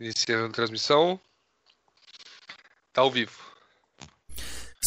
[0.00, 1.18] Iniciando a transmissão.
[2.92, 3.32] Tá ao vivo.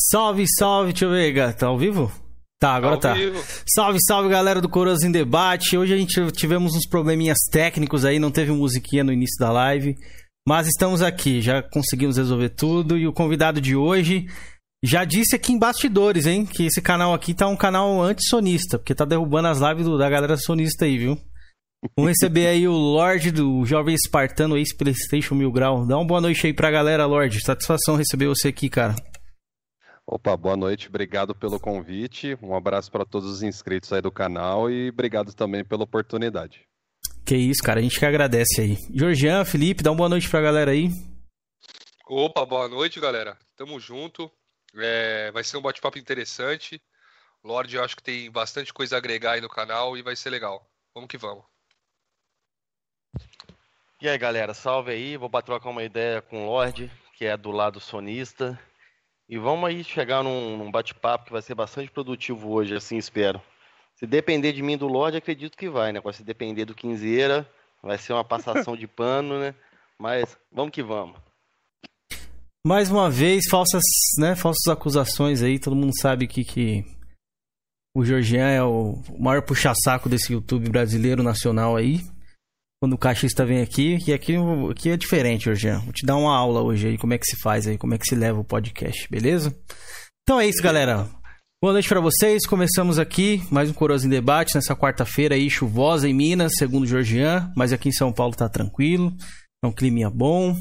[0.10, 2.12] Salve, salve, eu ver, tá ao vivo?
[2.58, 3.14] Tá, agora tá.
[3.14, 3.44] Vivo.
[3.68, 5.78] Salve, salve galera do Coroas em Debate.
[5.78, 9.98] Hoje a gente tivemos uns probleminhas técnicos aí, não teve musiquinha no início da live.
[10.48, 12.98] Mas estamos aqui, já conseguimos resolver tudo.
[12.98, 14.28] E o convidado de hoje
[14.84, 18.96] já disse aqui em bastidores, hein, que esse canal aqui tá um canal anti-sonista, porque
[18.96, 21.20] tá derrubando as lives do, da galera sonista aí, viu?
[21.96, 25.86] Vamos receber aí o Lorde do Jovem Espartano, ex-PlayStation Mil Grau.
[25.86, 27.44] Dá uma boa noite aí pra galera, Lorde.
[27.44, 28.96] Satisfação receber você aqui, cara.
[30.06, 32.38] Opa, boa noite, obrigado pelo convite.
[32.42, 36.62] Um abraço para todos os inscritos aí do canal e obrigado também pela oportunidade.
[37.26, 38.78] Que isso, cara, a gente que agradece aí.
[38.94, 40.90] Georgian, Felipe, dá uma boa noite pra galera aí.
[42.08, 43.38] Opa, boa noite, galera.
[43.56, 44.30] Tamo junto.
[44.76, 46.82] É, vai ser um bate-papo interessante.
[47.44, 50.30] Lorde, eu acho que tem bastante coisa a agregar aí no canal e vai ser
[50.30, 50.70] legal.
[50.94, 51.44] Vamos que vamos.
[54.02, 55.16] E aí, galera, salve aí.
[55.16, 58.60] Vou trocar uma ideia com o Lorde, que é do lado sonista.
[59.30, 63.40] E vamos aí chegar num, num bate-papo que vai ser bastante produtivo hoje, assim espero.
[63.96, 66.02] Se depender de mim do Lorde, acredito que vai, né?
[66.14, 67.48] Se depender do Quinzeira,
[67.84, 69.54] vai ser uma passação de pano, né?
[70.00, 71.16] Mas vamos que vamos.
[72.66, 73.84] Mais uma vez, falsas,
[74.18, 75.60] né, falsas acusações aí.
[75.60, 76.84] Todo mundo sabe que, que
[77.96, 82.00] o Georgian é o maior puxa-saco desse YouTube brasileiro nacional aí
[82.82, 84.34] quando o caixista vem aqui, e aqui,
[84.72, 85.82] aqui é diferente, Georgian.
[85.82, 87.98] Vou te dar uma aula hoje aí, como é que se faz aí, como é
[87.98, 89.56] que se leva o podcast, beleza?
[90.24, 91.08] Então é isso, galera.
[91.62, 92.44] Boa noite para vocês.
[92.48, 96.88] Começamos aqui mais um Coroas em Debate nessa quarta-feira aí, chuvosa em Minas, segundo o
[96.88, 99.16] Georgian, mas aqui em São Paulo tá tranquilo,
[99.64, 100.58] é um clima bom.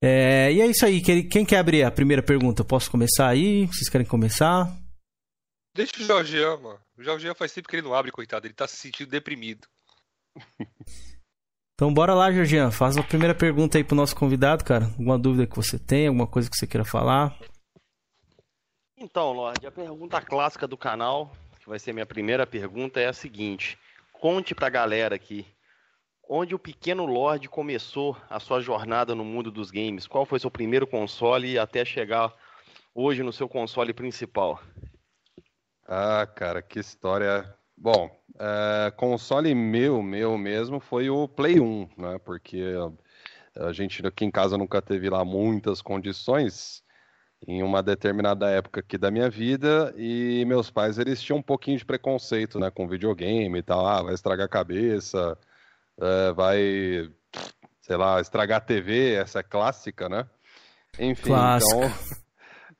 [0.00, 1.00] É, e é isso aí.
[1.00, 2.62] Quem quer abrir a primeira pergunta?
[2.62, 3.66] Posso começar aí?
[3.66, 4.72] Vocês querem começar?
[5.74, 6.80] Deixa o Georgian, mano.
[6.96, 8.46] O Georgian faz tempo que ele não abre, coitado.
[8.46, 9.66] Ele tá se sentindo deprimido.
[11.78, 12.72] Então bora lá, Georgian.
[12.72, 14.86] Faz a primeira pergunta aí pro nosso convidado, cara.
[14.86, 17.38] Alguma dúvida que você tem, alguma coisa que você queira falar?
[18.96, 21.30] Então, Lorde, a pergunta clássica do canal,
[21.60, 23.78] que vai ser minha primeira pergunta, é a seguinte.
[24.12, 25.46] Conte pra galera aqui,
[26.28, 30.08] onde o pequeno Lorde começou a sua jornada no mundo dos games?
[30.08, 32.34] Qual foi seu primeiro console até chegar
[32.92, 34.60] hoje no seu console principal?
[35.86, 37.56] Ah, cara, que história.
[37.80, 42.18] Bom, é, console meu, meu mesmo, foi o Play 1, né?
[42.24, 42.62] Porque
[43.56, 46.82] a gente aqui em casa nunca teve lá muitas condições
[47.46, 51.78] em uma determinada época aqui da minha vida e meus pais eles tinham um pouquinho
[51.78, 55.38] de preconceito, né, com videogame e tal, ah, vai estragar a cabeça,
[56.00, 57.08] é, vai,
[57.80, 60.26] sei lá, estragar a TV, essa é clássica, né?
[60.98, 61.76] Enfim, Clássica.
[61.76, 61.92] então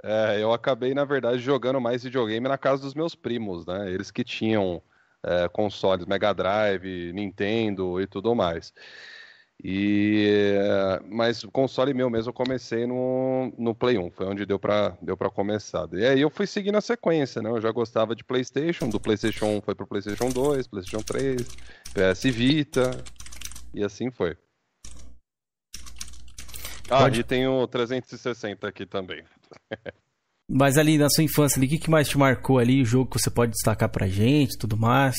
[0.03, 3.91] é, eu acabei na verdade jogando mais videogame na casa dos meus primos, né?
[3.93, 4.83] Eles que tinham
[5.25, 8.73] é, consoles Mega Drive, Nintendo e tudo mais.
[9.63, 10.55] E
[11.11, 14.97] mas o console meu mesmo eu comecei no, no Play 1, foi onde deu para
[15.03, 15.89] deu para começar.
[15.93, 17.51] E aí eu fui seguindo a sequência, né?
[17.51, 21.43] Eu já gostava de PlayStation, do PlayStation 1 foi pro PlayStation 2, PlayStation 3,
[21.93, 22.91] PS Vita
[23.75, 24.37] e assim foi.
[26.89, 27.21] Ah, Pode...
[27.21, 29.25] e tem o 360 aqui também.
[30.51, 32.81] Mas ali na sua infância, o que, que mais te marcou ali?
[32.81, 35.17] O jogo que você pode destacar pra gente tudo mais?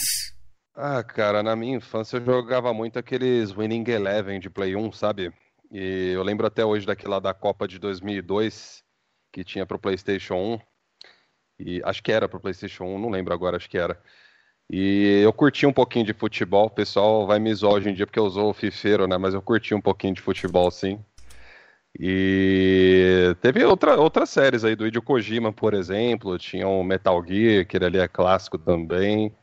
[0.75, 5.31] Ah, cara, na minha infância eu jogava muito aqueles Winning Eleven de Play 1, sabe?
[5.71, 8.83] E eu lembro até hoje daquela da Copa de 2002
[9.31, 10.59] que tinha pro PlayStation 1.
[11.59, 14.01] E acho que era pro PlayStation 1, não lembro agora, acho que era.
[14.69, 16.67] E eu curti um pouquinho de futebol.
[16.67, 19.17] O pessoal vai me zoar hoje em dia porque eu usou o fifeiro, né?
[19.17, 21.03] Mas eu curti um pouquinho de futebol, sim.
[21.97, 27.65] E teve outra, outras séries aí do Hideo Kojima, por exemplo, tinha o Metal Gear,
[27.65, 29.33] que ele ali é clássico também.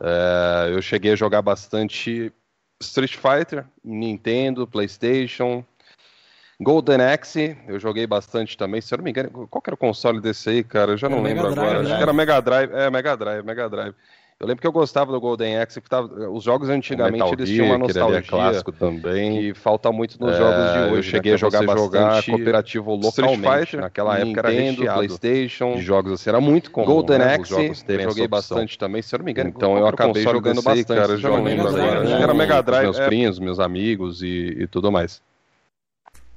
[0.00, 2.32] É, eu cheguei a jogar bastante
[2.80, 5.64] Street Fighter, Nintendo, PlayStation,
[6.60, 8.80] Golden Axe, eu joguei bastante também.
[8.80, 10.92] Se eu não me engano, qual que era o console desse aí, cara?
[10.92, 11.80] Eu já não é lembro agora.
[11.80, 12.02] Acho que né?
[12.02, 12.72] era Mega Drive.
[12.72, 13.94] É, Mega Drive, Mega Drive.
[14.42, 17.66] Eu lembro que eu gostava do Golden Axe, que tava, os jogos antigamente eles tinham
[17.66, 20.96] uma nostalgia que clássico também, que falta muito nos é, jogos de hoje.
[20.96, 23.34] Eu cheguei né, a jogar bastante cooperativo localmente.
[23.36, 26.86] Street Fighter, naquela época era Nintendo, PlayStation, de jogos assim, era muito comum.
[26.86, 27.54] Golden né, Axe,
[27.86, 29.52] eu joguei bastante também, se eu não me engano.
[29.54, 32.00] Então eu acabei jogando bastante, cara, lembro agora.
[32.00, 33.06] Acho que era Mega Drive, meus é.
[33.06, 35.22] primos, meus amigos e, e tudo mais.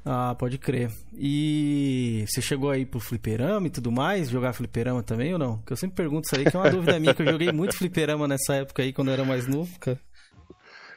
[0.05, 0.91] Ah, pode crer.
[1.17, 4.29] E você chegou aí pro fliperama e tudo mais?
[4.29, 5.57] Jogar fliperama também ou não?
[5.63, 7.75] Que eu sempre pergunto isso aí, que é uma dúvida minha, que eu joguei muito
[7.75, 9.99] fliperama nessa época aí, quando eu era mais novo, cara.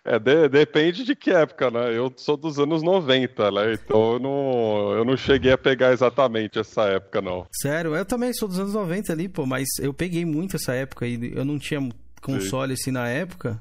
[0.05, 1.97] É, de, depende de que época, né?
[1.97, 3.75] Eu sou dos anos 90, né?
[3.75, 7.47] Então eu não, eu não cheguei a pegar exatamente essa época, não.
[7.51, 11.05] Sério, eu também sou dos anos 90 ali, pô, mas eu peguei muito essa época
[11.05, 11.33] aí.
[11.35, 11.87] Eu não tinha
[12.21, 12.83] console Sim.
[12.83, 13.61] assim na época.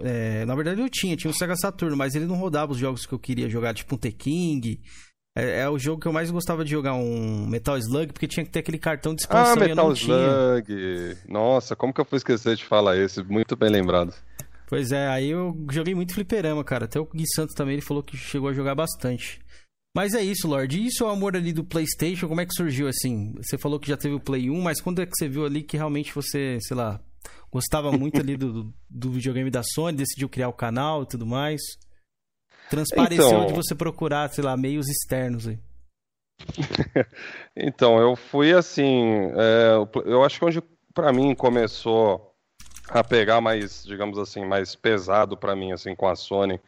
[0.00, 3.06] É, na verdade eu tinha, tinha o Sega Saturno, mas ele não rodava os jogos
[3.06, 4.80] que eu queria jogar, tipo um T-King.
[5.36, 8.44] É, é, o jogo que eu mais gostava de jogar, um Metal Slug, porque tinha
[8.44, 10.66] que ter aquele cartão de expansão ah, Metal Slug!
[10.66, 11.16] Tinha.
[11.28, 13.22] Nossa, como que eu fui esquecer de falar esse?
[13.22, 14.14] Muito bem lembrado.
[14.68, 16.84] Pois é, aí eu joguei muito fliperama, cara.
[16.84, 19.40] Até o Gui Santos também, ele falou que chegou a jogar bastante.
[19.94, 20.80] Mas é isso, Lorde.
[20.80, 22.26] E isso é o amor ali do PlayStation?
[22.26, 23.32] Como é que surgiu assim?
[23.36, 25.62] Você falou que já teve o Play 1, mas quando é que você viu ali
[25.62, 27.00] que realmente você, sei lá,
[27.50, 31.60] gostava muito ali do, do videogame da Sony, decidiu criar o canal e tudo mais?
[32.70, 33.46] Transpareceu então...
[33.46, 35.58] de você procurar, sei lá, meios externos aí.
[37.56, 39.30] então, eu fui assim.
[39.36, 39.74] É,
[40.04, 40.62] eu acho que onde
[40.92, 42.34] para mim começou
[42.88, 46.60] a pegar mais, digamos assim, mais pesado para mim, assim, com a Sony,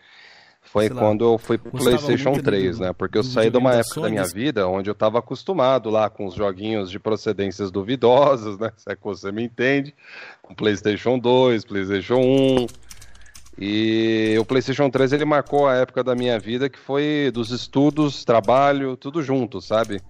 [0.67, 2.93] foi quando eu fui pro PlayStation 3, do, né?
[2.93, 6.11] Porque eu saí de uma época Sony, da minha vida onde eu estava acostumado lá
[6.11, 8.73] com os joguinhos de procedências duvidosas, né?
[8.77, 9.95] Se é que você me entende.
[10.43, 12.67] Com PlayStation 2, PlayStation 1.
[13.59, 18.25] E o PlayStation 3 ele marcou a época da minha vida que foi dos estudos,
[18.25, 20.03] trabalho, tudo junto, sabe?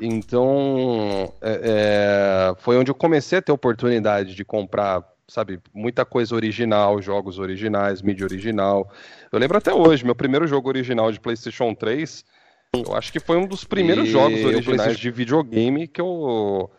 [0.00, 6.34] Então, é, é, foi onde eu comecei a ter oportunidade de comprar sabe, muita coisa
[6.34, 8.92] original, jogos originais, mídia original.
[9.30, 12.24] Eu lembro até hoje, meu primeiro jogo original de PlayStation 3,
[12.74, 16.70] eu acho que foi um dos primeiros e jogos originais de videogame que eu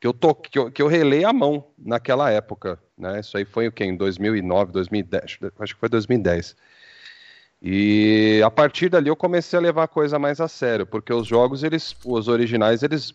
[0.00, 3.18] que eu, to, que eu, que eu relei a mão naquela época, né?
[3.18, 6.54] Isso aí foi o que em 2009, 2010, acho que foi 2010.
[7.60, 11.26] E a partir dali eu comecei a levar a coisa mais a sério, porque os
[11.26, 13.12] jogos eles, os originais, eles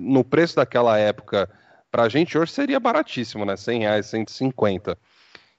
[0.00, 1.48] no preço daquela época
[1.90, 3.56] Pra gente hoje seria baratíssimo, né?
[3.56, 4.96] 100 reais, 150.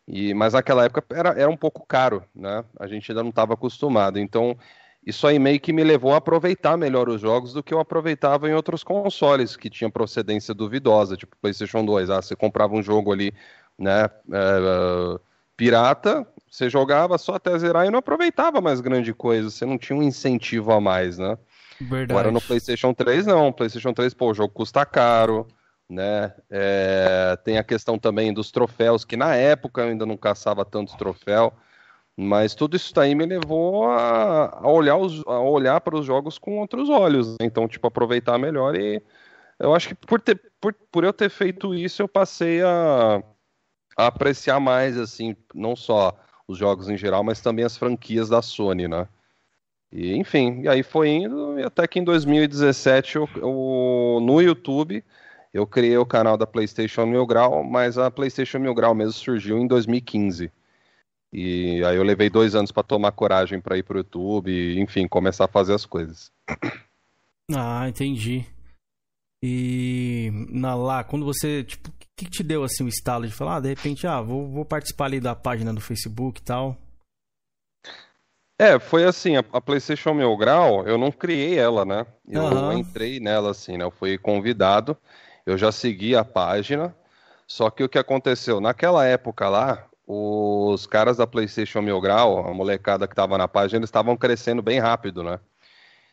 [0.08, 2.64] E, mas naquela época era, era um pouco caro, né?
[2.80, 4.18] A gente ainda não estava acostumado.
[4.18, 4.58] Então,
[5.06, 8.50] isso aí meio que me levou a aproveitar melhor os jogos do que eu aproveitava
[8.50, 12.10] em outros consoles que tinham procedência duvidosa, tipo PlayStation 2.
[12.10, 13.34] Ah, você comprava um jogo ali,
[13.78, 14.04] né?
[14.32, 15.20] É,
[15.58, 19.50] pirata, você jogava só até zerar e não aproveitava mais grande coisa.
[19.50, 21.38] Você não tinha um incentivo a mais, né?
[21.80, 22.12] Verdade.
[22.12, 23.52] Agora no PlayStation 3, não.
[23.52, 25.46] PlayStation 3, pô, o jogo custa caro
[25.92, 26.34] né?
[26.50, 30.98] É, tem a questão também dos troféus, que na época eu ainda não caçava tanto
[30.98, 31.54] troféu,
[32.16, 36.90] mas tudo isso daí me levou a, a olhar, olhar para os jogos com outros
[36.90, 37.38] olhos, né?
[37.42, 39.04] então, tipo, aproveitar melhor e
[39.60, 43.22] eu acho que por, ter, por, por eu ter feito isso, eu passei a,
[43.98, 46.18] a apreciar mais, assim, não só
[46.48, 49.08] os jogos em geral, mas também as franquias da Sony, né?
[49.92, 55.04] E, enfim, e aí foi indo, e até que em 2017 eu, eu, no YouTube
[55.54, 59.58] eu criei o canal da PlayStation Mil Grau, mas a PlayStation Mil Grau mesmo surgiu
[59.58, 60.52] em 2015.
[61.34, 65.46] E aí eu levei dois anos para tomar coragem para ir pro YouTube, enfim, começar
[65.46, 66.32] a fazer as coisas.
[67.54, 68.46] Ah, entendi.
[69.44, 73.34] E na lá, quando você, tipo, o que, que, te deu assim o estalo de
[73.34, 76.78] falar, ah, de repente, ah, vou, vou participar ali da página do Facebook e tal?
[78.60, 82.06] É, foi assim, a, a PlayStation Mil Grau, eu não criei ela, né?
[82.28, 82.74] Eu uhum.
[82.74, 83.84] entrei nela assim, né?
[83.84, 84.96] Eu fui convidado
[85.46, 86.96] eu já segui a página,
[87.48, 88.62] só que o que aconteceu?
[88.62, 93.80] Naquela época lá, os caras da PlayStation Mil Grau, a molecada que estava na página,
[93.80, 95.40] eles estavam crescendo bem rápido, né?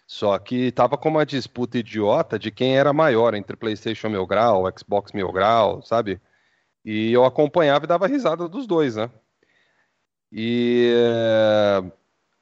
[0.06, 4.64] Só que tava com uma disputa idiota de quem era maior entre PlayStation Mil Grau,
[4.76, 6.20] Xbox Mil Grau, sabe?
[6.84, 9.10] E eu acompanhava e dava risada dos dois, né?
[10.32, 10.92] E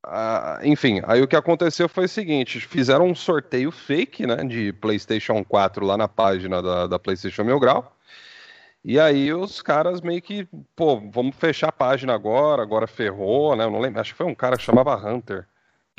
[0.07, 4.73] ah, enfim, aí o que aconteceu foi o seguinte: fizeram um sorteio fake, né, de
[4.75, 7.93] PlayStation 4 lá na página da, da PlayStation Mil Grau.
[8.85, 10.47] E aí os caras meio que,
[10.77, 13.65] pô, vamos fechar a página agora, agora ferrou, né?
[13.65, 15.45] Eu não lembro, acho que foi um cara que chamava Hunter.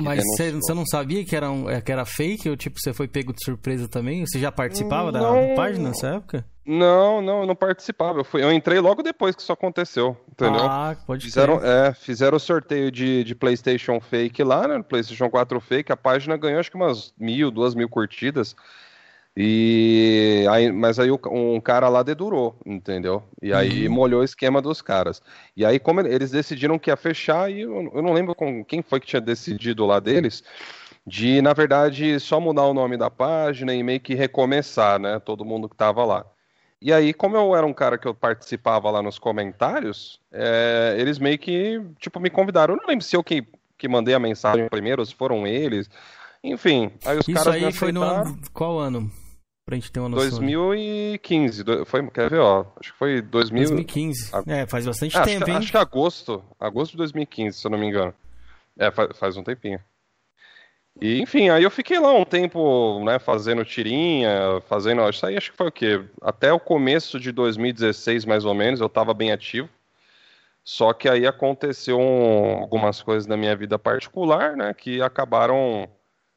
[0.00, 3.08] Mas você não sabia que era, um, é, que era fake ou tipo você foi
[3.08, 4.24] pego de surpresa também?
[4.24, 6.46] Você já participava não, da página nessa época?
[6.70, 8.20] Não, não, eu não participava.
[8.20, 10.60] Eu, fui, eu entrei logo depois que isso aconteceu, entendeu?
[10.60, 14.82] Ah, pode fizeram, É, fizeram o sorteio de, de PlayStation fake lá, né?
[14.82, 15.90] PlayStation 4 fake.
[15.90, 18.54] A página ganhou acho que umas mil, duas mil curtidas.
[19.34, 23.22] E aí, mas aí um cara lá dedurou, entendeu?
[23.40, 23.94] E aí uhum.
[23.94, 25.22] molhou o esquema dos caras.
[25.56, 28.82] E aí, como eles decidiram que ia fechar, e eu, eu não lembro com quem
[28.82, 30.44] foi que tinha decidido lá deles,
[31.06, 35.18] de, na verdade, só mudar o nome da página e meio que recomeçar, né?
[35.18, 36.26] Todo mundo que tava lá.
[36.80, 41.18] E aí, como eu era um cara que eu participava lá nos comentários, é, eles
[41.18, 42.74] meio que, tipo, me convidaram.
[42.74, 43.44] Eu não lembro se eu que,
[43.76, 45.90] que mandei a mensagem primeiro, se foram eles.
[46.42, 47.62] Enfim, aí os Isso caras.
[47.62, 48.38] Aí foi no ano.
[48.52, 49.10] Qual ano?
[49.66, 50.30] Pra gente ter uma noção.
[50.30, 51.64] 2015.
[51.84, 52.64] Foi, quer ver, ó.
[52.80, 53.58] Acho que foi 2000...
[53.64, 54.30] 2015.
[54.46, 55.56] É, faz bastante é, tempo, acho, hein?
[55.58, 56.42] Acho que agosto.
[56.58, 58.14] Agosto de 2015, se eu não me engano.
[58.78, 59.80] É, faz, faz um tempinho.
[61.00, 65.08] E, enfim, aí eu fiquei lá um tempo, né, fazendo tirinha, fazendo.
[65.08, 66.00] Isso aí acho que foi o quê?
[66.20, 69.68] Até o começo de 2016, mais ou menos, eu tava bem ativo.
[70.64, 75.88] Só que aí aconteceu um, algumas coisas na minha vida particular, né, que acabaram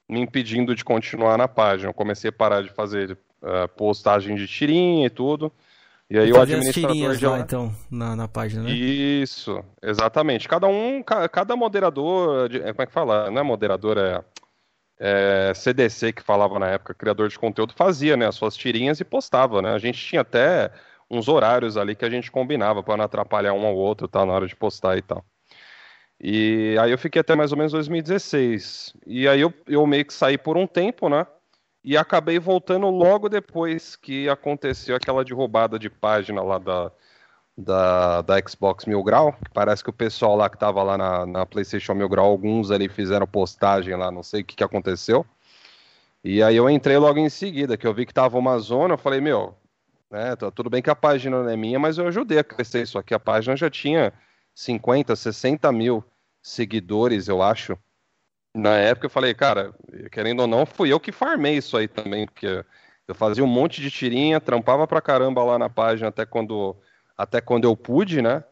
[0.08, 1.90] me impedindo de continuar na página.
[1.90, 5.52] Eu comecei a parar de fazer uh, postagem de tirinha e tudo.
[6.10, 7.30] E aí o administrador já...
[7.32, 8.72] lá, então, na, na página, né?
[8.72, 10.48] Isso, exatamente.
[10.48, 13.32] Cada um, cada moderador, como é que fala?
[13.32, 14.22] Não é moderador, é,
[15.02, 19.04] é, CDC que falava na época, criador de conteúdo, fazia, né, as suas tirinhas e
[19.04, 19.74] postava, né?
[19.74, 20.72] A gente tinha até
[21.10, 24.34] uns horários ali que a gente combinava para não atrapalhar um ao outro, tá, na
[24.34, 25.26] hora de postar e tal.
[26.20, 28.94] E aí eu fiquei até mais ou menos 2016.
[29.08, 31.26] E aí eu, eu meio que saí por um tempo, né?
[31.84, 36.92] e acabei voltando logo depois que aconteceu aquela derrubada de página lá da,
[37.58, 39.36] da, da Xbox Mil Grau.
[39.54, 42.90] Parece que o pessoal lá que tava lá na, na PlayStation Mil Grau, alguns ali
[42.90, 45.26] fizeram postagem lá, não sei o que, que aconteceu.
[46.24, 48.98] E aí eu entrei logo em seguida, que eu vi que tava uma zona, eu
[48.98, 49.56] falei, meu,
[50.10, 52.84] né, tá tudo bem que a página não é minha, mas eu ajudei a crescer
[52.84, 53.14] isso aqui.
[53.14, 54.14] A página já tinha
[54.54, 56.04] 50, 60 mil
[56.44, 57.78] seguidores, eu acho
[58.54, 59.74] na época eu falei, cara,
[60.12, 62.64] querendo ou não, fui eu que farmei isso aí também, porque
[63.08, 66.76] eu fazia um monte de tirinha, trampava pra caramba lá na página até quando,
[67.22, 68.44] até quando eu pude, né?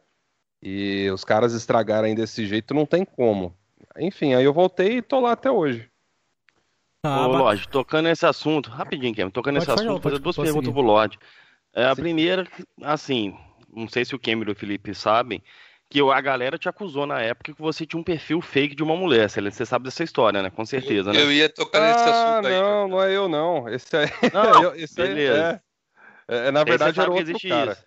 [0.62, 3.56] E os caras estragarem desse jeito não tem como.
[3.98, 5.90] Enfim, aí eu voltei e tô lá até hoje.
[7.04, 10.66] Ah, Ô, Lorde, tocando nesse assunto, rapidinho, Kevin, tocando nesse assunto, vou fazer duas perguntas
[10.66, 10.74] seguir.
[10.74, 11.18] pro Lorde.
[11.74, 12.02] É, a Sim.
[12.02, 12.46] primeira,
[12.82, 13.38] assim,
[13.74, 15.42] não sei se o Cameron e o Felipe sabem,
[15.90, 18.96] que a galera te acusou na época que você tinha um perfil fake de uma
[18.96, 19.30] mulher.
[19.30, 20.50] Você sabe dessa história, né?
[20.50, 21.20] Com certeza, né?
[21.20, 22.54] Eu ia tocar nesse ah, assunto aí.
[22.54, 23.68] Não, não é eu não.
[23.70, 24.10] Esse aí.
[24.32, 25.62] Não, esse beleza.
[26.28, 27.72] Aí é, é, na verdade era outro cara.
[27.72, 27.84] Isso.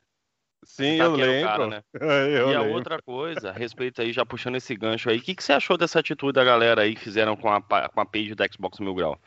[0.64, 1.48] Sim, eu lembro.
[1.48, 1.82] Cara, né?
[2.38, 5.34] eu e a outra coisa, a respeito aí, já puxando esse gancho aí, o que,
[5.34, 8.34] que você achou dessa atitude da galera aí que fizeram com a, com a page
[8.34, 9.18] da Xbox Mil Grau?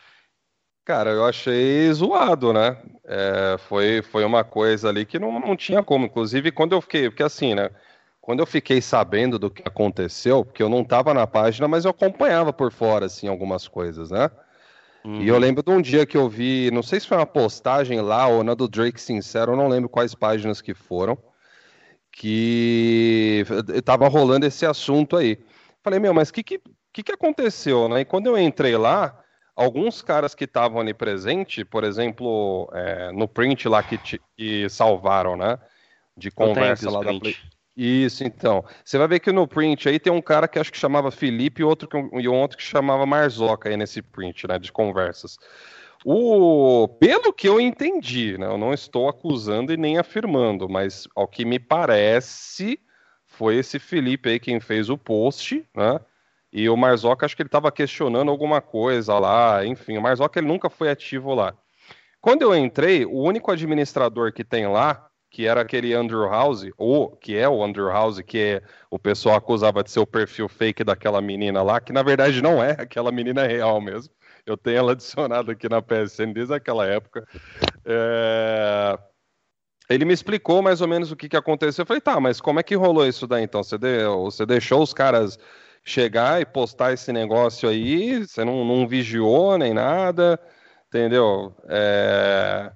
[0.85, 2.77] Cara, eu achei zoado, né?
[3.03, 6.05] É, foi, foi uma coisa ali que não, não tinha como.
[6.05, 7.09] Inclusive, quando eu fiquei.
[7.09, 7.71] Porque assim, né?
[8.25, 11.91] quando eu fiquei sabendo do que aconteceu, porque eu não estava na página, mas eu
[11.91, 14.31] acompanhava por fora, assim, algumas coisas, né?
[15.05, 15.21] Uhum.
[15.21, 18.01] E eu lembro de um dia que eu vi, não sei se foi uma postagem
[18.01, 21.15] lá ou na do Drake Sincero, eu não lembro quais páginas que foram,
[22.11, 23.45] que
[23.75, 25.37] estava rolando esse assunto aí.
[25.83, 26.59] Falei, meu, mas o que, que,
[26.91, 28.01] que, que aconteceu, né?
[28.01, 29.21] E quando eu entrei lá,
[29.55, 34.67] alguns caras que estavam ali presente, por exemplo, é, no print lá que, te, que
[34.69, 35.59] salvaram, né?
[36.17, 37.35] De conversa lá da Play.
[37.75, 38.63] Isso, então.
[38.83, 41.61] Você vai ver que no print aí tem um cara que acho que chamava Felipe
[41.61, 45.37] e outro que, e outro que chamava Marzoca aí nesse print, né, de conversas.
[46.05, 51.27] O, pelo que eu entendi, né, eu não estou acusando e nem afirmando, mas ao
[51.27, 52.79] que me parece
[53.25, 55.99] foi esse Felipe aí quem fez o post, né?
[56.53, 60.47] E o Marzoca acho que ele estava questionando alguma coisa lá, enfim, o Marzoca ele
[60.47, 61.53] nunca foi ativo lá.
[62.21, 67.09] Quando eu entrei, o único administrador que tem lá que era aquele Andrew House, ou
[67.11, 70.81] que é o Andrew House, que é, o pessoal acusava de ser o perfil fake
[70.81, 74.13] daquela menina lá, que na verdade não é, aquela menina é real mesmo.
[74.45, 77.27] Eu tenho ela adicionada aqui na PSN desde aquela época.
[77.83, 78.97] É...
[79.89, 81.81] Ele me explicou mais ou menos o que, que aconteceu.
[81.83, 83.61] Eu falei, tá, mas como é que rolou isso daí então?
[83.61, 85.37] Você, você deixou os caras
[85.83, 88.25] chegar e postar esse negócio aí?
[88.25, 90.39] Você não, não vigiou nem nada?
[90.87, 91.53] Entendeu?
[91.67, 92.71] É...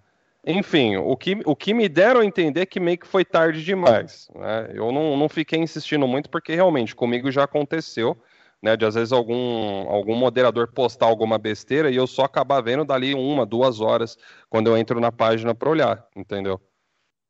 [0.52, 3.64] Enfim, o que, o que me deram a entender é que meio que foi tarde
[3.64, 4.28] demais.
[4.34, 4.72] Né?
[4.74, 8.20] Eu não, não fiquei insistindo muito, porque realmente comigo já aconteceu,
[8.60, 8.76] né?
[8.76, 13.14] De às vezes algum, algum moderador postar alguma besteira e eu só acabar vendo dali
[13.14, 14.18] uma, duas horas
[14.50, 16.60] quando eu entro na página para olhar, entendeu?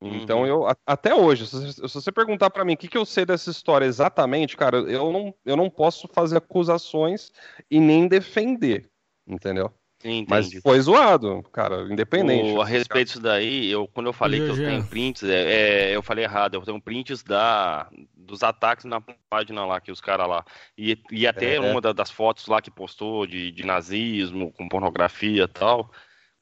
[0.02, 0.46] Então uhum.
[0.46, 3.52] eu até hoje, se, se você perguntar para mim o que, que eu sei dessa
[3.52, 7.34] história exatamente, cara, eu não, eu não posso fazer acusações
[7.70, 8.90] e nem defender,
[9.28, 9.74] entendeu?
[10.02, 12.54] Sim, Mas foi zoado, cara, independente.
[12.54, 15.96] O, a respeito disso daí, eu, quando eu falei que eu tenho prints, é, é,
[15.96, 20.30] eu falei errado, eu tenho prints da, dos ataques na página lá, que os caras
[20.30, 20.46] lá.
[20.78, 25.44] E, e até é, uma das fotos lá que postou de, de nazismo, com pornografia
[25.44, 25.92] e tal,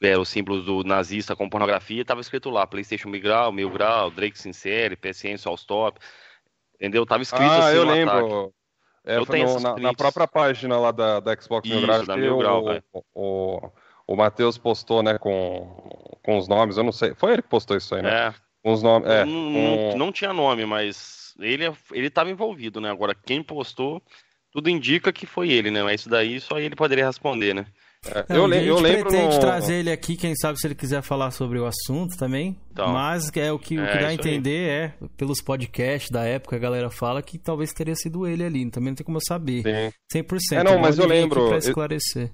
[0.03, 4.11] é, os símbolos do nazista com pornografia, tava escrito lá, Playstation Mil Grau, Mil Grau,
[4.11, 5.99] Drake Sincere, PSN, Stop.
[6.75, 7.07] Entendeu?
[7.07, 8.13] Tava escrito ah, assim eu lembro.
[8.13, 8.56] Ataque.
[9.07, 12.17] É, eu tenho no, na, na, própria página lá da, da Xbox Isso, Grau, da
[12.17, 13.71] Mil Grau, o, o, o,
[14.05, 17.77] o Matheus postou, né, com, com os nomes, eu não sei, foi ele que postou
[17.77, 18.27] isso aí, né?
[18.27, 18.33] É.
[18.69, 19.97] Os nomes, é, não, com...
[19.97, 22.91] não, tinha nome, mas ele ele estava envolvido, né?
[22.91, 24.03] Agora quem postou,
[24.51, 25.81] tudo indica que foi ele, né?
[25.83, 27.65] Mas isso daí só ele poderia responder, né?
[28.05, 29.41] É, eu, a gente eu lembro pretende no...
[29.41, 32.57] trazer ele aqui, quem sabe se ele quiser falar sobre o assunto também.
[32.71, 35.07] Então, mas é o que, é, o que dá a entender aí.
[35.07, 38.69] é, pelos podcasts da época, a galera fala que talvez teria sido ele ali.
[38.69, 39.63] Também não tem como eu saber.
[40.11, 40.21] Sim.
[40.21, 40.39] 100%.
[40.53, 41.47] É, não, mas eu lembro.
[41.49, 42.31] Pra esclarecer.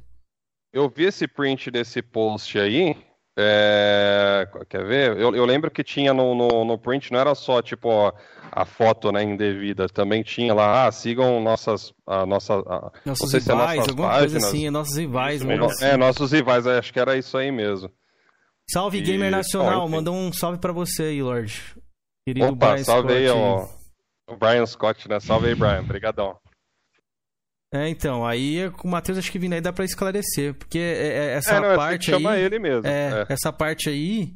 [0.71, 2.95] Eu, eu vi esse print desse post aí.
[3.35, 5.17] É, quer ver?
[5.17, 8.13] Eu, eu, lembro que tinha no, no, no, print, não era só tipo ó,
[8.51, 13.47] a foto né, indevida, também tinha lá, ah, sigam nossas, a nossa, a, nossos rivais,
[13.47, 14.31] é nossas alguma páginas.
[14.31, 15.43] coisa assim, nossos rivais.
[15.43, 15.65] Mesmo.
[15.65, 15.85] Assim.
[15.85, 17.89] É, nossos rivais, acho que era isso aí mesmo.
[18.69, 19.01] Salve, e...
[19.01, 21.59] Gamer Nacional, manda um salve pra você aí, Lorde.
[22.25, 23.67] Querido Opa, Brian salve Scott, aí, ó,
[24.27, 25.19] o Brian Scott, né?
[25.19, 26.37] Salve aí, Brian, obrigadão.
[27.73, 31.07] É, então, aí com o Matheus acho que vindo aí dá pra esclarecer, porque é,
[31.07, 32.21] é, essa é, não, parte aí...
[32.21, 32.85] chama ele mesmo.
[32.85, 34.35] É, é, essa parte aí,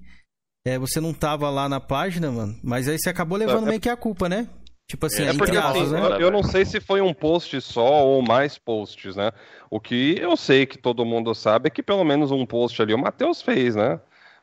[0.66, 3.80] é, você não tava lá na página, mano, mas aí você acabou levando é, meio
[3.80, 4.50] que a culpa, né?
[4.90, 6.18] Tipo assim, é porque, aspas, assim, né?
[6.20, 9.32] Eu não sei se foi um post só ou mais posts, né?
[9.70, 12.94] O que eu sei que todo mundo sabe é que pelo menos um post ali
[12.94, 14.00] o Matheus fez, né?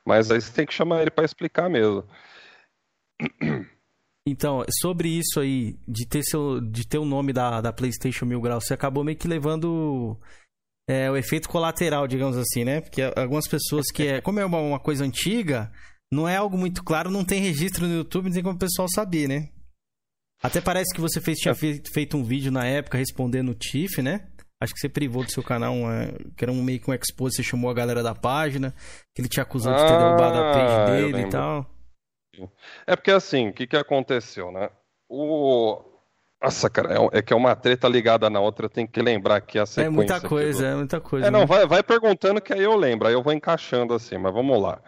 [0.07, 2.05] Mas aí você tem que chamar ele para explicar mesmo.
[4.27, 8.41] Então, sobre isso aí, de ter, seu, de ter o nome da, da PlayStation Mil
[8.41, 10.19] Grau, você acabou meio que levando
[10.89, 12.81] é, o efeito colateral, digamos assim, né?
[12.81, 14.21] Porque algumas pessoas que é.
[14.23, 15.71] Como é uma, uma, coisa antiga,
[16.11, 18.89] não é algo muito claro, não tem registro no YouTube, não tem como o pessoal
[18.89, 19.51] saber, né?
[20.43, 24.01] Até parece que você fez, tinha feito, feito um vídeo na época respondendo o Tiff,
[24.01, 24.27] né?
[24.61, 27.37] Acho que você privou do seu canal, uma, que era um meio que um expose,
[27.37, 28.75] você chamou a galera da página,
[29.15, 31.74] que ele te acusou ah, de ter derrubado a page ah, dele e tal.
[32.87, 34.71] É porque assim, o que, que aconteceu, né?
[35.09, 35.81] O.
[36.43, 39.59] Nossa, cara, é, é, que é uma treta ligada na outra, tem que lembrar aqui
[39.59, 39.87] a sequência.
[39.87, 40.67] É muita coisa, do...
[40.67, 41.27] é muita coisa.
[41.27, 41.47] É, não, né?
[41.47, 44.79] vai, vai perguntando que aí eu lembro, aí eu vou encaixando assim, mas vamos lá.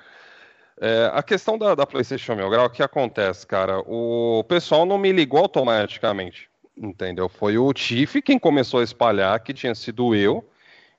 [0.78, 3.78] É, a questão da, da PlayStation Mil Grau, o que acontece, cara?
[3.86, 7.28] O pessoal não me ligou automaticamente, entendeu?
[7.28, 10.46] Foi o Tiff quem começou a espalhar que tinha sido eu,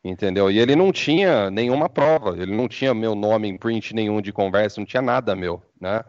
[0.04, 0.50] entendeu?
[0.50, 4.34] E ele não tinha nenhuma prova, ele não tinha meu nome em print nenhum de
[4.34, 6.04] conversa, não tinha nada meu, né?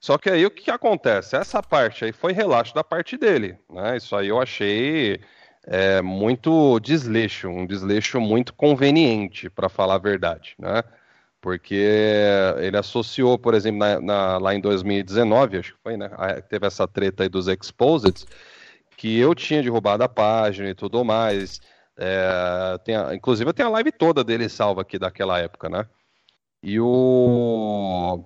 [0.00, 1.36] Só que aí o que, acontece?
[1.36, 3.98] Essa parte aí foi relaxo da parte dele, né?
[3.98, 5.20] Isso aí eu achei
[5.66, 10.82] é, muito desleixo, um desleixo muito conveniente, para falar a verdade, né?
[11.40, 11.74] Porque
[12.58, 16.10] ele associou, por exemplo, na, na, lá em 2019, acho que foi, né?
[16.48, 18.26] Teve essa treta aí dos Exposed,
[18.96, 21.60] que eu tinha derrubado a página e tudo mais.
[21.96, 25.86] É, tem a, inclusive, eu tenho a live toda dele salva aqui daquela época, né?
[26.62, 28.24] E o.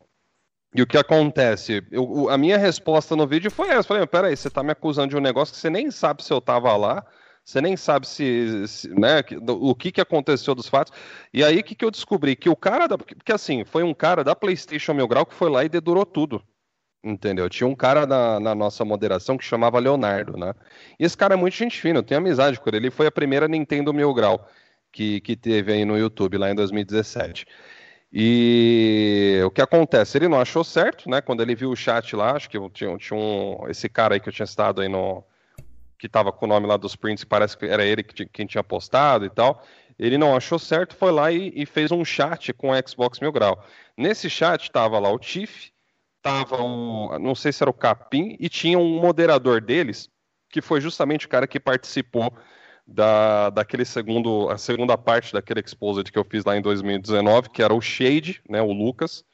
[0.75, 1.87] E o que acontece?
[1.91, 3.79] Eu, a minha resposta no vídeo foi essa.
[3.79, 6.33] Eu falei, peraí, você tá me acusando de um negócio que você nem sabe se
[6.33, 7.07] eu tava lá,
[7.45, 10.93] você nem sabe se, se né, o que, que aconteceu dos fatos.
[11.33, 12.35] E aí, o que, que eu descobri?
[12.35, 12.99] Que o cara da.
[12.99, 16.43] Porque assim, foi um cara da PlayStation Mil Grau que foi lá e dedurou tudo.
[17.05, 17.49] Entendeu?
[17.51, 20.55] Tinha um cara na, na, nossa moderação que chamava Leonardo, né?
[20.99, 22.79] E esse cara é muito gente fina, eu tenho amizade com ele.
[22.79, 24.49] Ele foi a primeira Nintendo Mil Grau
[24.91, 27.47] que, que teve aí no YouTube, lá em 2017.
[28.16, 30.16] E o que acontece?
[30.16, 31.20] Ele não achou certo, né?
[31.20, 34.29] Quando ele viu o chat lá, acho que tinha, tinha um, esse cara aí que
[34.29, 35.24] eu tinha citado aí no.
[35.98, 38.62] que tava com o nome lá dos prints, parece que era ele que, quem tinha
[38.62, 39.64] postado e tal.
[39.98, 43.33] Ele não achou certo, foi lá e, e fez um chat com o Xbox Mil
[43.33, 43.64] Grau.
[43.96, 45.72] Nesse chat tava lá o Tiff,
[46.22, 50.09] tava um, não sei se era o Capim, e tinha um moderador deles,
[50.48, 52.33] que foi justamente o cara que participou
[52.87, 57.62] da, daquele segundo, a segunda parte daquele exposed que eu fiz lá em 2019, que
[57.62, 59.25] era o Shade, né, o Lucas.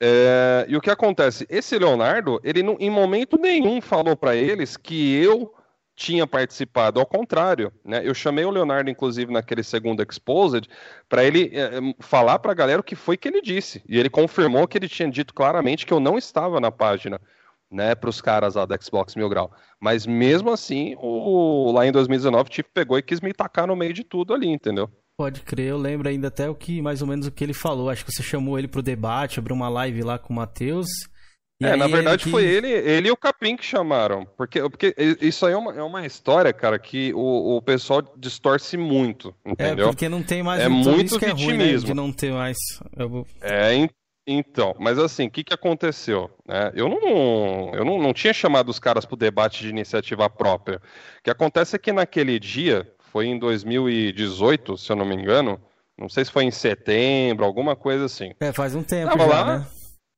[0.00, 1.46] É, e o que acontece?
[1.50, 5.54] Esse Leonardo, ele não, em momento nenhum falou para eles que eu
[5.94, 8.00] tinha participado, ao contrário, né?
[8.02, 10.66] Eu chamei o Leonardo, inclusive, naquele segundo exposed,
[11.06, 13.82] para ele é, falar para a galera o que foi que ele disse.
[13.86, 17.20] E ele confirmou que ele tinha dito claramente que eu não estava na página
[17.70, 19.50] né, para os caras lá da Xbox Mil Grau.
[19.80, 23.76] Mas mesmo assim, o, lá em 2019, o Tiff pegou e quis me tacar no
[23.76, 24.90] meio de tudo ali, entendeu?
[25.16, 27.90] Pode crer, eu lembro ainda até o que, mais ou menos o que ele falou.
[27.90, 30.88] Acho que você chamou ele pro debate, abriu uma live lá com o Matheus.
[31.62, 34.26] É, na verdade ele foi ele, ele e o Capim que chamaram.
[34.34, 38.78] Porque, porque isso aí é uma, é uma história, cara, que o, o pessoal distorce
[38.78, 39.88] muito, é, entendeu?
[39.88, 40.62] É, porque não tem mais...
[40.62, 41.50] É muito vitimismo.
[41.50, 42.56] É ruim, né, de não ter mais...
[42.96, 43.26] Eu...
[43.42, 43.74] É,
[44.32, 46.30] então, mas assim, o que, que aconteceu?
[46.46, 46.70] Né?
[46.74, 50.76] Eu, não, eu não, não tinha chamado os caras para o debate de iniciativa própria.
[51.18, 55.60] O que acontece é que naquele dia, foi em 2018, se eu não me engano,
[55.98, 58.32] não sei se foi em setembro, alguma coisa assim.
[58.40, 59.66] É, faz um tempo Tava já, lá, né?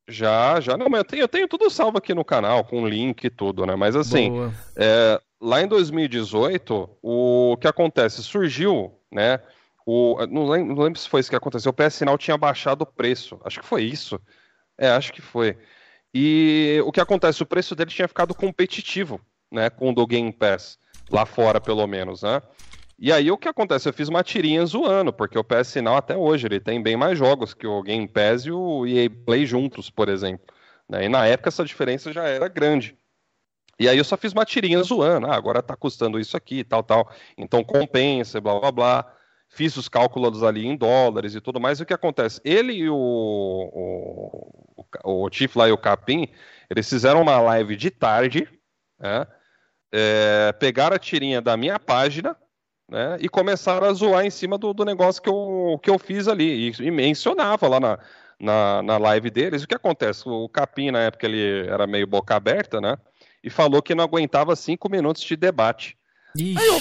[0.07, 0.77] Já, já.
[0.77, 3.65] Não, mas eu tenho, eu tenho tudo salvo aqui no canal, com link e tudo,
[3.65, 3.75] né?
[3.75, 4.31] Mas assim,
[4.75, 8.23] é, lá em 2018, o que acontece?
[8.23, 9.39] Surgiu, né?
[9.85, 11.69] O, não, lembro, não lembro se foi isso que aconteceu.
[11.69, 13.39] O PS Sinal tinha baixado o preço.
[13.43, 14.19] Acho que foi isso.
[14.77, 15.57] É, acho que foi.
[16.13, 17.43] E o que acontece?
[17.43, 19.19] O preço dele tinha ficado competitivo,
[19.51, 19.69] né?
[19.69, 20.77] Com o do Game Pass.
[21.11, 22.41] Lá fora, pelo menos, né?
[22.97, 23.89] E aí o que acontece?
[23.89, 27.17] Eu fiz uma tirinha zoando, porque o PS Sinal até hoje ele tem bem mais
[27.17, 30.45] jogos que o Game Pass e o EA Play juntos, por exemplo.
[30.87, 31.05] Né?
[31.05, 32.97] E na época essa diferença já era grande.
[33.79, 36.83] E aí eu só fiz uma tirinha zoando, ah, agora tá custando isso aqui, tal,
[36.83, 37.11] tal.
[37.37, 39.13] Então compensa, blá blá blá.
[39.53, 41.79] Fiz os cálculos ali em dólares e tudo mais.
[41.79, 42.41] E o que acontece?
[42.43, 46.27] Ele e o, o, o, o Tiff lá e o Capim,
[46.69, 48.49] eles fizeram uma live de tarde,
[48.99, 49.25] né?
[49.95, 52.35] É, pegaram a tirinha da minha página
[52.89, 56.27] né, e começaram a zoar em cima do, do negócio que eu, que eu fiz
[56.27, 56.69] ali.
[56.69, 57.99] E, e mencionava lá na,
[58.39, 59.61] na, na live deles.
[59.61, 60.27] O que acontece?
[60.27, 62.97] O Capim, na época, ele era meio boca aberta, né?
[63.43, 65.95] E falou que não aguentava cinco minutos de debate.
[66.35, 66.57] Ixi.
[66.57, 66.79] Aí eu,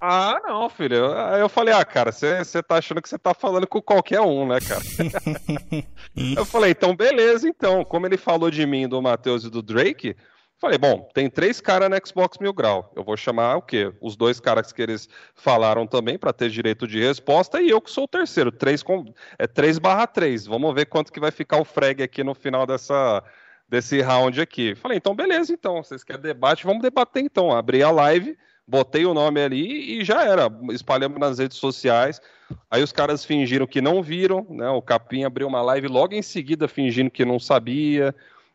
[0.00, 1.12] ah, não, filho.
[1.14, 4.46] Aí eu falei, ah, cara, você tá achando que você tá falando com qualquer um,
[4.46, 4.82] né, cara?
[6.36, 7.84] eu falei, então beleza, então.
[7.84, 10.14] Como ele falou de mim, do Matheus e do Drake,
[10.58, 12.92] falei, bom, tem três caras no Xbox Mil Grau.
[12.94, 13.90] Eu vou chamar o quê?
[14.00, 17.90] Os dois caras que eles falaram também para ter direito de resposta e eu que
[17.90, 18.52] sou o terceiro.
[18.52, 19.12] Três com...
[19.38, 20.46] É 3 barra 3.
[20.46, 23.22] Vamos ver quanto que vai ficar o frag aqui no final dessa
[23.68, 24.76] desse round aqui.
[24.76, 25.82] Falei, então beleza, então.
[25.82, 26.64] Vocês querem debate?
[26.64, 27.50] Vamos debater então.
[27.50, 30.50] Abri a live botei o nome ali e já era.
[30.70, 32.20] Espalhamos nas redes sociais.
[32.70, 34.68] Aí os caras fingiram que não viram, né?
[34.68, 38.14] O Capim abriu uma live logo em seguida fingindo que não sabia.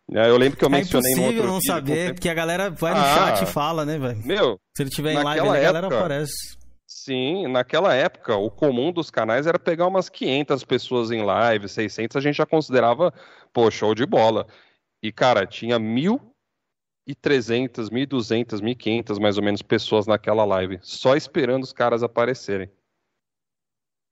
[0.09, 0.29] Né?
[0.29, 2.93] Eu lembro que eu é mencionei no outro não vídeo, saber, porque a galera vai
[2.93, 4.21] no ah, chat e fala, né, velho?
[4.25, 6.57] Meu, se ele tiver em live, época, a galera aparece.
[6.85, 12.17] Sim, naquela época, o comum dos canais era pegar umas 500 pessoas em live, 600,
[12.17, 13.13] a gente já considerava,
[13.53, 14.45] pô, show de bola.
[15.01, 16.30] E, cara, tinha mil
[17.15, 22.69] 1.300, 1.200, 1.500 mais ou menos pessoas naquela live, só esperando os caras aparecerem.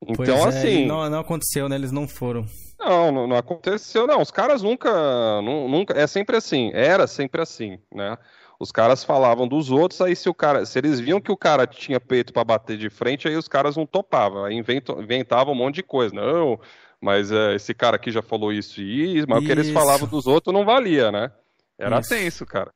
[0.08, 0.86] Então, é, assim.
[0.86, 1.76] Não, não aconteceu, né?
[1.76, 2.46] Eles não foram.
[2.80, 4.22] Não, não, não aconteceu, não.
[4.22, 5.94] Os caras nunca, nunca.
[6.00, 6.72] É sempre assim.
[6.74, 8.18] Era sempre assim, né?
[8.60, 11.66] Os caras falavam dos outros, aí se o cara, se eles viam que o cara
[11.66, 15.76] tinha peito para bater de frente, aí os caras não topavam, aí inventavam um monte
[15.76, 16.14] de coisa.
[16.14, 16.60] Não,
[17.00, 19.46] mas é, esse cara aqui já falou isso e isso, mas isso.
[19.46, 21.32] o que eles falavam dos outros não valia, né?
[21.78, 22.10] Era isso.
[22.10, 22.70] tenso, cara.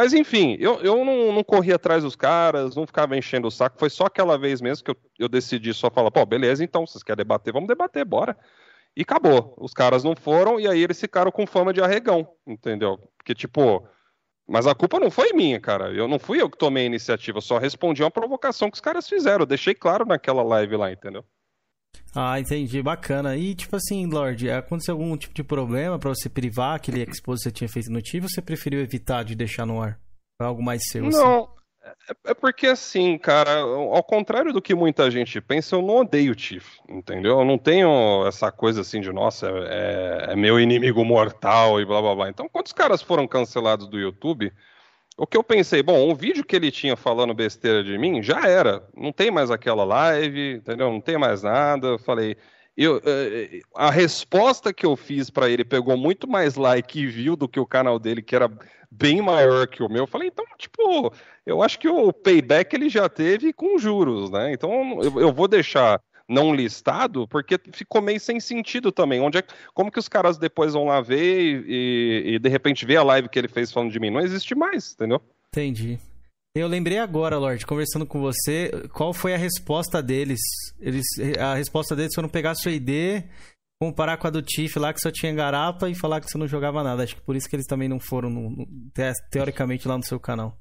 [0.00, 3.78] Mas enfim, eu, eu não, não corri atrás dos caras, não ficava enchendo o saco.
[3.78, 7.02] Foi só aquela vez mesmo que eu, eu decidi só falar, pô, beleza, então, vocês
[7.02, 8.34] querem debater, vamos debater, bora.
[8.96, 9.54] E acabou.
[9.58, 12.98] Os caras não foram e aí eles ficaram com fama de arregão, entendeu?
[13.18, 13.86] Porque, tipo,
[14.48, 15.92] mas a culpa não foi minha, cara.
[15.92, 18.80] Eu não fui eu que tomei a iniciativa, eu só respondi uma provocação que os
[18.80, 19.42] caras fizeram.
[19.42, 21.26] Eu deixei claro naquela live lá, entendeu?
[22.14, 23.36] Ah, entendi, bacana.
[23.36, 27.44] E tipo assim, Lorde, aconteceu algum tipo de problema para você privar aquele expose que
[27.44, 29.98] você tinha feito no TIFF ou você preferiu evitar de deixar no ar?
[30.36, 31.06] Foi algo mais seu?
[31.06, 31.18] Assim?
[31.18, 31.48] Não,
[31.82, 36.32] é, é porque assim, cara, ao contrário do que muita gente pensa, eu não odeio
[36.32, 37.38] o TIFF, entendeu?
[37.38, 42.00] Eu não tenho essa coisa assim de, nossa, é, é meu inimigo mortal e blá
[42.02, 42.28] blá blá.
[42.28, 44.52] Então, quantos caras foram cancelados do YouTube?
[45.20, 48.48] O que eu pensei, bom, o vídeo que ele tinha falando besteira de mim já
[48.48, 48.82] era.
[48.96, 50.90] Não tem mais aquela live, entendeu?
[50.90, 51.88] Não tem mais nada.
[51.88, 52.38] Eu falei,
[52.74, 57.36] eu, eh, a resposta que eu fiz para ele pegou muito mais like e view
[57.36, 58.50] do que o canal dele, que era
[58.90, 60.04] bem maior que o meu.
[60.04, 61.12] Eu falei, então, tipo,
[61.44, 64.54] eu acho que o payback ele já teve com juros, né?
[64.54, 66.00] Então eu, eu vou deixar
[66.30, 69.20] não listado, porque ficou meio sem sentido também.
[69.20, 72.96] Onde é, como que os caras depois vão lá ver e, e, de repente ver
[72.96, 74.10] a live que ele fez falando de mim?
[74.10, 75.20] Não existe mais, entendeu?
[75.48, 75.98] Entendi.
[76.54, 80.40] Eu lembrei agora, Lorde, conversando com você, qual foi a resposta deles?
[80.80, 81.04] Eles,
[81.38, 83.24] a resposta deles foi não pegar sua ID,
[83.80, 86.46] comparar com a do Tiff lá que só tinha garapa e falar que você não
[86.46, 87.02] jogava nada.
[87.02, 88.66] Acho que por isso que eles também não foram, no, no,
[89.30, 90.59] teoricamente, lá no seu canal.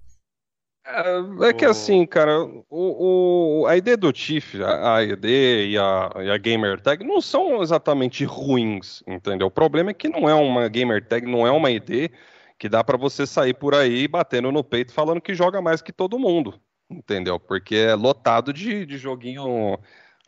[0.86, 6.12] É, é que assim, cara, o, o, a ID do TIFF, a ID e a,
[6.24, 9.48] e a Gamer Tag não são exatamente ruins, entendeu?
[9.48, 12.10] O problema é que não é uma Gamer Tag, não é uma ID
[12.58, 15.94] que dá para você sair por aí batendo no peito falando que joga mais que
[15.94, 17.40] todo mundo, entendeu?
[17.40, 19.78] Porque é lotado de, de joguinho,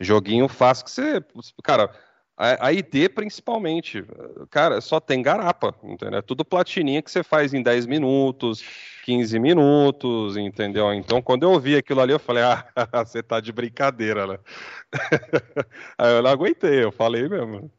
[0.00, 1.24] joguinho fácil que você,
[1.62, 1.90] cara,
[2.36, 4.04] a, a ID, principalmente,
[4.50, 6.18] cara, só tem garapa, entendeu?
[6.18, 8.64] É tudo platininha que você faz em 10 minutos,
[9.04, 10.92] 15 minutos, entendeu?
[10.94, 12.66] Então, quando eu vi aquilo ali, eu falei, ah,
[13.04, 14.38] você tá de brincadeira, né?
[15.98, 17.70] Aí eu não aguentei, eu falei mesmo.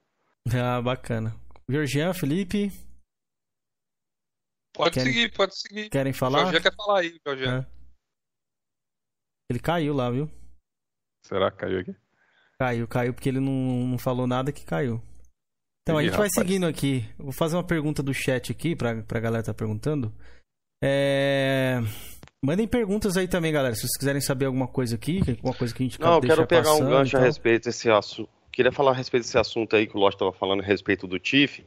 [0.53, 1.35] Ah, bacana.
[1.67, 2.71] Georgian, Felipe?
[4.73, 5.89] Pode querem, seguir, pode seguir.
[5.89, 6.39] Querem falar?
[6.39, 7.59] Georgian quer falar aí, Georgian.
[7.59, 7.73] É.
[9.49, 10.29] Ele caiu lá, viu?
[11.25, 11.95] Será que caiu aqui?
[12.63, 15.01] Caiu, caiu porque ele não, não falou nada que caiu.
[15.81, 17.05] Então, a gente vai seguindo aqui.
[17.17, 20.13] vou fazer uma pergunta do chat aqui pra, pra galera tá perguntando.
[20.81, 21.81] É...
[22.41, 23.75] Mandem perguntas aí também, galera.
[23.75, 26.47] Se vocês quiserem saber alguma coisa aqui, alguma coisa que a gente Não, eu quero
[26.47, 28.29] pegar passando, um gancho a respeito desse assunto.
[28.49, 31.19] Queria falar a respeito desse assunto aí que o Lodge estava falando a respeito do
[31.19, 31.65] TIF.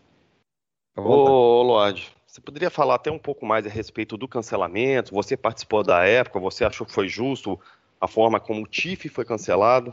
[0.96, 5.14] Ô, ô Lodge, você poderia falar até um pouco mais a respeito do cancelamento?
[5.14, 7.60] Você participou da época, você achou que foi justo
[8.00, 9.92] a forma como o TIF foi cancelado?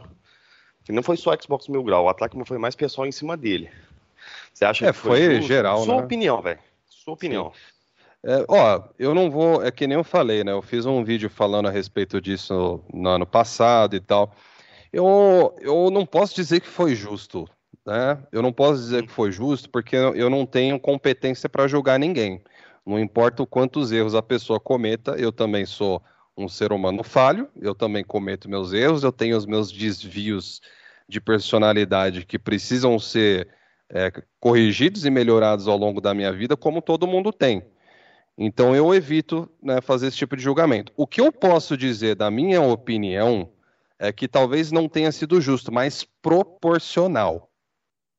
[0.84, 3.70] Que não foi só Xbox Mil Grau, o ataque foi mais pessoal em cima dele.
[4.54, 6.04] Você acha é, que foi, foi geral, Sua né?
[6.04, 6.60] opinião, velho.
[6.88, 7.52] Sua opinião.
[8.26, 10.52] É, ó, eu não vou, é que nem eu falei, né?
[10.52, 14.34] Eu fiz um vídeo falando a respeito disso no ano passado e tal.
[14.92, 17.50] Eu, eu não posso dizer que foi justo,
[17.86, 18.18] né?
[18.32, 22.42] Eu não posso dizer que foi justo porque eu não tenho competência para julgar ninguém.
[22.86, 26.02] Não importa o quantos erros a pessoa cometa, eu também sou
[26.38, 30.62] um ser humano falho, eu também cometo meus erros, eu tenho os meus desvios
[31.08, 33.48] de personalidade que precisam ser
[33.90, 37.64] é, corrigidos e melhorados ao longo da minha vida, como todo mundo tem.
[38.38, 40.92] Então eu evito né, fazer esse tipo de julgamento.
[40.98, 43.52] O que eu posso dizer, da minha opinião,
[44.00, 47.52] é que talvez não tenha sido justo, mas proporcional.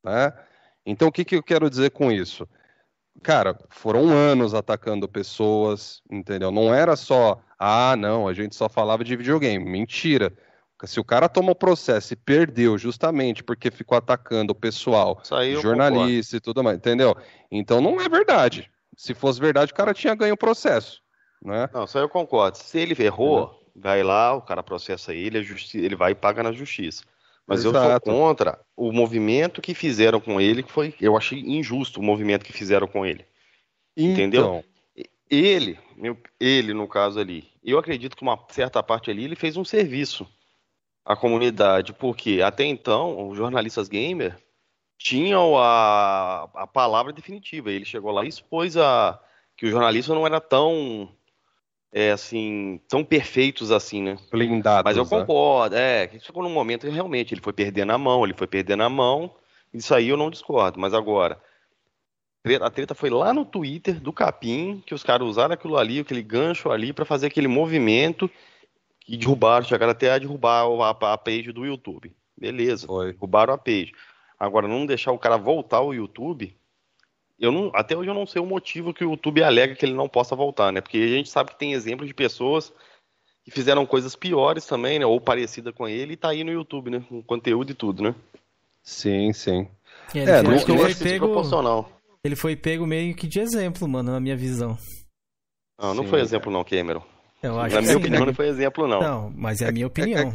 [0.05, 0.33] Né?
[0.87, 2.49] Então o que, que eu quero dizer com isso?
[3.25, 6.51] Cara, foram anos atacando pessoas, entendeu?
[6.51, 9.65] Não era só, ah, não, a gente só falava de videogame.
[9.65, 10.31] Mentira.
[10.85, 15.23] Se o cara tomou processo e perdeu justamente porque ficou atacando o pessoal,
[15.63, 17.17] jornalista e tudo mais, entendeu?
[17.51, 18.71] Então não é verdade.
[18.95, 21.01] Se fosse verdade, o cara tinha ganho o processo.
[21.43, 21.71] Né?
[21.73, 22.59] Não, só eu concordo.
[22.59, 23.55] Se ele errou, uhum.
[23.75, 25.39] vai lá, o cara processa ele,
[25.73, 27.03] ele vai e paga na justiça.
[27.47, 27.77] Mas Exato.
[27.77, 32.03] eu sou contra o movimento que fizeram com ele, que foi, eu achei injusto o
[32.03, 33.25] movimento que fizeram com ele.
[33.97, 34.13] Então...
[34.13, 34.65] Entendeu?
[35.31, 35.79] Ele,
[36.39, 40.29] ele no caso ali, eu acredito que uma certa parte ali ele fez um serviço
[41.05, 44.37] à comunidade, porque até então os jornalistas gamer
[44.99, 47.71] tinham a, a palavra definitiva.
[47.71, 49.19] Ele chegou lá e expôs a,
[49.57, 51.09] que o jornalista não era tão
[51.97, 54.19] é, assim, tão perfeitos assim, né?
[54.33, 54.83] Blindados.
[54.85, 55.09] Mas eu né?
[55.09, 56.03] concordo, né?
[56.03, 58.83] é, que chegou num momento que realmente ele foi perdendo a mão, ele foi perdendo
[58.83, 59.31] a mão,
[59.73, 61.41] isso aí eu não discordo, mas agora,
[62.61, 66.21] a treta foi lá no Twitter do Capim, que os caras usaram aquilo ali, aquele
[66.21, 68.29] gancho ali, para fazer aquele movimento
[68.99, 72.13] que derrubaram, chegaram até a derrubar a, a page do YouTube.
[72.37, 73.13] Beleza, foi.
[73.13, 73.93] derrubaram a page.
[74.37, 76.57] Agora, não deixar o cara voltar ao YouTube,
[77.39, 79.95] eu não, até hoje eu não sei o motivo que o YouTube alega que ele
[79.95, 80.81] não possa voltar, né?
[80.81, 82.73] Porque a gente sabe que tem exemplos de pessoas
[83.45, 85.07] que fizeram coisas piores também, né?
[85.07, 87.05] Ou parecida com ele e tá aí no YouTube, né?
[87.09, 88.15] Com conteúdo e tudo, né?
[88.83, 89.69] Sim, sim.
[90.15, 91.91] Ele é, não, ele foi pego, proporcional.
[92.23, 94.79] Ele foi pego meio que de exemplo, mano, na minha visão.
[95.81, 97.03] Não, não sim, foi exemplo não, Cameron.
[97.43, 98.27] Eu acho na minha sim, opinião né?
[98.27, 99.01] não foi exemplo não.
[99.01, 100.33] Não, mas é a minha opinião.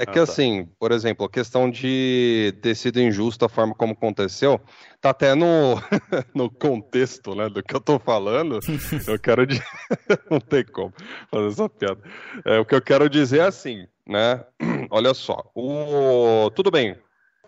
[0.00, 0.32] É, é, é que ah, tá.
[0.32, 4.58] assim, por exemplo, a questão de ter sido injusto a forma como aconteceu,
[5.00, 5.76] tá até no,
[6.34, 8.58] no contexto, né, do que eu tô falando.
[9.06, 9.64] Eu quero dizer,
[10.30, 10.92] não tem como
[11.30, 12.00] fazer essa piada.
[12.44, 14.44] É, o que eu quero dizer é assim, né?
[14.90, 16.96] Olha só, o tudo bem.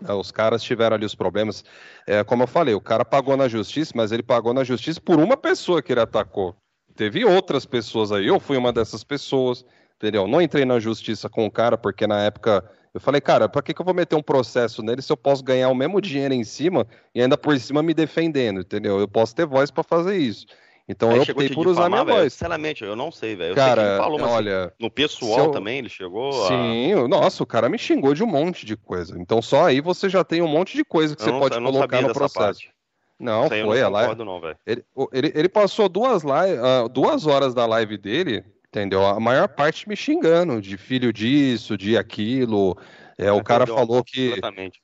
[0.00, 1.64] Né, os caras tiveram ali os problemas.
[2.06, 5.18] É, como eu falei, o cara pagou na justiça, mas ele pagou na justiça por
[5.18, 6.56] uma pessoa que ele atacou.
[6.94, 9.64] Teve outras pessoas aí, eu fui uma dessas pessoas
[10.02, 10.26] entendeu?
[10.26, 13.72] Não entrei na justiça com o cara, porque na época eu falei, cara, pra que,
[13.72, 16.44] que eu vou meter um processo nele se eu posso ganhar o mesmo dinheiro em
[16.44, 18.98] cima e ainda por cima me defendendo, entendeu?
[18.98, 20.46] Eu posso ter voz para fazer isso.
[20.88, 22.32] Então Aí eu optei por usar minha véio, voz.
[22.32, 23.54] Sinceramente, eu não sei, velho.
[23.54, 25.50] Cara, falou, olha, assim, no pessoal eu...
[25.52, 27.08] também ele chegou Sim, a...
[27.08, 29.16] nossa, o cara me xingou de um monte de coisa.
[29.18, 31.54] Então só aí você já tem um monte de coisa que eu você não, pode
[31.54, 32.38] colocar no processo.
[32.38, 32.72] Parte.
[33.18, 34.24] Não, foi, não a live.
[34.24, 39.06] Não, ele, ele, ele, passou duas, live, uh, duas horas da live dele entendeu?
[39.06, 42.76] A maior parte me xingando de filho disso, de aquilo.
[43.18, 44.30] É, o cara falou que.
[44.32, 44.80] Exatamente.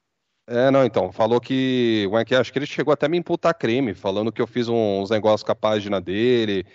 [0.46, 2.05] É, não, então, falou que.
[2.07, 2.38] Como é que é?
[2.38, 5.42] Acho que ele chegou até a me imputar crime, falando que eu fiz uns negócios
[5.42, 6.66] com a página dele.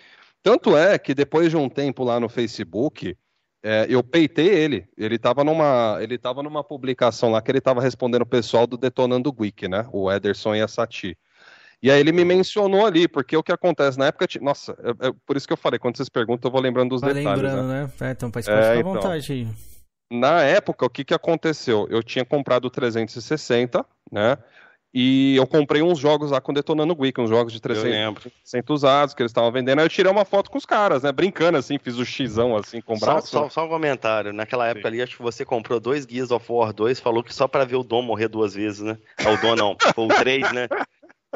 [0.42, 3.16] Tanto é que depois de um tempo lá no Facebook,
[3.64, 4.88] é, eu peitei ele.
[4.98, 8.78] Ele estava numa, ele tava numa publicação lá que ele estava respondendo o pessoal do
[8.78, 9.88] Detonando Geek, né?
[9.92, 11.18] O Ederson e a Sati.
[11.84, 14.26] E aí ele me mencionou ali, porque o que acontece na época.
[14.42, 17.02] Nossa, é, é por isso que eu falei, quando vocês perguntam, eu vou lembrando dos
[17.02, 17.44] Vai detalhes.
[17.44, 17.92] lembrando, né?
[18.00, 18.08] né?
[18.08, 19.48] É, então, pode é, ficar à então, vontade aí.
[20.10, 21.86] Na época, o que, que aconteceu?
[21.90, 24.38] Eu tinha comprado o 360, né?
[24.94, 29.14] E eu comprei uns jogos lá com Detonando Week, uns jogos de 300, 300 usados
[29.16, 29.80] que eles estavam vendendo.
[29.80, 31.12] Aí eu tirei uma foto com os caras, né?
[31.12, 33.28] Brincando assim, fiz o xão assim com o braço.
[33.28, 34.32] Só, só, só um comentário.
[34.32, 34.88] Naquela época Sim.
[34.88, 37.76] ali, acho que você comprou dois Gears of War 2, falou que só pra ver
[37.76, 38.98] o Dom morrer duas vezes, né?
[39.20, 40.70] O Dom não, ou três, né?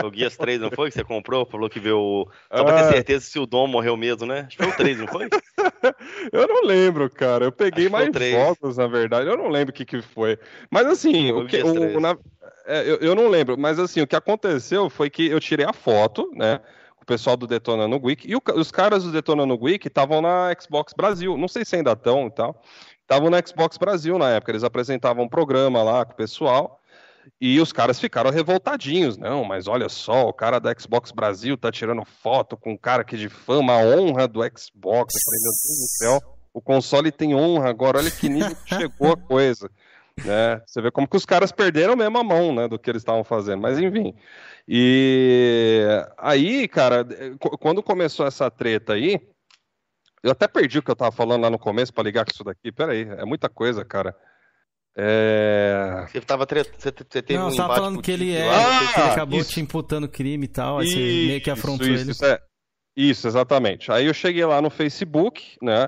[0.04, 0.90] O Guias 3, não foi?
[0.90, 1.46] Que você comprou?
[1.46, 2.28] Falou que viu.
[2.54, 2.92] Só pra ter ah.
[2.92, 4.46] certeza se o Dom morreu mesmo, né?
[4.48, 5.28] Acho que foi o 3, não foi?
[6.32, 7.46] eu não lembro, cara.
[7.46, 9.30] Eu peguei mais fotos, na verdade.
[9.30, 10.38] Eu não lembro o que, que foi.
[10.70, 11.62] Mas assim, o, o que.
[11.64, 12.16] O, na...
[12.66, 15.74] é, eu, eu não lembro, mas assim, o que aconteceu foi que eu tirei a
[15.74, 16.60] foto, né?
[17.02, 18.30] O pessoal do Detonando Geek.
[18.30, 21.38] E o, os caras do Detonando Geek estavam na Xbox Brasil.
[21.38, 22.62] Não sei se ainda estão e tal.
[23.02, 24.52] Estavam na Xbox Brasil na época.
[24.52, 26.82] Eles apresentavam um programa lá com o pessoal.
[27.40, 29.18] E os caras ficaram revoltadinhos.
[29.18, 33.04] Não, mas olha só, o cara da Xbox Brasil tá tirando foto com um cara
[33.04, 35.16] que difama a honra do Xbox.
[35.16, 38.76] Eu falei, meu Deus do céu, o console tem honra agora, olha que nível que
[38.76, 39.70] chegou a coisa.
[40.26, 40.62] Né?
[40.66, 43.24] Você vê como que os caras perderam mesmo a mão né, do que eles estavam
[43.24, 44.16] fazendo, mas enfim.
[44.68, 45.86] E
[46.18, 47.06] aí, cara,
[47.60, 49.22] quando começou essa treta aí,
[50.24, 52.44] eu até perdi o que eu tava falando lá no começo para ligar com isso
[52.44, 52.72] daqui.
[52.72, 54.16] Peraí, é muita coisa, cara.
[55.00, 56.08] É...
[56.12, 56.64] Você, tava tre...
[56.64, 59.40] você, você teve Não, um você tava falando que ele, é, Ah, que ele acabou
[59.40, 59.52] isso.
[59.52, 62.12] te imputando crime e tal, aí você Isso, meio que afrontou isso, ele.
[62.12, 62.40] Isso, é-
[62.96, 63.92] isso, exatamente.
[63.92, 65.88] Aí eu cheguei lá no Facebook, né?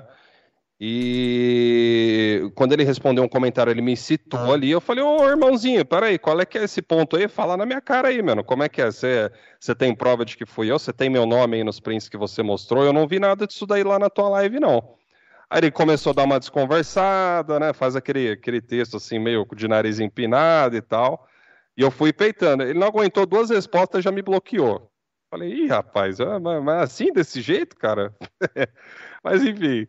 [0.82, 4.70] E quando ele respondeu um comentário, ele me citou ali.
[4.70, 7.28] Eu falei, ô irmãozinho, peraí, qual é que é esse ponto aí?
[7.28, 8.42] Fala na minha cara aí, mano.
[8.42, 8.86] Como é que é?
[8.86, 10.78] Você, você tem prova de que fui eu?
[10.78, 12.82] Você tem meu nome aí nos prints que você mostrou?
[12.82, 14.99] Eu não vi nada disso daí lá na tua live, não.
[15.50, 17.72] Aí ele começou a dar uma desconversada, né?
[17.72, 21.26] Faz aquele, aquele texto assim, meio de nariz empinado e tal.
[21.76, 22.62] E eu fui peitando.
[22.62, 24.90] Ele não aguentou duas respostas já me bloqueou.
[25.30, 28.14] Falei, ih, rapaz, ah, mas assim, desse jeito, cara?
[29.24, 29.86] mas enfim.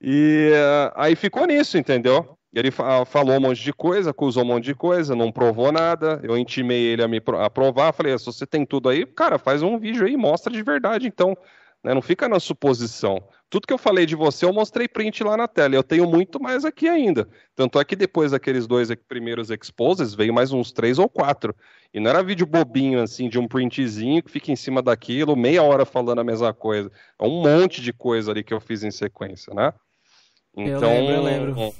[0.00, 2.38] E eh, aí ficou nisso, entendeu?
[2.54, 6.20] Ele fa- falou um monte de coisa, acusou um monte de coisa, não provou nada.
[6.22, 7.92] Eu intimei ele a me pro- a provar.
[7.92, 11.36] Falei, se você tem tudo aí, cara, faz um vídeo aí, mostra de verdade, então.
[11.88, 11.94] Né?
[11.94, 13.22] Não fica na suposição.
[13.48, 15.74] Tudo que eu falei de você, eu mostrei print lá na tela.
[15.74, 17.26] Eu tenho muito mais aqui ainda.
[17.56, 21.56] Tanto é que depois daqueles dois primeiros exposes, veio mais uns três ou quatro.
[21.92, 25.62] E não era vídeo bobinho, assim, de um printzinho que fica em cima daquilo, meia
[25.62, 26.92] hora falando a mesma coisa.
[27.18, 29.72] É um monte de coisa ali que eu fiz em sequência, né?
[30.54, 31.74] Eu lembro, eu lembro.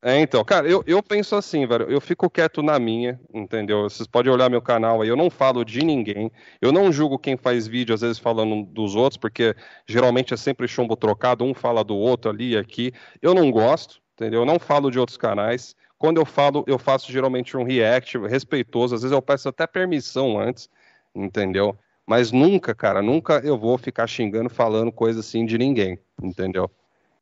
[0.00, 3.82] É, então, cara, eu, eu penso assim, velho, eu fico quieto na minha, entendeu?
[3.82, 6.30] Vocês podem olhar meu canal aí, eu não falo de ninguém,
[6.62, 9.56] eu não julgo quem faz vídeo, às vezes falando dos outros, porque
[9.88, 12.92] geralmente é sempre chumbo trocado, um fala do outro ali e aqui.
[13.20, 14.42] Eu não gosto, entendeu?
[14.42, 15.74] Eu não falo de outros canais.
[15.98, 20.38] Quando eu falo, eu faço geralmente um react respeitoso, às vezes eu peço até permissão
[20.38, 20.70] antes,
[21.12, 21.76] entendeu?
[22.06, 26.70] Mas nunca, cara, nunca eu vou ficar xingando, falando coisa assim de ninguém, entendeu?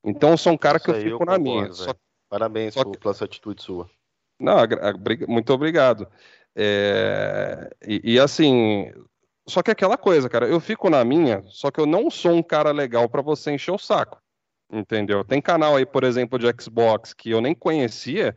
[0.04, 1.62] Então eu sou um cara que eu Isso fico eu na concordo, minha.
[1.62, 1.74] velho.
[1.74, 1.94] Só
[2.28, 3.88] Parabéns Só que- pela atitude sua.
[4.40, 4.56] não,
[5.28, 6.06] muito obrigado.
[6.54, 8.90] É, e, e assim,
[9.46, 12.42] só que aquela coisa, cara, eu fico na minha, só que eu não sou um
[12.42, 14.20] cara legal pra você encher o saco,
[14.72, 15.22] entendeu?
[15.24, 18.36] Tem canal aí, por exemplo, de Xbox que eu nem conhecia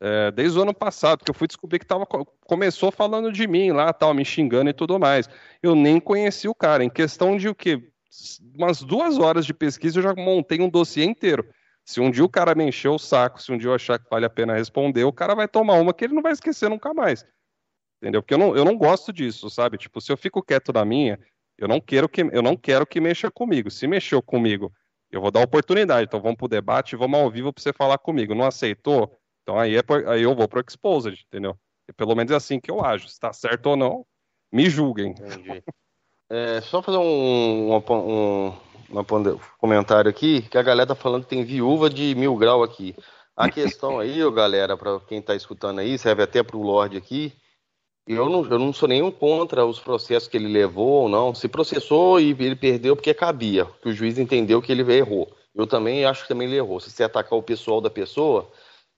[0.00, 3.46] é, desde o ano passado, que eu fui descobrir que tava, co- começou falando de
[3.46, 5.28] mim lá, tal, me xingando e tudo mais.
[5.62, 6.84] Eu nem conheci o cara.
[6.84, 7.82] Em questão de o quê?
[8.54, 11.46] Umas duas horas de pesquisa eu já montei um dossiê inteiro.
[11.86, 14.10] Se um dia o cara me encher o saco, se um dia eu achar que
[14.10, 16.92] vale a pena responder, o cara vai tomar uma que ele não vai esquecer nunca
[16.92, 17.24] mais.
[18.02, 18.20] Entendeu?
[18.20, 19.78] Porque eu não, eu não gosto disso, sabe?
[19.78, 21.18] Tipo, se eu fico quieto na minha,
[21.56, 23.70] eu não quero que, eu não quero que mexa comigo.
[23.70, 24.72] Se mexeu comigo,
[25.12, 26.06] eu vou dar oportunidade.
[26.08, 28.34] Então vamos pro debate, vamos ao vivo pra você falar comigo.
[28.34, 29.16] Não aceitou?
[29.42, 31.56] Então aí, é por- aí eu vou pro Exposed, entendeu?
[31.88, 33.08] E pelo menos é assim que eu ajo.
[33.08, 34.04] Se tá certo ou não,
[34.52, 35.12] me julguem.
[35.12, 35.62] Entendi.
[36.28, 38.52] É, só fazer um, um
[39.04, 42.94] ponde- comentário aqui, que a galera tá falando que tem viúva de mil grau aqui.
[43.36, 47.32] A questão aí, ô, galera, para quem tá escutando aí, serve até pro Lorde aqui,
[48.06, 51.34] eu não, eu não sou nenhum contra os processos que ele levou ou não.
[51.34, 55.28] Se processou e ele perdeu porque cabia, que o juiz entendeu que ele errou.
[55.52, 56.78] Eu também acho que também ele errou.
[56.78, 58.48] Se você atacar o pessoal da pessoa,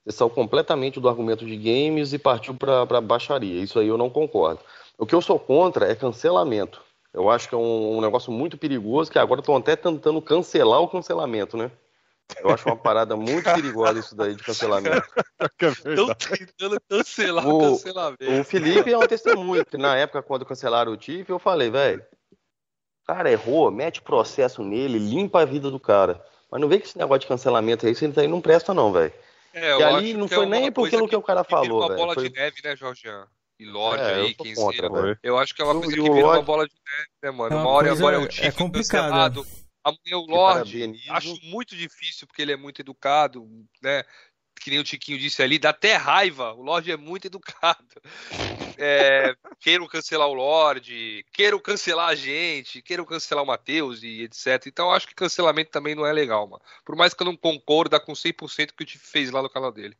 [0.05, 3.62] você saiu completamente do argumento de games e partiu para baixaria.
[3.62, 4.61] Isso aí eu não concordo.
[4.98, 6.83] O que eu sou contra é cancelamento.
[7.18, 10.81] Eu acho que é um, um negócio muito perigoso que agora estão até tentando cancelar
[10.81, 11.68] o cancelamento, né?
[12.40, 15.02] Eu acho uma parada muito perigosa isso daí de cancelamento.
[15.59, 18.40] Estão tentando cancelar o, O- cancelamento.
[18.40, 22.07] O Felipe é um testemunho, que na época, quando cancelaram o Tiff, eu falei, velho,
[23.04, 26.24] cara errou, mete processo nele, limpa a vida do cara.
[26.48, 29.12] Mas não vê que esse negócio de cancelamento aí, isso aí não presta não, velho.
[29.52, 31.42] É, E ali não que foi é nem uma por coisa aquilo que o cara
[31.42, 31.98] que falou, uma velho.
[31.98, 33.26] bola Foi- de neve, né, Jorgian?
[33.58, 35.18] E Lorde É, eu aí, quem contra, seja.
[35.22, 37.30] Eu acho que é uma coisa e que vira uma Lorde- bola de neve, né,
[37.30, 37.52] mano?
[37.52, 39.46] É uma uma hora agora é o é Tiff complicado.
[39.84, 41.02] amanhã é o Lorde.
[41.10, 43.48] Acho muito difícil, porque ele é muito educado,
[43.82, 44.04] né?
[44.60, 46.52] Que nem o Tiquinho disse ali, dá até raiva.
[46.54, 47.84] O Lorde é muito educado.
[48.80, 54.66] É, queiram cancelar o Lorde, queiram cancelar a gente, queiram cancelar o Matheus e etc.
[54.68, 56.62] Então eu acho que cancelamento também não é legal, mano.
[56.84, 59.72] Por mais que eu não concorda com 100% que o Tiff fez lá no canal
[59.72, 59.96] dele.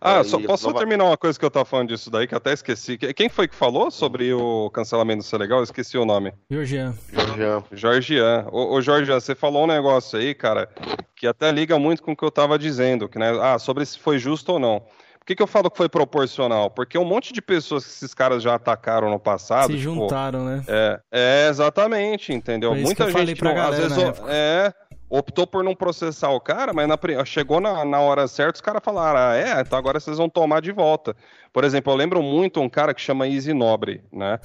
[0.00, 2.34] Ah, Aí, só, posso nova- terminar uma coisa que eu tava falando disso daí, que
[2.34, 2.96] eu até esqueci.
[2.98, 5.58] Que- Quem foi que falou sobre o cancelamento ser legal?
[5.58, 6.32] Eu esqueci o nome.
[6.50, 6.94] Georgian.
[7.12, 7.64] Jorgean.
[7.72, 8.46] Jorgian.
[8.52, 10.68] Ô, ô Jorgian, você falou um negócio aí, cara,
[11.16, 13.98] que até liga muito com o que eu tava dizendo, que, né, ah, sobre se
[13.98, 14.80] foi justo ou não.
[14.80, 16.68] Por que, que eu falo que foi proporcional?
[16.70, 19.68] Porque um monte de pessoas que esses caras já atacaram no passado.
[19.72, 20.62] Se tipo, juntaram, né?
[20.68, 22.74] é, é, exatamente, entendeu?
[22.74, 24.26] Muita gente falei pra não- às galera vezes o- época.
[24.30, 24.74] é,
[25.18, 28.82] optou por não processar o cara, mas na chegou na, na hora certa, os caras
[28.84, 31.14] falaram, ah, é, então agora vocês vão tomar de volta.
[31.52, 34.38] Por exemplo, eu lembro muito um cara que chama Easy Nobre, né?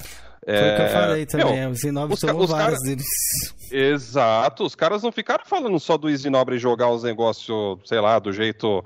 [0.46, 1.60] Foi o que eu É, falei também.
[1.60, 3.06] meu, o Zinobre os tomou os várias cara- deles.
[3.72, 8.18] Exato, os caras não ficaram falando só do Easy Nobre jogar os negócios, sei lá,
[8.20, 8.84] do jeito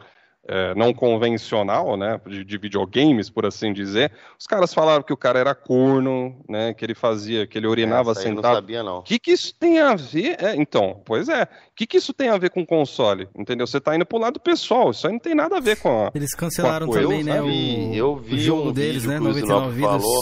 [0.48, 5.18] é, não convencional, né, de, de, videogames, por assim dizer, os caras falaram que o
[5.18, 8.44] cara era corno, né, que ele fazia, que ele urinava Essa sentado.
[8.44, 8.98] não sabia, não.
[9.00, 10.38] O que, que isso tem a ver?
[10.44, 11.44] É, então, pois é.
[11.44, 13.30] O que, que isso tem a ver com console?
[13.36, 13.66] Entendeu?
[13.66, 16.12] Você tá indo pro lado pessoal, isso aí não tem nada a ver com a.
[16.14, 17.42] Eles cancelaram também, eu né?
[17.42, 19.20] Vi, o, eu vi o jogo um deles, né?
[19.20, 20.02] 99 vidas.
[20.02, 20.22] Falou.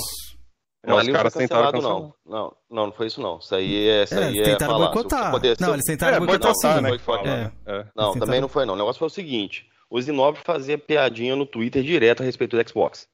[0.83, 2.13] Não, ali não foi cancelado, não.
[2.25, 2.55] não.
[2.69, 3.37] Não, não foi isso, não.
[3.37, 4.03] Isso aí é.
[4.03, 5.31] Isso é, aí é tentaram boicotar.
[5.59, 6.81] Não, eles tentaram é, boicotar, sim.
[6.81, 7.71] Né, é.
[7.71, 7.85] É.
[7.95, 8.73] Não, também não foi, não.
[8.73, 12.69] O negócio foi o seguinte: o Zinobre fazia piadinha no Twitter direto a respeito do
[12.69, 13.09] Xbox.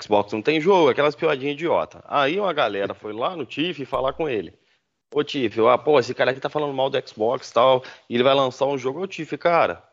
[0.00, 2.02] Xbox não tem jogo, aquelas piadinhas idiota.
[2.08, 4.54] Aí uma galera foi lá no Tiff falar com ele.
[5.14, 8.14] Ô Tiff, ah, pô, esse cara aqui tá falando mal do Xbox e tal, e
[8.14, 9.02] ele vai lançar um jogo.
[9.02, 9.86] Ô Tiff, cara,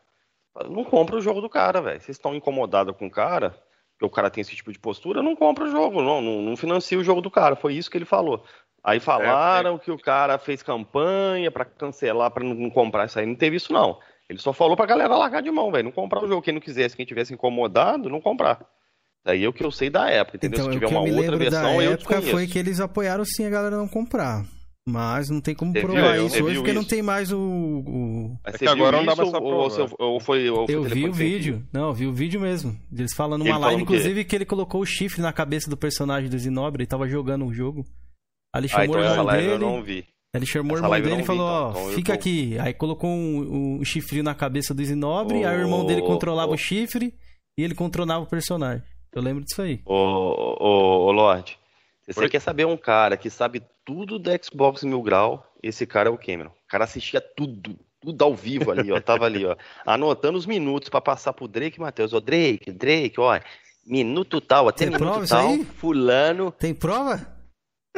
[0.66, 2.00] não compra o jogo do cara, velho.
[2.00, 3.54] Vocês estão incomodados com o cara,
[3.98, 6.56] que o cara tem esse tipo de postura, não compra o jogo, não, não, não
[6.56, 7.54] financia o jogo do cara.
[7.54, 8.42] Foi isso que ele falou.
[8.82, 9.78] Aí falaram é, é.
[9.78, 13.26] que o cara fez campanha para cancelar, para não comprar isso aí.
[13.26, 14.00] Não teve isso, não.
[14.30, 15.86] Ele só falou pra galera largar de mão, velho.
[15.86, 16.40] Não comprar o jogo.
[16.40, 18.64] Quem não quisesse, quem tivesse incomodado, não comprar.
[19.24, 20.60] Daí é o que eu sei da época, entendeu?
[20.60, 23.50] Então, Se tiver uma outra versão, da eu época foi que eles apoiaram sim a
[23.50, 24.44] galera não comprar.
[24.88, 26.80] Mas não tem como Você provar viu, isso hoje, porque isso.
[26.80, 27.38] não tem mais o.
[27.38, 28.38] o...
[28.44, 31.66] É que agora não dá pra ou, ou, ou, foi, ou Eu vi o vídeo.
[31.72, 32.78] Não, eu vi o vídeo mesmo.
[32.96, 36.38] Eles falando numa live, inclusive, que ele colocou o chifre na cabeça do personagem do
[36.38, 37.84] Zinobre e tava jogando o jogo.
[38.54, 39.52] Ali chamou ah, então o irmão dele.
[39.52, 40.06] Eu não vi.
[40.32, 41.82] Ele chamou Essa o irmão dele e falou, ó, então.
[41.82, 42.18] então fica tô...
[42.18, 42.58] aqui.
[42.60, 46.52] Aí colocou um, um chifrinho na cabeça do Zinobre, oh, aí o irmão dele controlava
[46.52, 46.54] oh.
[46.54, 47.12] o chifre
[47.58, 48.82] e ele controlava o personagem.
[49.12, 49.80] Eu lembro disso aí.
[49.84, 51.58] Ô, ô, ô Lorde,
[52.02, 56.08] se você quer saber um cara que sabe tudo da Xbox Mil Grau, esse cara
[56.08, 56.50] é o Cameron.
[56.50, 59.00] O cara assistia tudo, tudo ao vivo ali, ó.
[59.00, 59.56] Tava ali, ó.
[59.84, 62.12] Anotando os minutos para passar pro Drake e Matheus.
[62.12, 63.38] Ó, Drake, Drake, ó.
[63.84, 66.52] Minuto tal, até tem minuto tal, fulano.
[66.52, 67.39] Tem prova?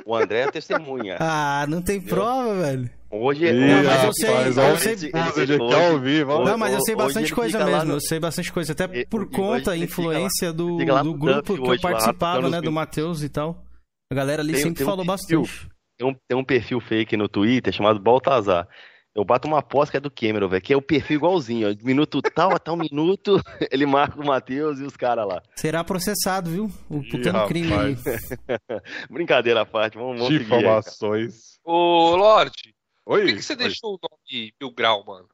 [0.04, 1.16] O André é testemunha.
[1.20, 2.90] ah, não tem prova, velho.
[3.10, 3.52] Hoje é.
[3.52, 4.30] Não, mas eu sei.
[4.30, 5.10] Rapaz, eu sei...
[5.42, 7.84] Ele, ao vivo, não, mas eu sei bastante coisa mesmo.
[7.84, 7.94] No...
[7.94, 8.72] Eu sei bastante coisa.
[8.72, 12.60] Até por conta, influência do, do grupo que eu participava, né?
[12.60, 13.64] Do Matheus e tal.
[14.10, 15.68] A galera ali tem, sempre tem falou um bastante.
[15.98, 18.66] Tem um, tem um perfil fake no Twitter chamado Baltazar.
[19.14, 21.70] Eu bato uma aposta que é do Cameron, velho, que é o perfil igualzinho.
[21.70, 21.84] Ó.
[21.84, 25.42] Minuto tal a tal minuto, ele marca o Matheus e os caras lá.
[25.54, 26.70] Será processado, viu?
[26.88, 27.96] O puta crime aí.
[29.10, 30.44] Brincadeira à parte, vamos, vamos seguir.
[30.44, 31.60] Informações.
[31.62, 33.20] Ô, Lorde, Oi?
[33.20, 33.58] por que, que você Oi.
[33.58, 35.28] deixou o nome Mil Grau, mano?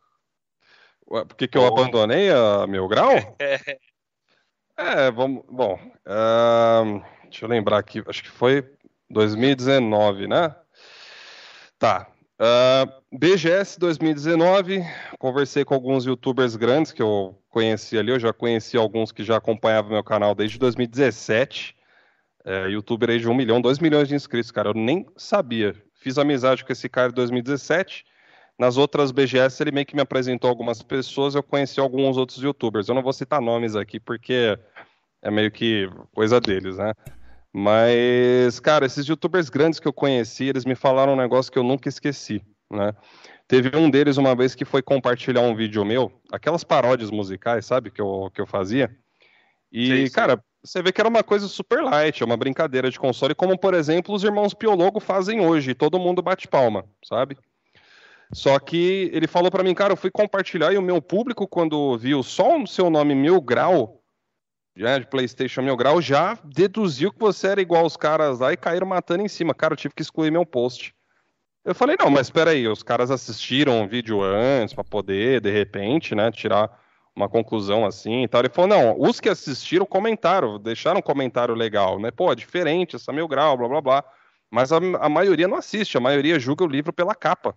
[1.11, 1.67] Ué, por que, que eu oh.
[1.67, 3.11] abandonei a Mil Grau?
[3.41, 3.79] É.
[4.81, 5.45] É, vamos.
[5.51, 5.75] Bom,
[6.07, 8.65] uh, deixa eu lembrar aqui, acho que foi
[9.11, 10.55] 2019, né?
[11.77, 12.07] Tá.
[12.41, 14.85] Uh, BGS 2019,
[15.19, 19.37] conversei com alguns youtubers grandes que eu conheci ali, eu já conheci alguns que já
[19.37, 21.77] acompanhavam meu canal desde 2017.
[22.45, 25.75] É, youtuber aí de 1 milhão, 2 milhões de inscritos, cara, eu nem sabia.
[25.95, 28.05] Fiz amizade com esse cara em 2017.
[28.57, 32.89] Nas outras BGS ele meio que me apresentou algumas pessoas, eu conheci alguns outros youtubers.
[32.89, 34.57] Eu não vou citar nomes aqui porque
[35.21, 36.93] é meio que coisa deles, né?
[37.53, 41.63] Mas, cara, esses youtubers grandes que eu conheci, eles me falaram um negócio que eu
[41.63, 42.95] nunca esqueci, né?
[43.47, 47.91] Teve um deles uma vez que foi compartilhar um vídeo meu, aquelas paródias musicais, sabe,
[47.91, 48.95] que eu, que eu fazia.
[49.73, 50.13] E, sim, sim.
[50.13, 53.59] cara, você vê que era uma coisa super light, é uma brincadeira de console, como,
[53.59, 57.39] por exemplo, os irmãos Piologo fazem hoje, todo mundo bate palma, sabe?
[58.33, 61.97] Só que ele falou para mim, cara, eu fui compartilhar e o meu público, quando
[61.97, 63.98] viu só o seu nome Mil Grau,
[64.79, 68.57] já de PlayStation Mil Grau, já deduziu que você era igual os caras lá e
[68.57, 69.53] caíram matando em cima.
[69.53, 70.95] Cara, eu tive que excluir meu post.
[71.65, 75.51] Eu falei, não, mas espera aí, os caras assistiram o vídeo antes para poder, de
[75.51, 76.71] repente, né, tirar
[77.15, 78.41] uma conclusão assim e tal.
[78.41, 82.13] Ele falou, não, os que assistiram comentaram, deixaram um comentário legal, né?
[82.13, 84.05] Pô, é diferente, essa Mil Grau, blá blá blá.
[84.49, 87.55] Mas a, a maioria não assiste, a maioria julga o livro pela capa.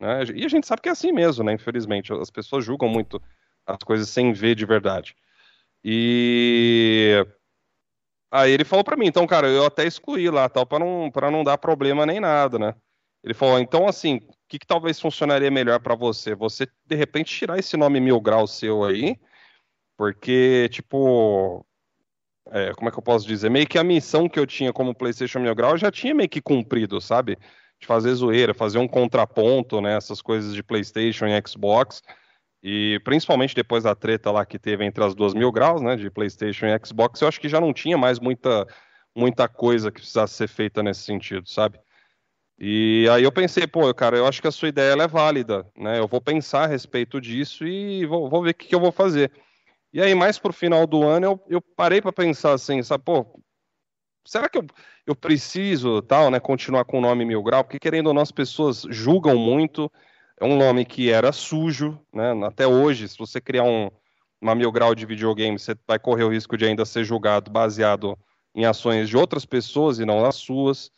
[0.00, 0.24] Né?
[0.34, 1.52] E a gente sabe que é assim mesmo, né?
[1.52, 3.22] Infelizmente, as pessoas julgam muito
[3.64, 5.14] as coisas sem ver de verdade.
[5.84, 7.24] E
[8.30, 11.30] aí ele falou para mim, então, cara, eu até excluí lá, tal, para não para
[11.30, 12.74] não dar problema nem nada, né?
[13.22, 16.34] Ele falou, então, assim, o que, que talvez funcionaria melhor para você?
[16.34, 19.16] Você de repente tirar esse nome mil grau seu aí,
[19.96, 21.64] porque tipo,
[22.50, 23.50] é, como é que eu posso dizer?
[23.50, 26.28] Meio que a missão que eu tinha como PlayStation Mil Grau eu já tinha meio
[26.28, 27.38] que cumprido, sabe?
[27.80, 29.96] De fazer zoeira, fazer um contraponto, né?
[29.96, 32.02] Essas coisas de PlayStation e Xbox.
[32.66, 36.10] E principalmente depois da treta lá que teve entre as duas mil graus, né, de
[36.10, 38.66] PlayStation e Xbox, eu acho que já não tinha mais muita,
[39.14, 41.78] muita coisa que precisasse ser feita nesse sentido, sabe?
[42.58, 45.98] E aí eu pensei, pô, cara, eu acho que a sua ideia é válida, né?
[45.98, 48.92] Eu vou pensar a respeito disso e vou, vou ver o que, que, eu vou
[48.92, 49.30] fazer.
[49.92, 53.38] E aí, mais pro final do ano, eu, eu parei para pensar assim, sabe, pô,
[54.24, 54.66] será que eu,
[55.06, 57.62] eu preciso, tal, né, continuar com o nome Mil Grau?
[57.62, 59.92] Porque, querendo ou não, as pessoas julgam muito,
[60.40, 62.32] é um nome que era sujo, né?
[62.44, 63.90] Até hoje, se você criar um,
[64.40, 68.18] uma mil grau de videogame, você vai correr o risco de ainda ser julgado baseado
[68.54, 70.90] em ações de outras pessoas e não nas suas.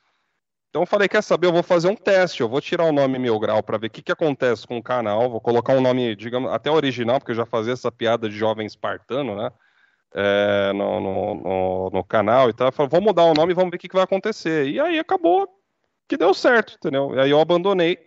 [0.71, 3.19] Então eu falei, quer saber, eu vou fazer um teste, eu vou tirar o nome
[3.19, 6.15] Mil Grau para ver o que, que acontece com o canal, vou colocar um nome,
[6.15, 9.51] digamos, até original, porque eu já fazia essa piada de jovem espartano, né?
[10.15, 12.69] É, no, no, no, no, canal e tal.
[12.69, 14.69] Eu falei, vou mudar o nome e vamos ver o que, que vai acontecer.
[14.69, 15.49] E aí acabou
[16.09, 17.15] que deu certo, entendeu?
[17.15, 17.99] E aí eu abandonei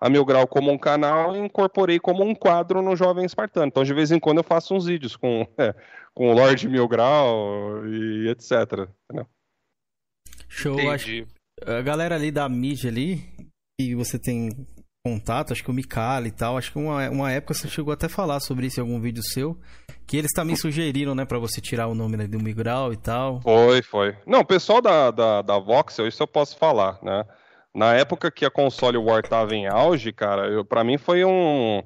[0.00, 3.66] a Mil Grau como um canal e incorporei como um quadro no Jovem Espartano.
[3.66, 5.74] Então, de vez em quando, eu faço uns vídeos com, é,
[6.14, 8.88] com o Lorde Mil Grau e etc.
[9.04, 9.26] Entendeu?
[10.48, 11.26] Show, Entendi.
[11.26, 11.38] acho.
[11.66, 13.20] A galera ali da mídia ali,
[13.78, 14.50] que você tem
[15.04, 18.06] contato, acho que o Mikali e tal, acho que uma, uma época você chegou até
[18.06, 19.58] a falar sobre isso em algum vídeo seu,
[20.06, 23.40] que eles também sugeriram, né, para você tirar o nome né, do Migral e tal.
[23.40, 24.16] Foi, foi.
[24.26, 27.24] Não, o pessoal da, da, da Voxel, isso eu posso falar, né?
[27.78, 31.80] Na época que a console War tava em auge, cara, eu, pra mim foi um.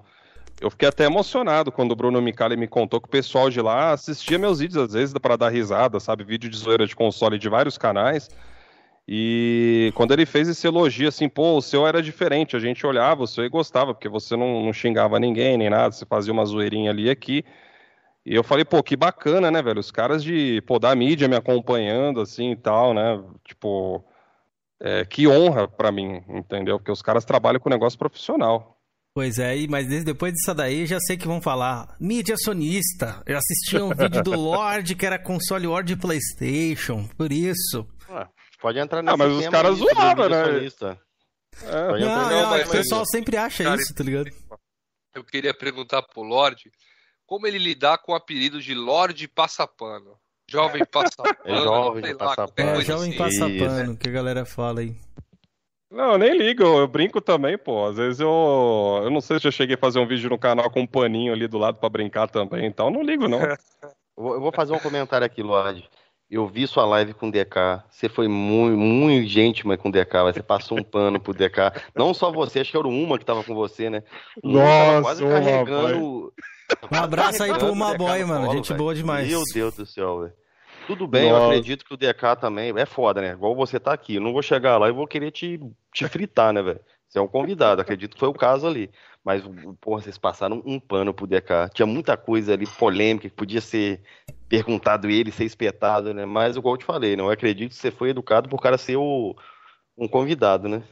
[0.58, 3.92] Eu fiquei até emocionado quando o Bruno Micali me contou que o pessoal de lá
[3.92, 6.24] assistia meus vídeos, às vezes, para dar risada, sabe?
[6.24, 8.30] Vídeo de zoeira de console de vários canais.
[9.06, 13.24] E quando ele fez esse elogio, assim, pô, o seu era diferente, a gente olhava
[13.24, 16.46] o seu e gostava, porque você não, não xingava ninguém nem nada, você fazia uma
[16.46, 17.44] zoeirinha ali e aqui.
[18.24, 19.80] E eu falei, pô, que bacana, né, velho?
[19.80, 23.22] Os caras de, pô, da mídia me acompanhando, assim e tal, né?
[23.44, 24.02] Tipo,
[24.82, 26.76] é, que honra para mim, entendeu?
[26.76, 28.76] Porque os caras trabalham com negócio profissional.
[29.14, 31.94] Pois é, mas depois disso daí já sei que vão falar.
[32.00, 33.22] Mídia sonista.
[33.26, 37.06] Eu assisti um vídeo do Lorde que era console Lorde PlayStation.
[37.16, 37.86] Por isso.
[38.08, 38.26] Ué,
[38.60, 40.66] pode entrar nesse Ah, mas os caras zoavam, né?
[41.64, 42.00] É.
[42.00, 44.30] Não, não, mas, o pessoal mas, sempre acha cara, isso, tá ligado?
[45.14, 46.72] Eu queria perguntar pro Lorde
[47.26, 50.18] como ele lidar com o apelido de Lorde Passapano.
[50.52, 51.36] Jovem Passapano.
[51.46, 52.70] É jovem Passapano.
[52.70, 53.16] É, jovem assim.
[53.16, 54.94] Passapano, que a galera fala aí.
[55.90, 57.86] Não, eu nem ligo, eu brinco também, pô.
[57.86, 59.00] Às vezes eu.
[59.02, 61.32] Eu não sei se eu cheguei a fazer um vídeo no canal com um paninho
[61.32, 63.40] ali do lado para brincar também, então não ligo, não.
[64.16, 65.88] eu vou fazer um comentário aqui, Lorde.
[66.30, 67.84] Eu vi sua live com o DK.
[67.90, 70.32] Você foi muito, muito gente, mas com o DK.
[70.32, 71.72] Você passou um pano pro DK.
[71.94, 74.02] Não só você, acho que era uma que tava com você, né?
[74.42, 76.32] Nossa, quase carregando.
[76.90, 78.50] Um abraço aí pro Uma Boy, mano.
[78.52, 78.78] Gente véio.
[78.78, 79.28] boa demais.
[79.28, 80.41] Meu Deus do céu, velho.
[80.86, 81.44] Tudo bem, Nossa.
[81.44, 83.32] eu acredito que o DK também é foda, né?
[83.32, 84.16] Igual você tá aqui.
[84.16, 85.60] Eu não vou chegar lá e vou querer te,
[85.92, 86.80] te fritar, né, velho?
[87.08, 88.90] Você é um convidado, acredito que foi o caso ali.
[89.22, 89.42] Mas,
[89.80, 91.68] porra, vocês passaram um pano pro DK.
[91.74, 94.02] Tinha muita coisa ali polêmica que podia ser
[94.48, 96.24] perguntado ele, ser espetado, né?
[96.24, 97.34] Mas, igual eu te falei, não né?
[97.34, 99.36] acredito que você foi educado por cara ser o,
[99.96, 100.82] um convidado, né?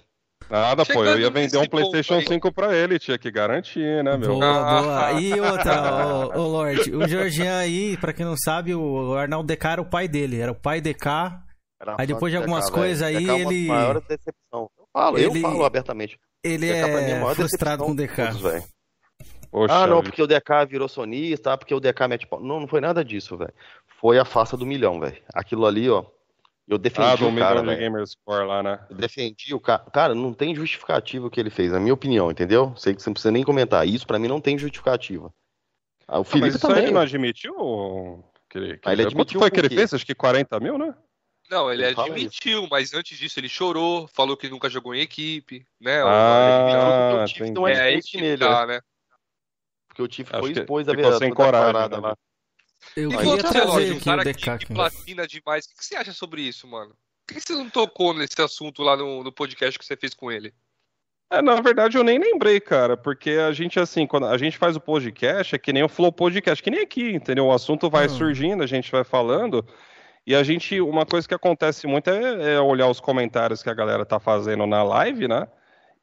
[0.48, 4.16] Nada, Chegando pô, eu ia vender um PlayStation 5 pra ele, tinha que garantir, né,
[4.16, 4.38] meu?
[4.38, 5.12] Boa, boa.
[5.20, 9.66] E outra, o, o Lorde, o Georgian aí, pra quem não sabe, o Arnaldo DK
[9.66, 11.06] era o pai dele, era o pai DK.
[11.80, 13.64] Era aí depois de algumas DK, coisas aí, DK ele.
[13.64, 14.70] É maior decepção.
[14.76, 15.38] Eu falo, ele...
[15.38, 16.18] eu falo abertamente.
[16.42, 18.16] Ele DK, é, é frustrado com o DK.
[18.16, 18.64] Todos,
[19.50, 22.40] Poxa, ah, não, porque o DK virou sonista, porque o DK mete pau.
[22.40, 23.52] Não, não foi nada disso, velho.
[24.00, 25.16] Foi a farsa do milhão, velho.
[25.34, 26.04] Aquilo ali, ó,
[26.70, 28.86] eu defendi ah, o cara, de Gamerscore lá, né?
[28.88, 29.82] Eu defendi o cara.
[29.92, 32.72] Cara, não tem justificativa o que ele fez, na minha opinião, entendeu?
[32.76, 33.84] Sei que você não precisa nem comentar.
[33.88, 35.34] Isso para mim não tem justificativa.
[36.06, 36.84] Ah, o Felipe ah, mas também.
[36.84, 39.92] ele não admitiu que ele, que ah, ele admitiu Quanto foi que ele fez?
[39.92, 40.94] Acho que 40 mil, né?
[41.50, 46.02] Não, ele admitiu, mas antes disso ele chorou, falou que nunca jogou em equipe, né?
[46.02, 48.80] Ah, o Tiff não é, é nele, tá, né?
[49.88, 51.96] Porque o Tiff foi expôs a verdade sem coragem, né?
[51.96, 52.16] lá.
[52.96, 54.58] Eu e queria trazer aqui um DK.
[54.58, 55.64] Que platina demais.
[55.66, 56.94] O que você acha sobre isso, mano?
[57.26, 60.32] Por que você não tocou nesse assunto lá no, no podcast que você fez com
[60.32, 60.52] ele?
[61.32, 64.74] É, na verdade, eu nem lembrei, cara, porque a gente, assim, quando a gente faz
[64.74, 67.46] o podcast, é que nem o Flow Podcast, que nem aqui, entendeu?
[67.46, 68.08] O assunto vai hum.
[68.08, 69.64] surgindo, a gente vai falando,
[70.26, 73.74] e a gente, uma coisa que acontece muito é, é, olhar os comentários que a
[73.74, 75.46] galera tá fazendo na live, né?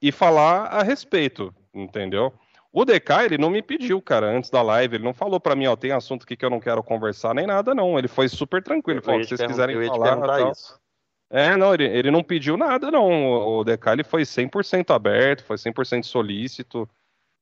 [0.01, 2.33] E falar a respeito, entendeu?
[2.77, 5.65] O DK, ele não me pediu, cara, antes da live, ele não falou para mim,
[5.65, 7.97] ó, tem assunto aqui que eu não quero conversar nem nada, não.
[7.97, 10.15] Ele foi super tranquilo, ele falou, se vocês quiserem falar...
[10.21, 10.51] Tal.
[10.51, 10.79] Isso.
[11.27, 13.31] É, não, ele, ele não pediu nada, não.
[13.31, 16.87] O, DK, ele foi 100% aberto, foi 100% solícito.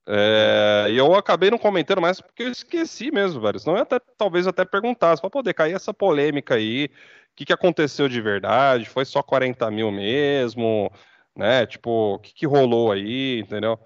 [0.07, 3.59] É, e eu acabei não comentando mais porque eu esqueci mesmo, velho.
[3.59, 6.86] Senão eu até, talvez até perguntasse, pô, DK, e essa polêmica aí?
[6.86, 8.88] O que, que aconteceu de verdade?
[8.88, 10.89] Foi só 40 mil mesmo?
[11.36, 11.65] Né?
[11.65, 13.77] Tipo, o que, que rolou aí, entendeu?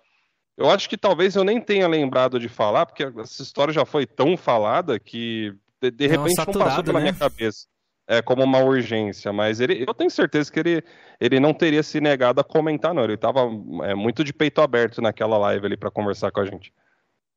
[0.60, 4.06] Eu acho que talvez eu nem tenha lembrado de falar, porque essa história já foi
[4.06, 7.06] tão falada que de, de repente não passou pela né?
[7.06, 7.66] minha cabeça
[8.06, 10.84] é, como uma urgência, mas ele, eu tenho certeza que ele,
[11.18, 13.06] ele não teria se negado a comentar, não.
[13.06, 13.50] Ele estava
[13.86, 16.74] é, muito de peito aberto naquela live ali para conversar com a gente.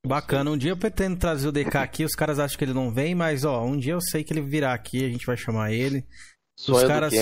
[0.05, 2.93] Bacana, um dia eu pretendo trazer o DK aqui, os caras acham que ele não
[2.93, 5.71] vem, mas ó, um dia eu sei que ele virá aqui, a gente vai chamar
[5.71, 6.05] ele.
[6.59, 7.15] Os caras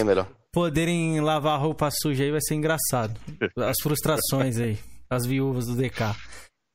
[0.50, 3.20] poderem lavar a roupa suja aí vai ser engraçado.
[3.58, 4.78] As frustrações aí
[5.10, 6.14] as viúvas do DK.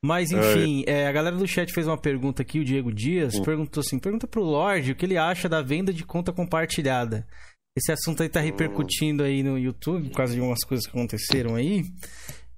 [0.03, 3.81] Mas enfim, é, a galera do chat fez uma pergunta aqui, o Diego Dias, perguntou
[3.81, 7.25] assim: pergunta pro Lorde o que ele acha da venda de conta compartilhada.
[7.75, 11.55] Esse assunto aí tá repercutindo aí no YouTube, por causa de umas coisas que aconteceram
[11.55, 11.83] aí.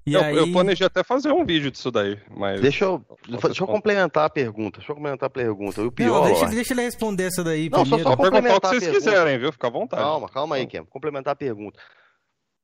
[0.06, 0.36] E eu, aí...
[0.36, 2.60] eu planejei até fazer um vídeo disso daí, mas.
[2.60, 4.78] Deixa eu, deixa eu complementar a pergunta.
[4.78, 5.80] Deixa eu complementar a pergunta.
[5.80, 6.20] E o pior.
[6.20, 8.10] Não, deixa, deixa ele responder essa daí Não, só- primeiro.
[8.10, 9.10] só Pode perguntar o que complementar a vocês pergunta.
[9.10, 9.52] quiserem, viu?
[9.52, 10.02] Fica à vontade.
[10.02, 10.84] Calma, calma aí, Kem.
[10.84, 11.78] Complementar a pergunta.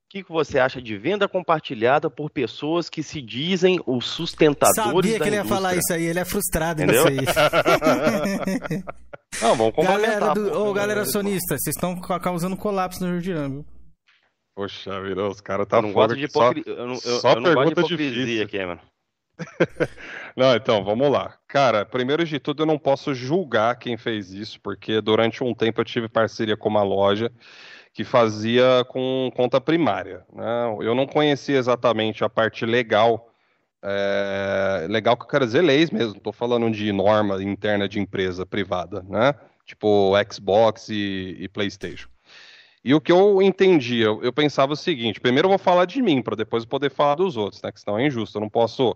[0.05, 5.11] O que, que você acha de venda compartilhada por pessoas que se dizem os sustentadores
[5.11, 5.45] Sabia da que ele ia indústria?
[5.61, 7.09] falar isso aí, ele é frustrado Entendeu?
[7.09, 8.83] nisso aí.
[9.41, 10.69] Não, vamos galera do, pô.
[10.69, 13.65] ô, galera sonista, vocês estão ca- causando colapso no Jordian, viu?
[14.55, 16.73] Poxa, virou, os caras tá Eu não gosto fogo de aqui, só- hipocrisia.
[16.73, 18.49] Eu não, eu, só eu não gosto de pergunta hipocrisia, difícil.
[18.59, 18.79] Cameron.
[20.37, 21.35] Não, então, vamos lá.
[21.45, 25.81] Cara, primeiro de tudo, eu não posso julgar quem fez isso, porque durante um tempo
[25.81, 27.29] eu tive parceria com uma loja
[27.95, 30.75] que fazia com conta primária, né?
[30.81, 33.31] Eu não conhecia exatamente a parte legal,
[33.81, 38.45] é, legal que eu quero dizer leis mesmo, tô falando de norma interna de empresa
[38.45, 39.33] privada, né?
[39.65, 42.09] Tipo Xbox e, e PlayStation.
[42.83, 46.01] E o que eu entendi, eu, eu pensava o seguinte: primeiro eu vou falar de
[46.01, 47.71] mim, para depois eu poder falar dos outros, né?
[47.71, 48.37] Que senão é injusto.
[48.37, 48.93] Eu não posso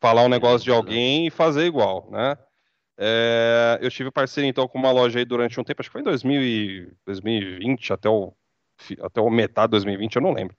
[0.00, 2.38] falar um negócio de alguém e fazer igual, né?
[2.98, 6.00] É, eu tive parceria então com uma loja aí durante um tempo, acho que foi
[6.00, 8.32] em 2000 e- 2020 até o,
[9.02, 10.56] até o metade de 2020, eu não lembro.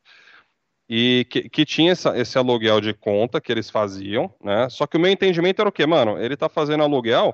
[0.90, 4.70] E que, que tinha essa- esse aluguel de conta que eles faziam, né?
[4.70, 6.18] Só que o meu entendimento era o quê, mano?
[6.22, 7.34] Ele tá fazendo aluguel,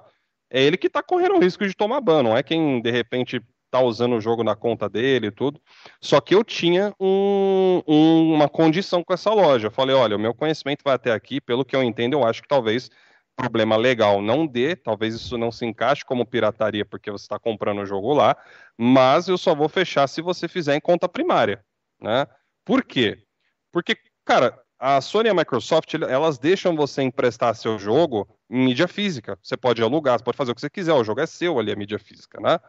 [0.50, 3.42] é ele que tá correndo o risco de tomar ban, não é quem de repente
[3.70, 5.60] tá usando o jogo na conta dele e tudo.
[6.02, 9.68] Só que eu tinha um- um- uma condição com essa loja.
[9.68, 12.42] Eu falei, olha, o meu conhecimento vai até aqui, pelo que eu entendo, eu acho
[12.42, 12.90] que talvez
[13.36, 17.82] problema legal não dê, talvez isso não se encaixe como pirataria porque você está comprando
[17.82, 18.38] o jogo lá,
[18.78, 21.64] mas eu só vou fechar se você fizer em conta primária,
[22.00, 22.28] né?
[22.66, 23.24] Por quê?
[23.72, 28.88] Porque, cara, a Sony e a Microsoft, elas deixam você emprestar seu jogo em mídia
[28.88, 29.38] física.
[29.42, 31.72] Você pode alugar, você pode fazer o que você quiser, o jogo é seu ali,
[31.72, 32.60] a mídia física, né?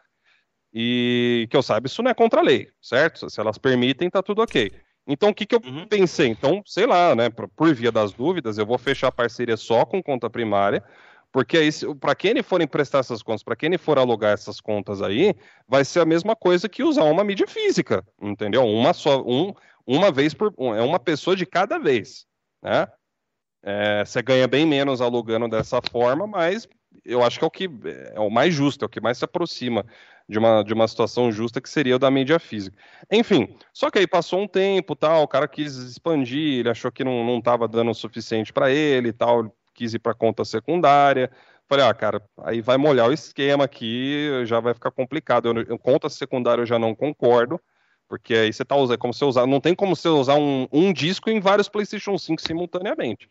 [0.72, 3.28] E que eu saiba, isso não é contra a lei, certo?
[3.28, 4.72] Se elas permitem, tá tudo ok.
[5.06, 5.86] Então, o que, que eu Uhum.
[5.86, 6.28] pensei?
[6.28, 7.28] Então, sei lá, né?
[7.28, 10.82] Por, via das dúvidas, eu vou fechar a parceria só com conta primária,
[11.30, 11.68] porque aí,
[12.00, 15.34] para quem ele for emprestar essas contas, para quem ele for alugar essas contas aí,
[15.68, 18.64] vai ser a mesma coisa que usar uma mídia física, entendeu?
[18.64, 19.52] Uma só, um,
[19.86, 22.24] uma vez por, é uma pessoa de cada vez,
[22.62, 22.86] né?
[23.62, 26.68] É, você ganha bem menos alugando dessa forma, mas
[27.04, 27.68] eu acho que é o que
[28.14, 29.84] é o mais justo, é o que mais se aproxima
[30.28, 32.76] de uma, de uma situação justa que seria o da mídia física.
[33.10, 37.04] Enfim, só que aí passou um tempo, tal, o cara quis expandir, ele achou que
[37.04, 41.30] não, não tava dando o suficiente para ele tal, quis ir para conta secundária.
[41.68, 45.48] Falei, ah, cara, aí vai molhar o esquema aqui, já vai ficar complicado.
[45.48, 47.60] Eu, eu conta secundária eu já não concordo,
[48.08, 50.66] porque aí você tá usando, é como você usar, não tem como você usar um,
[50.72, 53.28] um disco em vários PlayStation 5 simultaneamente.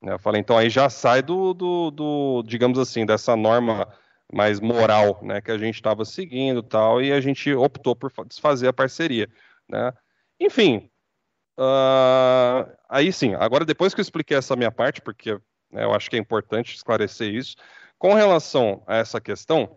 [0.00, 0.14] né?
[0.14, 3.88] Eu falei, então aí já sai do, do, do, digamos assim, dessa norma
[4.32, 8.24] mais moral, né, que a gente estava seguindo tal, e a gente optou por fa-
[8.24, 9.28] desfazer a parceria,
[9.68, 9.92] né.
[10.38, 10.90] Enfim,
[11.58, 15.32] ah, aí sim, agora depois que eu expliquei essa minha parte, porque
[15.70, 17.56] né, eu acho que é importante esclarecer isso,
[17.98, 19.76] com relação a essa questão,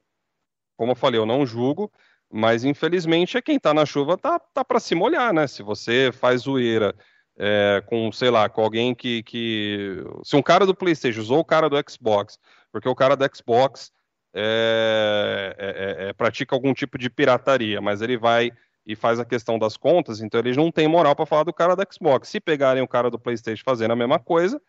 [0.77, 1.91] como eu falei, eu não julgo,
[2.31, 5.45] mas infelizmente é quem tá na chuva tá, tá para se molhar, né?
[5.45, 6.95] Se você faz zoeira
[7.37, 10.03] é, com, sei lá, com alguém que, que.
[10.23, 12.39] Se um cara do PlayStation usou o cara do Xbox,
[12.71, 13.91] porque o cara do Xbox
[14.33, 18.51] é, é, é, pratica algum tipo de pirataria, mas ele vai
[18.85, 21.75] e faz a questão das contas, então eles não têm moral para falar do cara
[21.75, 22.27] do Xbox.
[22.27, 24.61] Se pegarem o cara do PlayStation fazendo a mesma coisa,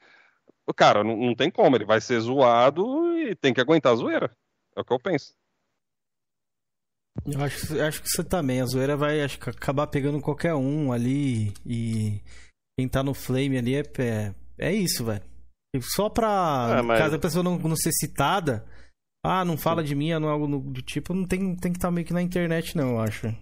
[0.67, 3.97] o cara não, não tem como, ele vai ser zoado e tem que aguentar a
[3.97, 4.31] zoeira.
[4.77, 5.35] É o que eu penso.
[7.27, 8.61] Eu acho, acho que você também.
[8.61, 12.21] A zoeira vai acho que acabar pegando qualquer um ali e
[12.79, 15.23] quem tá no flame ali é, é, é isso, velho.
[15.75, 16.77] E Só pra.
[16.79, 18.67] É, mas- Caso a pessoa não, não ser citada.
[19.25, 21.91] Ah, não fala de mim, não é algo do tipo, não tem, tem que estar
[21.91, 23.35] meio que na internet, não, eu acho.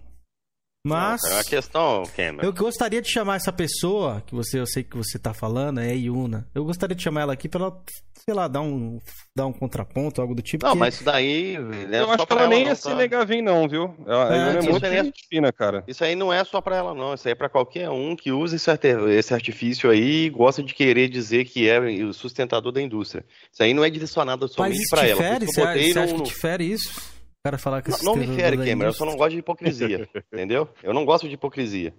[0.84, 1.20] Mas.
[1.22, 2.42] Não, é uma questão, Cameron.
[2.44, 5.90] Eu gostaria de chamar essa pessoa, que você, eu sei que você tá falando, é
[5.90, 6.48] a Yuna.
[6.52, 7.80] Eu gostaria de chamar ela aqui pra ela,
[8.24, 8.98] sei lá, dar um,
[9.32, 10.66] dar um contraponto, algo do tipo.
[10.66, 11.56] Não, que- mas isso daí.
[11.56, 12.94] Não é eu só acho que pra ela nem ia se tá?
[12.96, 13.94] negar a vir, não, viu?
[14.04, 15.84] Ela, É, ela é isso muito é- fina, cara.
[15.86, 17.14] Isso aí não é só pra ela, não.
[17.14, 20.64] Isso aí é pra qualquer um que use esse, arte- esse artifício aí e gosta
[20.64, 23.24] de querer dizer que é o sustentador da indústria.
[23.52, 25.22] Isso aí não é direcionado Mas somente pra ela.
[25.22, 25.38] fere?
[25.38, 27.11] Por isso Você acha, botei você acha no- que te fere isso?
[27.42, 28.90] O cara falar que Não, não me fere, Cameron.
[28.90, 30.08] Eu só não gosto de hipocrisia.
[30.32, 30.68] entendeu?
[30.80, 31.92] Eu não gosto de hipocrisia.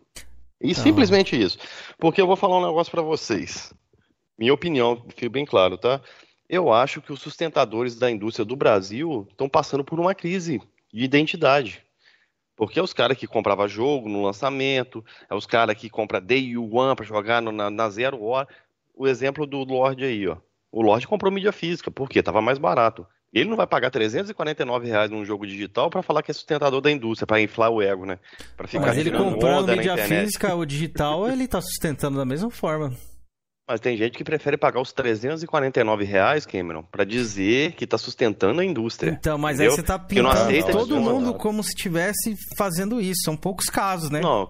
[0.62, 0.74] E Não.
[0.74, 1.58] simplesmente isso.
[1.98, 3.74] Porque eu vou falar um negócio pra vocês.
[4.39, 6.00] Minha opinião, fique bem claro, tá?
[6.48, 10.62] Eu acho que os sustentadores da indústria do Brasil estão passando por uma crise
[10.94, 11.84] de identidade.
[12.56, 16.56] Porque é os caras que compravam jogo no lançamento, é os caras que compram Day
[16.58, 18.48] One pra jogar no- na, na zero hora.
[18.96, 20.38] O exemplo do Lorde aí, ó.
[20.72, 23.06] O Lorde comprou mídia física, porque tava mais barato.
[23.34, 26.92] Ele não vai pagar 349 reais num jogo digital para falar que é sustentador da
[26.92, 28.20] indústria, para inflar o ego, né?
[28.56, 32.96] Pra ficar Mas ele comprando mídia física, o digital, ele tá sustentando da mesma forma.
[33.68, 38.62] Mas tem gente que prefere pagar os 349 reais, Cameron, para dizer que tá sustentando
[38.62, 39.10] a indústria.
[39.10, 39.72] Então, mas entendeu?
[39.72, 43.22] aí você tá pintando todo mundo como se estivesse fazendo isso.
[43.24, 44.20] São poucos casos, né?
[44.20, 44.50] Não,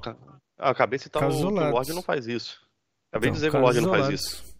[0.58, 2.60] acabei de citar o, o Lorde não faz isso.
[3.12, 4.53] Acabei então, de dizer que o Lorde não faz isso.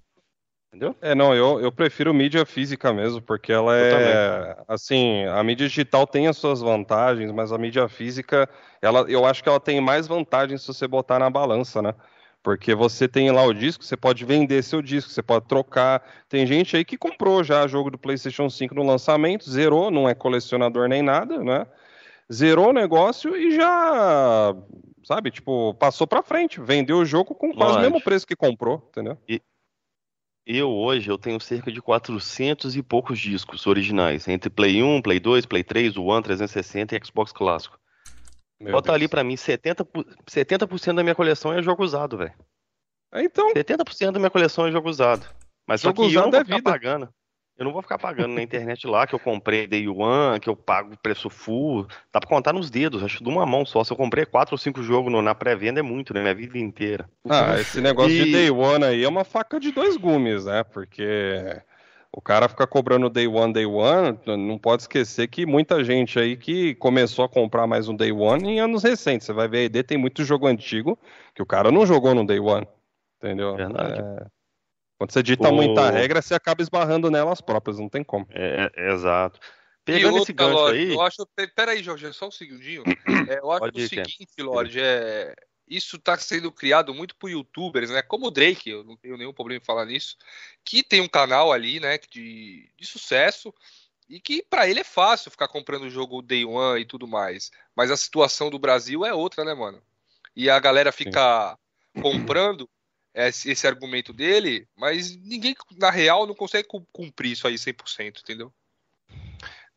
[0.74, 0.96] Entendeu?
[1.02, 4.58] É, não, eu, eu prefiro mídia física mesmo, porque ela é.
[4.68, 8.50] Assim, a mídia digital tem as suas vantagens, mas a mídia física,
[8.82, 11.94] ela, eu acho que ela tem mais vantagens se você botar na balança, né?
[12.42, 16.04] Porque você tem lá o disco, você pode vender seu disco, você pode trocar.
[16.28, 20.16] Tem gente aí que comprou já jogo do PlayStation 5 no lançamento, zerou, não é
[20.16, 21.68] colecionador nem nada, né?
[22.32, 24.56] Zerou o negócio e já,
[25.04, 27.80] sabe, tipo, passou para frente, vendeu o jogo com quase Lógico.
[27.80, 29.18] o mesmo preço que comprou, entendeu?
[29.30, 29.40] E,
[30.46, 35.20] eu hoje eu tenho cerca de 400 e poucos discos originais, entre Play 1, Play
[35.20, 37.80] 2, Play 3, One, 360 e Xbox clássico.
[38.60, 38.96] Meu Bota Deus.
[38.96, 42.34] ali para mim 70%, 70 da minha coleção é jogo usado, velho.
[43.12, 43.54] É, então.
[43.54, 45.28] 70% da minha coleção é jogo usado.
[45.68, 46.62] Mas jogo só que eu não vou é vida.
[46.62, 47.10] pagando.
[47.58, 50.56] Eu não vou ficar pagando na internet lá que eu comprei Day One, que eu
[50.56, 51.86] pago preço full.
[52.12, 53.84] Dá pra contar nos dedos, acho de uma mão só.
[53.84, 56.22] Se eu comprei quatro ou cinco jogos no, na pré-venda é muito, né?
[56.22, 57.08] Minha vida inteira.
[57.30, 58.26] Ah, esse negócio e...
[58.26, 60.64] de Day One aí é uma faca de dois gumes, né?
[60.64, 61.62] Porque
[62.12, 64.18] o cara fica cobrando Day One, Day One.
[64.26, 68.50] Não pode esquecer que muita gente aí que começou a comprar mais um Day One
[68.50, 69.28] em anos recentes.
[69.28, 70.98] Você vai ver aí, tem muito jogo antigo
[71.36, 72.68] que o cara não jogou no Day One.
[73.18, 73.56] Entendeu?
[73.56, 74.00] Verdade.
[74.00, 74.43] É...
[75.04, 75.54] Quando você dita o...
[75.54, 78.26] muita regra, você acaba esbarrando nelas próprias, não tem como.
[78.30, 79.38] É, é exato.
[79.84, 80.94] Pegando esse gancho Lorde, aí...
[80.94, 81.28] Eu acho...
[81.54, 82.84] Peraí, Jorge, só um segundinho.
[83.30, 84.44] É, eu acho Pode o seguinte, é.
[84.44, 85.36] Lorde, é...
[85.68, 88.02] Isso está sendo criado muito por youtubers, né?
[88.02, 90.16] Como o Drake, eu não tenho nenhum problema em falar nisso,
[90.64, 93.54] que tem um canal ali, né, de, de sucesso,
[94.08, 97.52] e que para ele é fácil ficar comprando o jogo Day One e tudo mais.
[97.76, 99.82] Mas a situação do Brasil é outra, né, mano?
[100.34, 101.58] E a galera fica
[101.94, 102.02] Sim.
[102.02, 102.70] comprando
[103.14, 108.52] esse, esse argumento dele, mas ninguém, na real, não consegue cumprir isso aí 100%, entendeu?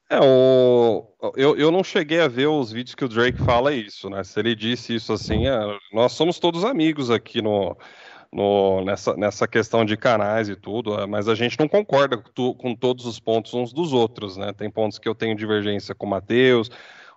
[0.09, 1.13] É, o...
[1.37, 4.23] eu, eu não cheguei a ver os vídeos que o Drake fala isso, né?
[4.23, 5.59] Se ele disse isso assim, é...
[5.93, 7.77] nós somos todos amigos aqui no,
[8.33, 12.55] no, nessa, nessa questão de canais e tudo, é, mas a gente não concorda com,
[12.55, 14.53] com todos os pontos uns dos outros, né?
[14.53, 16.71] Tem pontos que eu tenho divergência com o Matheus,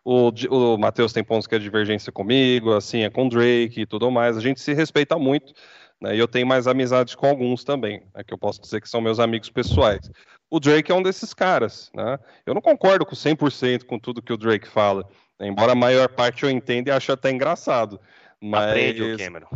[0.04, 3.86] o, o Matheus tem pontos que é divergência comigo, assim, é com o Drake e
[3.86, 4.38] tudo mais.
[4.38, 5.54] A gente se respeita muito,
[6.02, 6.16] né?
[6.16, 8.24] E eu tenho mais amizades com alguns também, né?
[8.24, 10.10] que eu posso dizer que são meus amigos pessoais.
[10.50, 12.18] O Drake é um desses caras, né?
[12.46, 15.06] Eu não concordo com 100% com tudo que o Drake fala,
[15.40, 15.48] né?
[15.48, 18.00] embora a maior parte eu entenda e ache até engraçado.
[18.42, 18.70] Mas...
[18.70, 19.48] Aprende o Cameron.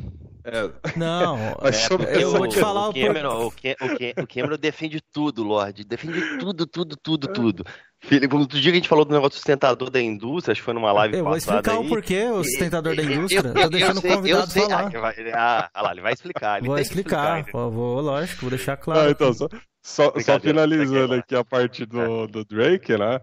[0.45, 0.69] É.
[0.97, 5.85] Não, é, eu vou te falar o Cameron, o, o, Cameron defende tudo, Lorde.
[5.85, 7.65] Defende tudo, tudo, tudo, tudo.
[8.01, 10.73] Felipe, outro dia que a gente falou do negócio sustentador da indústria, acho que foi
[10.73, 11.71] numa live eu passada.
[11.71, 11.85] Eu vou explicar aí.
[11.85, 13.39] o porquê o sustentador da indústria.
[13.39, 14.91] Eu, eu, Tô deixando o convidado sei, falar.
[14.93, 15.31] Ah, vai,
[15.73, 16.57] ah, lá, ele vai explicar.
[16.57, 19.07] Ele vou explicar, explicar vou, lógico, vou deixar claro.
[19.07, 19.47] Ah, então, só,
[19.81, 23.21] só, só finalizando aqui a parte do, do Drake, né?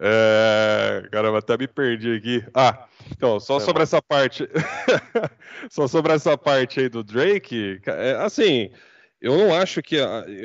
[0.00, 1.08] É...
[1.10, 2.44] Caramba, até me perdi aqui.
[2.54, 4.48] Ah, então, só Foi sobre essa parte.
[5.70, 8.70] só sobre essa parte aí do Drake, é, assim,
[9.20, 9.96] eu não acho que.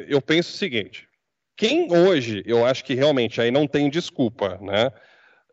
[0.08, 1.08] Eu penso o seguinte:
[1.56, 4.92] quem hoje, eu acho que realmente aí não tem desculpa, né?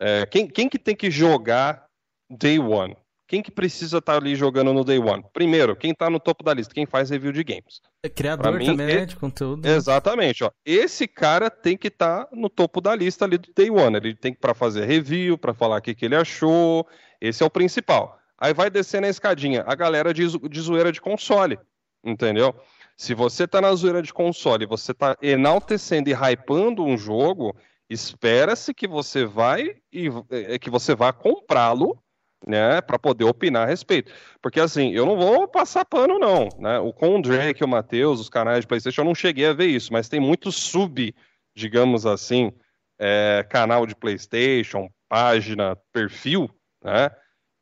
[0.01, 1.86] É, quem, quem que tem que jogar
[2.28, 2.97] Day One?
[3.27, 5.25] Quem que precisa estar tá ali jogando no Day One?
[5.33, 7.81] Primeiro, quem está no topo da lista, quem faz review de games.
[8.03, 9.66] É criador mim, também, né, de conteúdo.
[9.66, 10.51] Exatamente, ó.
[10.64, 13.97] Esse cara tem que estar tá no topo da lista ali do Day One.
[13.97, 16.87] Ele tem que para fazer review, para falar o que, que ele achou.
[17.18, 18.18] Esse é o principal.
[18.39, 21.59] Aí vai descendo a escadinha, a galera de, de zoeira de console,
[22.05, 22.55] entendeu?
[22.97, 27.57] Se você tá na zoeira de console, você tá enaltecendo e hypando um jogo,
[27.89, 32.04] espera-se que você vai e é, que você vá comprá-lo
[32.47, 34.12] né, para poder opinar a respeito.
[34.42, 36.78] Porque assim, eu não vou passar pano não, né?
[36.78, 39.66] O com o Drake, o Matheus, os canais de PlayStation, eu não cheguei a ver
[39.66, 41.14] isso, mas tem muito sub,
[41.55, 42.53] digamos assim,
[42.99, 46.51] é, canal de PlayStation, página, perfil,
[46.82, 47.11] né?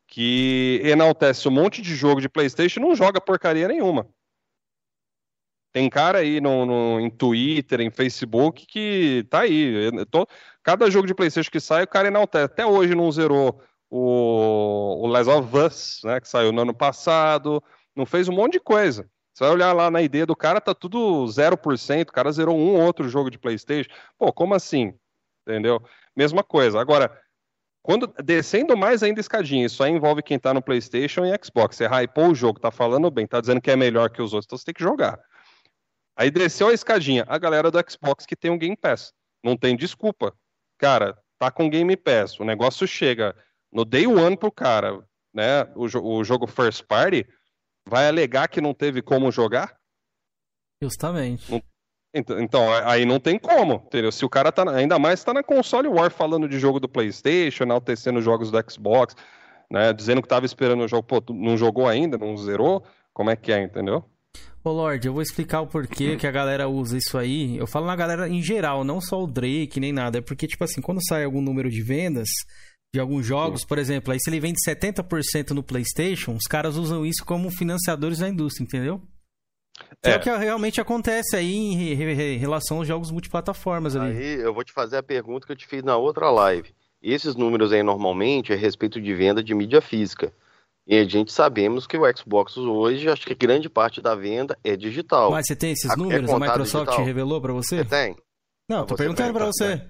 [0.07, 4.07] Que enaltece um monte de jogo de PlayStation e não joga porcaria nenhuma.
[5.71, 9.89] Tem cara aí no, no, em Twitter, em Facebook, que tá aí.
[10.11, 10.27] Tô,
[10.61, 12.45] cada jogo de PlayStation que sai, o cara enaltece.
[12.45, 13.59] Até hoje não zerou
[13.95, 17.63] o, o Last of Us, né, que saiu no ano passado,
[17.95, 19.07] não fez um monte de coisa.
[19.31, 22.73] Você vai olhar lá na ideia do cara, tá tudo 0%, o cara zerou um
[22.73, 23.91] ou outro jogo de Playstation.
[24.17, 24.95] Pô, como assim?
[25.45, 25.79] Entendeu?
[26.15, 26.79] Mesma coisa.
[26.81, 27.15] Agora,
[27.83, 31.75] quando descendo mais ainda escadinha, isso aí envolve quem tá no Playstation e Xbox.
[31.75, 34.47] Você hypou o jogo, tá falando bem, tá dizendo que é melhor que os outros,
[34.47, 35.19] então você tem que jogar.
[36.15, 37.25] Aí desceu a escadinha.
[37.27, 39.13] A galera do Xbox que tem um Game Pass.
[39.43, 40.33] Não tem desculpa.
[40.79, 42.39] Cara, tá com Game Pass.
[42.39, 43.35] O negócio chega
[43.73, 45.03] no day one pro cara,
[45.33, 45.63] né?
[45.75, 45.85] O,
[46.17, 47.25] o jogo first party
[47.87, 49.75] vai alegar que não teve como jogar?
[50.81, 51.51] Justamente.
[51.51, 51.61] Não,
[52.13, 54.11] então, então, aí não tem como, entendeu?
[54.11, 57.63] Se o cara tá, ainda mais tá na console War falando de jogo do PlayStation,
[57.63, 59.15] enaltecendo jogos do Xbox,
[59.71, 59.91] né?
[59.91, 63.51] Dizendo que tava esperando o jogo, pô, não jogou ainda, não zerou, como é que
[63.51, 64.05] é, entendeu?
[64.63, 67.57] Ô Lorde, eu vou explicar o porquê que a galera usa isso aí.
[67.57, 70.19] Eu falo na galera em geral, não só o Drake nem nada.
[70.19, 72.29] É porque, tipo assim, quando sai algum número de vendas
[72.93, 73.67] de alguns jogos, Sim.
[73.67, 78.19] por exemplo, aí se ele vende 70% no PlayStation, os caras usam isso como financiadores
[78.19, 79.01] da indústria, entendeu?
[80.03, 80.11] É.
[80.11, 84.15] é o que realmente acontece aí em relação aos jogos multiplataformas ali.
[84.15, 86.69] Aí eu vou te fazer a pergunta que eu te fiz na outra live.
[87.01, 90.31] Esses números aí normalmente é a respeito de venda de mídia física.
[90.85, 94.75] E a gente sabemos que o Xbox hoje, acho que grande parte da venda é
[94.75, 95.31] digital.
[95.31, 96.29] Mas você tem esses é números?
[96.29, 97.05] É a Microsoft digital.
[97.05, 97.77] revelou para você?
[97.77, 98.15] Você tem.
[98.69, 99.81] Não, eu tô perguntando para você.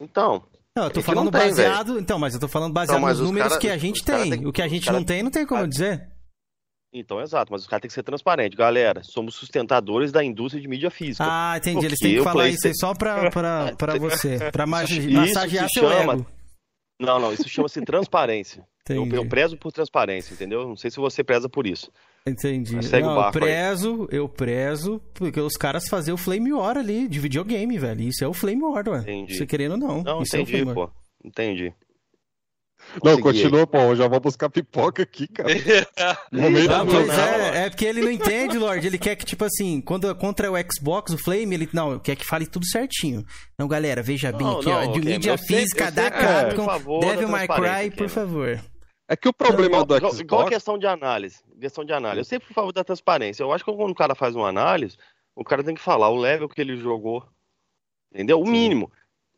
[0.00, 0.42] Então.
[0.76, 1.88] Não, eu tô falando tem, baseado.
[1.88, 2.00] Véio.
[2.00, 4.30] Então, mas eu tô falando baseado nos números cara, que a gente tem.
[4.30, 4.46] tem.
[4.46, 4.98] O que a gente cara...
[4.98, 6.08] não tem, não tem como dizer.
[6.94, 8.56] Então, exato, mas os caras têm que ser transparentes.
[8.56, 11.24] Galera, somos sustentadores da indústria de mídia física.
[11.26, 11.86] Ah, entendi.
[11.86, 14.50] Eles têm que falar isso aí só pra, pra, pra você.
[14.50, 16.12] Pra massagear seu chama...
[16.14, 16.26] ego.
[17.00, 18.64] Não, não, isso chama-se transparência.
[18.88, 20.68] Eu, eu, prezo por transparência, entendeu?
[20.68, 21.90] Não sei se você preza por isso.
[22.26, 22.76] Entendi.
[23.00, 24.18] Não, eu prezo, aí.
[24.18, 28.02] eu prezo, porque os caras faziam o Flame War ali, de videogame, velho.
[28.02, 29.00] Isso é o Flame War, ué.
[29.00, 29.34] Entendi.
[29.34, 30.02] Você querendo ou não.
[30.02, 30.88] Não, isso entendi, é pô.
[31.24, 31.74] Entendi.
[33.02, 33.78] Não, continua, pô.
[33.78, 35.48] Eu já vou buscar pipoca aqui, cara.
[36.30, 38.86] Momento não, pois é, é porque ele não entende, Lorde.
[38.86, 42.24] Ele quer que, tipo assim, quando contra o Xbox, o Flame, ele não, quer que
[42.24, 43.24] fale tudo certinho.
[43.58, 44.92] Não, galera, veja bem não, aqui, não, ó.
[44.92, 48.60] De okay, mídia física da Capcom, é, Devil May Cry, por favor.
[49.12, 50.20] É que o problema não, do Xbox...
[50.20, 51.42] Igual a questão de análise.
[51.60, 52.20] Questão de análise.
[52.20, 53.42] Eu sempre a favor da transparência.
[53.42, 54.96] Eu acho que quando o cara faz uma análise,
[55.36, 57.22] o cara tem que falar o level que ele jogou.
[58.10, 58.40] Entendeu?
[58.40, 58.90] O mínimo.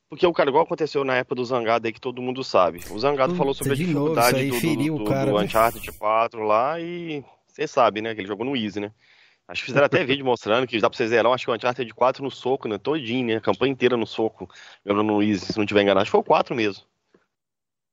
[0.09, 2.85] Porque o cara, igual aconteceu na época do Zangado aí, que todo mundo sabe.
[2.89, 7.25] O Zangado falou sobre a dificuldade novo, do, do, cara, do Uncharted 4 lá e
[7.49, 8.15] você sabe, né?
[8.15, 8.93] Que ele jogou no Easy, né?
[9.49, 11.93] Acho que fizeram até vídeo mostrando que dá pra você zerar, acho que o Uncharted
[11.93, 12.79] 4 no soco, né?
[12.79, 13.37] Todinho, né?
[13.39, 14.49] A campanha inteira no soco.
[14.87, 16.03] Jogando no Easy, se não tiver enganado.
[16.03, 16.85] Acho que foi o 4 mesmo.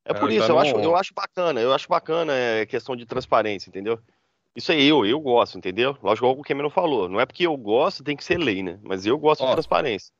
[0.04, 3.06] É por é, isso, eu, acho, eu acho bacana, eu acho bacana é, questão de
[3.06, 3.98] transparência, entendeu?
[4.54, 5.96] Isso aí eu, eu gosto, entendeu?
[6.02, 8.78] Lógico, como o Cameron falou, não é porque eu gosto, tem que ser lei, né?
[8.82, 10.12] Mas eu gosto Ó, de transparência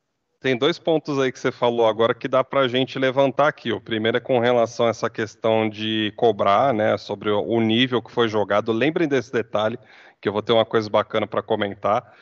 [0.43, 3.73] tem dois pontos aí que você falou agora que dá para a gente levantar aqui.
[3.73, 8.11] O primeiro é com relação a essa questão de cobrar, né, sobre o nível que
[8.11, 8.73] foi jogado.
[8.73, 9.79] Lembrem desse detalhe,
[10.21, 12.13] que eu vou ter uma coisa bacana para comentar.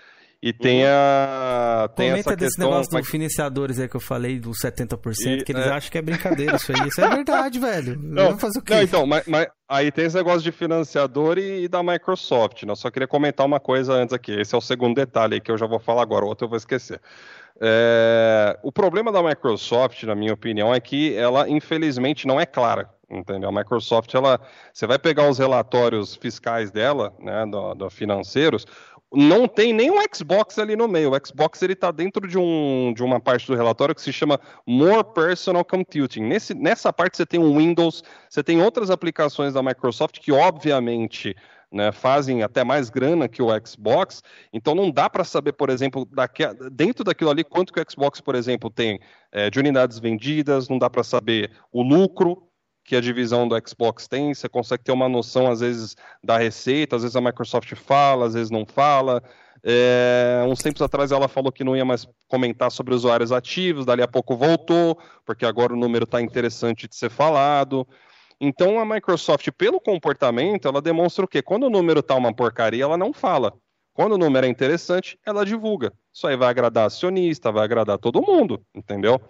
[0.43, 0.91] E tem uhum.
[0.91, 1.91] a.
[1.95, 2.70] Tem Comenta desse questão...
[2.70, 5.70] negócio dos financiadores aí que eu falei, dos 70%, e, que eles é...
[5.70, 6.88] acham que é brincadeira isso aí.
[6.88, 7.99] Isso é verdade, velho.
[8.01, 8.74] Não, fazer o quê?
[8.74, 12.62] Não, então, mas, mas, aí tem esse negócio de financiador e, e da Microsoft.
[12.62, 12.72] Né?
[12.72, 14.32] Eu só queria comentar uma coisa antes aqui.
[14.32, 16.49] Esse é o segundo detalhe aí que eu já vou falar agora, o outro eu
[16.49, 17.03] vou esquecer.
[17.61, 18.59] É...
[18.62, 22.88] O problema da Microsoft, na minha opinião, é que ela, infelizmente, não é clara.
[23.11, 23.49] Entendeu?
[23.49, 24.41] A Microsoft, ela,
[24.72, 28.64] você vai pegar os relatórios fiscais dela, né, do, do financeiros,
[29.13, 31.13] não tem nenhum Xbox ali no meio.
[31.13, 34.39] O Xbox ele está dentro de, um, de uma parte do relatório que se chama
[34.67, 36.23] More Personal Computing.
[36.23, 41.35] Nesse, nessa parte você tem o Windows, você tem outras aplicações da Microsoft que obviamente
[41.73, 44.23] né, fazem até mais grana que o Xbox.
[44.53, 46.43] Então não dá para saber, por exemplo, daqui,
[46.73, 49.01] dentro daquilo ali quanto que o Xbox, por exemplo, tem
[49.33, 50.69] é, de unidades vendidas.
[50.69, 52.49] Não dá para saber o lucro
[52.91, 56.97] que a divisão do Xbox tem, você consegue ter uma noção, às vezes, da receita,
[56.97, 59.22] às vezes a Microsoft fala, às vezes não fala.
[59.62, 64.03] É, uns tempos atrás ela falou que não ia mais comentar sobre usuários ativos, dali
[64.03, 67.86] a pouco voltou, porque agora o número está interessante de ser falado.
[68.41, 71.41] Então a Microsoft, pelo comportamento, ela demonstra o quê?
[71.41, 73.53] Quando o número está uma porcaria, ela não fala.
[73.93, 75.93] Quando o número é interessante, ela divulga.
[76.12, 79.20] Isso aí vai agradar acionista, vai agradar todo mundo, entendeu?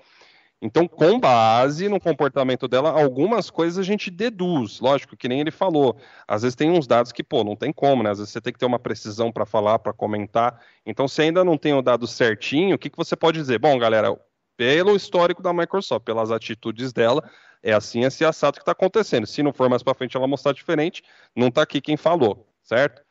[0.62, 4.78] Então, com base no comportamento dela, algumas coisas a gente deduz.
[4.78, 5.96] Lógico, que nem ele falou.
[6.28, 8.10] Às vezes tem uns dados que, pô, não tem como, né?
[8.10, 10.60] Às vezes você tem que ter uma precisão para falar, para comentar.
[10.84, 13.58] Então, se ainda não tem o dado certinho, o que, que você pode dizer?
[13.58, 14.14] Bom, galera,
[14.54, 17.24] pelo histórico da Microsoft, pelas atitudes dela,
[17.62, 19.26] é assim esse assado que está acontecendo.
[19.26, 21.02] Se não for mais para frente ela mostrar diferente,
[21.34, 23.02] não está aqui quem falou, certo?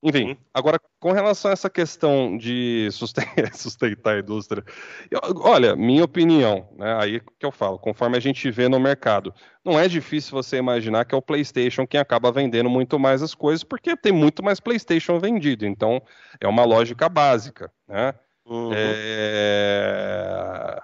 [0.00, 2.88] Enfim, agora com relação a essa questão de
[3.52, 4.64] sustentar a indústria,
[5.10, 9.34] eu, olha, minha opinião, né, aí que eu falo, conforme a gente vê no mercado,
[9.64, 13.34] não é difícil você imaginar que é o PlayStation quem acaba vendendo muito mais as
[13.34, 16.00] coisas, porque tem muito mais PlayStation vendido, então
[16.40, 18.14] é uma lógica básica, né?
[18.46, 18.70] Uhum.
[18.72, 20.80] É...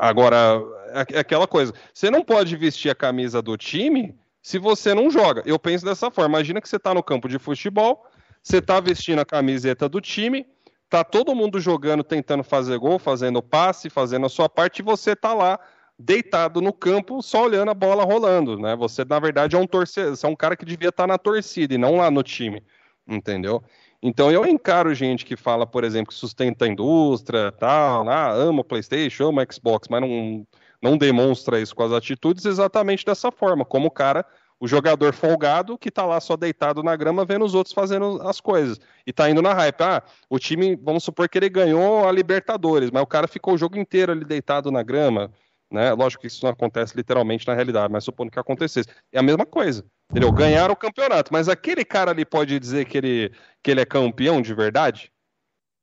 [0.00, 0.62] Agora,
[1.10, 5.42] é aquela coisa, você não pode vestir a camisa do time se você não joga.
[5.44, 8.06] Eu penso dessa forma, imagina que você está no campo de futebol
[8.44, 10.46] você está vestindo a camiseta do time,
[10.90, 15.16] tá todo mundo jogando, tentando fazer gol, fazendo passe, fazendo a sua parte, e você
[15.16, 15.58] tá lá
[15.98, 18.76] deitado no campo, só olhando a bola rolando, né?
[18.76, 21.72] Você, na verdade, é um torcedor, é um cara que devia estar tá na torcida
[21.72, 22.62] e não lá no time,
[23.08, 23.62] entendeu?
[24.02, 28.62] Então eu encaro gente que fala, por exemplo, que sustenta a indústria, tal, ah, ama
[28.62, 30.46] PlayStation, ama Xbox, mas não,
[30.82, 34.26] não demonstra isso com as atitudes exatamente dessa forma, como o cara
[34.64, 38.40] o jogador folgado que tá lá só deitado na grama vendo os outros fazendo as
[38.40, 38.80] coisas.
[39.06, 39.82] E tá indo na hype.
[39.82, 43.58] Ah, o time, vamos supor que ele ganhou a Libertadores, mas o cara ficou o
[43.58, 45.30] jogo inteiro ali deitado na grama.
[45.70, 45.92] Né?
[45.92, 48.88] Lógico que isso não acontece literalmente na realidade, mas supondo que acontecesse.
[49.12, 49.84] É a mesma coisa.
[50.10, 50.32] Entendeu?
[50.32, 51.30] Ganhar o campeonato.
[51.30, 55.12] Mas aquele cara ali pode dizer que ele, que ele é campeão de verdade?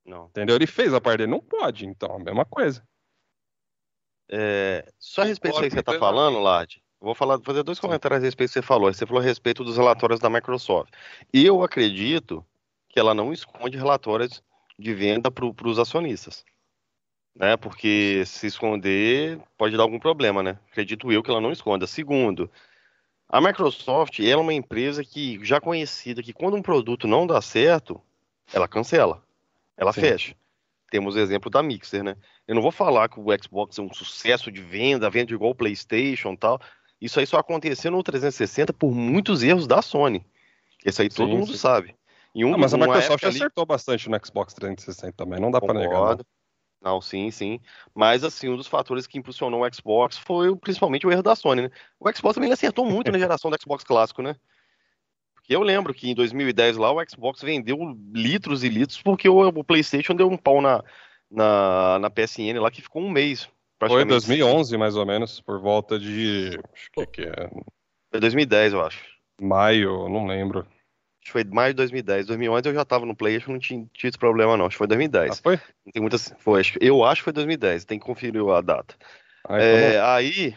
[0.04, 0.26] Não.
[0.26, 0.56] Entendeu?
[0.56, 1.32] Ele fez a parte dele.
[1.32, 2.84] Não pode, então, a mesma coisa.
[4.28, 8.22] É, só a respeito do que você tá falando, Lade, Vou falar, fazer dois comentários
[8.22, 8.94] a respeito do que você falou.
[8.94, 10.94] Você falou a respeito dos relatórios da Microsoft.
[11.34, 12.46] Eu acredito
[12.88, 14.44] que ela não esconde relatórios
[14.78, 16.46] de venda para os acionistas.
[17.36, 17.58] Né?
[17.58, 20.60] Porque se esconder pode dar algum problema, né?
[20.70, 21.88] Acredito eu que ela não esconda.
[21.88, 22.52] Segundo,
[23.28, 28.00] a Microsoft é uma empresa que já conhecida que quando um produto não dá certo,
[28.54, 29.24] ela cancela,
[29.76, 30.02] ela Sim.
[30.02, 30.36] fecha.
[30.92, 32.18] Temos o exemplo da Mixer, né?
[32.46, 35.56] Eu não vou falar que o Xbox é um sucesso de venda, vende igual o
[35.56, 36.60] PlayStation, tal.
[37.02, 40.24] Isso aí só aconteceu no 360 por muitos erros da Sony.
[40.86, 41.58] Isso aí todo sim, mundo sim.
[41.58, 41.96] sabe.
[42.36, 43.68] Um, ah, mas a Microsoft acertou ali...
[43.68, 46.16] bastante no Xbox 360 também, não dá para negar.
[46.16, 46.26] Não.
[46.82, 47.60] não, sim, sim.
[47.94, 51.64] Mas assim, um dos fatores que impulsionou o Xbox foi principalmente o erro da Sony,
[51.64, 51.72] né?
[52.00, 54.36] O Xbox também acertou muito na geração do Xbox clássico, né?
[55.34, 57.78] Porque eu lembro que em 2010 lá o Xbox vendeu
[58.14, 60.84] litros e litros porque o, o PlayStation deu um pau na,
[61.30, 63.50] na, na PSN lá que ficou um mês
[63.88, 66.60] foi 2011, mais ou menos, por volta de.
[66.74, 67.50] Acho que, que é.
[68.12, 69.04] Foi 2010, eu acho.
[69.42, 70.60] Maio, não lembro.
[70.60, 72.28] Acho que foi maio de 2010.
[72.28, 74.66] 2011 eu já tava no Play, acho que não tinha, tinha esse problema, não.
[74.66, 75.32] Acho que foi 2010.
[75.32, 75.56] Ah, foi?
[75.86, 76.34] Não tem muitas.
[76.40, 78.96] Foi, eu acho que foi 2010, tem que conferir a data.
[79.48, 80.56] Ah, então é, aí,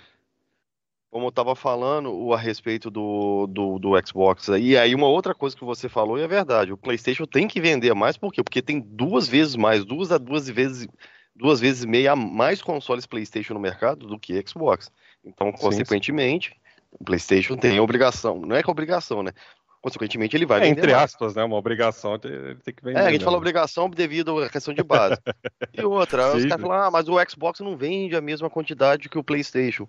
[1.11, 5.35] como eu tava falando o, a respeito do, do, do Xbox, e aí uma outra
[5.35, 8.43] coisa que você falou e é verdade: o PlayStation tem que vender mais, por quê?
[8.43, 10.89] Porque tem duas vezes mais, duas a duas vezes
[11.35, 14.91] duas vezes e meia mais consoles PlayStation no mercado do que Xbox.
[15.25, 16.57] Então, consequentemente, sim.
[16.93, 19.33] o PlayStation tem a obrigação, não é que a obrigação, né?
[19.81, 21.05] Consequentemente, ele vai é, Entre mais.
[21.05, 21.45] aspas, né?
[21.45, 22.99] Uma obrigação ele tem que vender.
[22.99, 23.25] É, a gente né?
[23.27, 25.21] fala obrigação devido à questão de base.
[25.77, 26.39] e outra, sim.
[26.39, 29.87] os caras falam, ah, mas o Xbox não vende a mesma quantidade que o PlayStation.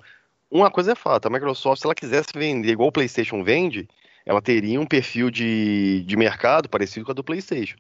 [0.51, 3.87] Uma coisa é fato, a Microsoft, se ela quisesse vender igual o PlayStation vende,
[4.25, 7.77] ela teria um perfil de, de mercado parecido com a do PlayStation.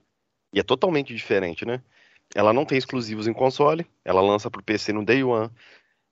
[0.53, 1.81] E é totalmente diferente, né?
[2.33, 5.49] Ela não tem exclusivos em console, ela lança pro PC no Day One.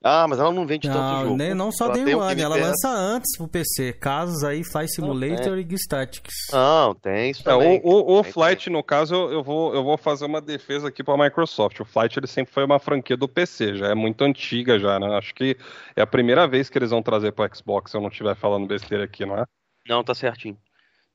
[0.05, 1.37] Ah, mas ela não vende não, tanto jogo.
[1.37, 3.93] Nem, não só ela Day One, ela lança antes pro PC.
[3.93, 6.33] Casos aí, Flight Simulator e Statics.
[6.51, 7.77] Não, tem isso também.
[7.77, 11.01] É, o, o, o Flight, no caso, eu vou, eu vou fazer uma defesa aqui
[11.05, 11.79] pra Microsoft.
[11.79, 15.17] O Flight, ele sempre foi uma franquia do PC, já é muito antiga já, né?
[15.17, 15.55] Acho que
[15.95, 18.67] é a primeira vez que eles vão trazer pro Xbox, se eu não estiver falando
[18.67, 19.45] besteira aqui, não é?
[19.87, 20.57] Não, tá certinho.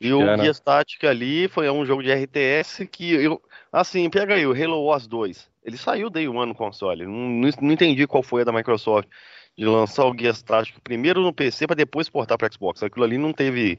[0.00, 0.20] E o?
[0.36, 3.42] Guia Static ali foi um jogo de RTS que eu.
[3.72, 5.50] Assim, pega aí o Halo Wars 2.
[5.64, 7.04] Ele saiu Day One no console.
[7.04, 9.08] Não, não, não entendi qual foi a da Microsoft
[9.56, 12.82] de lançar o Guia Static primeiro no PC para depois portar para Xbox.
[12.82, 13.78] Aquilo ali não teve.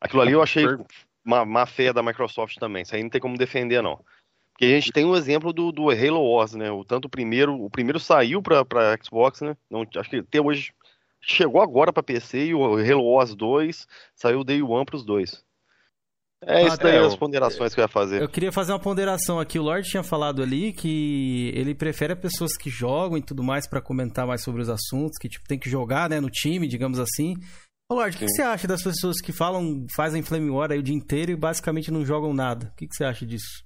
[0.00, 0.64] Aquilo ali eu achei
[1.24, 2.82] uma má fé da Microsoft também.
[2.82, 4.00] Isso aí não tem como defender, não.
[4.52, 6.70] Porque a gente tem o um exemplo do, do Halo Wars, né?
[6.70, 8.64] O tanto o primeiro, o primeiro saiu para
[9.02, 9.56] Xbox, né?
[9.70, 10.72] Não, acho que até hoje
[11.20, 15.44] chegou agora para PC e o Halo Wars 2 saiu Day One para os dois.
[16.46, 18.22] É isso daí as ponderações que eu ia fazer.
[18.22, 19.58] Eu queria fazer uma ponderação aqui.
[19.58, 23.82] O Lorde tinha falado ali que ele prefere pessoas que jogam e tudo mais para
[23.82, 27.34] comentar mais sobre os assuntos, que tipo, tem que jogar, né, no time, digamos assim.
[27.90, 30.78] Ô Lorde, o que, que, você acha das pessoas que falam, fazem Flame War aí
[30.78, 32.66] o dia inteiro e basicamente não jogam nada?
[32.66, 33.64] O que, que você acha disso?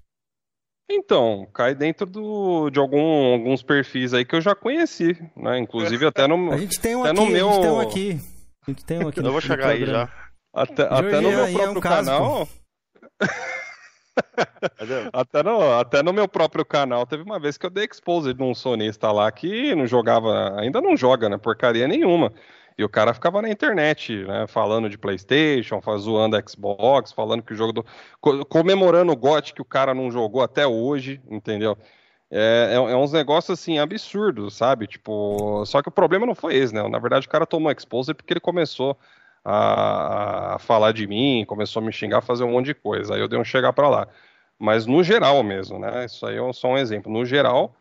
[0.90, 5.58] Então, cai dentro do, de algum, alguns perfis aí que eu já conheci, né?
[5.58, 7.48] Inclusive até no A gente tem um aqui, no meu...
[7.48, 8.20] a gente tem um aqui.
[8.66, 9.20] A gente tem um aqui.
[9.20, 10.08] eu vou chegar aí já.
[10.54, 12.46] Até, até no meu próprio é um canal.
[12.46, 12.61] Caso,
[15.12, 18.42] até, no, até no meu próprio canal, teve uma vez que eu dei expose de
[18.42, 21.38] um sonista lá que não jogava, ainda não joga, né?
[21.38, 22.32] Porcaria nenhuma.
[22.76, 24.46] E o cara ficava na internet, né?
[24.46, 27.86] Falando de PlayStation, zoando Xbox, falando que o jogo do.
[28.46, 31.76] comemorando o GOT que o cara não jogou até hoje, entendeu?
[32.30, 34.86] É, é, é, uns negócios assim absurdos, sabe?
[34.86, 36.82] Tipo, só que o problema não foi esse, né?
[36.88, 38.98] Na verdade, o cara tomou expose porque ele começou
[39.44, 43.14] a, a, falar de mim, começou a me xingar, fazer um monte de coisa.
[43.14, 44.08] Aí eu dei um chegar para lá.
[44.58, 46.04] Mas no geral mesmo, né?
[46.04, 47.12] Isso aí é só um exemplo.
[47.12, 47.74] No geral,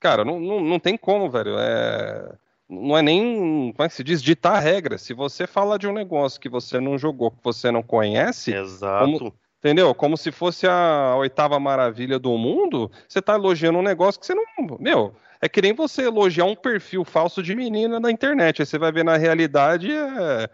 [0.00, 1.56] cara, não, não, não tem como, velho.
[1.58, 2.32] É,
[2.68, 4.96] não é nem, como é que se diz, ditar regra.
[4.96, 9.04] Se você fala de um negócio que você não jogou, que você não conhece, Exato.
[9.04, 9.94] Como, entendeu?
[9.94, 14.34] Como se fosse a oitava maravilha do mundo, você tá elogiando um negócio que você
[14.34, 14.44] não.
[14.80, 18.62] Meu, é que nem você elogiar um perfil falso de menina na internet.
[18.62, 20.48] Aí você vai ver na realidade é,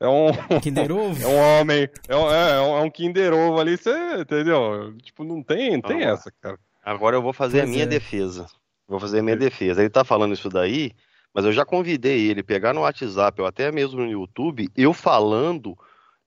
[0.00, 0.30] é um.
[0.60, 1.22] Kinder Ovo?
[1.22, 1.88] É um homem.
[2.08, 4.20] É um, é, é um, é um Kinder Ovo ali, você.
[4.20, 4.94] Entendeu?
[5.02, 6.58] Tipo, não tem, não tem essa, cara.
[6.84, 7.86] Agora eu vou fazer Pois a minha é.
[7.86, 8.46] defesa.
[8.86, 9.80] Vou fazer a minha defesa.
[9.80, 10.92] Ele tá falando isso daí,
[11.32, 15.76] mas eu já convidei ele pegar no WhatsApp ou até mesmo no YouTube, eu falando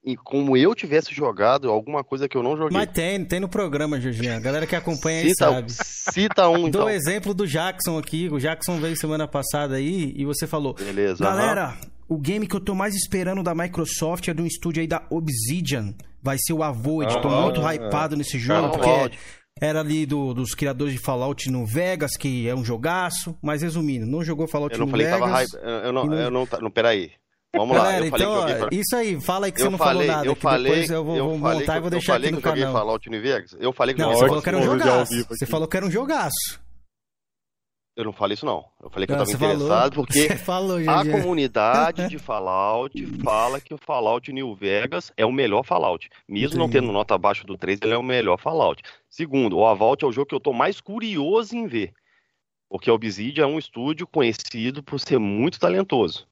[0.04, 2.78] e como eu tivesse jogado alguma coisa que eu não joguei.
[2.78, 4.36] Mas tem, tem no programa, Jorginho.
[4.36, 5.68] A galera que acompanha aí Cita, sabe.
[5.70, 6.82] cita um, então.
[6.82, 8.30] Dou exemplo do Jackson aqui.
[8.32, 11.28] O Jackson veio semana passada aí e você falou: Beleza.
[11.28, 11.78] aham.
[12.10, 15.04] O game que eu tô mais esperando da Microsoft é de um estúdio aí da
[15.10, 15.94] Obsidian.
[16.24, 17.22] Vai ser o Avoid.
[17.22, 17.76] Tô Aham, muito é.
[17.76, 19.20] hypado nesse jogo, porque Fallout.
[19.60, 23.36] era ali do- dos criadores de Fallout no Vegas, que é um jogaço.
[23.42, 25.52] Mas resumindo, não jogou Fallout Eu não no falei que tava Vegas.
[25.52, 25.64] hype.
[25.64, 27.12] Eu, eu não, não- eu não, não, peraí.
[27.56, 27.84] Vamos lá.
[27.86, 30.18] Galera, eu falei então, pra- isso aí, fala aí que eu você não falei, falou
[30.18, 30.28] nada.
[30.28, 32.14] eu que falei, depois eu vou, eu vou falei montar que, e vou eu deixar
[32.14, 32.80] falei aqui no que eu joguei canal.
[32.80, 33.56] Fallout New Vegas.
[33.60, 35.26] Eu falei que Não, eu você falou que era um jogaço.
[35.30, 36.60] Você falou que era um jogaço.
[37.98, 38.64] Eu não falei isso não.
[38.80, 39.56] Eu falei que eu Não, tava você falou.
[39.56, 45.26] interessado porque Você falou, a comunidade de Fallout fala que o Fallout New Vegas é
[45.26, 46.08] o melhor Fallout.
[46.30, 48.84] Mesmo não tendo nota abaixo do 3, ele é o melhor Fallout.
[49.10, 51.92] Segundo, o Avalt é o jogo que eu tô mais curioso em ver.
[52.70, 56.28] Porque a Obsidian é um estúdio conhecido por ser muito talentoso.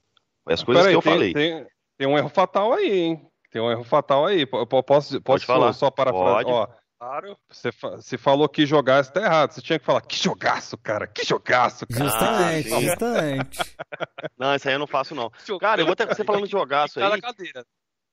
[0.48, 1.34] As coisas Peraí, que eu tem, falei.
[1.34, 1.66] Tem,
[1.98, 3.22] tem um erro fatal aí, hein?
[3.50, 4.46] Tem um erro fatal aí.
[4.46, 5.74] Po- po- Posso, posso falar.
[5.74, 6.70] só parafrasear?
[6.98, 7.38] Claro.
[7.50, 9.52] você, fa- você falou que jogaço tá errado.
[9.52, 12.04] Você tinha que falar, que jogaço, cara, que jogaço, cara.
[12.06, 13.60] Justamente, Ah, justamente.
[14.40, 15.30] Não, isso aí eu não faço não.
[15.60, 17.22] Cara, eu vou até você falando de jogaço aí.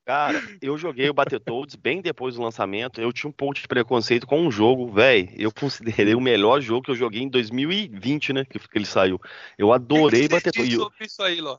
[0.05, 3.01] Cara, eu joguei o Battletoads bem depois do lançamento.
[3.01, 5.31] Eu tinha um pouco de preconceito com um jogo, velho.
[5.37, 8.45] Eu considerei o melhor jogo que eu joguei em 2020, né?
[8.45, 9.21] Que, que ele saiu.
[9.57, 10.75] Eu adorei Battletoads.
[10.75, 11.57] sobre isso aí, Ló?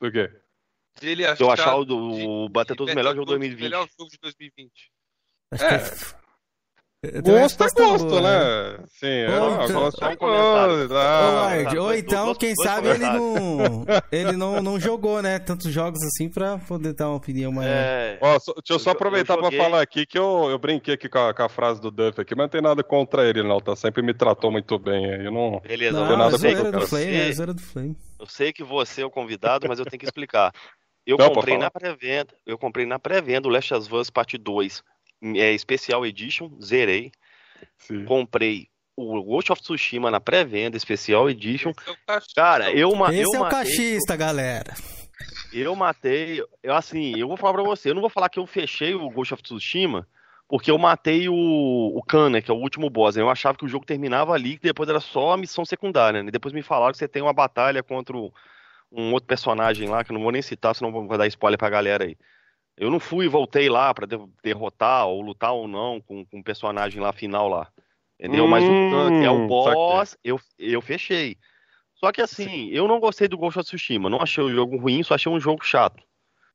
[0.00, 0.28] Por quê?
[1.00, 3.56] De ele Se eu achar achar o, do, o Battletoads o melhor jogo de Battletoads
[3.56, 3.62] 2020.
[3.62, 4.90] Melhor jogo de 2020.
[5.52, 5.78] Acho É.
[5.78, 8.78] que tenho uma Gosto é gosto, boa, né?
[8.88, 10.78] Sim, é, Ou não, então- gosto é comentário.
[10.78, 10.92] gosto.
[10.92, 15.22] Ô, ah, Lard, tá, ou dois- então, quem sabe ele não, ele não, não jogou,
[15.22, 15.38] né?
[15.38, 17.70] Tantos jogos assim pra poder dar uma opinião maior.
[17.70, 20.94] É, Ó, só- deixa eu só aproveitar eu pra falar aqui que eu, eu brinquei
[20.94, 23.44] aqui com a, com a frase do Duff aqui, mas não tem nada contra ele,
[23.44, 23.60] não.
[23.60, 25.06] Tá sempre me tratou muito bem.
[25.14, 25.60] aí, Eu não.
[25.60, 25.92] beleza.
[25.96, 27.96] Não, tem eu nada é sei, zoeira do contra Flame, é do Flame.
[28.18, 30.52] eu sei que você é o convidado, mas eu tenho que explicar.
[31.06, 32.34] Eu Não, comprei na pré-venda.
[32.44, 34.82] Eu comprei na pré-venda o Last of Us Parte 2.
[35.22, 37.10] É, Special Edition, zerei.
[37.76, 38.04] Sim.
[38.04, 41.70] Comprei o Ghost of Tsushima na pré-venda, Special Edition.
[41.70, 42.20] Esse é.
[42.34, 44.74] Cara, eu, ma Esse eu é o matei, cachista, galera.
[45.52, 48.46] eu matei, eu assim, eu vou falar pra você, eu não vou falar que eu
[48.46, 50.06] fechei o Ghost of Tsushima,
[50.48, 53.16] porque eu matei o, o Khan, né, que é o último boss.
[53.16, 53.22] né?
[53.22, 56.30] Eu achava que o jogo terminava ali, que depois era só a missão secundária, né?
[56.30, 58.32] Depois me falaram que você tem uma batalha contra o-
[58.90, 61.68] um outro personagem lá, que eu não vou nem citar, senão vou dar spoiler pra
[61.70, 62.16] galera aí.
[62.78, 66.38] Eu não fui e voltei lá pra de- derrotar ou lutar ou não com, com
[66.38, 67.68] o personagem lá final lá.
[68.18, 68.46] Entendeu?
[68.46, 71.36] Mas o Khan, que é o Hum, boss, eu, eu fechei.
[71.94, 74.08] Só que assim, eu não gostei do Ghost of Tsushima.
[74.08, 76.02] Não achei o jogo ruim, só achei um jogo chato.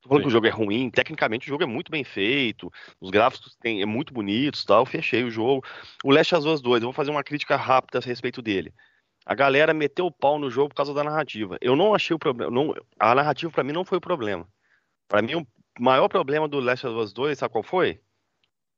[0.01, 0.24] Tô falando Sim.
[0.24, 2.69] que o jogo é ruim, tecnicamente o jogo é muito bem feito,
[2.99, 5.65] os gráficos tem, é muito bonitos e tal, eu fechei o jogo.
[6.03, 8.74] O Last of Us 2, eu vou fazer uma crítica rápida a respeito dele.
[9.26, 11.57] A galera meteu o pau no jogo por causa da narrativa.
[11.61, 14.45] Eu não achei o problema, não, a narrativa pra mim não foi o problema.
[15.07, 15.47] Pra mim o
[15.80, 17.99] maior problema do Last of Us 2, sabe qual foi?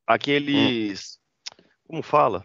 [0.06, 1.18] Aqueles,
[1.86, 2.44] como fala?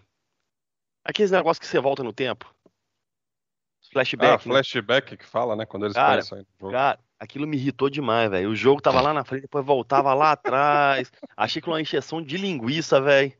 [1.03, 2.53] Aqueles negócios que você volta no tempo.
[2.53, 4.53] Ah, Flashback, né?
[4.53, 5.65] flashback que fala, né?
[5.65, 6.71] Quando eles Cara, começam aí no jogo.
[6.71, 8.49] Cara, aquilo me irritou demais, velho.
[8.49, 11.11] O jogo tava lá na frente, depois voltava lá atrás.
[11.35, 13.33] Achei que uma encheção de linguiça, velho.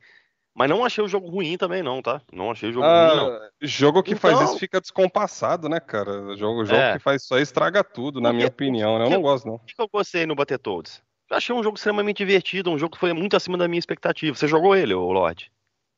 [0.54, 2.20] Mas não achei o jogo ruim também, não, tá?
[2.30, 3.28] Não achei o jogo ruim, não.
[3.32, 6.36] Ah, jogo que faz Então- isso fica descompassado, né, cara?
[6.36, 6.92] Jogo, jogo É.
[6.92, 8.98] que faz isso aí estraga tudo, na minha opinião.
[8.98, 9.06] né?
[9.06, 9.54] Eu não gosto, não.
[9.54, 11.02] O que que eu gostei no Battletoads?
[11.32, 14.36] Eu achei um jogo extremamente divertido, um jogo que foi muito acima da minha expectativa.
[14.36, 15.50] Você jogou ele, ô Lorde?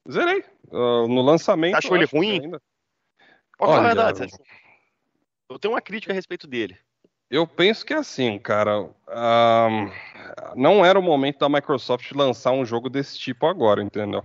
[0.09, 0.45] Zerei.
[0.71, 1.75] Ah, no lançamento.
[1.75, 2.41] Achou eu ele ruim?
[2.41, 2.63] ainda-
[3.59, 4.31] Pode falar a Olha, verdade.
[4.31, 4.43] você-
[5.51, 6.77] Eu tenho uma crítica a respeito dele.
[7.29, 8.89] Eu penso que é assim, cara.
[9.09, 9.91] ahn,
[10.55, 14.25] não era o momento da Microsoft lançar um jogo desse tipo agora, entendeu?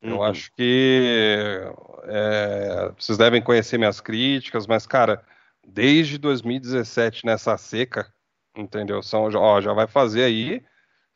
[0.00, 0.22] Eu Uhum.
[0.22, 1.60] acho que
[2.04, 5.22] é, vocês devem conhecer minhas críticas, mas, cara,
[5.66, 8.10] desde 2017 nessa seca,
[8.56, 9.02] entendeu?
[9.02, 10.62] São, ó, já vai fazer aí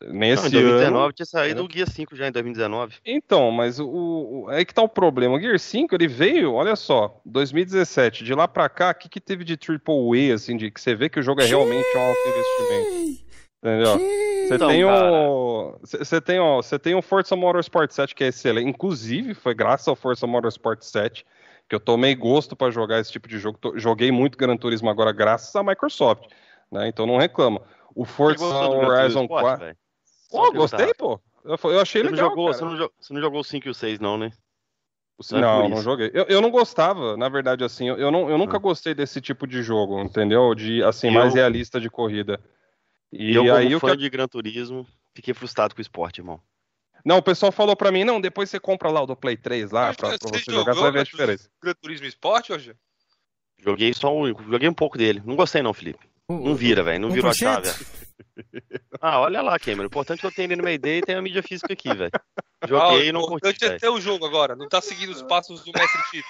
[0.03, 1.13] Não, nesse em 2019 ano.
[1.13, 2.97] tinha saído o Guia 5 já em 2019.
[3.05, 5.37] Então, mas o, o- aí que tá o problema.
[5.37, 9.21] O Gear 5, ele veio, olha só, 2017, de lá pra cá, o que, que
[9.21, 12.21] teve de AAA, assim, de que você vê que o jogo é realmente um alto
[12.29, 13.27] investimento,
[13.63, 13.99] entendeu?
[13.99, 15.79] Você Então, tem o.
[15.83, 18.69] Você tem, ó, você tem o Forza Motorsport 7, que é excelente.
[18.69, 21.25] Inclusive, foi graças ao Forza Motorsport 7
[21.69, 23.59] que eu tomei gosto pra jogar esse tipo de jogo.
[23.75, 26.23] Joguei muito Gran Turismo agora, graças à Microsoft.
[26.71, 26.89] Né?
[26.89, 27.61] Então não reclama.
[27.95, 29.65] O Forza Horizon Sport, 4.
[29.65, 29.77] velho?
[30.31, 31.21] Pô, gostei, pô.
[31.45, 32.29] Eu, achei Você não, legal.
[32.31, 34.33] jogou, você, não, jo- você não jogou o 5 e o 6, não, né?
[35.31, 35.85] Não, Não é por não isso.
[35.85, 36.11] joguei.
[36.13, 38.61] Eu, eu não gostava, na verdade, assim, eu, não, eu nunca Ah.
[38.61, 40.55] gostei desse tipo de jogo, entendeu?
[40.55, 42.39] De, assim, Eu- mais realista de corrida.
[43.13, 43.99] E, eu, como aí o fã que...
[43.99, 46.39] de Gran Turismo, fiquei frustrado com o esporte, irmão.
[47.05, 49.71] Não, o pessoal falou pra mim, não, depois você compra lá o do Play 3
[49.71, 51.51] lá, pra, pra você você jogar, você jogou vai ver a Gran diferença.
[51.63, 52.75] Gran Turismo Esporte hoje?
[53.59, 55.23] Joguei só um, joguei um pouco dele.
[55.25, 56.07] Não gostei não, Felipe.
[56.29, 57.01] Não vira, velho.
[57.01, 57.37] Não virou a 1%?
[57.37, 57.69] chave.
[57.71, 57.87] velho.
[59.01, 59.85] Ah, olha lá, Cameron.
[59.85, 61.95] O importante é que eu tenho ele no Mayday e tenho a mídia física aqui,
[61.95, 62.11] velho.
[62.67, 65.23] Joguei e não o curti, importante é ter o jogo agora, não tá seguindo os
[65.23, 66.25] passos do Mestre Chief.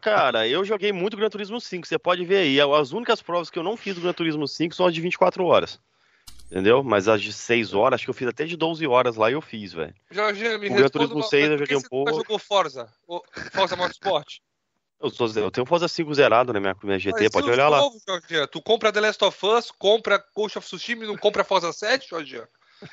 [0.00, 2.60] Cara, eu joguei muito Gran Turismo 5, você pode ver aí.
[2.60, 5.44] As únicas provas que eu não fiz do Gran Turismo 5 são as de 24
[5.44, 5.80] horas.
[6.50, 6.82] Entendeu?
[6.84, 9.32] Mas as de 6 horas, acho que eu fiz até de 12 horas lá e
[9.32, 9.94] eu fiz, velho.
[10.10, 12.14] Jorge, me O Gran Turismo uma 6 coisa, eu joguei um você pouco.
[12.14, 12.92] jogou Forza?
[13.52, 14.38] Forza Motorsport?
[15.02, 17.78] Eu, sou- eu tenho Forza 5 zerado na minha, minha GT, Mas pode olhar lá.
[17.78, 18.46] novos, Jorge?
[18.46, 22.08] Tu compra The Last of Us, compra Ghost of Tsushima e não compra Forza 7,
[22.08, 22.40] Jorge?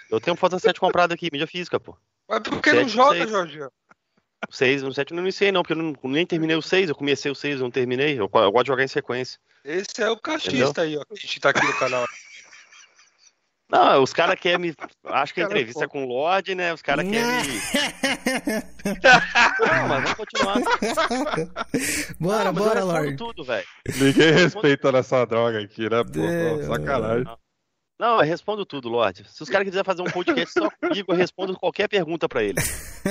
[0.10, 1.95] Eu tenho Forza 7 comprado aqui, mídia física, pô.
[2.27, 3.27] Mas por que não joga.
[3.27, 3.60] Jorge?
[3.61, 6.90] O 6, no 7 eu não iniciei não, porque eu não, nem terminei o 6,
[6.90, 8.14] eu comecei o 6, eu não terminei.
[8.19, 9.40] Eu, eu gosto de jogar em sequência.
[9.64, 12.06] Esse é o cachista aí, ó, que a gente tá aqui no canal.
[13.70, 14.76] Não, os caras querem me.
[15.06, 16.74] Acho que a entrevista é com o Lorde, né?
[16.74, 17.60] Os caras querem me.
[19.60, 20.56] Não, mas vamos continuar.
[22.20, 23.16] bora, Não, bora, respondo Lorde.
[23.16, 23.68] tudo, velho.
[23.98, 26.04] Ninguém respeita nessa droga aqui, né?
[26.04, 27.26] Pô, Pô, sacanagem.
[28.00, 29.24] Não, eu respondo tudo, Lorde.
[29.30, 33.02] Se os caras quiserem fazer um podcast só comigo, eu respondo qualquer pergunta pra eles.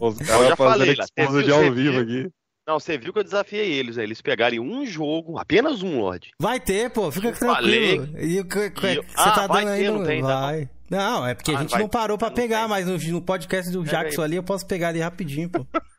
[0.00, 2.30] Os já caras falei fazendo de ao vivo aqui.
[2.66, 4.02] Não, você viu que eu desafiei eles, né?
[4.02, 6.32] Eles pegarem um jogo, apenas um, Lorde.
[6.40, 7.96] Vai ter, pô, fica Eu falei.
[7.98, 8.18] tranquilo.
[8.24, 10.68] E o que, você Ah, tá vai dando aí ter, não tem, tá Vai.
[10.90, 12.68] Não, é porque a Ah, gente vai não parou pra não pegar, tem.
[12.68, 14.26] mas no, no podcast do Pega Jackson aí.
[14.26, 15.64] ali eu posso pegar ali rapidinho, pô.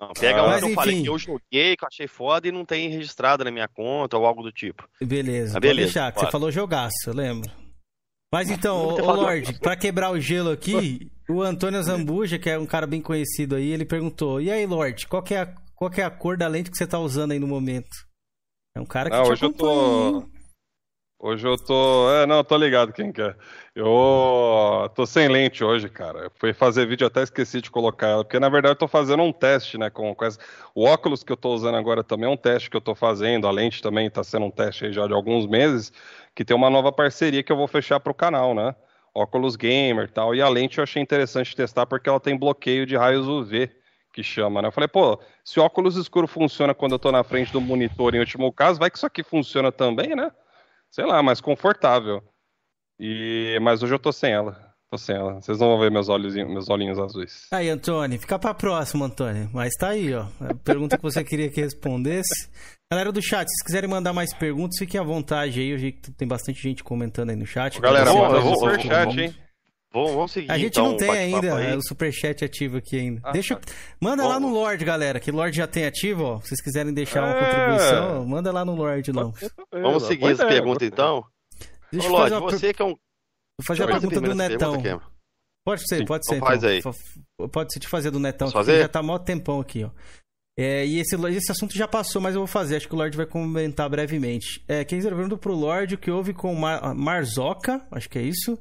[0.00, 0.56] Não, pega Ah.
[0.56, 1.02] um que eu falei enfim.
[1.02, 4.24] que eu joguei, que eu achei foda e não tem registrado na minha conta ou
[4.24, 4.88] algo do tipo.
[5.02, 7.50] Beleza, Ah, beleza, deixar, que você falou jogaço, eu lembro.
[8.32, 12.56] Mas então, Não ô, Lorde, pra quebrar o gelo aqui, o Antônio Zambuja, que é
[12.56, 15.90] um cara bem conhecido aí, ele perguntou: E aí, Lorde, qual que é a, qual
[15.96, 17.96] é a cor da lente que você tá usando aí no momento?
[18.76, 20.18] É um cara que Ah, hoje eu acompanha, tô.
[20.20, 20.32] hein?
[21.20, 22.10] Hoje eu tô.
[22.12, 23.34] É, não, eu tô ligado quem que é.
[23.74, 26.24] Eu tô sem lente hoje, cara.
[26.24, 29.22] Eu fui fazer vídeo até esqueci de colocar ela, porque na verdade eu tô fazendo
[29.22, 29.88] um teste, né?
[29.90, 30.38] Com, com essa...
[30.74, 33.46] O óculos que eu tô usando agora também é um teste que eu tô fazendo.
[33.48, 35.92] A lente também tá sendo um teste aí já de alguns meses,
[36.36, 38.74] que tem uma nova parceria que eu vou fechar pro canal, né?
[39.12, 40.34] Óculos Gamer e tal.
[40.36, 43.68] E a lente eu achei interessante testar porque ela tem bloqueio de raios UV,
[44.18, 44.66] que chama, né?
[44.66, 48.16] Eu falei, pô, se o óculos escuro funciona quando eu tô na frente do monitor
[48.16, 50.32] em último caso, vai que isso aqui funciona também, né?
[50.90, 52.20] sei lá, mais confortável.
[52.98, 54.74] E mas hoje eu tô sem ela.
[54.90, 55.34] Tô sem ela.
[55.34, 57.46] Vocês não vão ver meus olhos, meus olhinhos azuis.
[57.52, 59.48] Aí, Antônio, fica pra próxima, Antônio.
[59.52, 60.26] Mas tá aí, ó.
[60.40, 62.50] A pergunta que você queria que respondesse.
[62.90, 65.68] Galera do chat, se vocês quiserem mandar mais perguntas, fiquem à vontade aí.
[65.68, 67.78] Eu vi que tem bastante gente comentando aí no chat.
[67.80, 69.34] Galera, Vou- manda o superchat, hein?
[69.92, 70.50] Vamos, vamos seguir.
[70.50, 71.76] A gente então, não tem o ainda aí.
[71.76, 73.20] o superchat ativo aqui ainda.
[73.24, 73.72] Ah, Deixa, tá.
[74.00, 74.28] manda Bom.
[74.28, 76.40] lá no Lorde, galera, que Lorde já tem ativo, ó.
[76.40, 77.44] Se vocês quiserem deixar uma É.
[77.44, 79.32] contribuição, manda lá no Lorde, não.
[79.72, 81.24] Vamos seguir as perguntas então.
[81.90, 82.88] Deixa Ô, fazer, Lorde, uma você que é um.
[82.88, 82.96] vou
[83.66, 84.82] fazer a Deixa pergunta do Netão.
[84.82, 85.06] pergunta.
[85.64, 86.36] Pode ser, Sim, pode ser.
[86.36, 86.82] então faz aí.
[86.82, 86.92] Fa-
[87.52, 88.80] Pode ser te fazer do Netão, Posso que fazer?
[88.82, 89.90] já tá mó tempão aqui, ó.
[90.58, 92.76] É, e esse, esse assunto já passou, mas eu vou fazer.
[92.76, 94.62] Acho que o Lorde vai comentar brevemente.
[94.66, 98.18] É, quem está perguntando pro Lorde o que houve com o Mar Marzoca, acho que
[98.18, 98.58] é isso,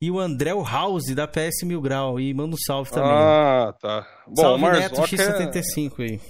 [0.00, 2.18] e o André House da PS Mil Grau.
[2.20, 3.10] E manda um salve também.
[3.10, 4.06] Ah, tá.
[4.26, 5.22] Bom, salve o Neto Marzoca.
[5.22, 6.20] é- X75 aí.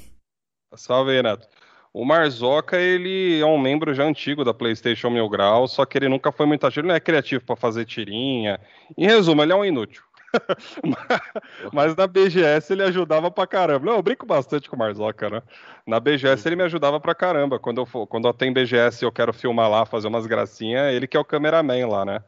[0.75, 1.47] Salve aí, Neto.
[1.93, 6.09] O Marzoca, ele é um membro já antigo da PlayStation Mil Grau, só que ele
[6.09, 8.61] nunca foi muito ativo, ele não é criativo pra fazer tirinha.
[8.97, 10.03] Em resumo, ele é um inútil.
[11.73, 13.87] Mas na BGS ele ajudava pra caramba.
[13.87, 15.43] Não, eu brinco bastante com o Marzoca, né?
[15.87, 17.59] Na BGS ele me ajudava pra caramba.
[17.59, 20.93] Quando eu, for, quando eu tenho BGS e eu quero filmar lá, fazer umas gracinhas,
[20.95, 22.21] ele que é o cameraman lá, né?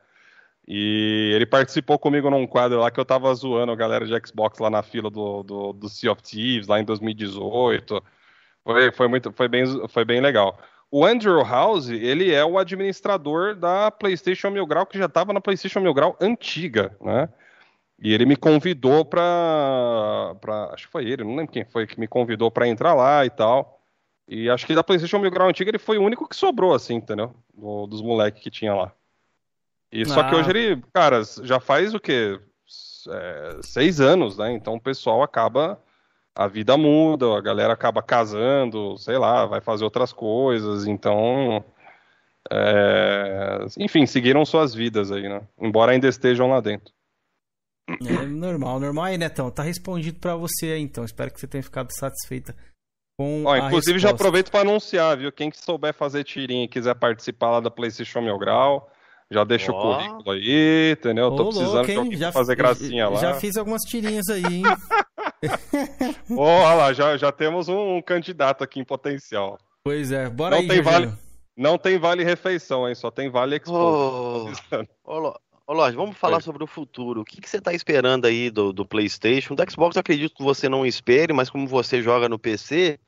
[0.72, 4.60] E ele participou comigo num quadro lá que eu tava zoando a galera de Xbox
[4.60, 8.00] lá na fila do, do, do Sea of Thieves, lá em 2018.
[8.62, 10.56] Foi, foi, muito, foi, bem, foi bem legal.
[10.88, 15.40] O Andrew House, ele é o administrador da PlayStation Mil Grau, que já estava na
[15.40, 17.28] PlayStation Mil Grau antiga, né?
[18.00, 20.70] E ele me convidou pra, pra.
[20.72, 23.30] Acho que foi ele, não lembro quem foi que me convidou pra entrar lá e
[23.30, 23.80] tal.
[24.28, 26.94] E acho que da PlayStation Mil Grau antiga ele foi o único que sobrou, assim,
[26.94, 27.34] entendeu?
[27.52, 28.92] Do- dos moleques que tinha lá.
[29.92, 30.38] E só que Ah.
[30.38, 32.38] hoje ele, cara, já faz o quê?
[33.08, 34.52] É, seis anos, né?
[34.52, 35.80] Então o pessoal acaba.
[36.34, 41.64] A vida muda, a galera acaba casando, sei lá, vai fazer outras coisas, então.
[42.50, 45.42] é, enfim, seguiram suas vidas aí, né?
[45.60, 46.92] Embora ainda estejam lá dentro.
[47.88, 49.50] É normal, normal aí, Netão.
[49.50, 51.04] Tá respondido pra você aí, então.
[51.04, 52.54] Espero que você tenha ficado satisfeita
[53.18, 55.30] com Ó, a inclusive já aproveito para anunciar, viu?
[55.32, 58.90] Quem que souber fazer tirinha e quiser participar lá da PlayStation Mil Grau,
[59.32, 59.76] Já deixa oh.
[59.76, 61.30] o currículo aí, entendeu?
[61.30, 63.20] Tô precisando louco, de alguém já, fazer gracinha lá.
[63.20, 64.62] Já fiz algumas tirinhas aí, hein?
[66.36, 69.56] olha lá, já, já temos um candidato aqui em potencial.
[69.84, 71.12] Pois é, bora não aí, tem vale,
[71.56, 72.94] Não tem vale refeição, hein?
[72.94, 73.72] Só tem vale expo.
[73.72, 74.52] Ô,
[75.04, 76.42] oh, Lorde, vamos falar Oi.
[76.42, 77.20] sobre o futuro.
[77.20, 79.54] O que, que você está esperando aí do, do PlayStation?
[79.54, 82.98] Do Xbox, eu acredito que você não espere, mas como você joga no PC,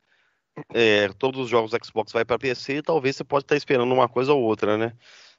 [0.72, 3.92] é, todos os jogos do Xbox vai para PC, talvez você pode estar tá esperando
[3.92, 4.92] uma coisa ou outra, né?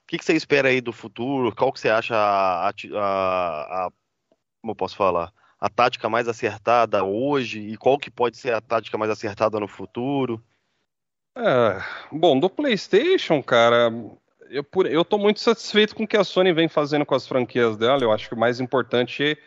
[0.04, 1.54] O que, que você espera aí do futuro?
[1.54, 3.90] Qual que você acha a, a, a,
[4.60, 5.32] como posso falar?
[5.58, 9.66] A tática mais acertada hoje e qual que pode ser a tática mais acertada no
[9.66, 10.44] futuro?
[11.36, 11.82] É,
[12.12, 13.90] bom, do PlayStation, cara,
[14.50, 17.26] eu, por, eu tô muito satisfeito com o que a Sony vem fazendo com as
[17.26, 18.04] franquias dela.
[18.04, 19.38] Eu acho que o mais importante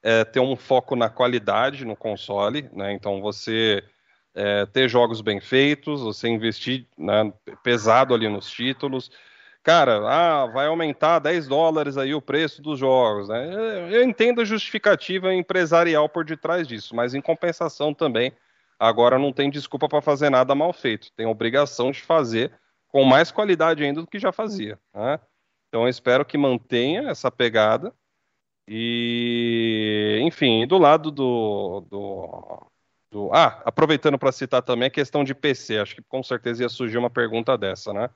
[0.00, 2.92] é ter um foco na qualidade no console, né?
[2.92, 3.82] Então você
[4.32, 7.32] é, ter jogos bem feitos, você investir né,
[7.64, 9.10] pesado ali nos títulos
[9.64, 13.90] cara, ah, vai aumentar 10 dólares aí o preço dos jogos, né?
[13.90, 18.30] Eu entendo a justificativa empresarial por detrás disso, mas em compensação também,
[18.78, 22.52] agora não tem desculpa para fazer nada mal feito, tem obrigação de fazer
[22.88, 25.18] com mais qualidade ainda do que já fazia, né?
[25.68, 27.92] Então eu espero que mantenha essa pegada
[28.68, 32.66] e, enfim, do lado do, do,
[33.10, 33.30] do...
[33.32, 36.98] ah, aproveitando para citar também a questão de PC, acho que com certeza ia surgir
[36.98, 38.10] uma pergunta dessa, né?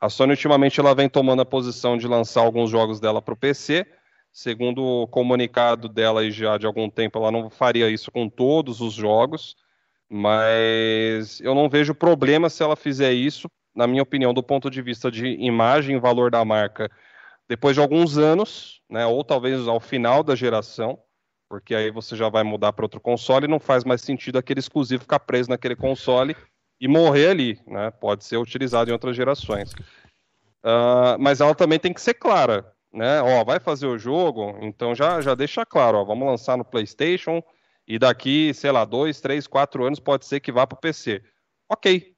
[0.00, 3.36] A Sony ultimamente ela vem tomando a posição de lançar alguns jogos dela para o
[3.36, 3.86] PC.
[4.32, 8.92] Segundo o comunicado dela já de algum tempo, ela não faria isso com todos os
[8.92, 9.56] jogos,
[10.10, 14.82] mas eu não vejo problema se ela fizer isso, na minha opinião, do ponto de
[14.82, 16.90] vista de imagem e valor da marca,
[17.48, 20.98] depois de alguns anos, né, ou talvez ao final da geração,
[21.48, 24.60] porque aí você já vai mudar para outro console e não faz mais sentido aquele
[24.60, 26.36] exclusivo ficar preso naquele console
[26.80, 27.90] e morrer ali, né?
[27.90, 29.72] Pode ser utilizado em outras gerações.
[30.62, 33.20] Uh, mas ela também tem que ser clara, né?
[33.22, 37.42] Ó, vai fazer o jogo, então já, já deixa claro, ó, vamos lançar no PlayStation
[37.86, 41.22] e daqui, sei lá, dois, três, quatro anos pode ser que vá para o PC.
[41.68, 42.14] Ok,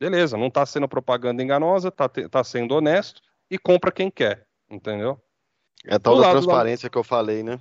[0.00, 3.20] beleza, não está sendo propaganda enganosa, está tá sendo honesto
[3.50, 5.20] e compra quem quer, entendeu?
[5.84, 7.58] É tal da transparência que eu falei, né?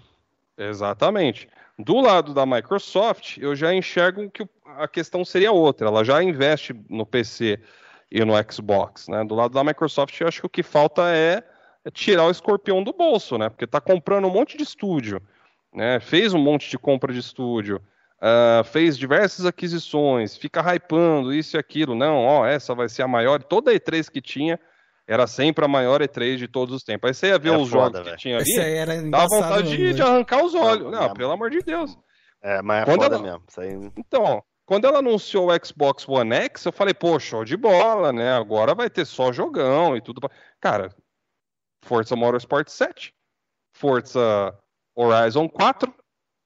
[0.57, 1.49] Exatamente.
[1.77, 4.47] Do lado da Microsoft, eu já enxergo que
[4.77, 5.87] a questão seria outra.
[5.87, 7.59] Ela já investe no PC
[8.11, 9.23] e no Xbox, né?
[9.23, 11.43] Do lado da Microsoft, eu acho que o que falta é,
[11.91, 13.49] tirar o escorpião do bolso, né?
[13.49, 15.21] Porque está comprando um monte de estúdio,
[15.73, 15.99] né?
[15.99, 17.81] Fez um monte de compra de estúdio,
[18.21, 21.95] uh, fez diversas aquisições, fica hypando isso e aquilo.
[21.95, 23.41] Não, ó, essa vai ser a maior.
[23.41, 24.59] Toda a E3 que tinha
[25.07, 27.09] era sempre a maior E3 de todos os tempos.
[27.09, 28.15] Aí você ia ver é os foda, jogos véio.
[28.15, 30.91] que tinha ali, era dá vontade de, de, arrancar os olhos.
[30.91, 31.97] Não, não, pelo amor de Deus.
[32.41, 33.23] É, mas é Quando foda ela...
[33.23, 33.43] mesmo.
[33.57, 33.91] Aí...
[33.97, 38.34] Então, quando ela anunciou o Xbox One X, eu falei, pô, show de bola, né?
[38.34, 40.21] Agora vai ter só jogão e tudo.
[40.59, 40.89] Cara,
[41.84, 43.13] Forza Motorsport 7,
[43.75, 44.57] Forza
[44.95, 45.93] Horizon 4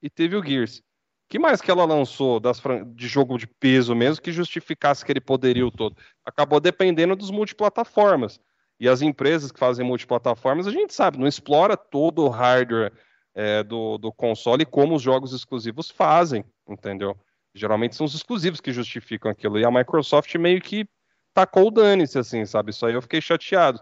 [0.01, 0.81] e teve o Gears.
[1.29, 2.61] que mais que ela lançou das,
[2.95, 5.95] de jogo de peso mesmo que justificasse aquele poderio todo?
[6.25, 8.39] Acabou dependendo dos multiplataformas.
[8.79, 12.93] E as empresas que fazem multiplataformas, a gente sabe, não explora todo o hardware
[13.33, 17.15] é, do, do console como os jogos exclusivos fazem, entendeu?
[17.53, 19.59] Geralmente são os exclusivos que justificam aquilo.
[19.59, 20.87] E a Microsoft meio que
[21.33, 22.71] tacou o dane-se, assim, sabe?
[22.71, 23.79] Isso aí eu fiquei chateado.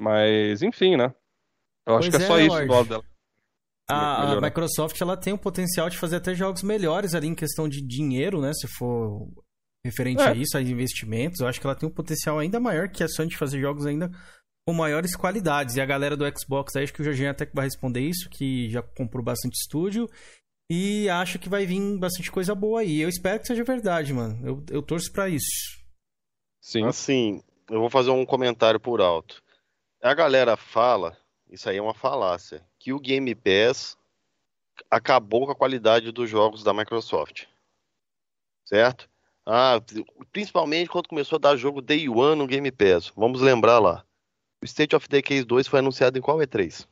[0.00, 1.14] Mas, enfim, né?
[1.86, 3.04] Eu acho pois que é, é só isso do dela.
[3.88, 7.68] A, a, Microsoft ela tem o potencial de fazer até jogos melhores ali em questão
[7.68, 8.52] de dinheiro, né?
[8.52, 9.28] Se for
[9.86, 10.28] referente é.
[10.28, 13.08] a isso, a investimentos, eu acho que ela tem um potencial ainda maior que a
[13.08, 14.10] Sony de fazer jogos ainda
[14.66, 15.76] com maiores qualidades.
[15.76, 18.68] E a galera do Xbox, aí, acho que o Jorginho até vai responder isso, que
[18.68, 20.08] já comprou bastante estúdio
[20.70, 23.00] e acho que vai vir bastante coisa boa aí.
[23.00, 24.38] Eu espero que seja verdade, mano.
[24.44, 25.46] Eu, eu torço para isso.
[26.60, 26.84] Sim.
[26.84, 29.42] Assim, eu vou fazer um comentário por alto.
[30.02, 31.16] A galera fala,
[31.48, 33.96] isso aí é uma falácia, que o Game Pass
[34.90, 37.44] acabou com a qualidade dos jogos da Microsoft.
[38.64, 39.08] Certo?
[39.46, 39.80] Ah,
[40.32, 43.12] principalmente quando começou a dar jogo Day One no Game Pass.
[43.16, 44.04] Vamos lembrar lá.
[44.60, 46.84] O State of Decay 2 foi anunciado em qual E3?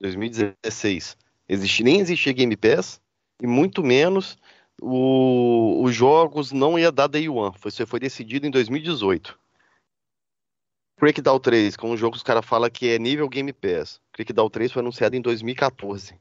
[0.00, 1.16] 2016.
[1.48, 3.00] Existe, nem existia Game Pass,
[3.40, 4.36] e muito menos
[4.82, 7.56] o, os jogos não ia dar Day One.
[7.58, 9.38] Foi, foi decidido em 2018.
[10.98, 14.00] Crackdown 3, que é um jogo que os caras falam que é nível Game Pass.
[14.12, 16.18] Crackdown 3 foi anunciado em 2014.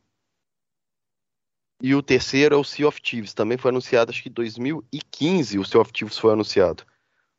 [1.81, 3.33] E o terceiro é o Sea of Thieves.
[3.33, 6.83] Também foi anunciado, acho que em 2015 o Sea of Thieves foi anunciado.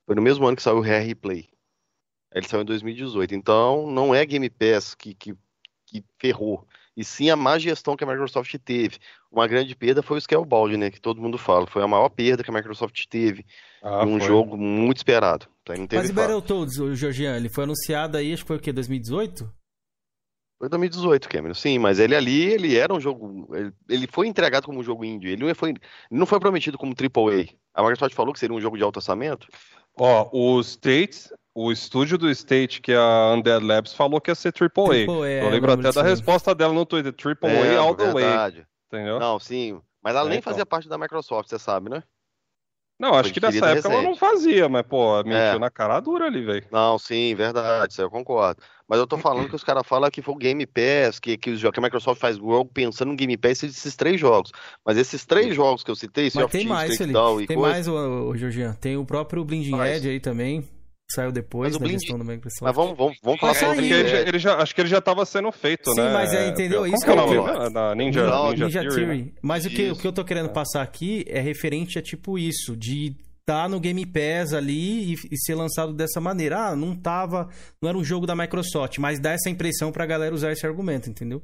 [0.06, 1.48] Foi no mesmo ano que saiu o Rare Replay.
[2.32, 3.34] Ele saiu em 2018.
[3.34, 5.34] Então, não é Game Pass que, que,
[5.86, 6.66] que ferrou
[6.98, 8.98] e sim a má gestão que a Microsoft teve.
[9.30, 12.42] Uma grande perda foi o Scalebound, né, que todo mundo fala, foi a maior perda
[12.42, 13.46] que a Microsoft teve
[13.80, 14.26] ah, um foi.
[14.26, 15.46] jogo muito esperado.
[15.64, 18.72] Teve Mas o Battletoads, o Georgian, ele foi anunciado aí, acho que foi o quê?
[18.72, 19.48] 2018?
[20.58, 21.54] Foi 2018, Cameron.
[21.54, 23.48] Sim, mas ele ali, ele era um jogo.
[23.54, 25.28] Ele, ele foi entregado como um jogo indie.
[25.30, 25.80] Ele não foi, ele
[26.10, 27.46] não foi prometido como AAA.
[27.72, 29.46] A Microsoft falou que seria um jogo de alto orçamento.
[29.96, 34.34] Ó, o States, o estúdio do State, que é a Undead Labs, falou que ia
[34.34, 35.06] ser AAA.
[35.06, 38.24] AAA, Eu lembro até da resposta dela no Twitter, AAA É, all the way.
[38.24, 38.66] verdade.
[38.88, 39.20] Entendeu?
[39.20, 39.80] Não, sim.
[40.02, 40.50] Mas ela É, nem então.
[40.52, 42.02] fazia parte da Microsoft, você sabe, né?
[42.98, 44.18] Não, acho que nessa época ela não recente.
[44.18, 45.58] fazia, mas, pô, mentiu É.
[45.58, 46.64] na cara dura ali, velho.
[46.72, 48.60] Não, sim, verdade, isso eu concordo.
[48.88, 51.50] Mas eu tô falando que os caras falam que foi o Game Pass, que, que,
[51.50, 54.50] os jogos- que a Microsoft faz jogo pensando no Game Pass esses três jogos.
[54.84, 57.18] Mas esses três jogos que eu citei, Mas tem mais, Felipe.
[57.42, 58.72] e Tem coisa, mais, o, Georgian.
[58.80, 60.66] Tem o próprio Blinding Mas- Edge aí também.
[61.10, 62.60] Saiu depois da Blind- gestão da Microsoft.
[62.62, 64.26] Mas vamos, vamos, vamos falar sobre ele, Pass.
[64.28, 66.12] ele já, acho que ele já tava sendo feito, Sim, né?
[66.12, 66.82] mas é, entendeu?
[66.82, 67.70] Como Isso que é o nome?
[67.72, 69.14] Da Ninja, Não, Ninja, Ninja Theory, né?
[69.14, 69.34] Theory.
[69.40, 72.76] Mas o que, o que eu tô querendo passar aqui é referente a tipo isso,
[72.76, 73.16] de
[73.46, 76.66] tá no Game Pass ali e, e ser lançado dessa maneira.
[76.68, 77.48] Ah, não tava,
[77.80, 81.08] não era um jogo da Microsoft, mas dá essa impressão pra galera usar esse argumento,
[81.08, 81.42] entendeu?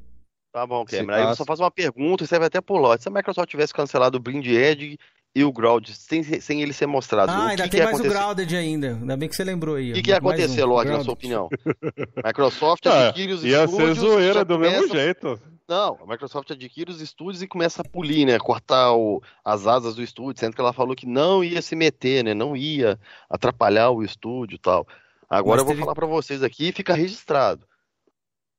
[0.53, 1.15] Tá bom, Cameron.
[1.15, 3.03] Aí eu ah, só faço uma pergunta e serve até por lote.
[3.03, 4.99] Se a Microsoft tivesse cancelado o Blind Edge
[5.35, 7.85] e o Ground sem, sem ele ser mostrado, Ah, o ainda que, tem que ia
[7.85, 8.17] mais acontecer?
[8.17, 8.89] o Grounded ainda.
[8.95, 9.91] Ainda bem que você lembrou aí.
[9.91, 10.69] O que, que ia acontecer, um.
[10.69, 11.49] Lorde, na sua opinião?
[12.25, 13.99] Microsoft Ah, adquire os ia estúdios.
[13.99, 15.41] ser zoeira do mesmo começa- jeito.
[15.67, 18.39] Não, a Microsoft adquire os estúdios e começa a polir, né?
[18.39, 22.23] Cortar o- as asas do estúdio, sendo que ela falou que não ia se meter,
[22.23, 22.35] né?
[22.35, 23.01] Não ia
[23.31, 24.87] atrapalhar o estúdio e tal.
[25.29, 27.67] Agora Mas eu vou teve- falar pra vocês aqui e fica registrado.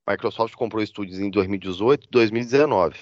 [0.09, 2.97] Microsoft comprou estúdios em 2018 2019.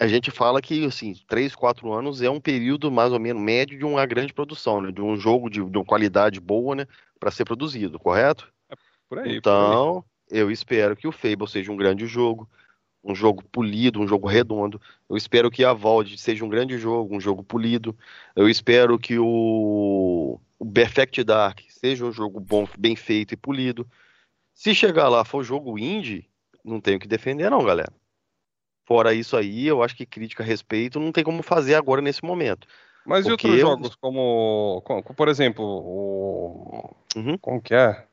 [0.00, 3.76] A gente fala que, assim, 3, 4 anos é um período mais ou menos médio
[3.76, 4.92] de uma grande produção, né?
[4.92, 6.86] De um jogo de, de uma qualidade boa, né?
[7.18, 8.52] Para ser produzido, correto?
[8.68, 8.84] Por aí.
[9.08, 9.36] por aí.
[9.36, 12.48] Então, eu espero que o Fable seja um grande jogo,
[13.02, 14.80] um jogo polido, um jogo redondo.
[15.08, 17.96] Eu espero que a Vault seja um grande jogo, um jogo polido.
[18.36, 23.84] Eu espero que o, o Perfect Dark seja um jogo bom, bem feito e polido.
[24.54, 26.28] Se chegar lá for jogo indie,
[26.64, 27.92] não tenho o que defender não, galera.
[28.88, 32.24] Fora isso aí, eu acho que crítica a respeito não tem como fazer agora nesse
[32.24, 32.66] momento.
[33.06, 36.94] Mas e Porque outros eu- jogos, como, como- por exemplo, o.
[37.14, 37.36] Uhum.
[37.38, 38.04] Como que é?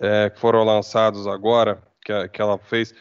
[0.00, 2.94] É, Que foram lançados agora, que, a- que ela fez.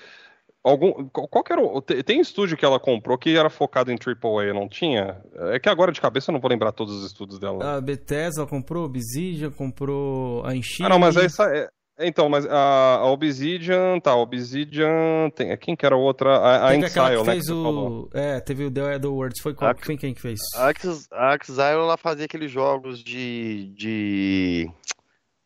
[0.61, 1.81] Algum, qual que era o.
[1.81, 5.21] Tem, estúdio que ela comprou que era focado em AAA, não tinha?
[5.53, 7.77] É que agora de cabeça eu não vou lembrar todos os estúdios dela.
[7.77, 10.83] A Bethesda comprou, a Obsidian comprou a Enchi.
[10.83, 15.55] Ah, não, mas aí sa- é- Então, mas a, a Obsidian, tá, a Obsidian, tem,
[15.57, 16.35] quem que era a outra?
[16.37, 18.09] A, a Teve Exile, né, fez o...
[18.13, 19.41] É, teve o The Other Worlds.
[19.41, 19.71] Foi qual?
[19.71, 20.39] A- Foi quem que fez?
[20.55, 20.67] A
[21.11, 24.69] a Exile, ela fazia aqueles jogos de, de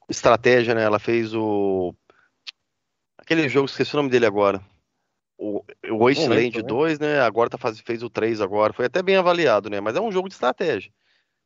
[0.09, 0.84] estratégia, né?
[0.84, 1.93] Ela fez o...
[3.17, 4.59] Aquele jogo, esqueci o nome dele agora.
[5.38, 6.77] O, o Wasteland lembro também.
[6.77, 7.21] 2, né?
[7.21, 8.73] Agora tá faz, fez o 3 agora.
[8.73, 9.80] Foi até bem avaliado, né?
[9.80, 10.91] Mas é um jogo de estratégia.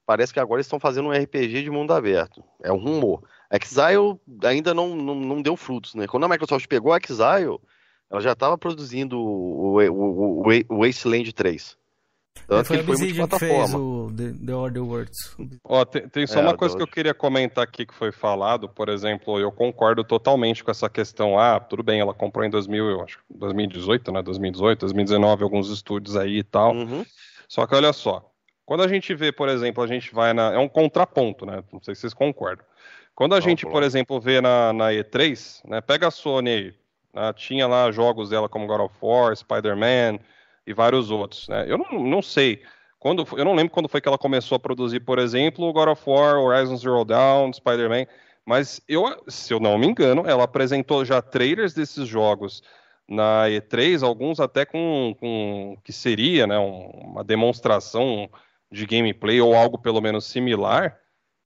[0.06, 2.44] Parece que agora eles estão fazendo um RPG de mundo aberto.
[2.62, 3.24] É um rumor.
[3.52, 6.08] Exile ainda não, não, não deu frutos, né?
[6.08, 7.58] Quando a Microsoft pegou a Exile,
[8.12, 11.78] ela já estava produzindo o, o, o, o- Wasteland 3.
[12.48, 13.80] Tanto É, foi que ele foi Obsidian que fez multiplataforma.
[13.80, 15.38] o The, The Other Worlds.
[15.64, 18.68] Ó, tem, tem só É, uma coisa que eu queria comentar aqui que foi falado,
[18.68, 21.38] por exemplo, eu concordo totalmente com essa questão.
[21.40, 24.22] Ah, tudo bem, ela comprou em 2000, eu acho, 2018, né?
[24.24, 26.74] 2018, 2019, alguns estúdios aí e tal.
[26.74, 27.06] Uhum.
[27.48, 28.33] Só que olha só,
[28.66, 30.54] quando a gente vê, por exemplo, a gente vai na.
[30.54, 31.64] É um contraponto, né?
[31.72, 32.66] Não sei se vocês concordam.
[33.16, 33.72] Quando a Vamos gente, lá.
[33.72, 35.82] por exemplo, vê na, na E3, né?
[35.82, 36.74] Pega a Sony aí,
[37.14, 40.20] né, tinha lá jogos dela como God of War, Spider-Man
[40.66, 41.66] e vários outros, né?
[41.68, 42.64] Eu não, não sei.
[42.98, 46.02] Quando, eu não lembro quando foi que ela começou a produzir, por exemplo, God of
[46.10, 48.06] War, Horizon Zero Dawn, Spider-Man,
[48.46, 52.64] mas eu, se eu não me engano, ela apresentou já trailers desses jogos
[53.08, 58.30] na E3, alguns até com, com que seria né, um- uma demonstração
[58.74, 60.98] de gameplay ou algo pelo menos similar,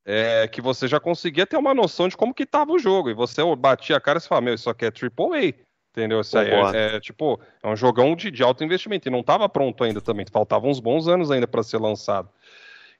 [0.06, 3.10] é, que você já conseguia ter uma noção de como que tava o jogo.
[3.10, 5.54] E você batia a cara e você fala, meu, isso aqui é AAA,
[5.92, 6.22] entendeu?
[6.22, 9.08] Isso aí é, é, tipo, é um jogão de, de alto investimento.
[9.08, 12.30] E não tava pronto ainda também, faltavam uns bons anos ainda para ser lançado.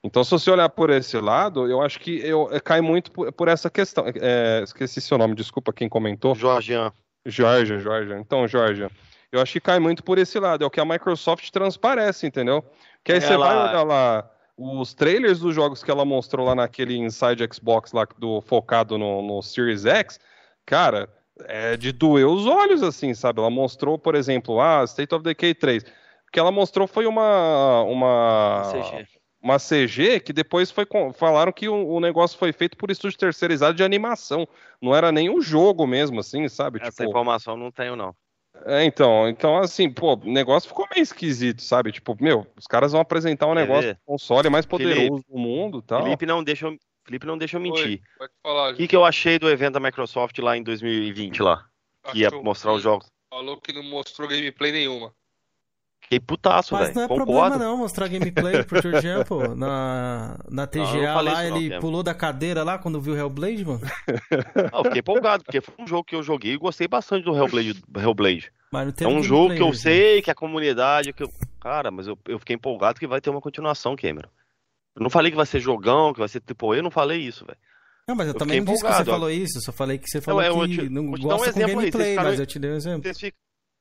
[0.04, 3.32] Então, se você olhar por esse lado, eu acho que eu, é, cai muito por,
[3.32, 4.04] por essa questão.
[4.20, 6.34] É, esqueci seu nome, desculpa quem comentou.
[6.34, 6.92] Jorgian.
[7.26, 8.18] Georgia, Georgia.
[8.18, 8.90] Então, Georgia,
[9.32, 10.62] eu acho que cai muito por esse lado.
[10.62, 12.64] É o que a Microsoft transparece, entendeu?
[13.08, 16.54] Que aí você Ela- vai olhar lá os trailers dos jogos que ela mostrou lá
[16.54, 20.20] naquele Inside Xbox lá do focado no, no Series X,
[20.66, 21.08] cara,
[21.46, 23.40] é de doer os olhos, assim, sabe?
[23.40, 25.84] Ela mostrou, por exemplo, ah, State of Decay 3.
[25.84, 25.86] O
[26.30, 27.82] que ela mostrou foi uma.
[27.84, 29.06] uma CG.
[29.40, 33.74] uma CG que depois foi falaram que o, o negócio foi feito por estúdio terceirizado
[33.74, 34.46] de animação.
[34.82, 36.78] Não era nem um jogo mesmo, assim, sabe?
[36.78, 38.14] Essa tipo, informação não tenho, não.
[38.66, 41.92] É, então, então assim, pô, o negócio ficou meio esquisito, sabe?
[41.92, 45.78] Tipo, meu, os caras vão apresentar um negócio do console mais poderoso Felipe, do mundo,
[45.78, 46.02] e tal.
[46.02, 48.00] Felipe não deixa eu, clipe não deixa eu mentir.
[48.18, 48.72] Pode falar.
[48.72, 51.64] O que, que eu achei do evento da Microsoft lá em 2020 lá?
[52.10, 53.06] Que ia mostrar os jogos.
[53.30, 55.12] Falou que não mostrou gameplay nenhuma.
[56.08, 56.94] Fiquei putaço, Mas velho.
[56.96, 57.32] não é Concordo.
[57.32, 59.46] problema não mostrar gameplay pro Georgian, pô.
[59.54, 61.80] Na, na TGA Não, não lá, não, ele Kevin.
[61.82, 63.80] pulou da cadeira lá quando viu o Hellblade, mano.
[64.72, 67.36] Não, eu fiquei empolgado, porque foi um jogo que eu joguei e gostei bastante do
[67.36, 67.82] Hellblade.
[67.94, 68.50] Hellblade.
[68.72, 69.80] Mas não É um gameplay, jogo que eu Georgian.
[69.82, 71.12] sei que a comunidade.
[71.12, 71.28] Que eu...
[71.60, 74.30] Cara, mas eu, eu fiquei empolgado que vai ter uma continuação, Cameron.
[74.96, 77.44] Eu não falei que vai ser jogão, que vai ser tipo, eu não falei isso,
[77.44, 77.58] velho.
[78.08, 79.58] Não, mas eu, Eu também não disse que você falou isso.
[79.58, 81.60] Eu só falei que você falou é, eu que te- não um gosta com exemplo
[81.60, 83.02] aí, gameplay, ficaram- mas eu te dei um exemplo.
[83.02, 83.38] Vocês, ficam-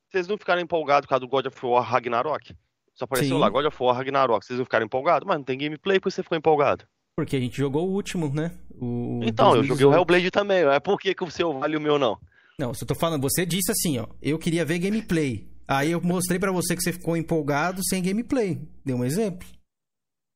[0.10, 2.56] vocês não ficaram empolgados por causa do God of War Ragnarok?
[2.96, 3.42] Só apareceu Sim.
[3.42, 4.46] lá, God of War Ragnarok.
[4.46, 5.28] Vocês não ficaram empolgados?
[5.28, 6.86] Mas não tem gameplay, por que você ficou empolgado?
[7.16, 8.52] Porque a gente jogou o último, né?
[8.80, 9.96] O Então, eu joguei o 2018.
[9.98, 10.64] Hellblade também.
[10.64, 12.18] É por que, que o seu vale o meu não?
[12.60, 15.48] Não, se eu tô falando, você disse assim, ó, eu queria ver gameplay.
[15.68, 18.60] Aí eu mostrei pra você que você ficou empolgado sem gameplay.
[18.86, 19.48] Deu um exemplo.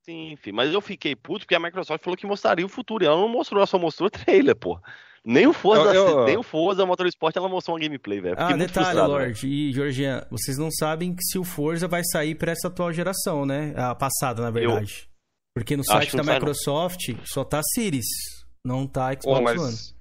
[0.04, 0.52] Sim, enfim.
[0.52, 3.04] Mas eu fiquei puto porque a Microsoft falou que mostraria o futuro.
[3.04, 4.80] E ela não mostrou, ela só mostrou trailer, pô.
[5.24, 8.36] Nem o Forza, Eu- eu- nem o Forza Motorsport ela mostrou uma gameplay, velho.
[8.40, 9.00] Ah, detalhe.
[9.00, 12.92] Lorde e Georgian, vocês não sabem que se o Forza vai sair pra essa atual
[12.92, 13.74] geração, né?
[13.78, 15.08] A passada, na verdade.
[15.56, 16.40] Porque no site da não sai, não.
[16.40, 18.06] Microsoft só tá Series,
[18.66, 19.44] não tá Xbox Ô, One.
[19.44, 19.96] mas,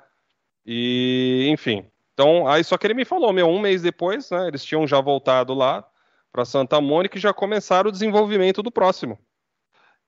[0.66, 1.86] E, enfim.
[2.16, 5.00] Então, aí só que ele me falou, meu, um mês depois, né, eles tinham já
[5.00, 5.88] voltado lá
[6.32, 9.20] para Santa Mônica e já começaram o desenvolvimento do próximo.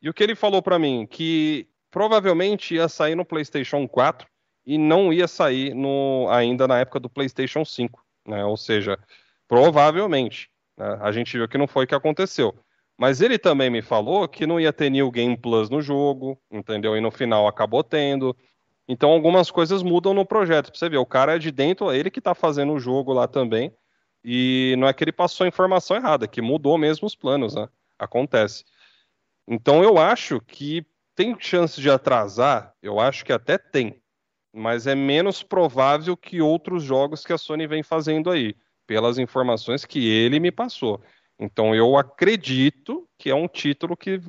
[0.02, 4.28] E o que ele falou para mim, que provavelmente ia sair no PlayStation 4
[4.66, 8.44] e não ia sair no, ainda na época do PlayStation 5, né?
[8.44, 9.00] Ou seja,
[9.48, 10.50] provavelmente.
[10.78, 10.98] né?
[11.00, 12.54] A gente viu que não foi o que aconteceu.
[12.98, 16.98] Mas ele também me falou que não ia ter New Game Plus no jogo, entendeu?
[16.98, 18.36] E no final acabou tendo.
[18.90, 20.72] Então algumas coisas mudam no projeto.
[20.72, 23.26] Pra você ver, o cara é de dentro, ele que tá fazendo o jogo lá
[23.26, 23.74] também.
[24.22, 27.56] E não é que ele passou a informação errada, é que mudou mesmo os planos,
[27.56, 27.70] né?
[27.98, 28.66] Acontece.
[29.48, 30.86] Então eu acho que
[31.16, 34.02] tem chance de atrasar, eu acho que até tem.
[34.54, 38.56] Mas é menos provável que outros jogos que a Sony vem fazendo aí,
[38.86, 41.02] pelas informações que ele me passou.
[41.40, 44.22] Então eu acredito que é um título que,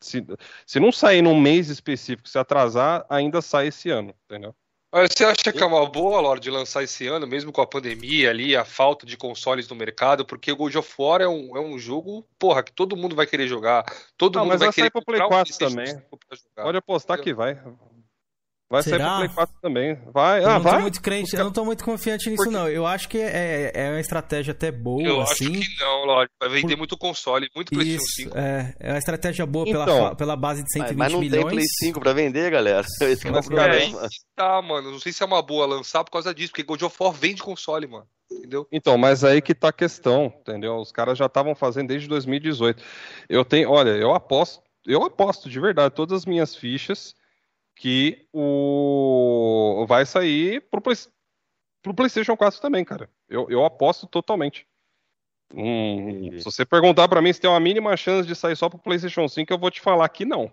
[0.00, 0.24] se,
[0.66, 4.54] se não sair num mês específico, se atrasar, ainda sai esse ano, entendeu?
[5.02, 8.56] Você acha que é uma boa, Lorde, lançar esse ano, mesmo com a pandemia ali,
[8.56, 10.24] a falta de consoles no mercado?
[10.24, 13.26] Porque o God of War é um, é um jogo, porra, que todo mundo vai
[13.26, 13.84] querer jogar.
[14.16, 16.02] Todo Ah, mundo mas vai vai querer sair pro Play comprar um 4 PlayStation também.
[16.02, 16.62] 5 pra jogar.
[16.62, 17.60] Pode apostar que vai.
[18.68, 19.08] Vai sair Será?
[19.10, 19.94] pro Play 4 também.
[20.12, 20.80] Vai, Eu ah, não tô vai.
[20.82, 22.68] muito crente, eu não tô muito confiante nisso, não.
[22.68, 25.56] Eu acho que é, é uma estratégia até boa, Eu assim.
[25.60, 26.30] acho que não, Lorde.
[26.40, 28.36] Vai vender Por- muito console, muito PlayStation Isso, 5.
[28.36, 30.08] é, é uma estratégia boa pela, Então.
[30.08, 31.52] fa- pela base de 120 Mas, mas não tem milhões.
[31.54, 32.84] Play 5 pra vender, galera.
[33.02, 34.04] Esse que é o Mas, problema.
[34.04, 34.90] É, tá, mano.
[34.90, 37.44] Não sei se é uma boa lançar por causa disso, porque God of War vende
[37.44, 38.06] console, mano.
[38.32, 38.66] Entendeu?
[38.72, 40.74] Então, mas aí que tá a questão, entendeu?
[40.78, 42.82] Os caras já estavam fazendo desde 2018.
[43.28, 47.14] Eu tenho, olha, eu aposto, eu aposto de verdade todas as minhas fichas
[47.76, 50.96] que o vai sair pro, Play-
[51.82, 53.08] pro PlayStation 4 também, cara.
[53.28, 54.66] Eu, eu aposto totalmente.
[55.54, 58.78] Hum, se você perguntar para mim se tem uma mínima chance de sair só pro
[58.78, 60.50] PlayStation 5, eu vou te falar que não.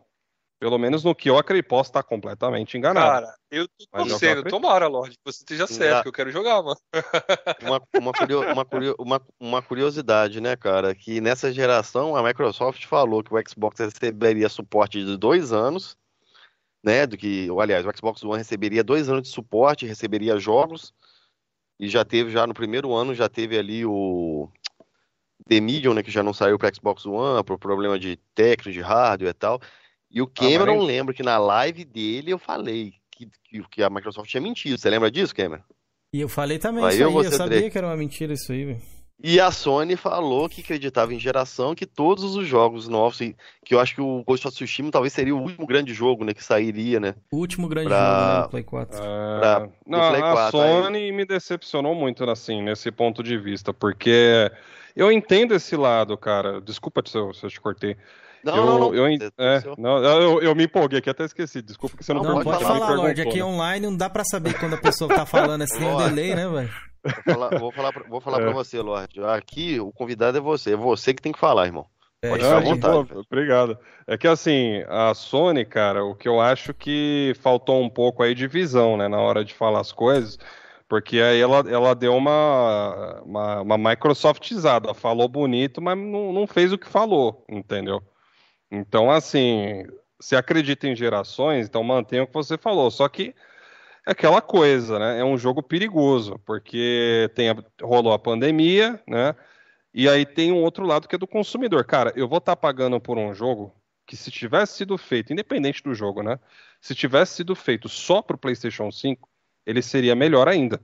[0.60, 3.06] Pelo menos no que eu acredito, posso estar completamente enganado.
[3.06, 6.78] Cara, eu tô torcendo, tomara, Lorde, que você esteja certo, que eu quero jogar, mano.
[7.62, 12.86] Uma, uma, curio, uma, curio, uma, uma, curiosidade, né, cara, que nessa geração a Microsoft
[12.86, 15.98] falou que o Xbox receberia suporte de dois anos,
[16.84, 20.94] né, do que, aliás, o Xbox One receberia dois anos de suporte, receberia jogos,
[21.80, 24.50] e já teve, já no primeiro ano, já teve ali o
[25.48, 28.82] The Medium, né, que já não saiu para Xbox One, por problema de técnico, de
[28.82, 29.62] hardware e tal,
[30.12, 33.84] e o ah, Cameron, ah, lembro que na live dele eu falei que, que, que,
[33.84, 34.78] a Microsoft tinha mentido.
[34.78, 35.64] Você lembra disso, Cameron?
[36.14, 38.52] E eu falei também aí isso aí, eu, eu sabia que era uma mentira isso
[38.52, 38.82] aí, velho.
[39.22, 43.20] E a Sony falou que acreditava em geração, que todos os jogos novos,
[43.64, 46.34] que eu acho que o Ghost of Tsushima talvez seria o último grande jogo, né,
[46.34, 47.16] que sairia, né?
[47.32, 47.98] O último grande pra...
[47.98, 48.98] jogo, né, Play 4.
[48.98, 49.40] É...
[49.40, 49.70] Pra...
[49.88, 51.12] Não, Play 4, a Sony aí.
[51.12, 54.52] me decepcionou muito, assim, nesse ponto de vista, porque
[54.96, 56.62] eu entendo esse lado, cara.
[56.62, 57.98] Desculpa se eu, se eu te cortei.
[58.44, 58.96] Não, eu, não, não.
[58.96, 61.62] Eu, é, não eu, eu, me empolguei aqui, até esqueci.
[61.62, 63.22] Desculpa que você não, não pode, pode falar, Lorde.
[63.22, 63.44] Aqui né?
[63.44, 66.48] online não dá pra saber quando a pessoa tá falando assim, tem um delay, né,
[66.48, 66.93] velho?
[67.04, 68.42] Vou falar, vou falar, pra, vou falar é.
[68.44, 69.24] pra você, Lorde.
[69.24, 70.74] Aqui o convidado é você.
[70.74, 71.86] É você que tem que falar, irmão.
[72.22, 73.10] É, Pode ficar à vontade.
[73.10, 73.78] Boa, obrigado.
[74.08, 78.34] É que assim, a Sony, cara, o que eu acho que faltou um pouco aí
[78.34, 80.40] de visão, né, na hora de falar as coisas.
[80.88, 86.72] Porque aí ela, ela deu uma, uma, uma Microsoftizada, falou bonito, mas não, não fez
[86.72, 88.02] o que falou, entendeu?
[88.72, 89.86] Então, assim,
[90.20, 92.90] se acredita em gerações, então mantenha o que você falou.
[92.90, 93.34] Só que é
[94.06, 95.20] aquela coisa, né?
[95.20, 99.36] É um jogo perigoso, porque tem a, rolou a pandemia, né?
[99.94, 101.86] E aí tem um outro lado que é do consumidor.
[101.86, 103.74] Cara, eu vou estar tá pagando por um jogo
[104.06, 106.40] que se tivesse sido feito, independente do jogo, né?
[106.82, 109.30] Se tivesse sido feito só para o PlayStation 5,
[109.66, 110.82] ele seria melhor ainda.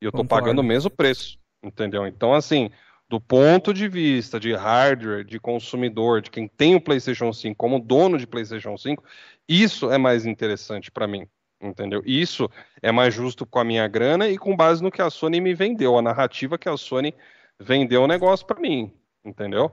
[0.00, 2.06] E eu estou pagando o mesmo preço, entendeu?
[2.06, 2.70] Então, assim,
[3.08, 7.78] do ponto de vista de hardware, de consumidor, de quem tem o PlayStation 5 como
[7.78, 9.02] dono de PlayStation 5,
[9.48, 11.26] isso é mais interessante para mim,
[11.62, 12.02] entendeu?
[12.04, 12.50] Isso
[12.82, 15.54] é mais justo com a minha grana e com base no que a Sony me
[15.54, 17.14] vendeu, a narrativa que a Sony
[17.58, 18.92] vendeu o negócio para mim,
[19.24, 19.70] entendeu?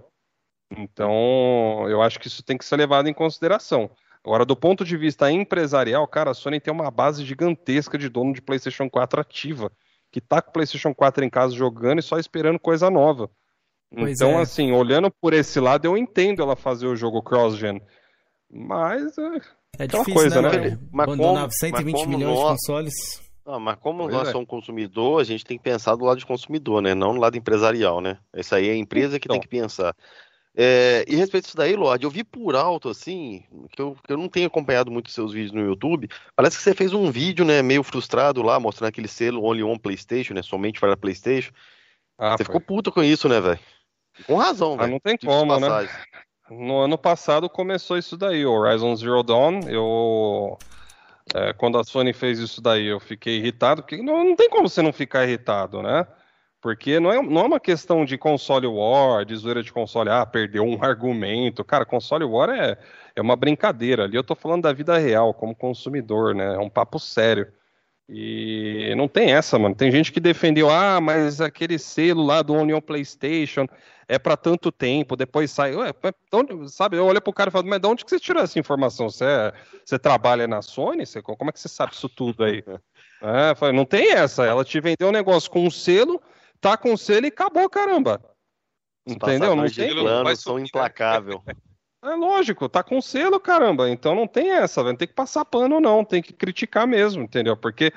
[0.71, 3.89] Então, eu acho que isso tem que ser levado em consideração.
[4.23, 8.33] Agora, do ponto de vista empresarial, cara, a Sony tem uma base gigantesca de dono
[8.33, 9.71] de PlayStation 4 ativa
[10.11, 13.29] que tá com o PlayStation 4 em casa jogando e só esperando coisa nova.
[13.91, 14.41] Pois então, é.
[14.41, 17.81] assim, olhando por esse lado, eu entendo ela fazer o jogo cross-gen.
[18.49, 19.15] Mas
[19.79, 20.57] é, é difícil, coisa, né?
[20.57, 20.79] né?
[20.91, 22.43] Mas Abandonar como, 120 mas milhões nós...
[22.43, 23.29] de consoles.
[23.45, 24.31] Ah, mas como pois nós é.
[24.31, 26.93] somos consumidor, a gente tem que pensar do lado de consumidor, né?
[26.93, 28.19] Não do lado empresarial, né?
[28.35, 29.35] Isso aí é a empresa que então.
[29.35, 29.95] tem que pensar.
[30.55, 34.11] É, e a respeito disso daí, Lorde, eu vi por alto, assim, que eu, que
[34.11, 36.09] eu não tenho acompanhado muito seus vídeos no YouTube.
[36.35, 39.77] Parece que você fez um vídeo, né, meio frustrado lá, mostrando aquele selo Only on
[39.77, 41.51] PlayStation, né, somente para PlayStation.
[42.17, 42.53] Ah, você foi.
[42.53, 43.59] ficou puto com isso, né, velho?
[44.27, 44.89] Com razão, velho.
[44.89, 45.87] Ah, não tem como, né?
[46.49, 49.59] No ano passado começou isso daí, o Horizon Zero Dawn.
[49.67, 50.57] Eu.
[51.33, 54.67] É, quando a Sony fez isso daí, eu fiquei irritado, porque não, não tem como
[54.67, 56.07] você não ficar irritado, né?
[56.61, 60.25] Porque não é, não é uma questão de console war, de zoeira de console, ah,
[60.25, 61.63] perdeu um argumento.
[61.63, 62.77] Cara, console war é,
[63.15, 64.05] é uma brincadeira.
[64.05, 66.55] Ali eu tô falando da vida real, como consumidor, né?
[66.55, 67.47] É um papo sério.
[68.09, 69.75] E não tem essa, mano.
[69.75, 73.67] Tem gente que defendeu, ah, mas aquele selo lá do Union PlayStation
[74.09, 75.73] é para tanto tempo, depois sai.
[75.75, 75.93] Ué,
[76.33, 78.59] onde, sabe, eu olho pro cara e falo, mas de onde que você tirou essa
[78.59, 79.09] informação?
[79.09, 79.53] Você, é,
[79.85, 81.05] você trabalha na Sony?
[81.05, 82.61] Você, como é que você sabe isso tudo aí?
[83.21, 84.45] É, falei, não tem essa.
[84.45, 86.21] Ela te vendeu um negócio com um selo
[86.59, 88.21] tá com selo e acabou, caramba.
[89.05, 89.55] Entendeu?
[89.55, 91.41] Não tem plano, são implacável.
[92.01, 93.89] É lógico, tá com selo, caramba.
[93.89, 94.93] Então não tem essa, velho.
[94.93, 96.05] Não tem que passar pano, não.
[96.05, 97.57] Tem que criticar mesmo, entendeu?
[97.57, 97.91] Porque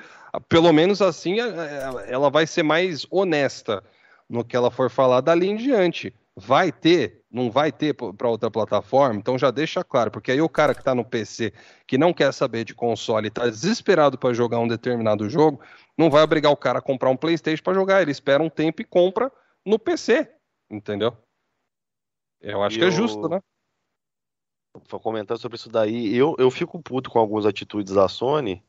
[0.49, 3.81] pelo menos assim ela vai ser mais honesta
[4.29, 6.13] no que ela for falar dali em diante.
[6.35, 10.49] Vai ter, não vai ter para outra plataforma, então já deixa claro, porque aí o
[10.49, 11.53] cara que está no PC,
[11.85, 15.61] que não quer saber de console, está desesperado para jogar um determinado jogo,
[15.95, 18.01] não vai obrigar o cara a comprar um PlayStation para jogar.
[18.01, 19.31] Ele espera um tempo e compra
[19.63, 20.27] no PC,
[20.71, 21.15] entendeu?
[22.41, 23.39] Eu acho e que é justo, né?
[25.03, 28.63] Comentando sobre isso daí, eu, eu fico puto com algumas atitudes da Sony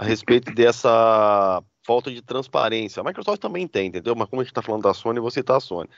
[0.00, 3.02] a respeito dessa falta de transparência.
[3.02, 4.16] A Microsoft também tem, entendeu?
[4.16, 5.90] Mas como a gente está falando da Sony, você tá a Sony.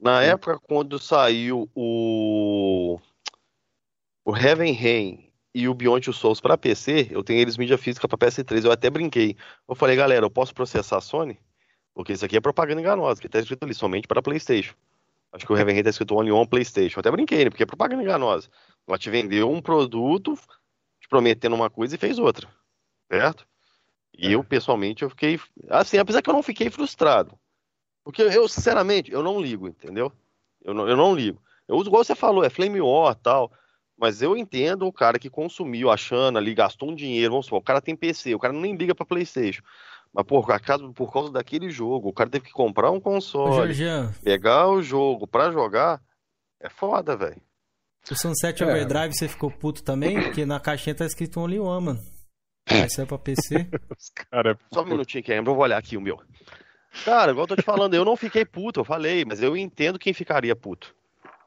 [0.00, 0.28] Na Sim.
[0.28, 2.98] época, quando saiu o,
[4.24, 8.08] o Heaven Rain e o Beyond Two Souls para PC, eu tenho eles mídia física
[8.08, 8.64] para PS3.
[8.64, 9.36] Eu até brinquei.
[9.68, 11.38] Eu falei, galera, eu posso processar a Sony?
[11.92, 14.74] Porque isso aqui é propaganda enganosa, que tá escrito ali somente para PlayStation.
[15.34, 16.98] Acho que o Heaven tá escrito Only on PlayStation.
[16.98, 17.50] Eu até brinquei, né?
[17.50, 18.48] Porque é propaganda enganosa.
[18.88, 20.34] Ela te vendeu um produto,
[20.98, 22.48] te prometendo uma coisa e fez outra.
[23.10, 23.46] Certo?
[24.16, 24.34] E é.
[24.34, 25.40] eu, pessoalmente, eu fiquei.
[25.68, 27.38] Assim, apesar que eu não fiquei frustrado.
[28.04, 30.12] Porque eu, sinceramente, eu não ligo, entendeu?
[30.62, 31.42] Eu não, eu não ligo.
[31.66, 33.50] Eu uso igual você falou, é Flame War tal.
[33.96, 37.64] Mas eu entendo o cara que consumiu achando ali, gastou um dinheiro, vamos supor, o
[37.64, 39.62] cara tem PC, o cara nem liga pra Playstation.
[40.12, 43.74] Mas por, acaso, por causa daquele jogo, o cara teve que comprar um console,
[44.22, 46.00] pegar o jogo pra jogar,
[46.60, 47.40] é foda, velho.
[48.10, 48.66] O Sunset é.
[48.66, 50.20] Overdrive você ficou puto também?
[50.20, 52.13] Porque na caixinha tá escrito Only One, mano.
[52.68, 53.68] Vai ser pra PC.
[54.30, 56.20] cara é Só um minutinho que eu vou olhar aqui o meu.
[57.04, 59.98] Cara, igual eu tô te falando, eu não fiquei puto, eu falei, mas eu entendo
[59.98, 60.94] quem ficaria puto.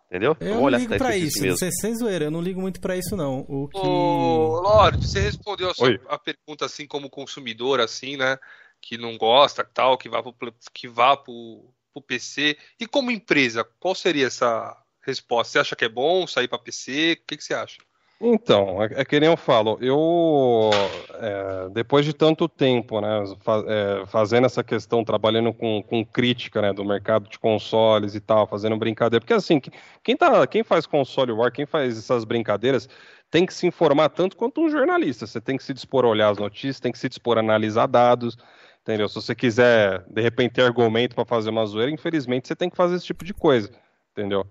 [0.07, 0.38] Entendeu?
[0.39, 1.57] Eu não ligo pra isso, mesmo.
[1.57, 3.45] Sem, sem zoeira, eu não ligo muito pra isso, não.
[3.48, 3.77] O que...
[3.77, 8.38] Ô, Lorde, você respondeu a, sua, a pergunta assim como consumidor, assim, né?
[8.81, 10.34] Que não gosta, tal, que vá pro,
[10.73, 12.57] que vá pro, pro PC.
[12.80, 15.52] E como empresa, qual seria essa resposta?
[15.52, 17.19] Você acha que é bom sair para PC?
[17.22, 17.77] O que, que você acha?
[18.19, 20.72] Então, é, é que nem eu falo, eu,
[21.14, 23.23] é, depois de tanto tempo, né,
[23.68, 28.48] é, fazendo essa questão, trabalhando com, com crítica, né, do mercado de consoles e tal,
[28.48, 29.61] fazendo brincadeira, porque assim,
[30.03, 32.89] quem, tá, quem faz console war, quem faz essas brincadeiras,
[33.30, 36.30] tem que se informar tanto quanto um jornalista, você tem que se dispor a olhar
[36.30, 38.35] as notícias, tem que se dispor a analisar dados,
[38.81, 39.07] entendeu?
[39.07, 42.77] Se você quiser, de repente, ter argumento para fazer uma zoeira, infelizmente você tem que
[42.77, 43.69] fazer esse tipo de coisa,
[44.11, 44.48] entendeu?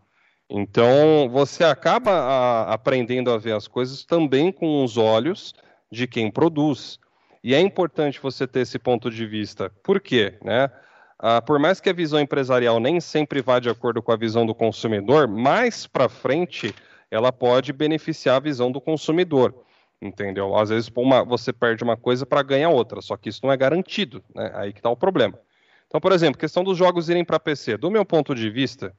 [0.49, 5.55] Então, você acaba a, aprendendo a ver as coisas também com os olhos
[5.91, 6.99] de quem produz.
[7.43, 9.71] E é importante você ter esse ponto de vista.
[9.83, 10.39] Por quê?
[10.43, 10.71] Né?
[11.19, 14.45] Ah, por mais que a visão empresarial nem sempre vá de acordo com a visão
[14.45, 16.75] do consumidor, mais para frente
[17.11, 19.55] ela pode beneficiar a visão do consumidor.
[20.01, 20.55] Entendeu?
[20.57, 23.57] Às vezes uma, você perde uma coisa para ganhar outra, só que isso não é
[23.57, 24.23] garantido.
[24.35, 24.51] Né?
[24.55, 25.39] Aí que está o problema.
[25.87, 27.77] Então, por exemplo, questão dos jogos irem para PC.
[27.77, 28.95] Do meu ponto de vista,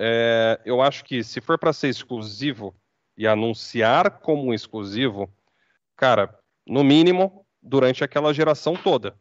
[0.00, 2.72] é, eu acho que se for para ser exclusivo
[3.16, 5.28] e anunciar como exclusivo,
[5.96, 6.32] cara,
[6.64, 9.16] no mínimo durante aquela geração toda.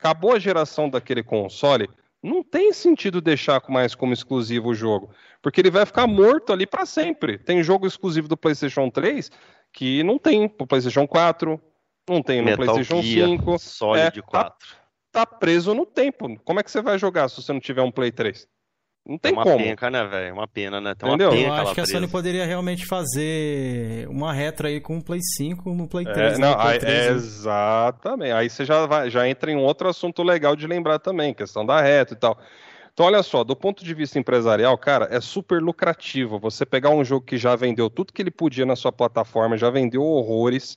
[0.00, 1.88] Acabou a geração daquele console,
[2.20, 6.66] não tem sentido deixar mais como exclusivo o jogo, porque ele vai ficar morto ali
[6.66, 7.38] para sempre.
[7.38, 9.30] Tem jogo exclusivo do PlayStation 3
[9.72, 11.60] que não tem pro PlayStation 4,
[12.08, 14.28] não tem no Metal PlayStation Gear, 5, Solid é, 4.
[14.32, 14.76] Tá,
[15.12, 16.36] tá preso no tempo.
[16.44, 18.48] Como é que você vai jogar se você não tiver um Play 3?
[19.06, 19.58] Não tem é uma como.
[19.58, 20.34] penca, né, velho?
[20.34, 20.94] Uma pena, né?
[20.94, 21.32] Tem Entendeu?
[21.32, 25.74] Eu acho que a Sony poderia realmente fazer uma retro aí com o Play 5
[25.74, 26.18] no Play 3.
[26.18, 26.38] É, né?
[26.38, 28.32] não, Play 3 é, exatamente.
[28.32, 31.80] Aí você já, vai, já entra em outro assunto legal de lembrar também, questão da
[31.80, 32.38] retro e tal.
[32.92, 37.04] Então, olha só, do ponto de vista empresarial, cara, é super lucrativo você pegar um
[37.04, 40.76] jogo que já vendeu tudo que ele podia na sua plataforma, já vendeu horrores,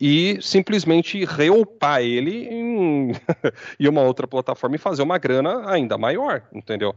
[0.00, 3.12] e simplesmente reupar ele em,
[3.80, 6.94] em uma outra plataforma e fazer uma grana ainda maior, entendeu?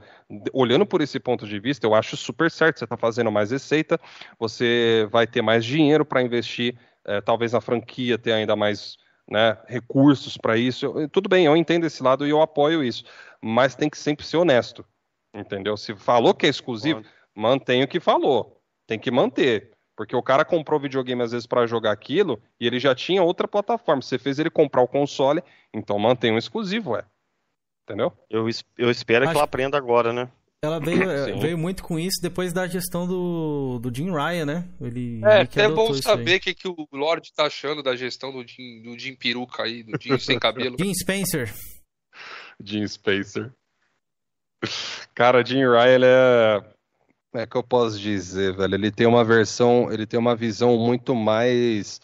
[0.53, 2.79] Olhando por esse ponto de vista, eu acho super certo.
[2.79, 3.99] Você está fazendo mais receita,
[4.37, 6.75] você vai ter mais dinheiro para investir,
[7.05, 8.97] é, talvez na franquia ter ainda mais
[9.29, 10.85] né, recursos para isso.
[10.85, 13.03] Eu, tudo bem, eu entendo esse lado e eu apoio isso,
[13.41, 14.83] mas tem que sempre ser honesto,
[15.33, 15.77] entendeu?
[15.77, 17.03] Se falou que é exclusivo,
[17.35, 19.71] mantenha o que falou, tem que manter.
[19.99, 23.21] Porque o cara comprou o videogame às vezes para jogar aquilo e ele já tinha
[23.21, 24.01] outra plataforma.
[24.01, 25.43] Você fez ele comprar o console,
[25.73, 27.03] então mantém um exclusivo, é.
[27.83, 28.13] Entendeu?
[28.29, 28.47] Eu,
[28.77, 29.33] eu espero Acho...
[29.33, 30.31] que ela aprenda agora, né?
[30.63, 31.01] Ela veio,
[31.41, 34.69] veio muito com isso depois da gestão do, do Jim Ryan, né?
[34.79, 38.31] Ele, é, até é bom saber o que, que o Lorde tá achando da gestão
[38.31, 40.77] do Jim, do Jim Peruca aí, do Jim sem cabelo.
[40.79, 41.53] Jim Spencer.
[42.63, 43.53] Jim Spencer.
[45.13, 46.78] Cara, Jim Ryan, ele é
[47.33, 48.75] é que eu posso dizer, velho?
[48.75, 52.01] Ele tem uma versão, ele tem uma visão muito mais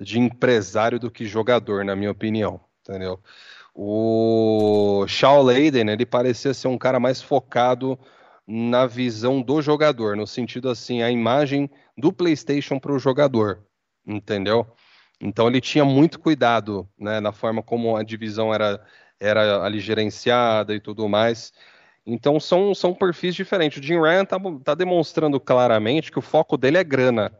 [0.00, 3.20] de empresário do que jogador, na minha opinião, entendeu?
[3.74, 7.98] O Shaw Leiden, ele parecia ser um cara mais focado
[8.46, 13.64] na visão do jogador, no sentido assim, a imagem do PlayStation para o jogador,
[14.06, 14.66] entendeu?
[15.20, 18.84] Então ele tinha muito cuidado, né, na forma como a divisão era
[19.20, 21.52] era ali gerenciada e tudo mais.
[22.04, 23.78] Então são, são perfis diferentes.
[23.78, 27.32] O Jim Ryan está tá demonstrando claramente que o foco dele é grana.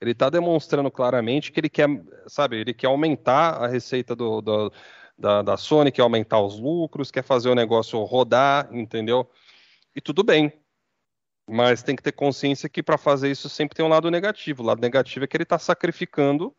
[0.00, 1.88] Ele está demonstrando claramente que ele quer,
[2.26, 4.72] sabe, ele quer aumentar a receita do, do
[5.20, 9.30] da, da Sony, quer aumentar os lucros, quer fazer o negócio rodar, entendeu?
[9.94, 10.52] E tudo bem.
[11.46, 14.62] Mas tem que ter consciência que para fazer isso sempre tem um lado negativo.
[14.62, 16.54] O lado negativo é que ele está sacrificando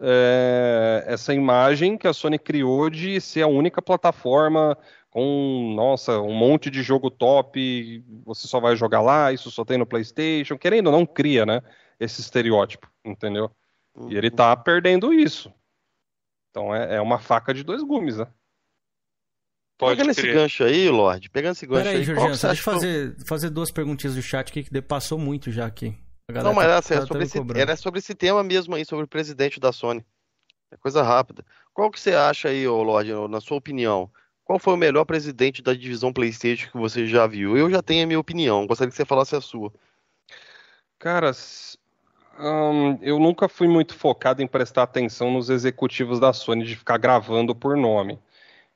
[0.00, 4.76] é, essa imagem que a Sony criou de ser a única plataforma
[5.10, 9.76] com, nossa, um monte de jogo top, você só vai jogar lá, isso só tem
[9.76, 11.62] no PlayStation, querendo ou não, cria, né?
[11.98, 13.50] Esse estereótipo, entendeu?
[13.94, 14.10] Uhum.
[14.10, 15.52] E ele tá perdendo isso.
[16.50, 18.26] Então é, é uma faca de dois gumes, né?
[19.76, 20.26] Pode pegando crer.
[20.26, 23.72] esse gancho aí, Lorde, pegando esse gancho Pera aí, Jorginho, deixa eu fazer, fazer duas
[23.72, 25.96] perguntinhas do chat aqui, que passou muito já aqui.
[26.28, 29.04] Não, mas tá, assim, tá, é sobre esse, era sobre esse tema mesmo aí, sobre
[29.04, 30.04] o presidente da Sony.
[30.70, 31.44] É coisa rápida.
[31.72, 34.10] Qual que você acha aí, ô Lorde, na sua opinião?
[34.50, 37.56] Qual foi o melhor presidente da divisão PlayStation que você já viu?
[37.56, 39.72] Eu já tenho a minha opinião, gostaria que você falasse a sua.
[40.98, 41.30] Cara,
[42.36, 46.98] hum, eu nunca fui muito focado em prestar atenção nos executivos da Sony de ficar
[46.98, 48.18] gravando por nome,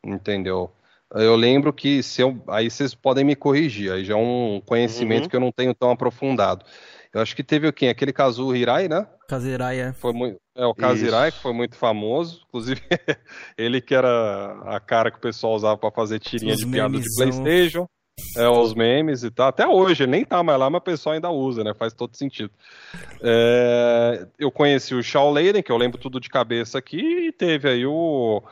[0.00, 0.70] entendeu?
[1.10, 5.24] Eu lembro que se eu, aí vocês podem me corrigir, aí já é um conhecimento
[5.24, 5.28] uhum.
[5.28, 6.64] que eu não tenho tão aprofundado.
[7.12, 7.88] Eu acho que teve o quem?
[7.88, 9.08] Aquele Kazuo Hirai, né?
[9.26, 9.92] Kazirai, é.
[9.92, 12.42] Foi muito, é o Kazirai, que foi muito famoso.
[12.48, 12.80] Inclusive,
[13.58, 17.06] ele que era a cara que o pessoal usava para fazer tirinha de piada de
[17.16, 17.86] Playstation.
[18.36, 19.48] É, os memes e tal.
[19.48, 21.74] Até hoje, ele nem tá mais lá, mas o pessoal ainda usa, né?
[21.74, 22.50] Faz todo sentido.
[23.20, 27.68] É, eu conheci o Shaw Leiden, que eu lembro tudo de cabeça aqui, e teve
[27.68, 28.42] aí o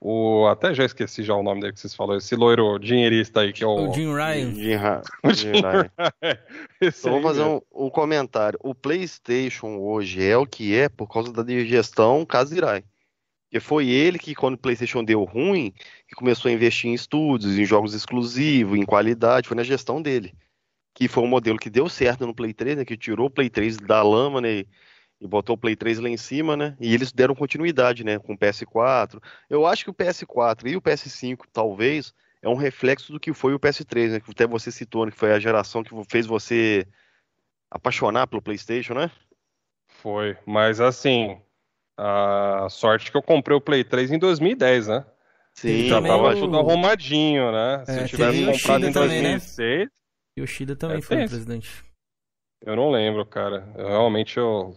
[0.00, 3.52] o, até já esqueci já o nome dele que vocês falaram, esse loiro dinheirista aí,
[3.52, 3.90] que é o...
[3.90, 4.54] O Jim Ryan.
[4.54, 5.02] Jim, Ra...
[5.24, 5.90] o Jim Ryan.
[6.80, 8.58] então, vou fazer um, um, comentário.
[8.62, 12.84] O PlayStation hoje é o que é por causa da digestão Kazirai.
[13.54, 15.72] Porque foi ele que, quando o PlayStation deu ruim,
[16.08, 20.34] que começou a investir em estúdios, em jogos exclusivos, em qualidade, foi na gestão dele.
[20.92, 23.48] Que foi um modelo que deu certo no Play 3, né, que tirou o Play
[23.48, 24.64] 3 da lama, né,
[25.24, 26.76] e botou o Play 3 lá em cima, né?
[26.78, 28.18] E eles deram continuidade, né?
[28.18, 29.22] Com o PS4.
[29.48, 33.54] Eu acho que o PS4 e o PS5, talvez, é um reflexo do que foi
[33.54, 34.20] o PS3, né?
[34.20, 35.10] Que até você citou, né?
[35.10, 36.86] Que foi a geração que fez você
[37.70, 39.10] apaixonar pelo PlayStation, né?
[39.88, 41.40] Foi, mas assim,
[41.96, 45.06] a sorte que eu comprei o Play 3 em 2010, né?
[45.54, 47.82] Sim, já tava tudo arrumadinho, né?
[47.86, 49.84] Se é, eu tivesse comprado em 2006.
[49.84, 49.90] Né?
[50.38, 51.82] Yoshida também é, foi o presidente.
[52.60, 53.72] Eu não lembro, cara.
[53.76, 54.76] Eu, realmente eu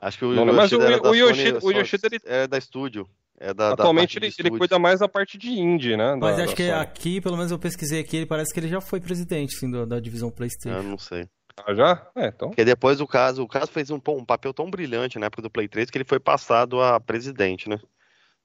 [0.00, 2.20] Acho que o, não, Yoshida, mas o, o, Yoshida, o Yoshida ele...
[2.24, 3.08] é da estúdio.
[3.38, 6.14] É da, Atualmente da ele, ele cuida mais da parte de indie, né?
[6.14, 6.78] Mas da, acho que Sony.
[6.78, 9.84] aqui, pelo menos eu pesquisei aqui, ele parece que ele já foi presidente sim, da,
[9.84, 10.76] da divisão PlayStation.
[10.76, 11.26] Eu não sei.
[11.66, 12.06] Ah, já?
[12.16, 12.48] É, então.
[12.48, 15.50] Porque depois o caso, o caso fez um, um, papel tão brilhante na época do
[15.50, 17.78] Play 3 que ele foi passado a presidente, né?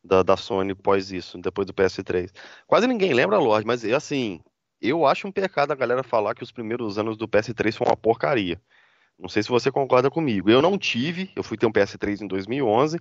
[0.03, 2.31] Da, da Sony pós isso, depois do PS3.
[2.67, 4.39] Quase ninguém lembra, Lorde, mas assim,
[4.81, 7.97] eu acho um pecado a galera falar que os primeiros anos do PS3 foram uma
[7.97, 8.61] porcaria.
[9.17, 10.49] Não sei se você concorda comigo.
[10.49, 12.99] Eu não tive, eu fui ter um PS3 em 2011,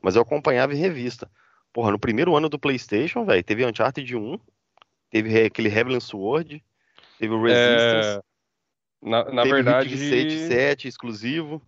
[0.00, 1.30] mas eu acompanhava em revista.
[1.72, 4.38] Porra, no primeiro ano do PlayStation, velho, teve Uncharted 1,
[5.10, 6.62] teve aquele Heavenly Sword,
[7.18, 8.18] teve o Resistance.
[8.18, 8.22] É...
[9.02, 9.94] Na, na teve verdade.
[9.94, 11.62] O 7 exclusivo.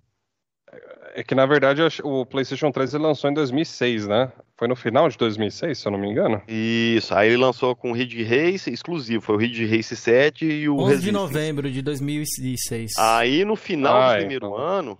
[1.16, 4.32] É que na verdade o PlayStation 3 ele lançou em 2006, né?
[4.56, 6.42] Foi no final de 2006, se eu não me engano.
[6.48, 10.68] Isso, aí ele lançou com o Ridge Race exclusivo, foi o Ridge Race 7 e
[10.68, 11.05] o 11 Resistance.
[11.05, 12.92] de novembro de 2006.
[12.98, 14.59] Aí no final ah, do primeiro então.
[14.59, 14.98] ano,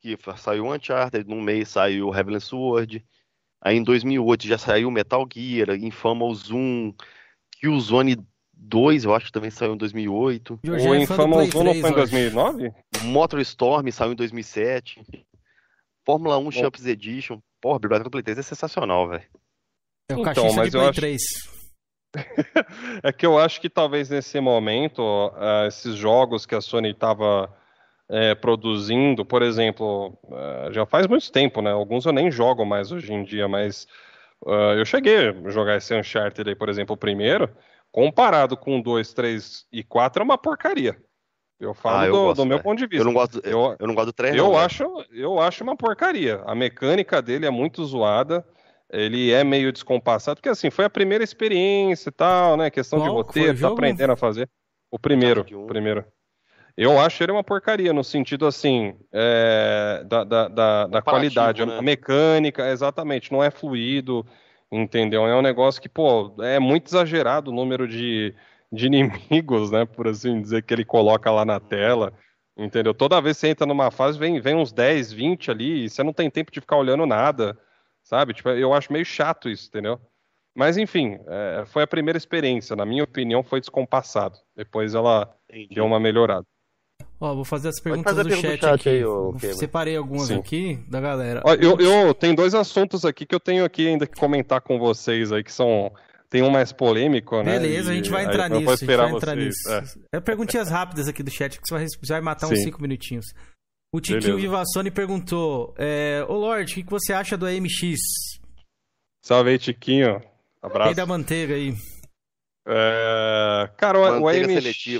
[0.00, 3.04] que saiu o Uncharted, no mês saiu o Heavenly Sword,
[3.60, 6.94] aí em 2008 já saiu o Metal Gear, Infamous 1,
[7.60, 8.24] Killzone
[8.56, 10.60] 2, eu acho que também saiu em 2008.
[10.64, 12.72] O Infamous 1 não foi em 2009?
[13.02, 15.02] Motor Storm saiu em 2007.
[16.04, 17.38] Fórmula 1 Champs Edition.
[17.60, 19.24] Porra, a biblioteca do Play 3 é sensacional, velho.
[20.08, 21.00] É o então, mas de Play acho...
[21.00, 21.22] 3.
[23.02, 27.54] é que eu acho que talvez nesse momento, uh, esses jogos que a Sony estava
[28.08, 31.72] é, produzindo, por exemplo, uh, já faz muito tempo, né?
[31.72, 33.86] Alguns eu nem jogo mais hoje em dia, mas
[34.44, 37.50] uh, eu cheguei a jogar esse Uncharted aí, por exemplo, o primeiro
[37.96, 40.94] comparado com 2, 3 e 4, é uma porcaria.
[41.58, 43.00] Eu falo ah, eu do, gosto, do, meu ponto de vista.
[43.00, 45.74] Eu não gosto, eu, eu não gosto do 3, eu não, acho, eu acho uma
[45.74, 46.42] porcaria.
[46.44, 48.46] A mecânica dele é muito zoada.
[48.92, 52.70] Ele é meio descompassado, porque assim, foi a primeira experiência e tal, né?
[52.70, 53.08] Questão Qual?
[53.08, 54.48] de roteiro, tá aprendendo a fazer.
[54.90, 56.04] O primeiro, o primeiro.
[56.76, 61.64] Eu acho ele uma porcaria, no sentido assim, é, da, da, da, da qualidade.
[61.64, 61.78] Né?
[61.78, 64.24] A mecânica, exatamente, não é fluido.
[64.70, 65.26] Entendeu?
[65.26, 68.34] É um negócio que, pô, é muito exagerado o número de,
[68.72, 69.84] de inimigos, né?
[69.84, 72.12] Por assim dizer, que ele coloca lá na tela.
[72.56, 72.94] Entendeu?
[72.94, 76.02] Toda vez que você entra numa fase, vem, vem uns 10, 20 ali, e você
[76.02, 77.58] não tem tempo de ficar olhando nada.
[78.02, 78.34] Sabe?
[78.34, 80.00] Tipo, eu acho meio chato isso, entendeu?
[80.54, 82.74] Mas enfim, é, foi a primeira experiência.
[82.74, 84.38] Na minha opinião, foi descompassado.
[84.56, 85.74] Depois ela Entendi.
[85.74, 86.46] deu uma melhorada.
[87.18, 88.88] Ó, vou fazer as perguntas fazer do chat, chat aqui.
[88.88, 90.36] Aí, Separei algumas Sim.
[90.36, 91.40] aqui da galera.
[91.44, 94.78] Ó, eu, eu tenho dois assuntos aqui que eu tenho aqui ainda que comentar com
[94.78, 95.90] vocês aí, que são.
[96.28, 97.58] Tem um mais polêmico, né?
[97.58, 98.68] Beleza, a gente vai entrar nisso.
[98.68, 99.72] a gente vai entrar nisso.
[100.12, 100.16] É.
[100.16, 100.20] é.
[100.20, 102.54] perguntinhas rápidas aqui do chat que você vai, vai matar Sim.
[102.54, 103.26] uns 5 minutinhos.
[103.92, 107.96] O Tiquinho Vivassoni perguntou: é, Ô Lorde, o que, que você acha do AMX?
[109.22, 110.20] Salve aí, Tiquinho.
[110.60, 110.86] Abraço.
[110.86, 111.74] Rei da manteiga aí.
[112.68, 114.98] É, cara, o AMX.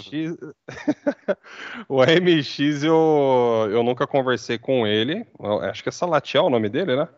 [1.89, 5.27] o AMX eu, eu nunca conversei com ele.
[5.63, 7.09] Acho que é Salatiel o nome dele, né?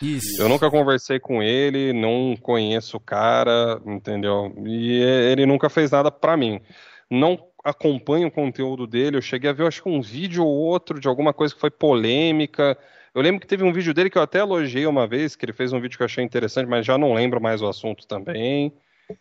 [0.00, 0.40] Isso.
[0.40, 4.54] Eu nunca conversei com ele, não conheço o cara, entendeu?
[4.64, 6.60] E ele nunca fez nada para mim.
[7.10, 9.16] Não acompanho o conteúdo dele.
[9.16, 11.70] Eu cheguei a ver, acho que um vídeo ou outro de alguma coisa que foi
[11.70, 12.78] polêmica.
[13.12, 15.52] Eu lembro que teve um vídeo dele que eu até elogiei uma vez, que ele
[15.52, 18.72] fez um vídeo que eu achei interessante, mas já não lembro mais o assunto também.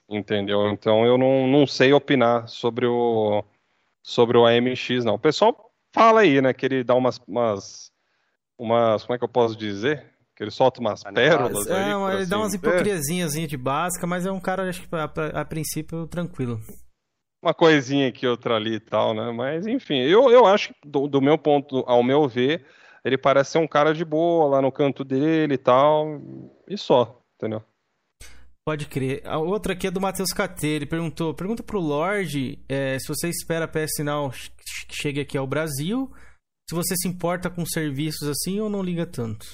[0.09, 0.69] Entendeu?
[0.69, 3.43] Então eu não, não sei opinar sobre o
[4.01, 5.15] sobre o AMX, não.
[5.15, 7.91] O pessoal fala aí, né, que ele dá umas, umas,
[8.57, 10.13] umas como é que eu posso dizer?
[10.35, 11.83] Que ele solta umas pérolas É, aí.
[11.91, 12.67] ele por assim dá umas dizer.
[12.67, 16.59] hipocrisiazinhas de básica, mas é um cara, acho que a, a princípio, tranquilo.
[17.41, 19.31] Uma coisinha aqui, outra ali e tal, né?
[19.31, 22.65] Mas enfim, eu, eu acho que do, do meu ponto, ao meu ver,
[23.03, 26.19] ele parece ser um cara de boa lá no canto dele e tal,
[26.67, 27.63] e só, entendeu?
[28.67, 29.21] Pode crer.
[29.25, 30.67] A outra aqui é do Matheus KT.
[30.67, 35.37] Ele perguntou: pergunta pro Lorde é, se você espera a PS Now que chegue aqui
[35.37, 36.11] ao Brasil,
[36.67, 39.45] se você se importa com serviços assim ou não liga tanto.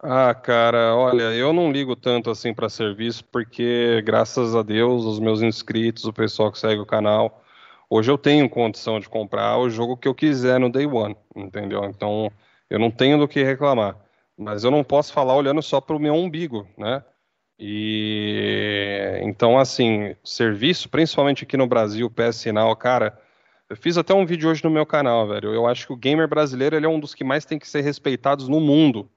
[0.00, 5.18] Ah, cara, olha, eu não ligo tanto assim para serviço porque, graças a Deus, os
[5.18, 7.42] meus inscritos, o pessoal que segue o canal,
[7.90, 11.84] hoje eu tenho condição de comprar o jogo que eu quiser no Day One, entendeu?
[11.86, 12.30] Então,
[12.70, 13.96] eu não tenho do que reclamar.
[14.36, 17.02] Mas eu não posso falar olhando só para o meu umbigo, né?
[17.58, 23.18] E então, assim, serviço, principalmente aqui no Brasil, PS Sinal, cara,
[23.68, 25.52] eu fiz até um vídeo hoje no meu canal, velho.
[25.52, 27.80] Eu acho que o gamer brasileiro ele é um dos que mais tem que ser
[27.80, 29.10] respeitados no mundo.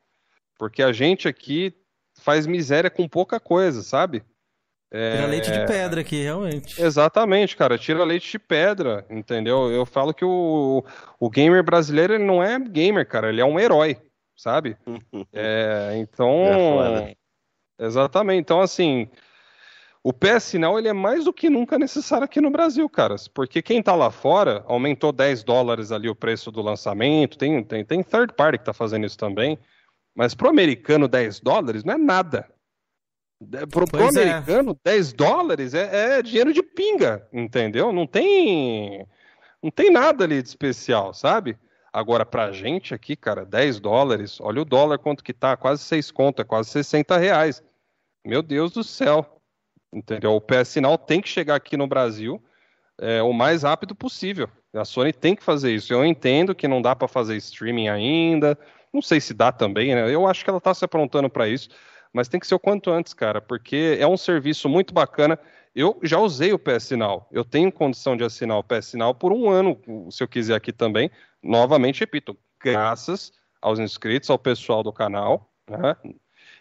[0.58, 1.74] Porque a gente aqui
[2.20, 4.24] faz miséria com pouca coisa, sabe?
[4.92, 5.16] É...
[5.16, 6.82] Tira leite de pedra aqui, realmente.
[6.82, 7.78] Exatamente, cara.
[7.78, 9.72] Tira leite de pedra, entendeu?
[9.72, 10.84] Eu falo que o,
[11.20, 13.30] o gamer brasileiro ele não é gamer, cara.
[13.30, 13.98] Ele é um herói,
[14.36, 14.76] sabe?
[15.32, 16.84] é, então.
[16.84, 17.21] É
[17.82, 18.42] Exatamente.
[18.42, 19.10] Então, assim,
[20.04, 23.28] o PS Sinal ele é mais do que nunca necessário aqui no Brasil, caras.
[23.28, 27.38] Porque quem tá lá fora aumentou 10 dólares ali o preço do lançamento.
[27.38, 29.58] Tem, tem, tem third party que tá fazendo isso também.
[30.16, 32.48] Mas pro americano, 10 dólares não é nada.
[33.72, 34.92] Pro, pro americano, é.
[34.92, 37.92] 10 dólares é, é, dinheiro de pinga, entendeu?
[37.92, 39.08] Não tem.
[39.64, 41.58] Não tem nada ali de especial, sabe?
[41.94, 46.12] Agora, pra gente aqui, cara, 10 dólares, olha o dólar quanto que tá, quase 6
[46.12, 47.64] conto, é quase 60 reais.
[48.26, 49.42] Meu Deus do céu.
[49.94, 50.36] Entendeu?
[50.36, 52.42] O PS Sinal tem que chegar aqui no Brasil
[53.02, 54.48] é, o mais rápido possível.
[54.74, 55.92] A Sony tem que fazer isso.
[55.92, 58.58] Eu entendo que não dá para fazer streaming ainda.
[58.94, 60.14] Não sei se dá também, né?
[60.14, 61.70] Eu acho que ela está se aprontando para isso,
[62.14, 65.40] mas tem que ser o quanto antes, cara, porque é um serviço muito bacana.
[65.74, 67.28] Eu já usei o PS Sinal.
[67.32, 69.78] Eu tenho condição de assinar o PS Sinal por um ano,
[70.12, 71.10] se eu quiser aqui também.
[71.42, 73.32] Novamente, repito, graças
[73.62, 75.50] aos inscritos, ao pessoal do canal.
[75.70, 75.96] Né?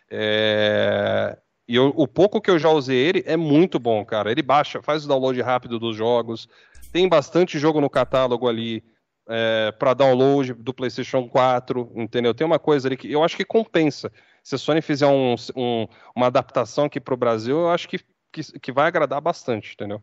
[0.09, 1.37] É...
[1.71, 4.29] E eu, o pouco que eu já usei ele é muito bom, cara.
[4.29, 6.49] Ele baixa, faz o download rápido dos jogos.
[6.93, 8.83] Tem bastante jogo no catálogo ali
[9.29, 12.35] é, para download do PlayStation 4, entendeu?
[12.35, 14.11] Tem uma coisa ali que eu acho que compensa.
[14.43, 15.87] Se a Sony fizer um, um,
[16.17, 18.01] uma adaptação aqui para o Brasil, eu acho que,
[18.33, 20.03] que, que, vai agradar bastante, entendeu?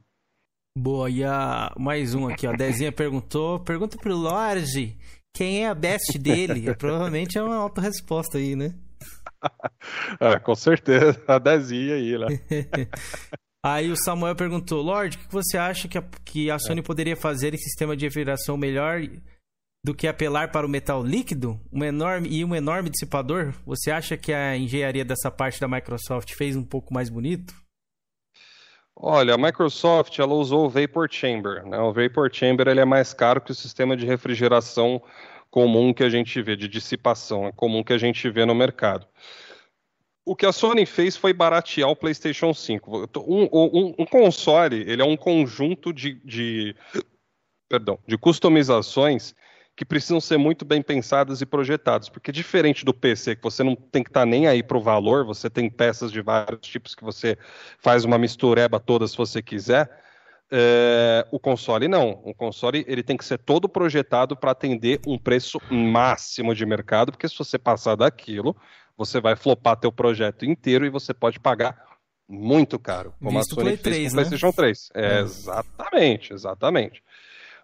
[0.77, 2.53] Boa, e a, mais um aqui, ó.
[2.53, 4.98] Dezinha perguntou: pergunta pro Lorde
[5.34, 6.73] quem é a best dele.
[6.80, 8.73] Provavelmente é uma auto-resposta aí, né?
[10.19, 12.28] é, com certeza, a Dezinha aí, né?
[13.64, 16.84] Aí o Samuel perguntou, Lorde, o que você acha que a, que a Sony é.
[16.84, 19.02] poderia fazer em sistema de refrigeração melhor
[19.84, 23.53] do que apelar para o metal líquido um enorme, e um enorme dissipador?
[23.65, 27.53] Você acha que a engenharia dessa parte da Microsoft fez um pouco mais bonito?
[28.95, 31.64] Olha, a Microsoft ela usou o Vapor Chamber.
[31.65, 31.78] Né?
[31.78, 35.02] O Vapor Chamber ele é mais caro que o sistema de refrigeração
[35.49, 39.07] comum que a gente vê, de dissipação, é comum que a gente vê no mercado.
[40.26, 43.10] O que a Sony fez foi baratear o PlayStation 5.
[43.26, 46.76] Um, um, um console, ele é um conjunto de, de,
[47.69, 49.34] perdão, de customizações
[49.78, 53.76] que precisam ser muito bem pensadas e projetadas, porque diferente do PC, que você não
[53.76, 56.95] tem que estar tá nem aí para o valor, você tem peças de vários tipos
[56.95, 57.38] que você
[57.78, 59.88] faz uma mistureba toda se você quiser,
[60.52, 62.22] é, o console não.
[62.24, 67.11] O console ele tem que ser todo projetado para atender um preço máximo de mercado,
[67.11, 68.56] porque se você passar daquilo,
[68.95, 71.86] você vai flopar teu projeto inteiro e você pode pagar
[72.28, 74.24] muito caro, como Visto a Sony Play fez 3, com o né?
[74.24, 74.90] PlayStation 3.
[74.94, 75.19] É, é.
[75.22, 77.03] Exatamente, exatamente.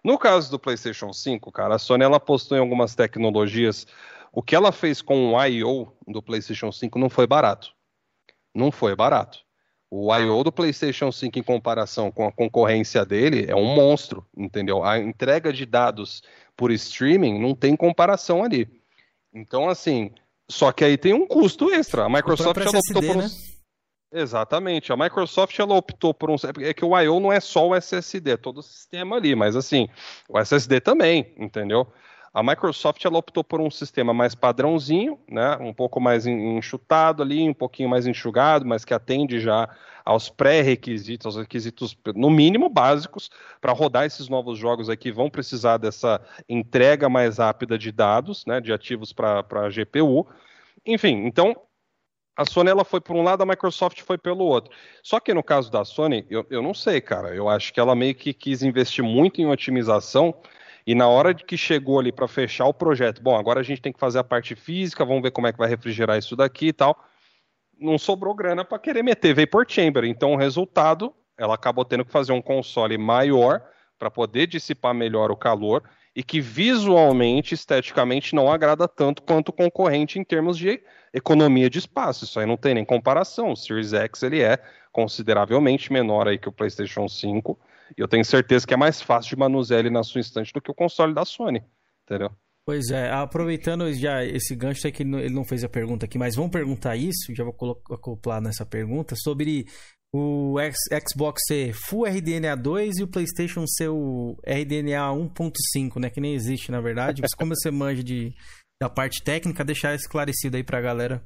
[0.02, 3.86] No caso do PlayStation 5, cara, a Sony ela apostou em algumas tecnologias.
[4.32, 7.72] O que ela fez com o I/O do PlayStation 5 não foi barato.
[8.54, 9.38] Não foi barato.
[9.96, 14.82] O I/O do PlayStation 5 em comparação com a concorrência dele é um monstro, entendeu?
[14.82, 16.20] A entrega de dados
[16.56, 18.68] por streaming não tem comparação ali.
[19.32, 20.10] Então, assim,
[20.50, 22.06] só que aí tem um custo extra.
[22.06, 23.20] A Microsoft ela optou por um...
[23.20, 23.28] né?
[24.12, 24.92] Exatamente.
[24.92, 26.34] A Microsoft ela optou por um.
[26.60, 29.54] É que o I/O não é só o SSD, é todo o sistema ali, mas
[29.54, 29.88] assim,
[30.28, 31.86] o SSD também, entendeu?
[32.34, 37.48] A Microsoft ela optou por um sistema mais padrãozinho, né, um pouco mais enxutado ali,
[37.48, 39.68] um pouquinho mais enxugado, mas que atende já
[40.04, 43.30] aos pré-requisitos, aos requisitos no mínimo básicos
[43.60, 48.60] para rodar esses novos jogos aqui vão precisar dessa entrega mais rápida de dados, né,
[48.60, 50.26] de ativos para a GPU.
[50.84, 51.54] Enfim, então
[52.36, 54.74] A Sony ela foi por um lado, a Microsoft foi pelo outro.
[55.04, 57.32] Só que no caso da Sony, eu, eu não sei, cara.
[57.32, 60.34] Eu acho que ela meio que quis investir muito em otimização
[60.86, 63.92] e na hora que chegou ali para fechar o projeto, bom, agora a gente tem
[63.92, 66.72] que fazer a parte física, vamos ver como é que vai refrigerar isso daqui e
[66.72, 66.98] tal.
[67.78, 70.04] Não sobrou grana para querer meter Vapor Chamber.
[70.04, 73.62] Então o resultado, ela acabou tendo que fazer um console maior
[73.98, 75.82] para poder dissipar melhor o calor
[76.14, 80.80] e que visualmente, esteticamente, não agrada tanto quanto o concorrente em termos de
[81.12, 82.24] economia de espaço.
[82.24, 83.52] Isso aí não tem nem comparação.
[83.52, 84.58] O Series X ele é
[84.92, 87.58] consideravelmente menor aí que o PlayStation 5.
[87.96, 90.60] E eu tenho certeza que é mais fácil de manusear ele na sua estante do
[90.60, 91.62] que o console da Sony.
[92.04, 92.30] Entendeu?
[92.66, 96.34] Pois é, aproveitando já esse gancho, é que ele não fez a pergunta aqui, mas
[96.34, 97.54] vamos perguntar isso, já vou
[97.90, 99.66] acoplar nessa pergunta, sobre
[100.14, 100.54] o
[101.06, 106.08] Xbox ser Full RDNA 2 e o PlayStation ser o RDNA 1.5, né?
[106.08, 107.20] Que nem existe, na verdade.
[107.20, 108.32] Mas como você manja de,
[108.80, 111.22] da parte técnica, deixar esclarecido aí pra galera.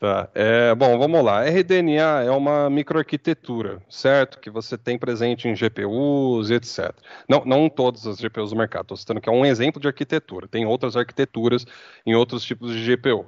[0.00, 0.30] Tá.
[0.34, 1.44] É, bom, vamos lá.
[1.44, 4.40] RDNA é uma microarquitetura, certo?
[4.40, 6.90] Que você tem presente em GPUs e etc.
[7.28, 10.48] Não, não todas as GPUs do mercado, estou citando que é um exemplo de arquitetura.
[10.48, 11.66] Tem outras arquiteturas
[12.06, 13.26] em outros tipos de GPU.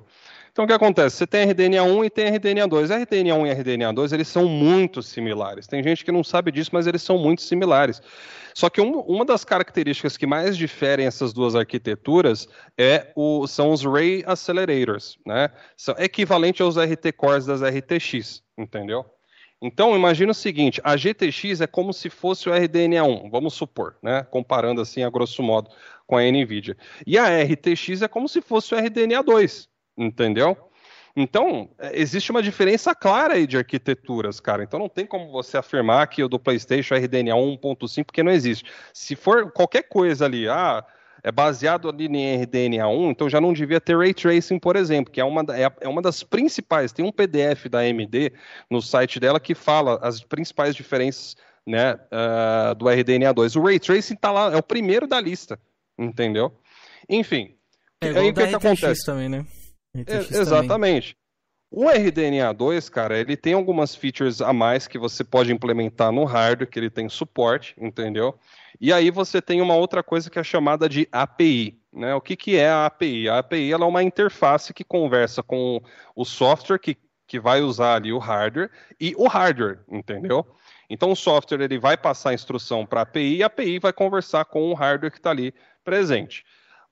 [0.50, 1.16] Então, o que acontece?
[1.16, 2.88] Você tem RDNA1 e tem RDNA2.
[2.88, 5.66] RDNA1 e RDNA2, eles são muito similares.
[5.66, 8.00] Tem gente que não sabe disso, mas eles são muito similares.
[8.54, 12.48] Só que um, uma das características que mais diferem essas duas arquiteturas
[12.78, 15.50] é o, são os Ray Accelerators, né?
[15.76, 19.04] São equivalente aos RT Cores das RTX, entendeu?
[19.64, 24.24] Então, imagina o seguinte, a GTX é como se fosse o RDNA1, vamos supor, né?
[24.24, 25.70] Comparando assim a grosso modo
[26.04, 26.76] com a NVIDIA.
[27.06, 30.56] E a RTX é como se fosse o RDNA2, entendeu?
[31.14, 34.62] Então, é, existe uma diferença clara aí de arquiteturas, cara.
[34.62, 38.32] Então não tem como você afirmar que o do PlayStation é RDNA 1.5, porque não
[38.32, 38.64] existe.
[38.92, 40.84] Se for qualquer coisa ali, ah,
[41.22, 45.12] é baseado ali em RDNA 1, então já não devia ter Ray Tracing, por exemplo,
[45.12, 46.92] que é uma, é, é uma das principais.
[46.92, 48.32] Tem um PDF da AMD
[48.70, 51.36] no site dela que fala as principais diferenças
[51.66, 53.54] né, uh, do RDNA 2.
[53.56, 55.60] O Ray Tracing está lá, é o primeiro da lista,
[55.98, 56.52] entendeu?
[57.08, 57.54] Enfim.
[58.00, 59.04] É igual aí o que, que acontece?
[59.04, 59.46] também, né?
[59.94, 61.16] É, exatamente.
[61.70, 66.68] O RDNA2, cara, ele tem algumas features a mais que você pode implementar no hardware,
[66.68, 68.38] que ele tem suporte, entendeu?
[68.78, 71.80] E aí você tem uma outra coisa que é chamada de API.
[71.90, 72.14] Né?
[72.14, 73.28] O que, que é a API?
[73.28, 75.80] A API ela é uma interface que conversa com
[76.14, 76.96] o software que,
[77.26, 78.70] que vai usar ali o hardware
[79.00, 80.46] e o hardware, entendeu?
[80.90, 83.94] Então o software ele vai passar a instrução para a API e a API vai
[83.94, 86.44] conversar com o hardware que está ali presente.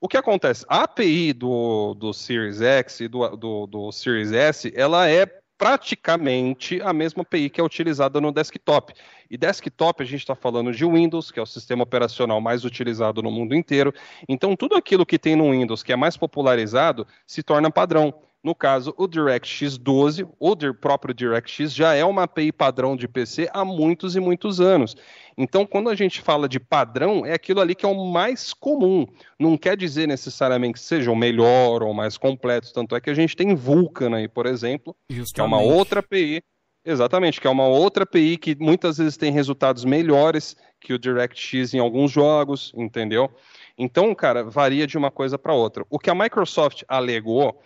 [0.03, 0.65] O que acontece?
[0.67, 6.81] A API do, do Series X e do, do, do Series S, ela é praticamente
[6.81, 8.95] a mesma API que é utilizada no desktop.
[9.29, 13.21] E desktop a gente está falando de Windows, que é o sistema operacional mais utilizado
[13.21, 13.93] no mundo inteiro.
[14.27, 18.11] Então, tudo aquilo que tem no Windows que é mais popularizado se torna padrão.
[18.43, 23.47] No caso, o DirectX 12, o próprio DirectX, já é uma API padrão de PC
[23.53, 24.95] há muitos e muitos anos.
[25.37, 29.05] Então, quando a gente fala de padrão, é aquilo ali que é o mais comum.
[29.39, 32.73] Não quer dizer necessariamente que seja o melhor ou mais completo.
[32.73, 35.33] Tanto é que a gente tem Vulkan aí, por exemplo, Justamente.
[35.35, 36.41] que é uma outra API.
[36.83, 41.75] Exatamente, que é uma outra API que muitas vezes tem resultados melhores que o DirectX
[41.75, 43.29] em alguns jogos, entendeu?
[43.77, 45.85] Então, cara, varia de uma coisa para outra.
[45.91, 47.61] O que a Microsoft alegou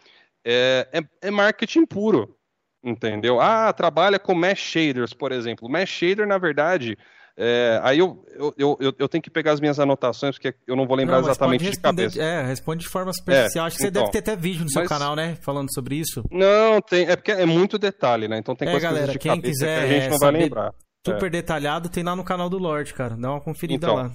[0.46, 2.38] é, é, é marketing puro,
[2.84, 3.42] entendeu?
[3.42, 5.68] Ah, trabalha com mesh shaders, por exemplo.
[5.68, 6.98] Mesh shader, na verdade,
[7.38, 8.24] é, aí eu,
[8.58, 11.28] eu, eu, eu, tenho que pegar as minhas anotações, porque eu não vou lembrar não,
[11.28, 12.22] exatamente de cabeça.
[12.22, 13.66] É, responde de forma superficial.
[13.66, 14.90] É, Acho que então, você deve ter até vídeo no seu mas...
[14.90, 15.38] canal, né?
[15.42, 16.24] Falando sobre isso.
[16.32, 17.06] Não, tem.
[17.08, 18.38] É porque é muito detalhe, né?
[18.38, 20.74] Então tem é, coisas galera, de quem quiser que a gente não vai lembrar.
[21.06, 21.30] Super é.
[21.30, 23.18] detalhado, tem lá no canal do Lorde, cara.
[23.18, 24.12] Dá uma conferida então, lá.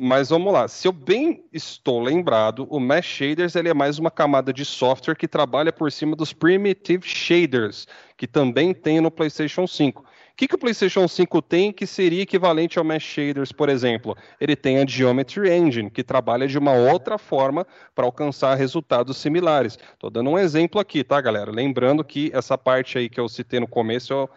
[0.00, 4.12] Mas vamos lá, se eu bem estou lembrado, o Mesh Shaders ele é mais uma
[4.12, 9.66] camada de software que trabalha por cima dos Primitive Shaders, que também tem no PlayStation
[9.66, 10.02] 5.
[10.02, 10.04] O
[10.36, 14.16] que, que o PlayStation 5 tem que seria equivalente ao Mesh Shaders, por exemplo?
[14.40, 19.76] Ele tem a Geometry Engine, que trabalha de uma outra forma para alcançar resultados similares.
[19.94, 21.50] Estou dando um exemplo aqui, tá, galera?
[21.50, 24.30] Lembrando que essa parte aí que eu citei no começo, eu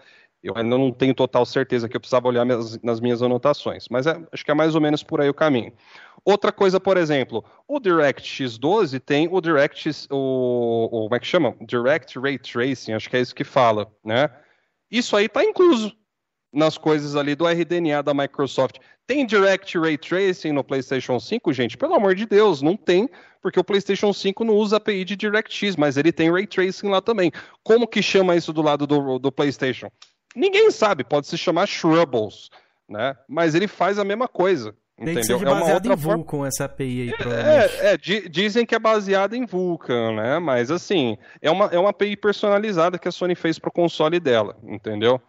[0.43, 4.07] eu ainda não tenho total certeza que eu precisava olhar minhas, nas minhas anotações, mas
[4.07, 5.71] é, acho que é mais ou menos por aí o caminho.
[6.25, 11.27] Outra coisa, por exemplo, o DirectX 12 tem o DirectX, o, o, como é que
[11.27, 11.55] chama?
[11.61, 14.29] Direct Ray Tracing, acho que é isso que fala, né?
[14.89, 15.95] Isso aí está incluso
[16.53, 18.77] nas coisas ali do RDNA da Microsoft.
[19.07, 21.77] Tem Direct Ray Tracing no PlayStation 5, gente?
[21.77, 23.09] Pelo amor de Deus, não tem,
[23.41, 27.01] porque o PlayStation 5 não usa API de DirectX, mas ele tem Ray Tracing lá
[27.01, 27.31] também.
[27.63, 29.89] Como que chama isso do lado do, do PlayStation?
[30.35, 32.49] Ninguém sabe, pode se chamar Shrubbles,
[32.87, 33.15] né?
[33.27, 36.17] Mas ele faz a mesma coisa, Tem que seja é uma baseado outra em forma-
[36.23, 37.75] Vulkan essa API aí, provavelmente.
[37.81, 40.39] É, é, di- dizem que é baseada em Vulkan, né?
[40.39, 44.19] Mas assim, é uma, é uma API personalizada que a Sony fez para o console
[44.19, 45.19] dela, entendeu?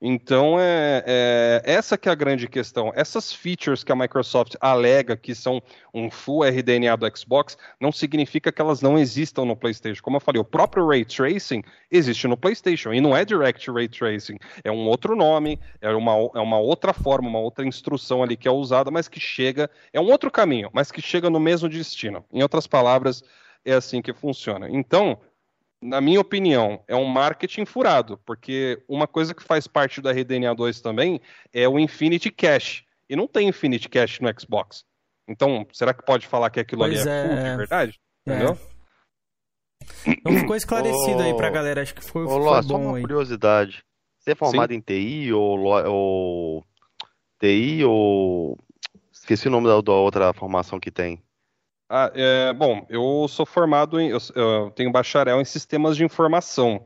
[0.00, 2.92] Então é, é- essa que é a grande questão.
[2.94, 5.60] Essas features que a Microsoft alega que são
[5.92, 10.00] um full RDNA do Xbox, não significa que elas não existam no PlayStation.
[10.02, 13.88] Como eu falei, o próprio Ray Tracing existe no PlayStation e não é Direct Ray
[13.88, 18.36] Tracing, é um outro nome, é uma, é uma outra forma, uma outra instrução ali
[18.36, 21.68] que é usada, mas que chega, é um outro caminho, mas que chega no mesmo
[21.68, 22.24] destino.
[22.32, 23.22] Em outras palavras,
[23.64, 24.68] é assim que funciona.
[24.70, 25.18] Então,
[25.80, 30.54] na minha opinião, é um marketing furado, porque uma coisa que faz parte da RDNA
[30.54, 31.20] 2 também
[31.52, 32.84] é o Infinity Cache.
[33.08, 34.84] E não tem Infinity Cache no Xbox.
[35.28, 37.56] Então, será que pode falar que aquilo Pois ali é, é, full de é.
[37.56, 38.00] verdade?
[38.26, 38.32] É.
[38.32, 38.58] Entendeu?
[40.06, 41.82] Então ficou esclarecido aí pra galera.
[41.82, 43.02] Acho que foi, Ô, foi Ló, só bom uma aí.
[43.02, 43.84] curiosidade.
[44.18, 46.64] Você é formado em TI ou, ou
[47.38, 48.58] TI ou
[49.12, 51.22] esqueci o nome da, da outra formação que tem.
[51.88, 54.10] Ah, é, bom, eu sou formado em.
[54.10, 56.84] Eu, eu tenho bacharel em sistemas de informação.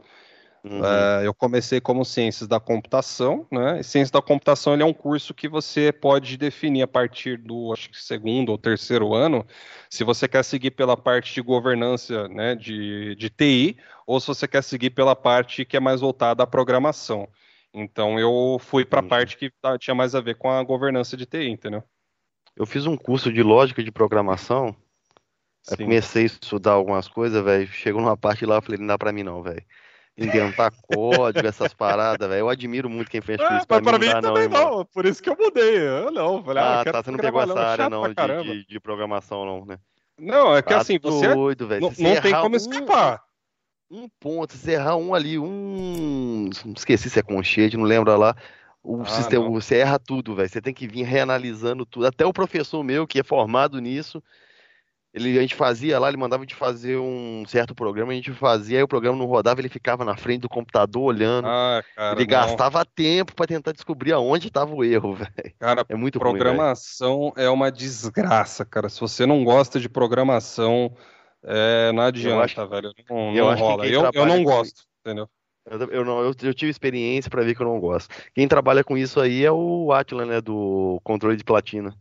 [0.65, 0.81] Uhum.
[0.85, 3.81] É, eu comecei como ciências da computação, né?
[3.81, 7.73] E ciências da computação ele é um curso que você pode definir a partir do,
[7.73, 9.45] acho que segundo ou terceiro ano,
[9.91, 13.77] se você quer seguir pela parte de governança, né, de, de TI,
[14.07, 17.29] ou se você quer seguir pela parte que é mais voltada à programação.
[17.75, 19.11] Então eu fui para a Entendi.
[19.11, 21.83] parte que tá- tinha mais a ver com a governança de TI, entendeu?
[22.55, 24.77] Eu fiz um curso de lógica de programação.
[25.63, 25.85] Sim.
[25.85, 27.67] comecei a estudar algumas coisas, velho.
[27.69, 29.65] Chegou numa parte lá, eu falei, não dá pra mim não, velho.
[30.19, 32.41] Inventar código, essas paradas, velho.
[32.41, 33.67] Eu admiro muito quem fez Ah, isso.
[33.67, 34.77] Pra mas pra mim mim não não, também irmão.
[34.79, 35.79] não, por isso que eu mudei.
[35.79, 37.03] Eu não, falei, ah, eu Ah, tá.
[37.03, 39.79] Você não pegou essa é área não de, de, de programação, não, né?
[40.19, 41.81] Não, é que Tá assim, você doido, velho.
[41.81, 43.23] não, não tem como escapar.
[43.91, 46.49] Um ponto, se você errar um ali, um.
[46.77, 48.35] Esqueci se é conchete, não lembra lá.
[48.83, 49.53] O Ah, sistema, não.
[49.53, 50.49] você erra tudo, velho.
[50.49, 52.07] Você tem que vir reanalisando tudo.
[52.07, 54.23] Até o professor meu, que é formado nisso,
[55.15, 58.33] ele, a gente fazia lá, ele mandava a gente fazer um certo programa, a gente
[58.33, 61.47] fazia, aí o programa não rodava, ele ficava na frente do computador olhando.
[61.49, 62.27] Ah, cara, ele não.
[62.27, 65.55] gastava tempo pra tentar descobrir aonde estava o erro, velho.
[65.59, 68.89] Cara, É muito ruim, programação é uma desgraça, cara.
[68.89, 70.95] Se você não gosta de programação,
[71.45, 72.93] é, não adianta, acho- velho.
[73.11, 73.83] Não, eu não que rola.
[73.85, 75.29] quem Eu, eu não com gosto, entendeu?
[75.65, 78.13] Eu, eu não, eu, eu tive experiência pra ver que eu não gosto.
[78.35, 81.95] Quem trabalha com isso aí é o Atila, né, do controle de platina.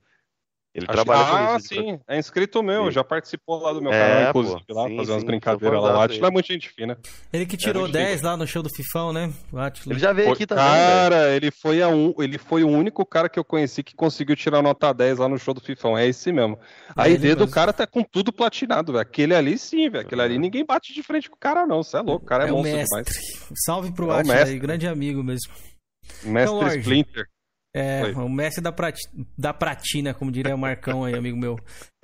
[0.73, 2.91] Ele Acho- trabalha ah, sim, é inscrito meu, Sim.
[2.91, 5.81] já participou lá do meu É, canal, pô, inclusive, lá, sim, fazer umas sim, brincadeiras
[5.83, 5.97] lá.
[5.97, 6.97] O Atila é muito gente fina.
[7.33, 9.33] Ele que tirou muito 10 lá no show do Fifão, né?
[9.51, 9.91] O Atila.
[9.93, 10.77] Ele já veio Foi- aqui também, velho.
[10.79, 14.33] cara, ele foi, a um, ele foi o único cara que eu conheci que conseguiu
[14.33, 15.97] tirar nota 10 lá no show do Fifão.
[15.97, 16.57] É esse mesmo.
[16.95, 19.01] A É ideia do cara tá com tudo platinado, velho.
[19.01, 20.05] Aquele ali sim, velho.
[20.05, 20.39] Aquele ali Uhum.
[20.39, 21.83] ninguém bate de frente com o cara, não.
[21.83, 23.13] Você é louco, o cara é, É o monstro mestre.
[23.13, 23.51] demais.
[23.65, 24.53] Salve pro É o Atila mestre.
[24.53, 25.51] aí, grande amigo mesmo.
[26.23, 26.77] Mestre Então, Lorde.
[26.79, 27.25] Splinter.
[27.73, 28.13] É, Oi.
[28.15, 29.07] o mestre da, prati-
[29.37, 31.57] da pratina, como diria o Marcão aí, amigo meu.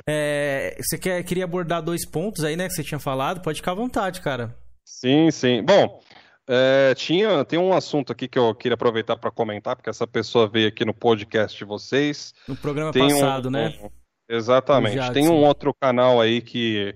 [0.07, 3.41] É, você quer, queria abordar dois pontos aí, né, que você tinha falado?
[3.41, 4.55] Pode ficar à vontade, cara.
[4.85, 5.61] Sim, sim.
[5.61, 5.99] Bom,
[6.47, 10.47] é, tinha, tem um assunto aqui que eu queria aproveitar para comentar, porque essa pessoa
[10.47, 12.33] veio aqui no podcast de vocês.
[12.47, 13.77] No programa Tem um- passado, né?
[13.83, 13.89] um-
[14.29, 14.93] exatamente.
[14.93, 15.13] O Jadson.
[15.13, 16.95] Tem um outro canal aí que,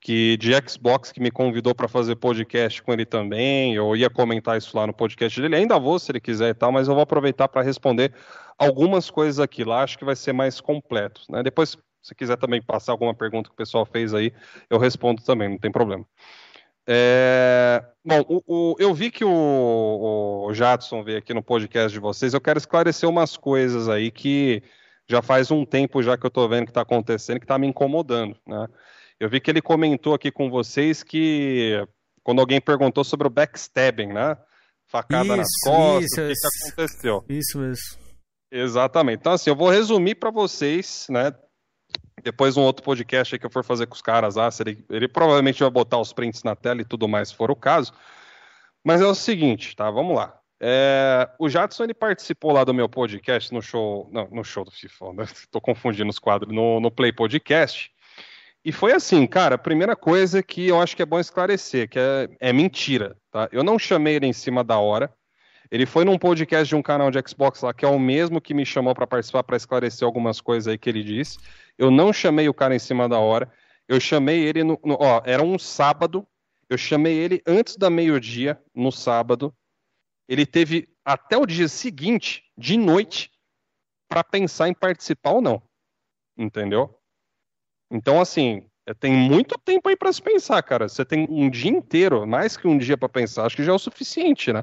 [0.00, 3.74] que de Xbox que me convidou para fazer podcast com ele também.
[3.74, 5.56] Eu ia comentar isso lá no podcast dele.
[5.56, 8.12] Ainda vou, se ele quiser e tal, mas eu vou aproveitar para responder
[8.58, 9.82] algumas coisas aqui lá.
[9.82, 11.22] Acho que vai ser mais completo.
[11.28, 11.42] Né?
[11.42, 14.32] Depois, se quiser também passar alguma pergunta que o pessoal fez aí,
[14.70, 16.04] eu respondo também, não tem problema.
[16.86, 22.00] É, Bom, o- o- eu vi que o, o Jadson veio aqui no podcast de
[22.00, 22.32] vocês.
[22.32, 24.62] Eu quero esclarecer umas coisas aí que
[25.06, 27.66] já faz um tempo já que eu estou vendo que está acontecendo, que está me
[27.66, 28.66] incomodando, né?
[29.20, 31.86] Eu vi que ele comentou aqui com vocês que
[32.22, 34.36] quando alguém perguntou sobre o backstabbing, né?
[34.86, 36.48] Facada nas Isso, costas, isso, o que, isso.
[36.48, 37.24] que aconteceu?
[37.28, 38.00] Isso mesmo.
[38.50, 39.20] Exatamente.
[39.20, 41.32] Então, assim, eu vou resumir para vocês, né?
[42.22, 44.84] Depois um outro podcast aí que eu for fazer com os caras lá, se ele,
[44.90, 47.92] ele provavelmente vai botar os prints na tela e tudo mais, se for o caso.
[48.84, 49.90] Mas é o seguinte, tá?
[49.90, 50.40] Vamos lá.
[50.58, 54.70] É, o Jadson ele participou lá do meu podcast no show, não, no show do
[54.70, 55.24] FIFA, né?
[55.50, 57.90] Tô confundindo os quadros, no, no Play Podcast.
[58.64, 61.98] E foi assim, cara, a primeira coisa que eu acho que é bom esclarecer, que
[61.98, 63.48] é, é mentira, tá?
[63.50, 65.12] Eu não chamei ele em cima da hora.
[65.70, 68.52] Ele foi num podcast de um canal de Xbox lá, que é o mesmo que
[68.52, 71.38] me chamou para participar para esclarecer algumas coisas aí que ele disse.
[71.78, 73.50] Eu não chamei o cara em cima da hora.
[73.88, 76.26] Eu chamei ele no, no- ó, era um sábado.
[76.68, 79.54] Eu chamei ele antes da meio-dia, no sábado.
[80.28, 83.30] Ele teve até o dia seguinte, de noite,
[84.08, 85.62] para pensar em participar ou não.
[86.36, 86.99] Entendeu?
[87.90, 88.64] Então, assim,
[88.98, 90.88] tem muito tempo aí para se pensar, cara.
[90.88, 93.44] Você tem um dia inteiro, mais que um dia para pensar.
[93.44, 94.62] Acho que já é o suficiente, né?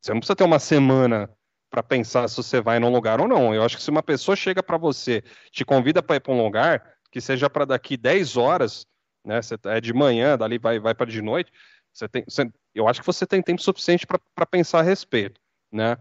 [0.00, 1.30] Você não precisa ter uma semana
[1.70, 3.54] para pensar se você vai num lugar ou não.
[3.54, 6.42] Eu acho que se uma pessoa chega para você, te convida para ir para um
[6.42, 8.86] lugar, que seja para daqui 10 horas,
[9.24, 9.40] né?
[9.40, 11.50] Você é de manhã, dali vai, vai para de noite,
[11.92, 15.40] você tem, você, eu acho que você tem tempo suficiente para pensar a respeito,
[15.72, 15.96] né?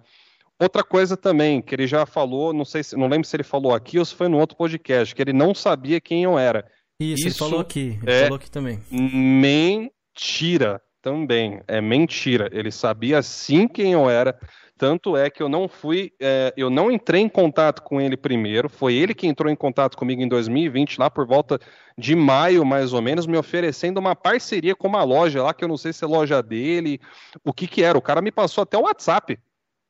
[0.60, 3.74] Outra coisa também, que ele já falou, não sei se, não lembro se ele falou
[3.74, 6.66] aqui ou se foi no outro podcast, que ele não sabia quem eu era.
[7.00, 8.80] Isso, Isso ele falou aqui, ele é falou aqui também.
[8.92, 12.50] Mentira também, é mentira.
[12.52, 14.40] Ele sabia sim quem eu era.
[14.78, 18.70] Tanto é que eu não fui, é, eu não entrei em contato com ele primeiro.
[18.70, 21.60] Foi ele que entrou em contato comigo em 2020, lá por volta
[21.98, 25.68] de maio, mais ou menos, me oferecendo uma parceria com uma loja lá, que eu
[25.68, 27.00] não sei se é loja dele,
[27.44, 27.98] o que que era.
[27.98, 29.38] O cara me passou até o WhatsApp,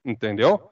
[0.06, 0.70] entendeu?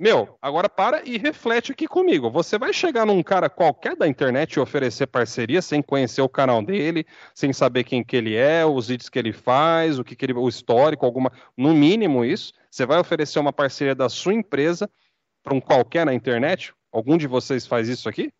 [0.00, 2.30] Meu, agora para e reflete aqui comigo.
[2.30, 6.62] Você vai chegar num cara qualquer da internet e oferecer parceria sem conhecer o canal
[6.62, 7.04] dele,
[7.34, 10.34] sem saber quem que ele é, os vídeos que ele faz, o que, que ele,
[10.34, 12.52] o histórico, alguma, no mínimo isso.
[12.70, 14.88] Você vai oferecer uma parceria da sua empresa
[15.42, 16.72] para um qualquer na internet?
[16.92, 18.32] Algum de vocês faz isso aqui?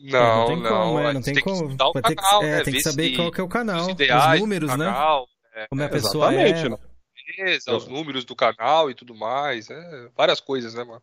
[0.00, 1.68] Não, não, não, como, é, não tem, tem como.
[1.68, 2.62] Que o canal, é, né?
[2.62, 4.86] tem que saber qual que é o canal, os, ideais, os números, né?
[4.86, 5.66] canal, né?
[5.68, 6.68] Como é a pessoa Exatamente, é.
[6.70, 6.78] Né?
[7.68, 9.70] Os números do canal e tudo mais.
[9.70, 11.02] É, várias coisas, né, mano?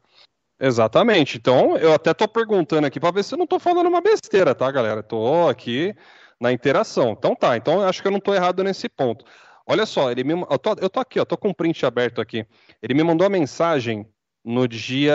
[0.59, 1.37] Exatamente.
[1.37, 4.53] Então, eu até tô perguntando aqui para ver se eu não tô falando uma besteira,
[4.53, 5.01] tá, galera?
[5.01, 5.95] Tô aqui
[6.39, 7.11] na interação.
[7.11, 9.25] Então tá, então eu acho que eu não tô errado nesse ponto.
[9.65, 12.19] Olha só, ele me, eu, tô, eu tô aqui, ó, tô com um print aberto
[12.19, 12.45] aqui.
[12.81, 14.07] Ele me mandou a mensagem
[14.43, 15.13] no dia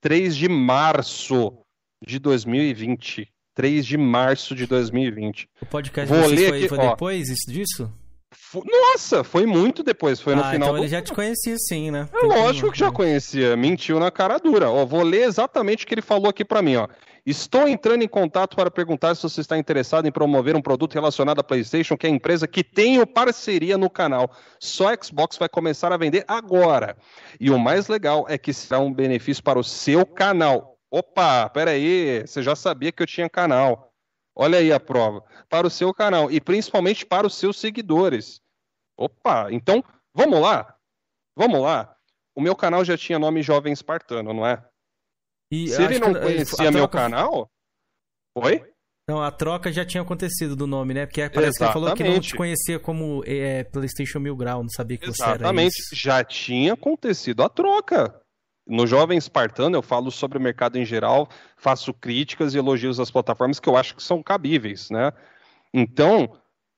[0.00, 1.52] 3 de março
[2.04, 3.28] de 2020.
[3.54, 5.48] 3 de março de 2020.
[5.62, 7.92] O podcast Vou ler foi, aqui, foi depois disso?
[8.64, 10.68] Nossa, foi muito depois, foi no ah, final.
[10.68, 10.82] Então do...
[10.82, 12.08] ele já te conhecia sim, né?
[12.14, 14.70] É lógico que já conhecia, mentiu na cara dura.
[14.70, 16.88] Ó, vou ler exatamente o que ele falou aqui para mim, ó.
[17.26, 21.40] Estou entrando em contato para perguntar se você está interessado em promover um produto relacionado
[21.40, 24.30] à PlayStation, que é a empresa que tem parceria no canal.
[24.60, 26.96] Só a Xbox vai começar a vender agora.
[27.40, 30.78] E o mais legal é que será um benefício para o seu canal.
[30.88, 33.92] Opa, peraí, você já sabia que eu tinha canal.
[34.32, 35.24] Olha aí a prova.
[35.48, 38.40] Para o seu canal e principalmente para os seus seguidores.
[38.96, 40.74] Opa, então vamos lá.
[41.36, 41.94] Vamos lá.
[42.34, 44.64] O meu canal já tinha nome Jovem Espartano, não é?
[45.50, 47.48] E Se ele não conhecia meu canal.
[48.34, 48.62] Oi?
[49.08, 51.06] Não, a troca já tinha acontecido do nome, né?
[51.06, 51.58] Porque parece Exatamente.
[51.58, 55.06] que ele falou que não te conhecia como é, PlayStation Mil Grau, não sabia que
[55.06, 55.38] Exatamente.
[55.38, 55.44] você era.
[55.44, 58.20] Exatamente, já tinha acontecido a troca.
[58.66, 63.08] No Jovem Espartano, eu falo sobre o mercado em geral, faço críticas e elogios às
[63.10, 65.12] plataformas que eu acho que são cabíveis, né?
[65.72, 66.36] Então,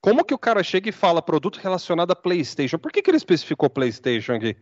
[0.08, 2.78] como que o cara chega e fala produto relacionado a PlayStation?
[2.78, 4.56] Por que, que ele especificou PlayStation aqui?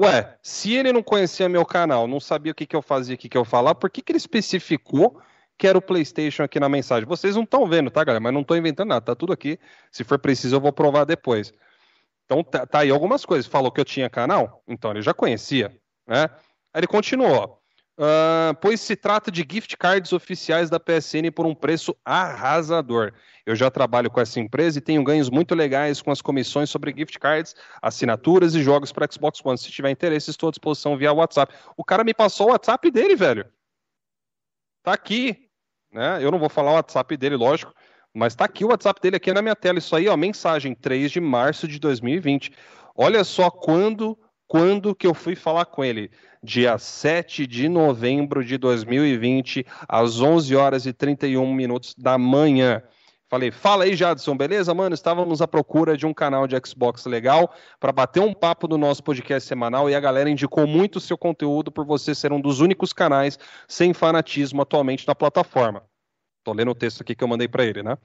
[0.00, 3.18] Ué, se ele não conhecia meu canal, não sabia o que, que eu fazia, o
[3.18, 5.20] que, que eu falava, por que, que ele especificou
[5.58, 7.08] que era o PlayStation aqui na mensagem?
[7.08, 8.22] Vocês não estão vendo, tá, galera?
[8.22, 9.58] Mas não estou inventando nada, tá tudo aqui.
[9.90, 11.52] Se for preciso, eu vou provar depois.
[12.24, 13.50] Então, tá, tá aí algumas coisas.
[13.50, 15.76] Falou que eu tinha canal, então ele já conhecia.
[16.06, 16.30] Né?
[16.72, 17.63] Aí ele continuou.
[17.96, 23.12] Uh, pois se trata de gift cards oficiais da PSN por um preço arrasador.
[23.46, 26.92] Eu já trabalho com essa empresa e tenho ganhos muito legais com as comissões sobre
[26.96, 29.56] gift cards, assinaturas e jogos para Xbox One.
[29.56, 31.54] Se tiver interesse, estou à disposição via WhatsApp.
[31.76, 33.46] O cara me passou o WhatsApp dele, velho.
[34.82, 35.48] Tá aqui.
[35.92, 36.18] Né?
[36.20, 37.72] Eu não vou falar o WhatsApp dele, lógico,
[38.12, 39.78] mas tá aqui o WhatsApp dele aqui na minha tela.
[39.78, 42.50] Isso aí, ó, mensagem 3 de março de 2020.
[42.96, 44.18] Olha só quando
[44.54, 46.12] quando que eu fui falar com ele?
[46.40, 52.80] Dia 7 de novembro de 2020, às 11 horas e 31 minutos da manhã.
[53.28, 54.94] Falei, fala aí, Jadson, beleza, mano?
[54.94, 59.02] Estávamos à procura de um canal de Xbox legal para bater um papo do nosso
[59.02, 62.60] podcast semanal e a galera indicou muito o seu conteúdo por você ser um dos
[62.60, 63.36] únicos canais
[63.66, 65.82] sem fanatismo atualmente na plataforma.
[66.44, 67.98] Tô lendo o texto aqui que eu mandei para ele, né?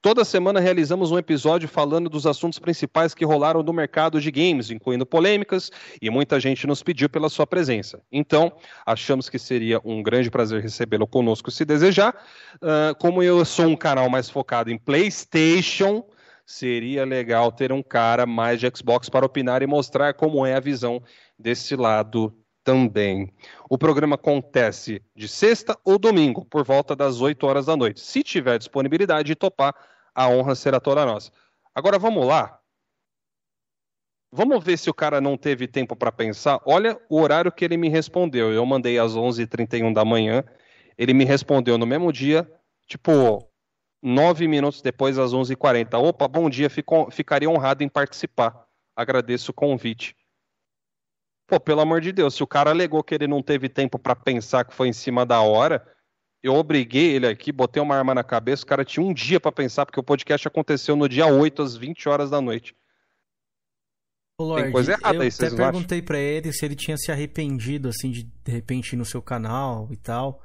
[0.00, 4.70] Toda semana realizamos um episódio falando dos assuntos principais que rolaram no mercado de games,
[4.70, 8.00] incluindo polêmicas, e muita gente nos pediu pela sua presença.
[8.12, 8.52] Então,
[8.86, 12.14] achamos que seria um grande prazer recebê-lo conosco se desejar.
[12.62, 16.04] Uh, como eu sou um canal mais focado em PlayStation,
[16.46, 20.60] seria legal ter um cara mais de Xbox para opinar e mostrar como é a
[20.60, 21.02] visão
[21.36, 22.32] desse lado
[22.68, 23.32] também.
[23.70, 27.98] O programa acontece de sexta ou domingo, por volta das 8 horas da noite.
[27.98, 29.74] Se tiver disponibilidade e topar,
[30.14, 31.32] a honra será toda nossa.
[31.74, 32.60] Agora vamos lá.
[34.30, 36.60] Vamos ver se o cara não teve tempo para pensar.
[36.66, 38.52] Olha o horário que ele me respondeu.
[38.52, 40.44] Eu mandei às 11h31 da manhã.
[40.98, 42.46] Ele me respondeu no mesmo dia,
[42.86, 43.50] tipo,
[44.02, 45.98] nove minutos depois, às 11h40.
[45.98, 48.68] Opa, bom dia, fico, ficaria honrado em participar.
[48.94, 50.14] Agradeço o convite.
[51.48, 54.14] Pô, pelo amor de Deus, se o cara alegou que ele não teve tempo para
[54.14, 55.82] pensar que foi em cima da hora,
[56.42, 59.50] eu obriguei ele aqui, botei uma arma na cabeça, o cara tinha um dia para
[59.50, 62.76] pensar, porque o podcast aconteceu no dia 8, às 20 horas da noite.
[64.38, 67.10] Lorde, Tem coisa errada eu aí, vocês até perguntei pra ele se ele tinha se
[67.10, 70.42] arrependido, assim, de de repente ir no seu canal e tal.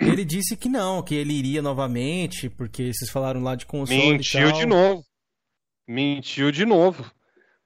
[0.00, 4.48] Ele disse que não, que ele iria novamente, porque vocês falaram lá de console Mentiu
[4.48, 4.60] e tal.
[4.60, 5.04] de novo.
[5.86, 7.08] Mentiu de novo.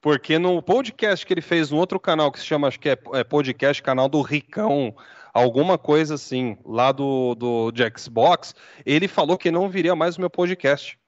[0.03, 2.97] Porque no podcast que ele fez no outro canal, que se chama, acho que é,
[3.13, 4.93] é podcast, canal do Ricão,
[5.33, 8.53] alguma coisa assim, lá do, do de Xbox,
[8.85, 10.99] ele falou que não viria mais o meu podcast.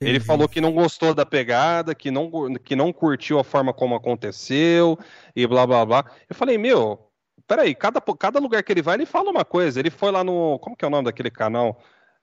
[0.00, 0.24] Ele Entendi.
[0.24, 4.96] falou que não gostou da pegada, que não, que não curtiu a forma como aconteceu
[5.34, 6.04] e blá blá blá.
[6.28, 7.10] Eu falei, meu,
[7.44, 9.80] peraí, cada, cada lugar que ele vai, ele fala uma coisa.
[9.80, 10.60] Ele foi lá no.
[10.60, 11.82] Como que é o nome daquele canal?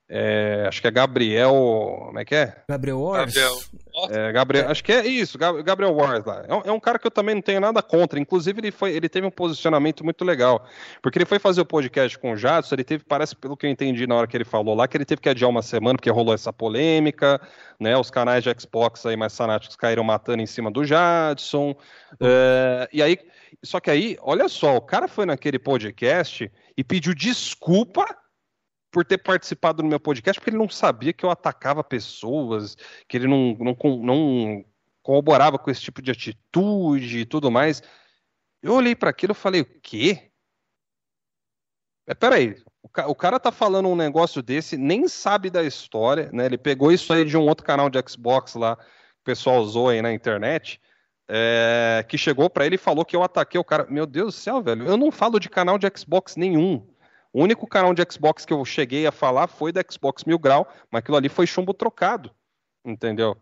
[0.10, 1.54] É, acho que é Gabriel.
[2.06, 2.64] Como é que é?
[2.70, 3.34] Gabriel Wars?
[3.34, 3.58] Gabriel.
[4.10, 6.46] É, Gabriel, acho que é isso, Gab- Gabriel Wars lá.
[6.48, 8.20] É um, é um cara que eu também não tenho nada contra.
[8.20, 10.66] Inclusive, ele, foi, ele teve um posicionamento muito legal.
[11.02, 13.70] Porque ele foi fazer o podcast com o Jadson, ele teve, parece, pelo que eu
[13.70, 16.10] entendi na hora que ele falou lá, que ele teve que adiar uma semana, porque
[16.10, 17.42] rolou essa polêmica,
[17.80, 17.98] né?
[17.98, 21.76] Os canais de Xbox aí mais fanáticos caíram matando em cima do Jadson.
[22.22, 23.18] É, e aí,
[23.64, 28.06] só que aí, olha só, o cara foi naquele podcast e pediu desculpa
[28.98, 32.76] por ter participado do meu podcast, porque ele não sabia que eu atacava pessoas,
[33.07, 34.65] que ele não, não, não
[35.03, 37.84] corroborava com esse tipo de atitude e tudo mais.
[38.60, 40.32] Eu olhei para aquilo e falei, o quê?
[42.07, 46.32] É, peraí, o, ca- o cara tá falando um negócio desse, nem sabe da história,
[46.34, 46.48] né?
[46.48, 49.90] Ele pegou isso aí de um outro canal de Xbox lá, que o pessoal usou
[49.90, 50.82] aí na internet,
[51.30, 53.86] é, que chegou para ele e falou que eu ataquei o cara.
[53.91, 56.97] Meu Deus do céu, velho, eu não falo de canal de Xbox nenhum.
[57.34, 60.68] O único canal de Xbox que eu cheguei a falar foi da Xbox Mil Grau,
[60.91, 62.32] mas aquilo ali foi chumbo trocado,
[62.86, 63.38] entendeu?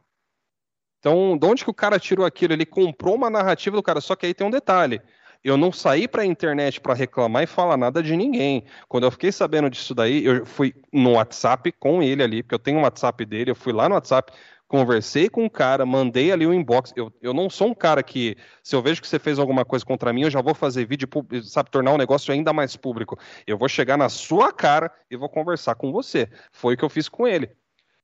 [1.00, 2.54] Então, de onde que o cara tirou aquilo?
[2.54, 5.00] Ele comprou uma narrativa do cara, só que aí tem um detalhe.
[5.44, 8.66] Eu não saí pra internet pra reclamar e falar nada de ninguém.
[8.88, 12.60] Quando eu fiquei sabendo disso daí, eu fui no WhatsApp com ele ali, porque eu
[12.60, 14.34] tenho um WhatsApp dele, eu fui lá no WhatsApp,
[14.68, 16.92] conversei com o cara, mandei ali o inbox.
[16.96, 19.86] Eu, eu não sou um cara que, se eu vejo que você fez alguma coisa
[19.86, 21.08] contra mim, eu já vou fazer vídeo,
[21.44, 23.18] sabe, tornar o negócio ainda mais público.
[23.46, 26.30] Eu vou chegar na sua cara e vou conversar com você.
[26.52, 27.50] Foi o que eu fiz com ele.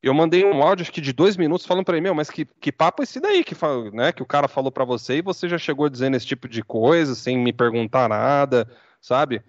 [0.02, 2.46] Eu mandei um áudio, acho que de dois minutos, falando pra ele, meu, mas que,
[2.60, 3.56] que papo é esse daí que,
[3.94, 6.64] né, que o cara falou pra você e você já chegou dizendo esse tipo de
[6.64, 8.68] coisa, sem me perguntar nada,
[9.00, 9.44] sabe?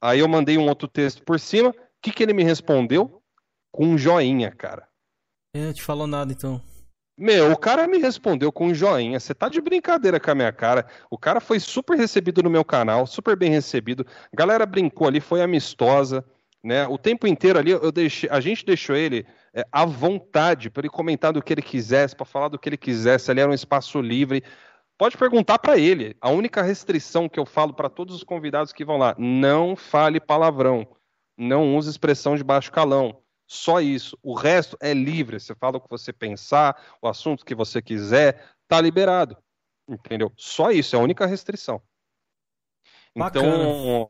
[0.00, 1.70] Aí eu mandei um outro texto por cima.
[1.70, 3.22] O que, que ele me respondeu?
[3.70, 4.88] Com um joinha, cara.
[5.54, 6.60] É, te falou nada então.
[7.16, 9.20] Meu, o cara me respondeu com um joinha.
[9.20, 10.84] Você tá de brincadeira com a minha cara.
[11.08, 14.04] O cara foi super recebido no meu canal, super bem recebido.
[14.32, 16.24] A galera brincou ali, foi amistosa,
[16.62, 16.88] né?
[16.88, 19.24] O tempo inteiro ali eu deixei, a gente deixou ele
[19.54, 22.76] é, à vontade para ele comentar do que ele quisesse, para falar do que ele
[22.76, 23.30] quisesse.
[23.30, 24.42] Ali era um espaço livre.
[24.98, 26.16] Pode perguntar para ele.
[26.20, 30.18] A única restrição que eu falo para todos os convidados que vão lá: não fale
[30.18, 30.84] palavrão,
[31.38, 33.23] não use expressão de baixo calão.
[33.46, 34.18] Só isso.
[34.22, 35.38] O resto é livre.
[35.38, 39.36] Você fala o que você pensar, o assunto que você quiser, tá liberado.
[39.88, 40.32] Entendeu?
[40.36, 41.80] Só isso, é a única restrição.
[43.14, 44.08] Então, Bacana.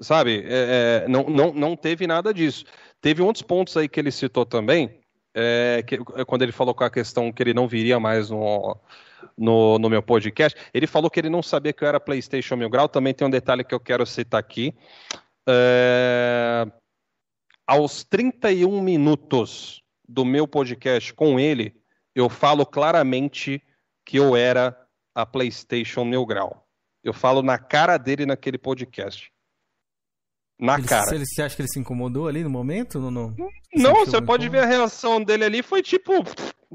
[0.00, 2.64] sabe, é, é, não, não, não teve nada disso.
[3.00, 5.00] Teve outros pontos aí que ele citou também,
[5.34, 8.76] é, que, é quando ele falou com a questão que ele não viria mais no,
[9.36, 12.70] no, no meu podcast, ele falou que ele não sabia que eu era PlayStation Mil
[12.70, 12.88] Grau.
[12.88, 14.74] Também tem um detalhe que eu quero citar aqui.
[15.48, 16.66] É,
[17.70, 21.80] aos 31 minutos do meu podcast com ele,
[22.12, 23.62] eu falo claramente
[24.04, 24.76] que eu era
[25.14, 26.66] a PlayStation Grau.
[27.04, 29.30] Eu falo na cara dele naquele podcast.
[30.58, 31.14] Na Ele, cara.
[31.14, 32.98] ele, você acha que ele se incomodou ali no momento?
[32.98, 33.36] Não, não.
[33.72, 34.74] Não, você pode ver incômodo?
[34.74, 36.12] a reação dele ali, foi tipo.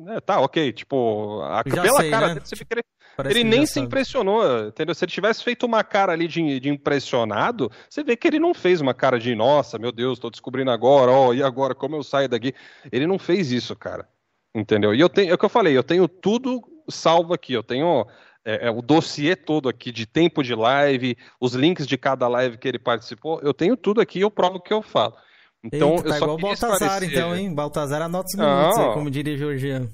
[0.08, 0.72] é, tá, ok.
[0.72, 2.34] Tipo, a, pela sei, cara né?
[2.36, 2.84] dele, você ele,
[3.16, 3.86] Parece ele nem se sabe.
[3.86, 4.94] impressionou, entendeu?
[4.94, 8.54] Se ele tivesse feito uma cara ali de, de impressionado, você vê que ele não
[8.54, 12.04] fez uma cara de, nossa, meu Deus, tô descobrindo agora, ó, e agora, como eu
[12.04, 12.54] saio daqui?
[12.92, 14.08] Ele não fez isso, cara.
[14.54, 14.94] Entendeu?
[14.94, 18.06] E eu tenho, é o que eu falei, eu tenho tudo salvo aqui, eu tenho
[18.44, 22.58] é, é, o dossiê todo aqui de tempo de live, os links de cada live
[22.58, 25.16] que ele participou, eu tenho tudo aqui e eu provo o que eu falo.
[25.64, 27.54] Então, Eita, eu tá só igual Baltazar, esclarecer- então, hein?
[27.54, 29.92] Baltazar anota os minutos aí, como diria Georgiano.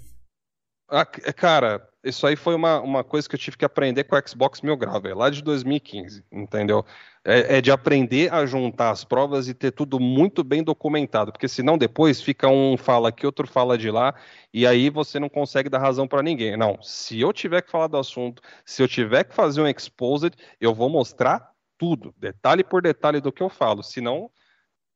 [0.93, 4.27] Ah, cara, isso aí foi uma, uma coisa que eu tive que aprender com o
[4.27, 6.85] Xbox Mil Grau, velho, lá de 2015, entendeu?
[7.23, 11.47] É, é de aprender a juntar as provas e ter tudo muito bem documentado, porque
[11.47, 14.13] senão depois fica um fala aqui, outro fala de lá,
[14.53, 16.57] e aí você não consegue dar razão pra ninguém.
[16.57, 20.35] Não, se eu tiver que falar do assunto, se eu tiver que fazer um exposed,
[20.59, 24.30] eu vou mostrar tudo, detalhe por detalhe do que eu falo, senão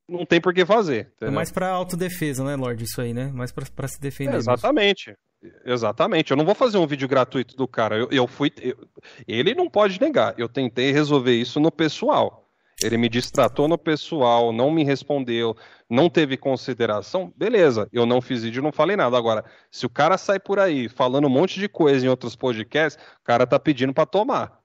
[0.09, 0.95] não tem por que fazer.
[0.95, 1.35] É entendeu?
[1.35, 2.83] mais pra autodefesa, né, Lorde?
[2.83, 3.31] Isso aí, né?
[3.33, 4.33] Mais pra, pra se defender.
[4.33, 5.17] É, mesmo.
[5.65, 6.31] Exatamente.
[6.31, 7.97] Eu não vou fazer um vídeo gratuito do cara.
[7.97, 8.51] Eu, eu fui.
[8.61, 8.77] eu-
[9.27, 10.33] ele não pode negar.
[10.37, 12.43] Eu tentei resolver isso no pessoal.
[12.83, 15.55] ele me distratou no pessoal, não me respondeu,
[15.89, 19.17] não teve consideração, beleza, eu não fiz vídeo, não falei nada.
[19.17, 23.01] Agora, se o cara sai por aí falando um monte de coisa em outros podcasts,
[23.21, 24.59] o cara tá pedindo para tomar.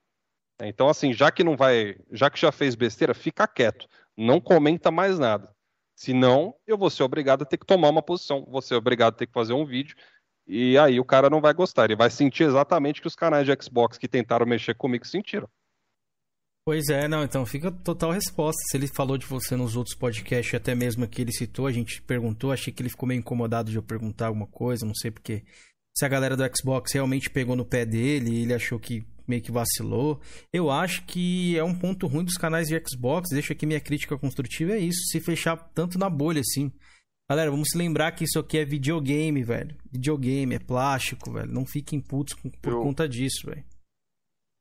[0.63, 3.87] Então, assim, já que não vai, já que já fez besteira, fica quieto,
[4.17, 5.55] não comenta mais nada.
[5.95, 9.17] Senão, eu vou ser obrigado a ter que tomar uma posição, vou ser obrigado a
[9.19, 9.95] ter que fazer um vídeo,
[10.47, 13.57] e aí o cara não vai gostar, ele vai sentir exatamente que os canais de
[13.63, 15.49] Xbox que tentaram mexer comigo sentiram.
[16.65, 18.61] Pois é, não, então fica total resposta.
[18.71, 22.03] Se ele falou de você nos outros podcasts, até mesmo que ele citou, a gente
[22.03, 25.43] perguntou, achei que ele ficou meio incomodado de eu perguntar alguma coisa, não sei porque.
[25.97, 29.51] Se a galera do Xbox realmente pegou no pé dele ele achou que meio que
[29.51, 30.21] vacilou.
[30.53, 34.19] Eu acho que é um ponto ruim dos canais de Xbox, deixa aqui minha crítica
[34.19, 36.73] construtiva, é isso, se fechar tanto na bolha assim.
[37.31, 39.77] Galera, vamos se lembrar que isso aqui é videogame, velho.
[39.89, 41.47] Videogame, é plástico, velho.
[41.47, 42.83] Não fiquem putos por eu...
[42.83, 43.65] conta disso, velho.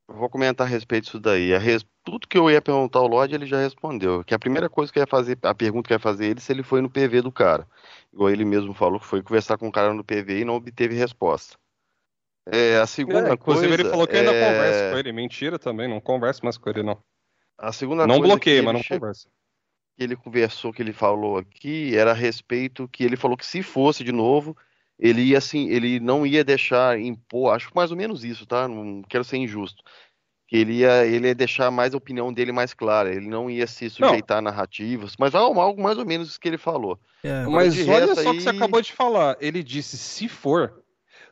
[0.07, 1.51] Vou comentar a respeito disso daí.
[1.51, 1.83] A res...
[2.03, 4.23] Tudo que eu ia perguntar ao Lorde, ele já respondeu.
[4.23, 6.39] Que a primeira coisa que eu ia fazer, a pergunta que eu ia fazer ele,
[6.39, 7.67] se ele foi no PV do cara.
[8.13, 10.93] Igual ele mesmo falou que foi conversar com o cara no PV e não obteve
[10.93, 11.57] resposta.
[12.45, 13.81] É, a segunda é, inclusive coisa.
[13.81, 14.47] ele falou que ainda é...
[14.47, 15.11] conversa com ele.
[15.11, 17.01] Mentira também, não conversa mais com ele, não.
[17.57, 18.33] A segunda não coisa.
[18.35, 18.93] bloqueia, mas não che...
[18.93, 19.27] conversa.
[19.99, 23.61] Que ele conversou, que ele falou aqui, era a respeito que ele falou que se
[23.61, 24.55] fosse de novo,
[24.97, 28.67] ele ia assim, ele não ia deixar impor, acho mais ou menos isso, tá?
[28.67, 29.83] Não quero ser injusto
[30.49, 33.67] que ele ia, ele ia deixar mais a opinião dele mais clara, ele não ia
[33.67, 34.49] se sujeitar não.
[34.49, 36.99] a narrativas, mas algo mais ou menos isso que ele falou.
[37.23, 37.45] É.
[37.45, 38.37] Mas olha só o aí...
[38.37, 40.81] que você acabou de falar, ele disse se for.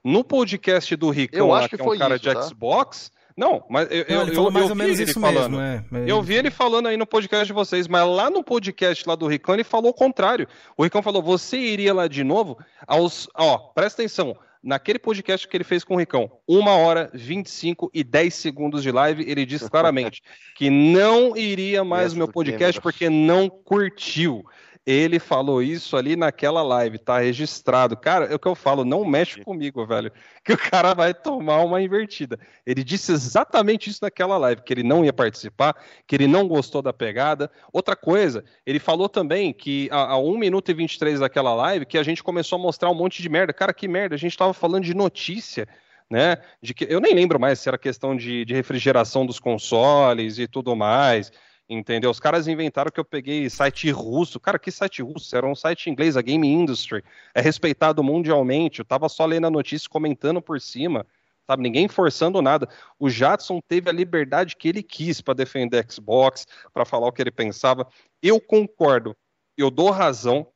[0.03, 2.41] No podcast do Ricão, eu acho que, que é um cara isso, de tá?
[2.43, 5.57] Xbox, não, mas eu, não, eu, eu, eu vi ele falando.
[5.57, 8.43] Mesmo, é, é, eu vi ele falando aí no podcast de vocês, mas lá no
[8.43, 10.47] podcast lá do Ricão ele falou o contrário.
[10.75, 12.57] O Ricão falou: você iria lá de novo
[12.87, 13.29] aos.
[13.35, 18.03] Ó, presta atenção naquele podcast que ele fez com o Ricão, uma hora, 25 e
[18.03, 20.21] 10 segundos de live, ele disse claramente
[20.57, 24.43] que não iria mais no meu podcast porque não curtiu.
[24.87, 27.97] Ele falou isso ali naquela live, tá registrado.
[27.97, 30.09] Cara, é o que eu falo, não mexe comigo, velho,
[30.41, 32.39] que o cara vai tomar uma invertida.
[32.65, 35.75] Ele disse exatamente isso naquela live, que ele não ia participar,
[36.07, 37.51] que ele não gostou da pegada.
[37.73, 41.97] Outra coisa, ele falou também que a, a 1 minuto e 23 daquela live, que
[41.97, 43.51] a gente começou a mostrar um monte de merda.
[43.51, 45.67] Cara, que merda, a gente tava falando de notícia.
[46.09, 46.37] Né?
[46.61, 50.47] De que eu nem lembro mais se era questão de, de refrigeração dos consoles e
[50.47, 51.29] tudo mais.
[51.69, 52.09] Entendeu?
[52.09, 54.39] Os caras inventaram que eu peguei site russo.
[54.39, 55.35] Cara, que site russo?
[55.35, 57.03] Era um site inglês, a Game Industry.
[57.33, 58.79] É respeitado mundialmente.
[58.79, 61.05] Eu tava só lendo a notícia comentando por cima.
[61.45, 61.63] Sabe?
[61.63, 62.69] Ninguém forçando nada.
[62.97, 67.21] O Jadson teve a liberdade que ele quis para defender Xbox, para falar o que
[67.21, 67.87] ele pensava.
[68.21, 69.15] Eu concordo.
[69.57, 70.47] Eu dou razão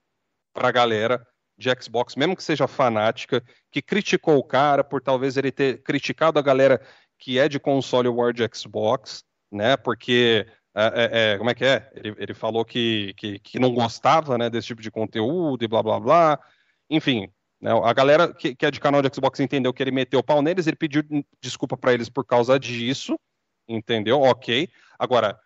[0.54, 1.26] pra galera
[1.58, 6.40] de Xbox, mesmo que seja fanática, que criticou o cara por talvez ele ter criticado
[6.40, 6.82] a galera
[7.18, 9.78] que é de console War Xbox, né?
[9.78, 11.91] Porque é, é, é, como é que é?
[11.95, 15.84] Ele, ele falou que, que, que, não gostava né, desse tipo de conteúdo e blá
[15.84, 16.39] blá blá.
[16.89, 17.30] Enfim,
[17.60, 20.23] né, a galera que, que, é de canal de Xbox entendeu que ele meteu o
[20.23, 21.03] pau neles, ele pediu
[21.41, 23.19] desculpa para eles por causa disso,
[23.68, 24.22] entendeu?
[24.22, 24.69] Ok.
[24.98, 25.38] Agora,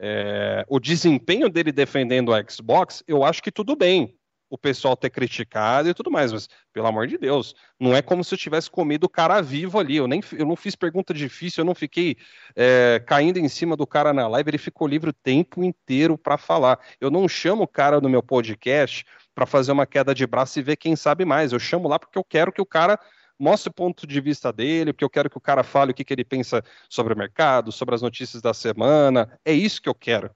[0.00, 4.17] é, o desempenho dele defendendo a Xbox, eu acho que tudo bem
[4.50, 8.24] o pessoal ter criticado e tudo mais, mas pelo amor de Deus, não é como
[8.24, 9.96] se eu tivesse comido o cara vivo ali.
[9.96, 12.16] Eu nem eu não fiz pergunta difícil, eu não fiquei
[12.56, 16.38] é, caindo em cima do cara na live, ele ficou livre o tempo inteiro para
[16.38, 16.78] falar.
[17.00, 19.04] Eu não chamo o cara no meu podcast
[19.34, 21.52] para fazer uma queda de braço e ver quem sabe mais.
[21.52, 22.98] Eu chamo lá porque eu quero que o cara
[23.38, 26.04] mostre o ponto de vista dele, porque eu quero que o cara fale o que,
[26.04, 29.38] que ele pensa sobre o mercado, sobre as notícias da semana.
[29.44, 30.30] É isso que eu quero.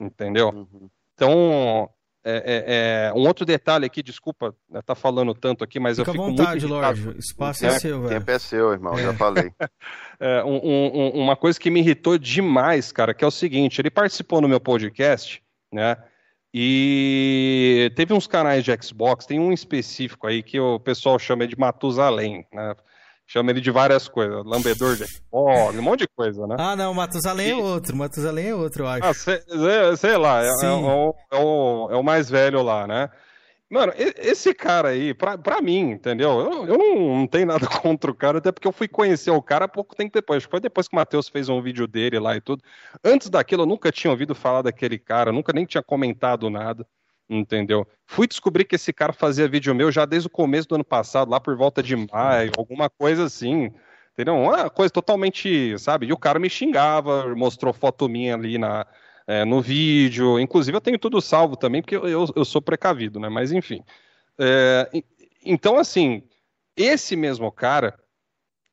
[0.00, 0.48] Entendeu?
[0.48, 0.90] Uhum.
[1.14, 1.88] Então,
[2.24, 6.10] é, é, é, um outro detalhe aqui, desculpa, né, tá falando tanto aqui, mas Fica
[6.10, 8.20] eu fico vontade, muito Lorde, o espaço é, é seu, velho.
[8.20, 9.52] Tempo é seu, irmão, já falei.
[10.24, 13.90] É, um, um, uma coisa que me irritou demais, cara, que é o seguinte, ele
[13.90, 15.42] participou no meu podcast,
[15.72, 15.96] né,
[16.54, 21.58] e teve uns canais de Xbox, tem um específico aí que o pessoal chama de
[21.58, 22.76] Matusalém, né,
[23.32, 26.56] chama ele de várias coisas, lambedor de Xbox, um monte de coisa, né?
[26.58, 29.04] Ah, não, Matusalém é outro, Matusalém é outro, eu acho.
[29.06, 29.40] Ah, sei,
[29.96, 33.08] sei lá, é, é, o, é, o, é o mais velho lá, né?
[33.70, 36.40] Mano, esse cara aí, pra, pra mim, entendeu?
[36.40, 39.40] Eu, eu não, não, tenho nada contra o cara, até porque eu fui conhecer o
[39.40, 40.44] cara pouco tempo depois.
[40.44, 42.62] Foi depois que o Matheus fez um vídeo dele lá e tudo.
[43.02, 46.86] Antes daquilo, eu nunca tinha ouvido falar daquele cara, nunca nem tinha comentado nada
[47.38, 47.86] entendeu?
[48.06, 51.30] Fui descobrir que esse cara fazia vídeo meu já desde o começo do ano passado,
[51.30, 53.72] lá por volta de maio, alguma coisa assim,
[54.12, 54.34] entendeu?
[54.34, 56.06] Uma coisa totalmente, sabe?
[56.06, 58.86] E o cara me xingava, mostrou foto minha ali na,
[59.26, 63.18] é, no vídeo, inclusive eu tenho tudo salvo também, porque eu, eu, eu sou precavido,
[63.18, 63.28] né?
[63.28, 63.82] Mas enfim.
[64.38, 64.90] É,
[65.44, 66.22] então, assim,
[66.76, 67.98] esse mesmo cara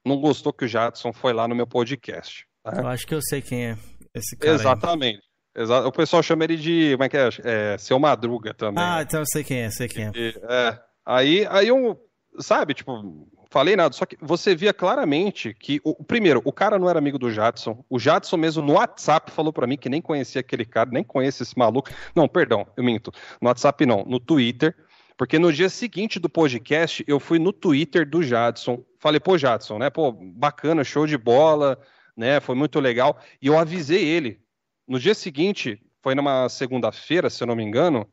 [0.05, 2.45] não gostou que o Jadson foi lá no meu podcast.
[2.63, 2.81] Tá?
[2.81, 3.77] Eu acho que eu sei quem é
[4.13, 4.53] esse cara.
[4.53, 5.17] Exatamente.
[5.17, 5.28] Aí.
[5.59, 5.89] Exato.
[5.89, 6.91] O pessoal chama ele de.
[6.93, 7.29] Como é que é?
[7.43, 8.81] é seu Madruga também.
[8.81, 10.11] Ah, então eu sei quem é, sei quem é.
[10.15, 10.79] E, é.
[11.05, 11.99] Aí, aí eu.
[12.39, 16.89] Sabe, tipo, falei nada, só que você via claramente que, o, primeiro, o cara não
[16.89, 17.83] era amigo do Jadson.
[17.89, 21.43] O Jadson mesmo no WhatsApp falou para mim que nem conhecia aquele cara, nem conhece
[21.43, 21.89] esse maluco.
[22.15, 23.11] Não, perdão, eu minto.
[23.41, 24.73] No WhatsApp não, no Twitter.
[25.17, 28.81] Porque no dia seguinte do podcast, eu fui no Twitter do Jadson.
[28.99, 29.89] Falei, pô, Jadson, né?
[29.89, 31.77] Pô, bacana, show de bola,
[32.15, 32.39] né?
[32.39, 33.19] Foi muito legal.
[33.41, 34.39] E eu avisei ele.
[34.89, 38.09] No dia seguinte, foi numa segunda-feira, se eu não me engano,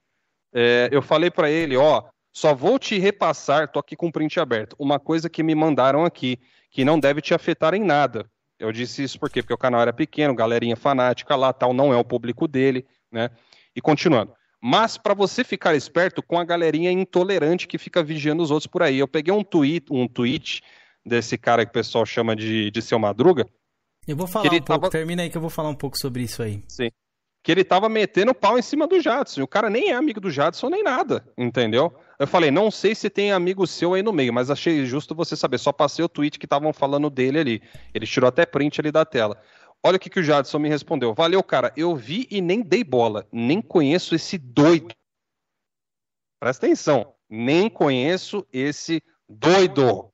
[0.52, 4.38] é, eu falei para ele, ó, só vou te repassar, tô aqui com o print
[4.38, 6.38] aberto, uma coisa que me mandaram aqui,
[6.70, 8.30] que não deve te afetar em nada.
[8.58, 9.40] Eu disse isso por quê?
[9.40, 13.30] Porque o canal era pequeno, galerinha fanática lá, tal, não é o público dele, né?
[13.74, 14.34] E continuando.
[14.60, 18.82] Mas para você ficar esperto com a galerinha intolerante que fica vigiando os outros por
[18.82, 18.98] aí.
[18.98, 20.62] Eu peguei um tweet, um tweet
[21.04, 23.46] desse cara que o pessoal chama de, de seu Madruga.
[24.06, 24.90] Eu vou falar um pouco, tava...
[24.90, 26.62] termina aí que eu vou falar um pouco sobre isso aí.
[26.68, 26.90] Sim.
[27.42, 29.42] Que ele tava metendo pau em cima do Jadson.
[29.42, 31.94] O cara nem é amigo do Jadson nem nada, entendeu?
[32.18, 35.36] Eu falei, não sei se tem amigo seu aí no meio, mas achei justo você
[35.36, 35.58] saber.
[35.58, 37.62] Só passei o tweet que estavam falando dele ali.
[37.94, 39.40] Ele tirou até print ali da tela.
[39.82, 41.14] Olha o que, que o Jadson me respondeu.
[41.14, 41.72] Valeu, cara.
[41.76, 43.26] Eu vi e nem dei bola.
[43.30, 44.94] Nem conheço esse doido.
[46.40, 47.14] Presta atenção.
[47.28, 50.10] Nem conheço esse doido.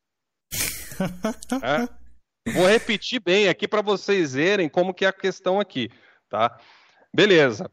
[1.63, 2.02] é?
[2.49, 5.89] Vou repetir bem aqui para vocês verem como que é a questão aqui,
[6.29, 6.59] tá?
[7.15, 7.71] Beleza.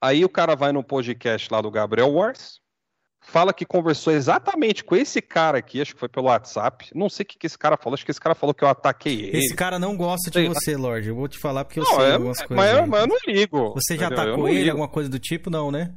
[0.00, 2.60] Aí o cara vai no podcast lá do Gabriel Wars,
[3.20, 6.90] fala que conversou exatamente com esse cara aqui, acho que foi pelo WhatsApp.
[6.94, 8.68] Não sei o que, que esse cara falou, acho que esse cara falou que eu
[8.68, 9.38] ataquei ele.
[9.38, 11.08] Esse cara não gosta de você, Lorde.
[11.08, 12.56] Eu vou te falar porque eu não, sei é, algumas coisas.
[12.56, 13.74] Mas, mas, eu não ligo.
[13.74, 14.24] Você já entendeu?
[14.24, 14.70] atacou ele, ligo.
[14.70, 15.50] alguma coisa do tipo?
[15.50, 15.94] Não, né?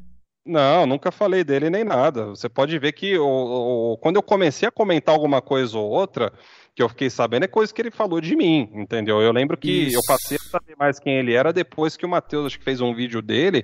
[0.47, 2.27] Não, nunca falei dele nem nada.
[2.27, 6.31] Você pode ver que o, o, quando eu comecei a comentar alguma coisa ou outra,
[6.73, 9.21] que eu fiquei sabendo é coisa que ele falou de mim, entendeu?
[9.21, 9.97] Eu lembro que Isso.
[9.97, 12.81] eu passei a saber mais quem ele era depois que o Matheus acho que fez
[12.81, 13.63] um vídeo dele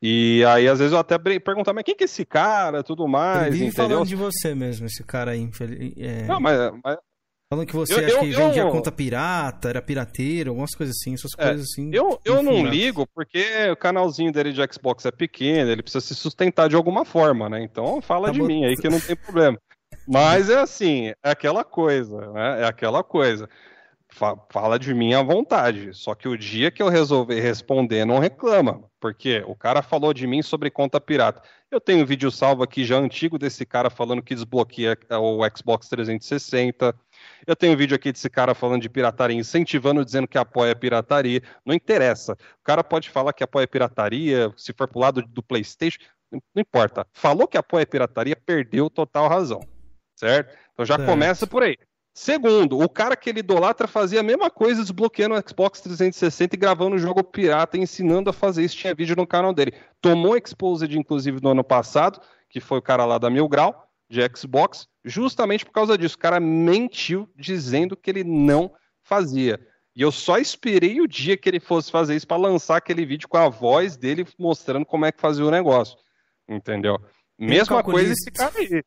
[0.00, 3.48] e aí, às vezes, eu até perguntar, mas quem que é esse cara, tudo mais,
[3.48, 3.88] Ele entendeu?
[3.88, 5.50] falando de você mesmo, esse cara aí.
[5.96, 6.22] É...
[6.22, 6.98] Não, mas, mas...
[7.50, 8.70] Falando que você eu, acha eu, que vendia eu...
[8.70, 11.90] conta pirata, era pirateiro, algumas coisas assim, essas é, coisas assim.
[11.94, 13.42] Eu, eu não ligo porque
[13.72, 17.62] o canalzinho dele de Xbox é pequeno, ele precisa se sustentar de alguma forma, né?
[17.62, 18.46] Então fala tá de bom.
[18.46, 19.58] mim aí que não tem problema.
[20.06, 22.62] Mas é assim, é aquela coisa, né?
[22.62, 23.48] É aquela coisa
[24.50, 25.92] fala de mim à vontade.
[25.94, 28.82] Só que o dia que eu resolver responder, não reclama.
[29.00, 31.42] Porque o cara falou de mim sobre conta pirata.
[31.70, 35.88] Eu tenho um vídeo salvo aqui já antigo desse cara falando que desbloqueia o Xbox
[35.88, 36.94] 360.
[37.48, 40.76] Eu tenho um vídeo aqui desse cara falando de pirataria, incentivando, dizendo que apoia a
[40.76, 41.42] pirataria.
[41.64, 42.34] Não interessa.
[42.34, 45.98] O cara pode falar que apoia a pirataria, se for pro lado do PlayStation,
[46.30, 47.06] não importa.
[47.10, 49.60] Falou que apoia a pirataria, perdeu total razão.
[50.14, 50.54] Certo?
[50.74, 51.08] Então já certo.
[51.08, 51.74] começa por aí.
[52.12, 56.58] Segundo, o cara que ele idolatra fazia a mesma coisa desbloqueando o Xbox 360 e
[56.58, 58.76] gravando o jogo pirata, ensinando a fazer isso.
[58.76, 59.72] Tinha vídeo no canal dele.
[60.02, 62.20] Tomou Exposed, inclusive, no ano passado,
[62.50, 66.16] que foi o cara lá da Mil Grau, de Xbox, justamente por causa disso.
[66.16, 68.72] O cara mentiu dizendo que ele não
[69.02, 69.58] fazia.
[69.96, 73.28] E eu só esperei o dia que ele fosse fazer isso para lançar aquele vídeo
[73.28, 75.98] com a voz dele mostrando como é que fazia o negócio.
[76.48, 76.98] Entendeu?
[77.38, 78.82] Mesma coisa esse cara aí.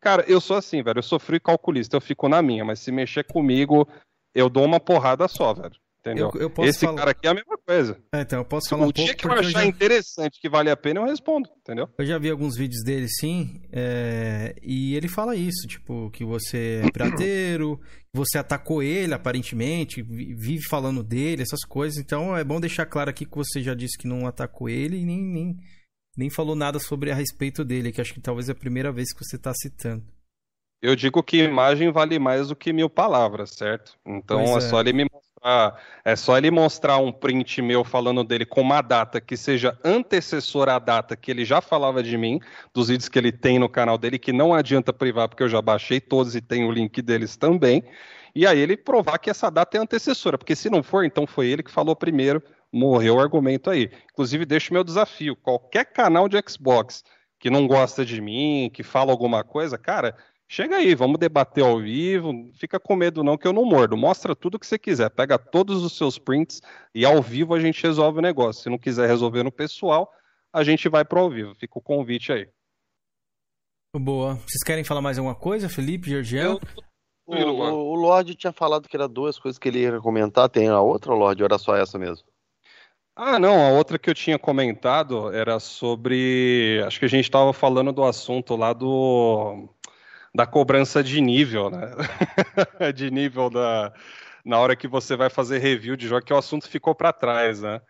[0.00, 1.00] Cara, eu sou assim, velho.
[1.00, 3.88] Eu e calculista, eu fico na minha, mas se mexer comigo,
[4.34, 5.76] eu dou uma porrada só, velho.
[6.04, 6.30] Entendeu?
[6.34, 6.98] Eu, eu Esse falar...
[6.98, 7.98] cara aqui é a mesma coisa.
[8.12, 9.64] É, então eu posso falar o um dia que eu achar eu já...
[9.64, 11.88] interessante, que vale a pena, eu respondo, entendeu?
[11.96, 14.54] Eu já vi alguns vídeos dele, sim, é...
[14.62, 20.62] e ele fala isso, tipo, que você é pirateiro, que você atacou ele, aparentemente, vive
[20.68, 21.96] falando dele, essas coisas.
[21.96, 25.06] Então é bom deixar claro aqui que você já disse que não atacou ele e
[25.06, 25.56] nem, nem,
[26.18, 29.10] nem falou nada sobre a respeito dele, que acho que talvez é a primeira vez
[29.10, 30.04] que você está citando.
[30.82, 33.96] Eu digo que imagem vale mais do que mil palavras, certo?
[34.06, 35.06] Então é, é, só ele me
[36.04, 40.74] é só ele mostrar um print meu falando dele com uma data que seja antecessora
[40.74, 42.40] à data que ele já falava de mim,
[42.72, 45.60] dos vídeos que ele tem no canal dele, que não adianta privar porque eu já
[45.60, 47.84] baixei todos e tenho o link deles também.
[48.34, 51.46] E aí ele provar que essa data é antecessora, porque se não for, então foi
[51.46, 52.42] ele que falou primeiro,
[52.72, 53.90] morreu o argumento aí.
[54.12, 57.04] Inclusive, deixo meu desafio: qualquer canal de Xbox
[57.38, 60.16] que não gosta de mim, que fala alguma coisa, cara,
[60.48, 62.50] chega aí, vamos debater ao vivo.
[62.54, 63.96] Fica com medo não que eu não mordo.
[63.96, 66.60] Mostra tudo que você quiser, pega todos os seus prints
[66.94, 68.62] e ao vivo a gente resolve o negócio.
[68.62, 70.10] Se não quiser resolver no pessoal,
[70.52, 71.54] a gente vai para ao vivo.
[71.54, 72.48] Fica o convite aí.
[73.96, 74.34] Boa.
[74.34, 76.60] Vocês querem falar mais alguma coisa, Felipe, Georgiano?
[77.26, 80.48] O, o, o Lorde tinha falado que era duas coisas que ele ia comentar.
[80.48, 82.26] Tem a outra, Lorde, ou era só essa mesmo?
[83.16, 86.82] Ah, não, a outra que eu tinha comentado era sobre.
[86.84, 89.68] Acho que a gente estava falando do assunto lá do.
[90.34, 91.90] Da cobrança de nível, né?
[92.94, 93.92] de nível da.
[94.44, 97.62] Na hora que você vai fazer review de jogo, que o assunto ficou para trás,
[97.62, 97.80] né?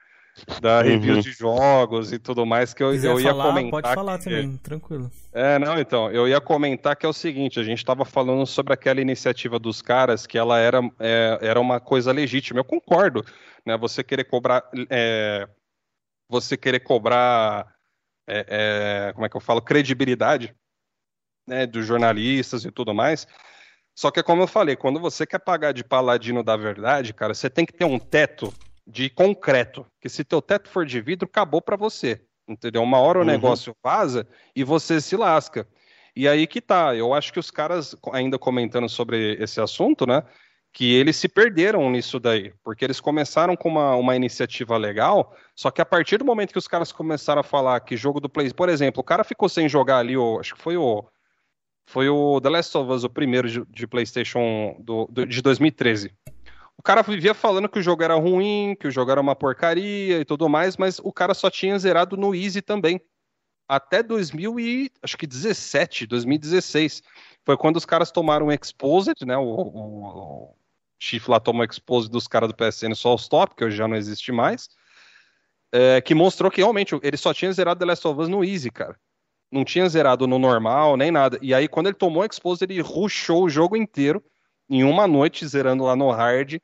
[0.60, 1.22] da reviews uhum.
[1.22, 3.82] de jogos e tudo mais que eu, eu ia falar, comentar.
[3.82, 4.24] Pode falar que...
[4.24, 5.10] também, tranquilo.
[5.32, 8.72] É, não, então, eu ia comentar que é o seguinte, a gente estava falando sobre
[8.72, 12.60] aquela iniciativa dos caras que ela era, é, era uma coisa legítima.
[12.60, 13.24] Eu concordo,
[13.64, 13.76] né?
[13.76, 15.48] Você querer cobrar, é,
[16.28, 17.72] você querer cobrar,
[18.28, 20.54] é, é como é que eu falo, credibilidade,
[21.46, 23.26] né, dos jornalistas e tudo mais.
[23.94, 27.48] Só que como eu falei, quando você quer pagar de paladino da verdade, cara, você
[27.48, 28.52] tem que ter um teto
[28.86, 29.86] de concreto.
[30.00, 32.20] Que se teu teto for de vidro, acabou para você.
[32.46, 32.82] Entendeu?
[32.82, 33.26] Uma hora o uhum.
[33.26, 35.66] negócio vaza e você se lasca.
[36.14, 36.94] E aí que tá.
[36.94, 40.22] Eu acho que os caras, ainda comentando sobre esse assunto, né?
[40.72, 42.52] Que eles se perderam nisso daí.
[42.62, 46.58] Porque eles começaram com uma, uma iniciativa legal, só que a partir do momento que
[46.58, 48.52] os caras começaram a falar que jogo do Play.
[48.52, 51.04] Por exemplo, o cara ficou sem jogar ali, o, acho que foi o.
[51.86, 56.12] Foi o The Last of Us, o primeiro de, de PlayStation do, do, de 2013
[56.76, 60.20] o cara vivia falando que o jogo era ruim, que o jogo era uma porcaria
[60.20, 63.00] e tudo mais, mas o cara só tinha zerado no Easy também.
[63.66, 67.02] Até 2017, 2016.
[67.44, 69.36] Foi quando os caras tomaram o Exposed, né?
[69.36, 70.54] O, o, o
[71.28, 73.96] lá tomou o Exposed dos caras do PSN só os top, que hoje já não
[73.96, 74.68] existe mais.
[75.72, 78.70] É, que mostrou que realmente ele só tinha zerado The Last of Us no Easy,
[78.70, 78.98] cara.
[79.54, 81.38] Não tinha zerado no normal, nem nada.
[81.40, 84.20] E aí, quando ele tomou o Exposed, ele rushou o jogo inteiro
[84.68, 86.58] em uma noite zerando lá no hard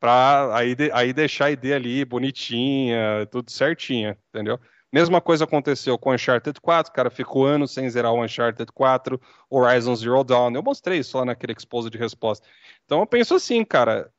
[0.00, 4.58] para aí, aí deixar a ideia ali bonitinha, tudo certinha, entendeu?
[4.92, 9.20] Mesma coisa aconteceu com Uncharted 4, o cara ficou anos sem zerar o Uncharted 4,
[9.48, 10.52] Horizon Zero Dawn.
[10.52, 12.44] Eu mostrei isso lá naquele expose de resposta.
[12.84, 14.10] Então eu penso assim, cara,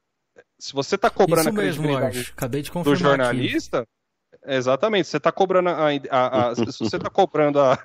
[0.58, 3.90] se você tá cobrando isso a credibilidade mesmo, Acabei de do jornalista, aqui.
[4.46, 7.80] Exatamente, você está cobrando a, a, a, se você está cobrando a,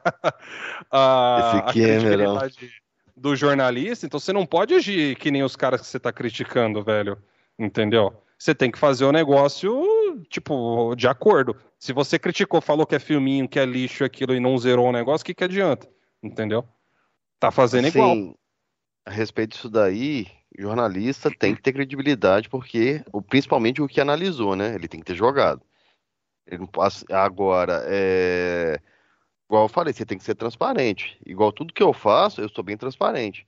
[0.90, 2.70] a, a credibilidade
[3.16, 6.82] do jornalista, então você não pode agir que nem os caras que você está criticando,
[6.82, 7.18] velho.
[7.58, 8.14] Entendeu?
[8.38, 9.84] Você tem que fazer o negócio,
[10.30, 11.56] tipo, de acordo.
[11.76, 14.92] Se você criticou, falou que é filminho, que é lixo, aquilo e não zerou o
[14.92, 15.88] negócio, o que, que adianta?
[16.22, 16.64] Entendeu?
[17.40, 18.38] Tá fazendo Sim, igual.
[19.04, 24.74] A respeito disso daí, jornalista tem que ter credibilidade, porque, principalmente o que analisou, né?
[24.74, 25.62] Ele tem que ter jogado.
[26.48, 28.80] Ele não passa, agora, é
[29.48, 31.18] Igual eu falei, você tem que ser transparente.
[31.24, 33.46] Igual tudo que eu faço, eu sou bem transparente.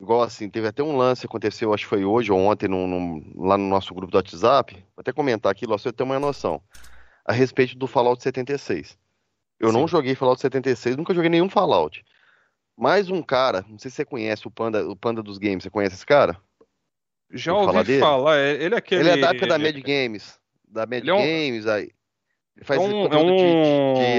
[0.00, 3.46] Igual assim, teve até um lance, aconteceu, acho que foi hoje ou ontem, no, no,
[3.46, 4.74] lá no nosso grupo do WhatsApp.
[4.74, 6.60] Vou até comentar aqui, lá você tem uma noção.
[7.24, 8.98] A respeito do Fallout 76.
[9.60, 9.78] Eu Sim.
[9.78, 12.04] não joguei Fallout 76, nunca joguei nenhum Fallout.
[12.76, 15.70] Mais um cara, não sei se você conhece o Panda, o Panda dos Games, você
[15.70, 16.36] conhece esse cara?
[17.30, 19.02] Já ouvi falar, falar, é, ele é aquele...
[19.02, 20.40] Ele é da época da Mad Games.
[20.66, 21.18] Da Mad é um...
[21.18, 21.92] Games, aí.
[22.56, 23.36] Ele faz é um, é um...
[23.36, 24.16] de,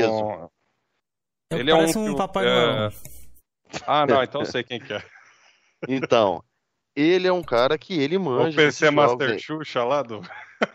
[1.51, 2.87] de ele é um, um Papai Noel.
[2.87, 2.91] É...
[3.85, 5.03] Ah, não, então eu sei quem que é.
[5.87, 6.43] Então,
[6.95, 8.49] ele é um cara que ele manja.
[8.49, 10.21] O PC Master Xuxa lá do.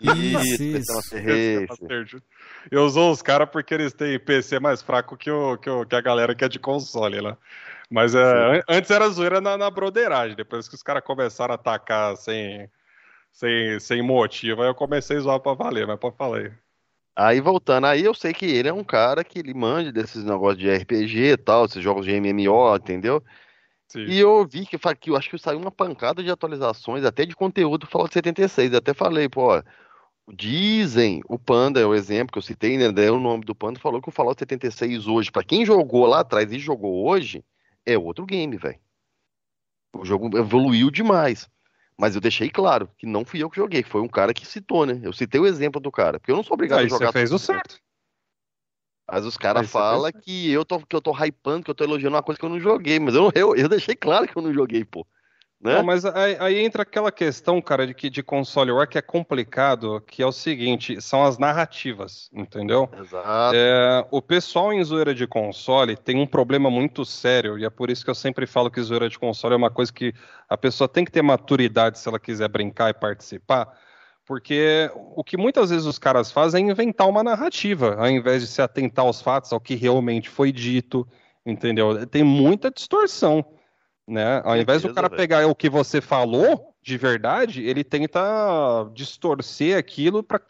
[0.00, 1.10] Isso, isso.
[1.10, 2.22] PC Master
[2.70, 5.96] Eu usou os caras porque eles têm PC mais fraco que, o, que, o, que
[5.96, 7.38] a galera que é de console lá.
[7.90, 12.16] Mas é, antes era zoeira na, na broderagem, depois que os caras começaram a atacar
[12.18, 12.68] sem,
[13.32, 16.52] sem, sem motivo, aí eu comecei a zoar pra valer, mas pode falar aí.
[17.20, 20.58] Aí voltando, aí eu sei que ele é um cara que ele manja desses negócios
[20.58, 23.20] de RPG e tal, esses jogos de MMO, entendeu?
[23.88, 24.04] Sim.
[24.04, 27.34] E eu vi que, que eu acho que saiu uma pancada de atualizações, até de
[27.34, 28.72] conteúdo do Fallout 76.
[28.72, 29.62] Até falei, pô, ó,
[30.32, 32.92] dizem, o Panda é o exemplo que eu citei, né?
[32.92, 36.20] Daí o nome do Panda falou que o Fallout 76 hoje, para quem jogou lá
[36.20, 37.44] atrás e jogou hoje,
[37.84, 38.78] é outro game, velho.
[39.92, 41.50] O jogo evoluiu demais.
[42.00, 44.46] Mas eu deixei claro que não fui eu que joguei, que foi um cara que
[44.46, 45.00] citou, né?
[45.02, 47.08] Eu citei o exemplo do cara, porque eu não sou obrigado Aí a jogar.
[47.08, 47.80] Você fez o certo.
[49.10, 52.14] Mas os caras falam que eu, tô, que eu tô hypando, que eu tô elogiando
[52.14, 54.52] uma coisa que eu não joguei, mas eu, eu, eu deixei claro que eu não
[54.52, 55.04] joguei, pô.
[55.60, 55.74] Né?
[55.74, 59.02] Não, mas aí, aí, entra aquela questão, cara, de que de console war que é
[59.02, 62.88] complicado, que é o seguinte, são as narrativas, entendeu?
[62.96, 63.56] Exato.
[63.56, 67.90] É, o pessoal em zoeira de console tem um problema muito sério, e é por
[67.90, 70.14] isso que eu sempre falo que zoeira de console é uma coisa que
[70.48, 73.76] a pessoa tem que ter maturidade se ela quiser brincar e participar,
[74.24, 78.46] porque o que muitas vezes os caras fazem é inventar uma narrativa, ao invés de
[78.46, 81.04] se atentar aos fatos, ao que realmente foi dito,
[81.44, 82.06] entendeu?
[82.06, 83.57] Tem muita distorção.
[84.08, 84.40] Né?
[84.42, 88.20] Ao invés do cara pegar o que você falou de verdade, ele tenta
[88.94, 90.40] distorcer aquilo para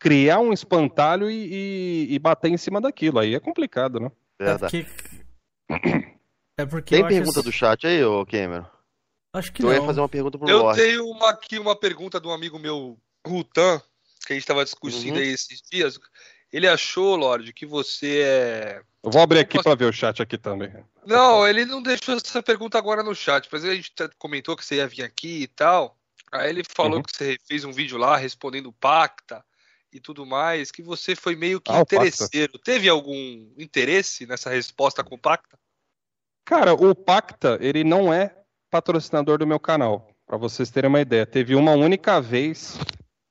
[0.00, 3.20] criar um espantalho e, e, e, bater em cima daquilo.
[3.20, 4.10] Aí é complicado, né?
[4.40, 4.86] É porque...
[6.58, 8.66] É porque Tem pergunta do chat aí, ô Cameron?
[9.32, 9.72] Acho que eu não.
[9.74, 10.82] Eu ia fazer uma pergunta pro Eu Lorde.
[10.82, 13.80] tenho uma, aqui uma pergunta de um amigo meu, Rutan,
[14.26, 15.22] que a gente estava discutindo uhum.
[15.22, 15.98] aí esses dias.
[16.52, 18.82] Ele achou, Lorde, que você é.
[19.02, 19.64] Eu vou abrir aqui posso...
[19.64, 20.72] para ver o chat aqui também.
[21.06, 24.76] Não, ele não deixou essa pergunta agora no chat, mas a gente comentou que você
[24.76, 25.96] ia vir aqui e tal.
[26.30, 27.02] Aí ele falou uhum.
[27.02, 29.44] que você fez um vídeo lá respondendo pacta
[29.92, 32.58] e tudo mais, que você foi meio que Ah, o interesseiro.
[32.58, 35.58] Teve algum interesse nessa resposta compacta?
[36.44, 38.34] Cara, o Pacta, ele não é
[38.70, 41.26] patrocinador do meu canal, para vocês terem uma ideia.
[41.26, 42.78] Teve uma única vez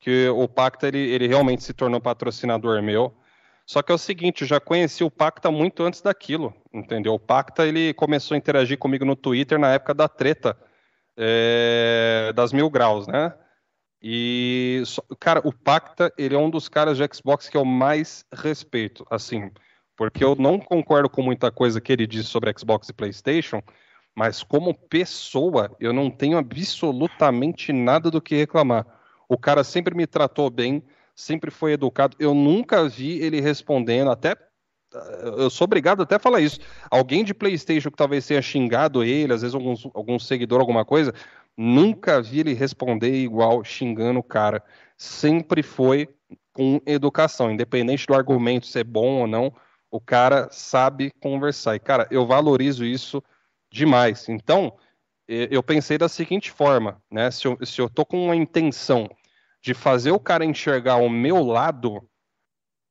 [0.01, 3.15] que o Pacta, ele, ele realmente se tornou patrocinador meu.
[3.65, 7.13] Só que é o seguinte, eu já conheci o Pacta muito antes daquilo, entendeu?
[7.13, 10.57] O Pacta, ele começou a interagir comigo no Twitter na época da treta
[11.15, 13.33] é, das Mil Graus, né?
[14.01, 14.81] E,
[15.19, 19.51] cara, o Pacta, ele é um dos caras de Xbox que eu mais respeito, assim,
[19.95, 23.61] porque eu não concordo com muita coisa que ele diz sobre Xbox e PlayStation,
[24.15, 29.00] mas como pessoa, eu não tenho absolutamente nada do que reclamar.
[29.31, 30.83] O cara sempre me tratou bem,
[31.15, 32.17] sempre foi educado.
[32.19, 34.35] Eu nunca vi ele respondendo, até
[35.37, 36.59] eu sou obrigado até a falar isso.
[36.89, 41.13] Alguém de PlayStation que talvez tenha xingado ele, às vezes algum, algum seguidor, alguma coisa,
[41.55, 44.61] nunca vi ele responder igual xingando o cara.
[44.97, 46.09] Sempre foi
[46.51, 49.53] com educação, independente do argumento ser bom ou não,
[49.89, 51.77] o cara sabe conversar.
[51.77, 53.23] E, cara, eu valorizo isso
[53.71, 54.27] demais.
[54.27, 54.73] Então,
[55.25, 57.31] eu pensei da seguinte forma, né?
[57.31, 59.09] Se eu, se eu tô com uma intenção
[59.61, 62.01] de fazer o cara enxergar o meu lado,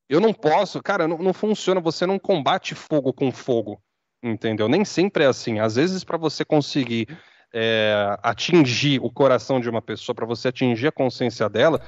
[0.08, 1.80] eu não posso, cara, não, não funciona.
[1.80, 3.80] Você não combate fogo com fogo,
[4.22, 4.68] entendeu?
[4.68, 5.58] Nem sempre é assim.
[5.58, 7.06] Às vezes, para você conseguir
[7.52, 11.80] é, atingir o coração de uma pessoa, para você atingir a consciência dela,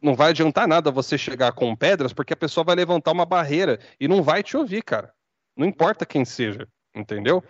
[0.00, 3.78] não vai adiantar nada você chegar com pedras, porque a pessoa vai levantar uma barreira
[4.00, 5.12] e não vai te ouvir, cara.
[5.56, 7.42] Não importa quem seja, entendeu?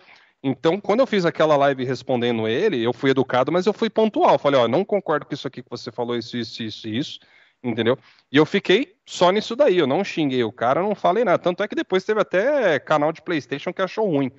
[0.45, 4.37] Então, quando eu fiz aquela live respondendo ele, eu fui educado, mas eu fui pontual.
[4.37, 7.19] Falei, ó, não concordo com isso aqui que você falou, isso, isso, isso, isso,
[7.63, 7.97] entendeu?
[8.29, 11.39] E eu fiquei só nisso daí, eu não xinguei o cara, não falei nada.
[11.39, 14.29] Tanto é que depois teve até canal de PlayStation que achou ruim.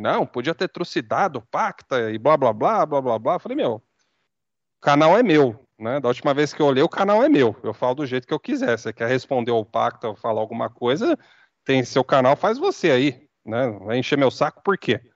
[0.00, 3.38] Não, podia ter trucidado pacta e blá, blá, blá, blá, blá, blá.
[3.38, 6.00] Falei, meu, o canal é meu, né?
[6.00, 7.54] Da última vez que eu olhei, o canal é meu.
[7.62, 8.78] Eu falo do jeito que eu quiser.
[8.78, 11.18] Você quer responder ao pacta ou falar alguma coisa,
[11.62, 13.68] tem seu canal, faz você aí, né?
[13.84, 15.11] Vai encher meu saco por quê?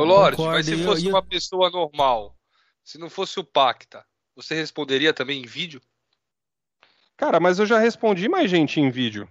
[0.00, 2.36] Ô, Lorde, concordo, mas se eu- fosse e eu- uma pessoa normal,
[2.84, 4.04] se não fosse o Pacta,
[4.34, 5.80] você responderia também em vídeo?
[7.16, 9.28] Cara, mas eu já respondi mais gente em vídeo.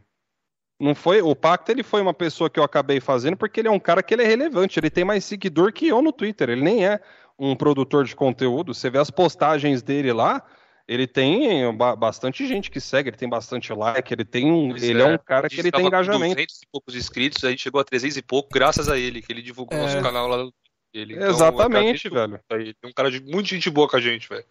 [0.79, 3.71] Não foi, o Pacta ele foi uma pessoa que eu acabei fazendo porque ele é
[3.71, 6.61] um cara que ele é relevante, ele tem mais seguidor que eu no Twitter, ele
[6.61, 6.99] nem é
[7.37, 8.73] um produtor de conteúdo.
[8.73, 10.43] Você vê as postagens dele lá,
[10.91, 14.83] ele tem ba- bastante gente que segue, ele tem bastante like, ele tem um, Pois
[14.83, 16.35] ele é, é, um cara que ele tem engajamento.
[16.35, 19.31] 200 e poucos inscritos, a gente chegou a 300 e pouco, graças a ele, que
[19.31, 19.81] ele divulgou É.
[19.81, 20.53] nosso canal lá no
[20.93, 21.13] ele.
[21.15, 22.39] Então, Exatamente, velho.
[22.51, 22.75] ele.
[22.83, 24.43] É um cara de muita gente boa com a gente, velho.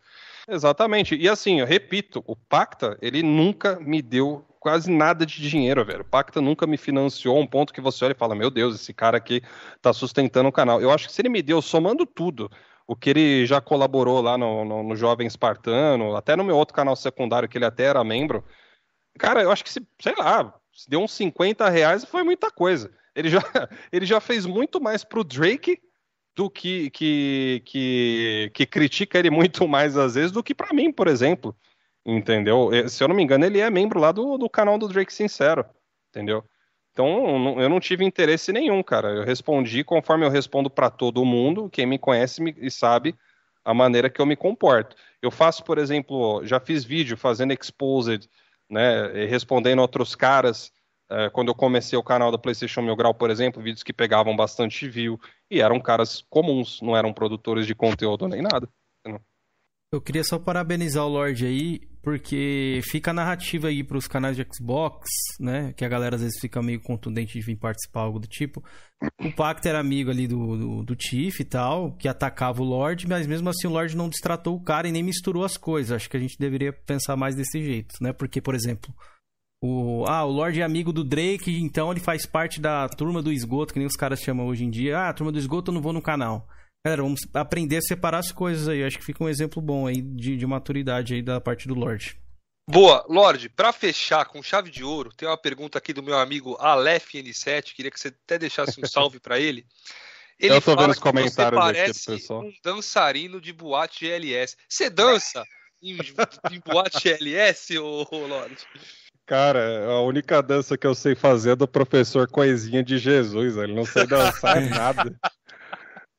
[0.49, 1.15] Exatamente.
[1.15, 6.01] E assim, eu repito, o Pacta, ele nunca me deu quase nada de dinheiro, velho.
[6.01, 8.75] O Pacta nunca me financiou a um ponto que você olha e fala: Meu Deus,
[8.75, 9.43] esse cara aqui
[9.83, 10.81] tá sustentando o canal.
[10.81, 12.51] Eu acho que se ele me deu, somando tudo,
[12.91, 16.75] o que ele já colaborou lá no, no, no Jovem Espartano, até no meu outro
[16.75, 18.44] canal secundário, que ele até era membro,
[19.17, 22.91] cara, eu acho que se, sei lá, se deu uns 50 reais foi muita coisa.
[23.15, 23.39] Ele já,
[23.93, 25.81] ele já fez muito mais pro Drake
[26.35, 30.93] do que, que, que, que critica ele muito mais às vezes do que pra mim,
[30.93, 31.57] por exemplo.
[32.05, 32.70] Entendeu?
[32.89, 35.65] Se eu não me engano, ele é membro lá do, do canal do Drake Sincero.
[36.09, 36.44] Entendeu?
[37.00, 39.08] Então, eu não- tive interesse nenhum, cara.
[39.08, 41.70] Eu respondi conforme eu respondo pra todo mundo.
[41.70, 43.14] Quem me conhece me- e sabe
[43.64, 44.94] a maneira que eu me comporto.
[45.22, 48.28] Eu faço, por exemplo, já fiz vídeo fazendo exposed,
[48.68, 50.70] né, respondendo outros caras.
[51.12, 54.36] eh, quando eu comecei o canal da PlayStation Mil Grau, por exemplo, vídeos que pegavam
[54.36, 55.18] bastante view
[55.50, 58.68] e eram caras comuns, não eram produtores de conteúdo nem nada.
[59.93, 64.47] Eu queria só parabenizar o Lorde aí, porque fica a narrativa aí pros canais de
[64.49, 65.09] Xbox,
[65.41, 65.73] né?
[65.73, 68.62] Que a galera às vezes fica meio contundente de vir participar, algo do tipo.
[69.20, 73.09] O Pacto era amigo ali do, do, do Tiff e tal, que atacava o Lorde,
[73.09, 75.91] mas mesmo assim o Lorde não destratou o cara e nem misturou as coisas.
[75.91, 78.12] Acho que a gente deveria pensar mais desse jeito, né?
[78.12, 78.94] Porque, por exemplo,
[79.60, 83.33] o, ah, o Lorde é amigo do Drake, então ele faz parte da turma do
[83.33, 85.01] esgoto, que nem os caras chamam hoje em dia.
[85.01, 86.47] Ah, turma do esgoto eu não vou no canal.
[86.84, 88.81] Galera, vamos aprender a separar as coisas aí.
[88.81, 91.75] Eu acho que fica um exemplo bom aí de, de maturidade aí da parte do
[91.75, 92.18] Lorde.
[92.68, 96.57] Boa, Lorde, pra fechar com chave de ouro, tem uma pergunta aqui do meu amigo
[96.60, 99.67] Aleph N7, queria que você até deixasse um salve pra ele.
[100.39, 102.44] Ele Eu tô vendo fala os que você comentários aqui parece pessoal.
[102.44, 104.57] um dançarino de boate GLS.
[104.67, 105.44] Você dança
[105.83, 105.99] em,
[106.50, 108.67] em boate GLS, ô, ô Lorde?
[109.26, 113.59] Cara, a única dança que eu sei fazer é do professor Coisinha de Jesus.
[113.59, 115.15] Ele não sei dançar nada.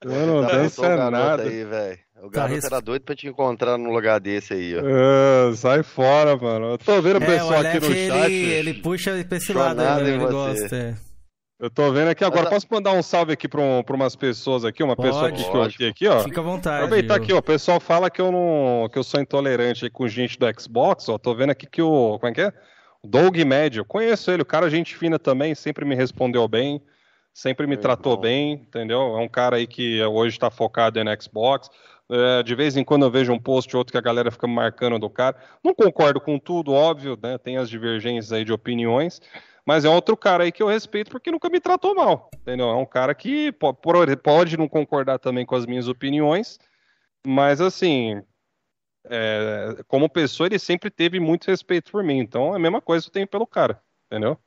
[0.03, 1.43] Eu não Tá, o garoto nada.
[1.43, 1.99] aí, velho.
[2.17, 4.81] O Tá, garoto res- era doido pra te encontrar num lugar desse aí, ó.
[4.81, 6.71] Ah, sai fora, mano.
[6.71, 8.31] Eu tô vendo o É, o pessoal aqui no chat.
[8.31, 10.09] ele, ele puxa pra esse lado aí, né?
[10.09, 10.31] ele você.
[10.31, 10.75] gosta.
[10.75, 10.95] É.
[11.59, 12.49] Eu tô vendo aqui agora.
[12.49, 14.81] Posso mandar um salve aqui para um, umas pessoas aqui?
[14.83, 16.23] Uma Pode, pessoa aqui que eu aqui, aqui, ó.
[16.23, 16.83] Fica à vontade.
[16.83, 17.23] Aproveitar eu...
[17.23, 17.37] aqui, ó.
[17.37, 18.89] O pessoal fala que eu não.
[18.91, 21.19] que eu sou intolerante com gente do Xbox, ó.
[21.19, 22.17] Tô vendo aqui que o.
[22.19, 22.51] Como é que é?
[23.03, 23.85] O Doug Médio.
[23.85, 26.81] Conheço ele, o cara, gente fina também, sempre me respondeu bem,
[27.33, 28.21] sempre me é tratou bom.
[28.21, 28.99] bem, entendeu?
[29.17, 31.69] É um cara aí que hoje está focado no Xbox.
[32.09, 34.45] É, de vez em quando eu vejo um post ou outro que a galera fica
[34.47, 35.37] marcando do cara.
[35.63, 37.37] Não concordo com tudo, óbvio, né?
[37.37, 39.21] Tem as divergências aí de opiniões.
[39.65, 42.67] Mas é outro cara aí que eu respeito porque nunca me tratou mal, entendeu?
[42.67, 43.53] É um cara que
[44.21, 46.59] pode não concordar também com as minhas opiniões,
[47.25, 48.21] mas assim,
[49.05, 52.17] é, como pessoa, ele sempre teve muito respeito por mim.
[52.17, 54.37] Então é a mesma coisa que eu tenho pelo cara, entendeu?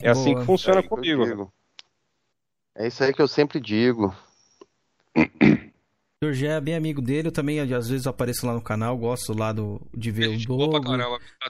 [0.00, 0.12] É Boa.
[0.12, 1.52] assim que funciona é comigo.
[2.80, 4.16] É isso aí que eu sempre digo.
[6.22, 9.52] Jorge é bem amigo dele, eu também às vezes apareço lá no canal, gosto lá
[9.52, 10.86] do, de ver o Doug,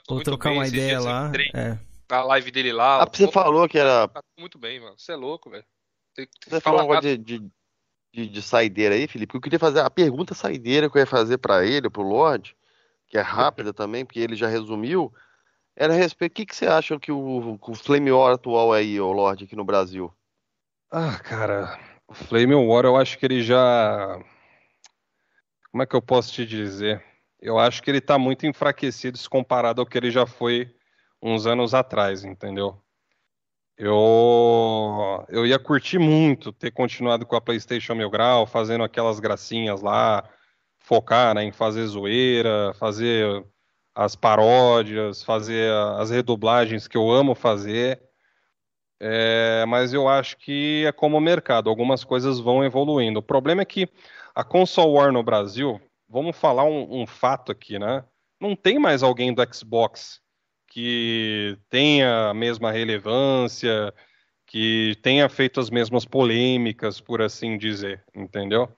[0.09, 1.31] ou trocar uma ideia lá.
[1.55, 1.79] É
[2.11, 3.05] a live dele lá.
[3.05, 4.09] Ah, você falou que era.
[4.09, 4.99] Tá muito bem, mano.
[4.99, 5.65] Você é louco, velho.
[6.17, 7.51] Você falou um de, de,
[8.13, 9.37] de, de, saideira aí, Felipe.
[9.37, 12.57] Eu queria fazer a pergunta saideira que eu ia fazer para ele, pro Lorde,
[13.07, 15.15] que é rápida também, porque ele já resumiu.
[15.77, 16.33] Era a respeito.
[16.33, 19.45] O que, que você acha que o, o Flame War atual é aí, o Lorde,
[19.45, 20.13] aqui no Brasil?
[20.91, 21.79] Ah, cara.
[22.09, 24.19] O Flame War, eu acho que ele já.
[25.71, 27.03] Como é que eu posso te dizer?
[27.41, 30.75] Eu acho que ele tá muito enfraquecido se comparado ao que ele já foi
[31.23, 32.83] uns anos atrás, entendeu?
[33.79, 39.81] Eu, eu ia curtir muito ter continuado com a PlayStation Mil Grau, fazendo aquelas gracinhas
[39.81, 40.29] lá,
[40.81, 43.47] focar né, em fazer zoeira, fazer
[43.95, 48.10] as paródias, fazer as redublagens que eu amo fazer.
[49.01, 53.21] É, mas eu acho que é como o mercado, algumas coisas vão evoluindo.
[53.21, 53.89] O problema é que
[54.35, 58.05] a Console War no Brasil, vamos falar um, um fato aqui, né?
[58.39, 60.21] Não tem mais alguém do Xbox
[60.69, 63.93] que tenha a mesma relevância,
[64.47, 68.69] que tenha feito as mesmas polêmicas, por assim dizer, entendeu?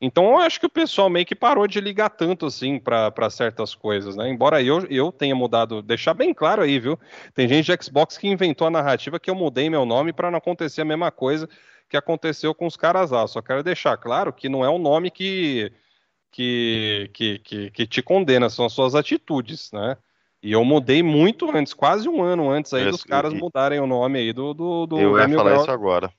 [0.00, 3.74] Então eu acho que o pessoal meio que parou de ligar tanto assim para certas
[3.74, 4.28] coisas, né?
[4.28, 6.98] Embora eu, eu tenha mudado, deixar bem claro aí, viu?
[7.34, 10.38] Tem gente de Xbox que inventou a narrativa que eu mudei meu nome para não
[10.38, 11.48] acontecer a mesma coisa
[11.88, 13.26] que aconteceu com os caras lá.
[13.26, 15.72] Só quero deixar claro que não é o nome que,
[16.30, 19.96] que, que, que, que te condena, são as suas atitudes, né?
[20.42, 24.18] E eu mudei muito antes, quase um ano antes aí dos caras mudarem o nome
[24.18, 24.52] aí do.
[24.52, 26.12] do, do eu ia falar isso agora.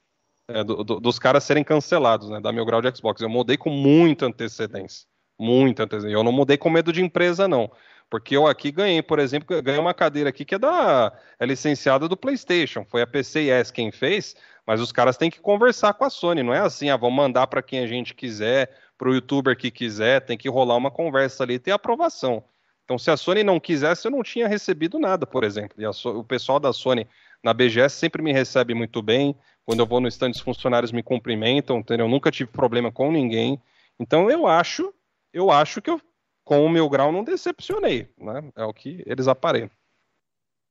[0.49, 2.39] É, do, do, dos caras serem cancelados, né?
[2.39, 3.21] Da meu grau de Xbox.
[3.21, 5.05] Eu mudei com muita antecedência.
[5.37, 6.15] Muita antecedência.
[6.15, 7.69] Eu não mudei com medo de empresa, não.
[8.09, 12.07] Porque eu aqui ganhei, por exemplo, ganhei uma cadeira aqui que é da é licenciada
[12.07, 12.85] do PlayStation.
[12.85, 14.35] Foi a PCS quem fez,
[14.65, 16.41] mas os caras têm que conversar com a Sony.
[16.41, 19.69] Não é assim, ah, vamos mandar para quem a gente quiser, para o youtuber que
[19.69, 22.43] quiser, tem que rolar uma conversa ali e ter aprovação.
[22.85, 25.75] Então, se a Sony não quisesse, eu não tinha recebido nada, por exemplo.
[25.77, 27.05] E so o pessoal da Sony
[27.43, 29.35] na BGS sempre me recebe muito bem.
[29.67, 32.05] Quando eu vou no stand, os funcionários me cumprimentam, entendeu?
[32.05, 33.61] Eu nunca tive problema com ninguém.
[33.99, 34.93] Então, eu acho,
[35.33, 35.99] eu acho que eu,
[36.45, 38.49] com o meu grau, não decepcionei, né?
[38.55, 39.75] É o que eles aparentam.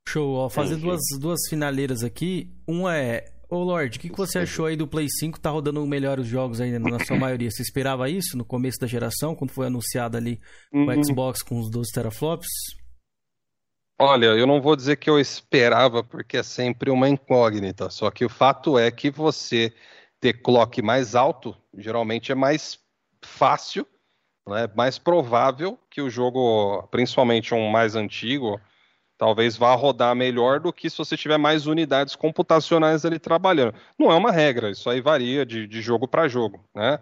[0.08, 0.34] Show.
[0.36, 2.50] Ó, fazer duas, duas finaleiras aqui.
[2.66, 5.38] Uma é Ô Lorde, o que, que você achou aí do Play 5?
[5.38, 7.50] Tá rodando melhores jogos ainda na sua maioria.
[7.50, 10.40] Você esperava isso no começo da geração, quando foi anunciado ali
[10.72, 10.86] uhum.
[10.86, 12.48] o Xbox com os 12 teraflops?
[13.98, 17.88] Olha, eu não vou dizer que eu esperava, porque é sempre uma incógnita.
[17.88, 19.72] Só que o fato é que você
[20.20, 22.78] ter clock mais alto, geralmente é mais
[23.22, 23.86] fácil,
[24.46, 28.60] né, mais provável que o jogo, principalmente um mais antigo,
[29.18, 33.74] talvez vá rodar melhor do que se você tiver mais unidades computacionais ali trabalhando.
[33.98, 36.98] Não é uma regra, isso aí varia de, de jogo para jogo, né?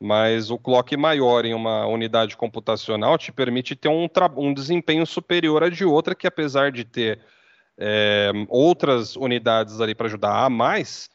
[0.00, 5.62] Mas o clock maior em uma unidade computacional te permite ter um, um desempenho superior
[5.62, 7.20] a de outra, que apesar de ter
[7.76, 11.10] é, outras unidades ali para ajudar a mais,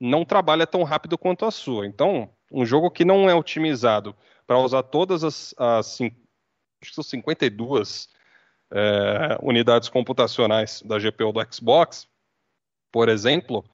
[0.00, 1.84] não trabalha tão rápido quanto a sua.
[1.84, 4.14] Então, um jogo que não é otimizado
[4.46, 6.10] para usar todas as, as acho
[6.80, 8.08] que são 52
[8.70, 12.08] é, unidades computacionais da GPU do Xbox,
[12.90, 13.64] por exemplo,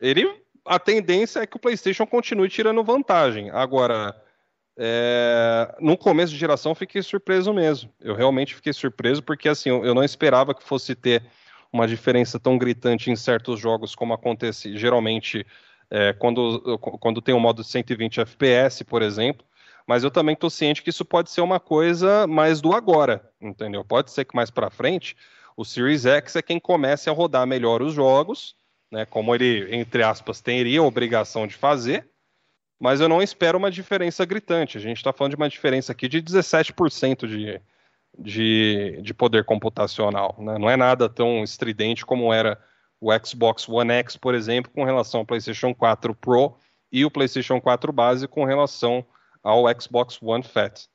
[0.00, 3.50] ele a tendência é que o PlayStation continue tirando vantagem.
[3.50, 4.14] Agora,
[4.76, 7.92] é, no começo de geração, fiquei surpreso mesmo.
[8.00, 11.24] Eu realmente fiquei surpreso porque assim eu não esperava que fosse ter
[11.72, 15.46] uma diferença tão gritante em certos jogos como acontece geralmente
[15.90, 19.44] é, quando, quando tem um modo de 120 FPS, por exemplo
[19.86, 23.84] mas eu também estou ciente que isso pode ser uma coisa mais do agora, entendeu?
[23.84, 25.16] Pode ser que mais para frente
[25.56, 28.56] o Series X é quem comece a rodar melhor os jogos,
[28.92, 29.06] né?
[29.06, 32.06] Como ele, entre aspas, teria a obrigação de fazer,
[32.78, 34.76] mas eu não espero uma diferença gritante.
[34.76, 37.60] A gente está falando de uma diferença aqui de 17% de,
[38.18, 40.58] de, de poder computacional, né?
[40.58, 42.62] Não é nada tão estridente como era
[43.00, 46.54] o Xbox One X, por exemplo, com relação ao PlayStation 4 Pro
[46.92, 49.04] e o PlayStation 4 base com relação
[49.42, 50.86] ao Xbox One Fat.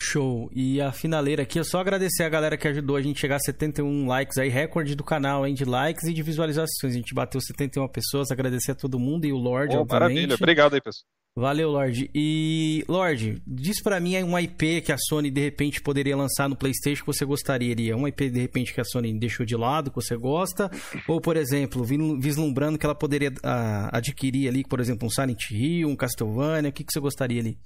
[0.00, 0.50] Show.
[0.52, 3.40] E a finaleira aqui, é só agradecer a galera que ajudou a gente chegar a
[3.40, 6.92] 71 likes aí, recorde do canal, hein, de likes e de visualizações.
[6.92, 10.14] A gente bateu 71 pessoas, agradecer a todo mundo e o Lorde, oh, obviamente.
[10.14, 11.04] Maravilha, obrigado aí, pessoal.
[11.38, 12.10] Valeu, Lorde.
[12.14, 16.56] E, Lorde, diz para mim uma IP que a Sony de repente poderia lançar no
[16.56, 17.94] PlayStation que você gostaria.
[17.94, 20.70] Uma IP de repente que a Sony deixou de lado, que você gosta?
[21.06, 25.88] Ou, por exemplo, vislumbrando que ela poderia uh, adquirir ali, por exemplo, um Silent Hill,
[25.88, 26.70] um Castlevania?
[26.70, 27.58] O que, que você gostaria ali?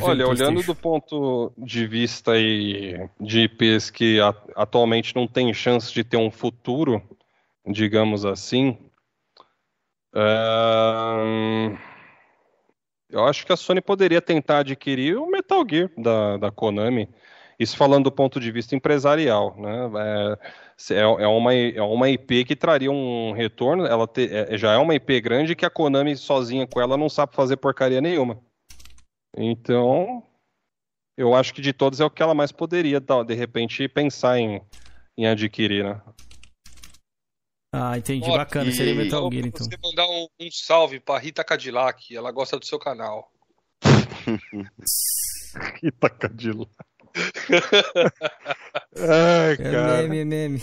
[0.00, 4.18] Olha, olhando do ponto de vista aí de IPs que
[4.56, 7.02] atualmente não tem chance de ter um futuro,
[7.66, 8.78] digamos assim,
[10.14, 11.76] uh,
[13.10, 17.06] eu acho que a Sony poderia tentar adquirir o Metal Gear da, da Konami.
[17.58, 20.38] Isso falando do ponto de vista empresarial, né?
[20.90, 23.84] É, é, é uma, é uma IP que traria um retorno.
[23.84, 27.10] Ela te, é, já é uma IP grande que a Konami sozinha com ela não
[27.10, 28.40] sabe fazer porcaria nenhuma.
[29.36, 30.22] Então,
[31.16, 34.60] eu acho que de todos é o que ela mais poderia, de repente, pensar em,
[35.16, 36.02] em adquirir, né?
[37.74, 38.28] Ah, entendi.
[38.28, 38.68] Ó, Bacana.
[38.68, 38.72] E...
[38.72, 39.66] Seria Metal Gear, então.
[39.66, 42.14] Você mandar um, um salve pra Rita Cadillac.
[42.14, 43.32] Ela gosta do seu canal.
[45.82, 46.70] Rita Cadillac.
[48.96, 50.02] Ai, é cara.
[50.02, 50.62] É meme, meme.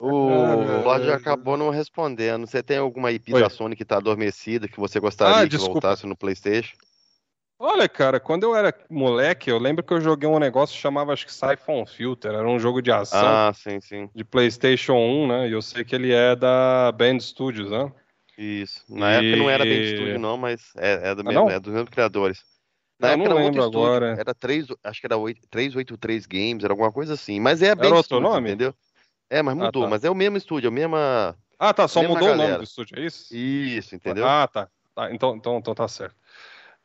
[0.00, 2.46] O Lorde acabou não respondendo.
[2.46, 3.40] Você tem alguma IP Oi.
[3.40, 6.74] da Sony que tá adormecida que você gostaria ah, que voltasse no PlayStation?
[7.58, 11.12] Olha, cara, quando eu era moleque, eu lembro que eu joguei um negócio que chamava,
[11.12, 13.26] acho que Siphon Filter, era um jogo de ação.
[13.26, 14.10] Ah, sim, sim.
[14.14, 15.48] De PlayStation 1, né?
[15.48, 17.90] E eu sei que ele é da Band Studios, né?
[18.36, 18.84] Isso.
[18.88, 19.26] Na e...
[19.26, 21.90] época não era Band Studios, não, mas é, é, do ah, mesmo, é dos mesmos
[21.90, 22.44] criadores.
[23.00, 24.16] Na eu época não lembro agora.
[24.18, 27.40] Era 3, acho que era 8, 383 Games, era alguma coisa assim.
[27.40, 28.48] Mas é a Band era outro Studios, nome?
[28.50, 28.74] entendeu?
[29.30, 29.90] É, mas mudou, ah, tá.
[29.90, 31.36] mas é o mesmo estúdio, a mesma.
[31.58, 32.34] Ah, tá, só mudou galera.
[32.34, 33.34] o nome do estúdio, é isso?
[33.34, 34.26] Isso, entendeu?
[34.26, 34.68] Ah, tá.
[34.94, 36.14] tá então, então, então tá certo.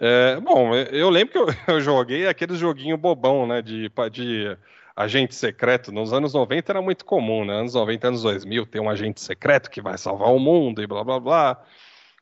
[0.04, 4.58] É, bom, eu lembro que eu, eu joguei aquele joguinho bobão, né, de, de
[4.96, 5.92] agente secreto.
[5.92, 7.54] Nos anos 90 era muito comum, né?
[7.54, 11.04] Anos 90, anos 2000, tem um agente secreto que vai salvar o mundo e blá
[11.04, 11.64] blá blá.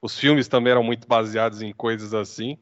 [0.01, 2.57] Os filmes também eram muito baseados em coisas assim.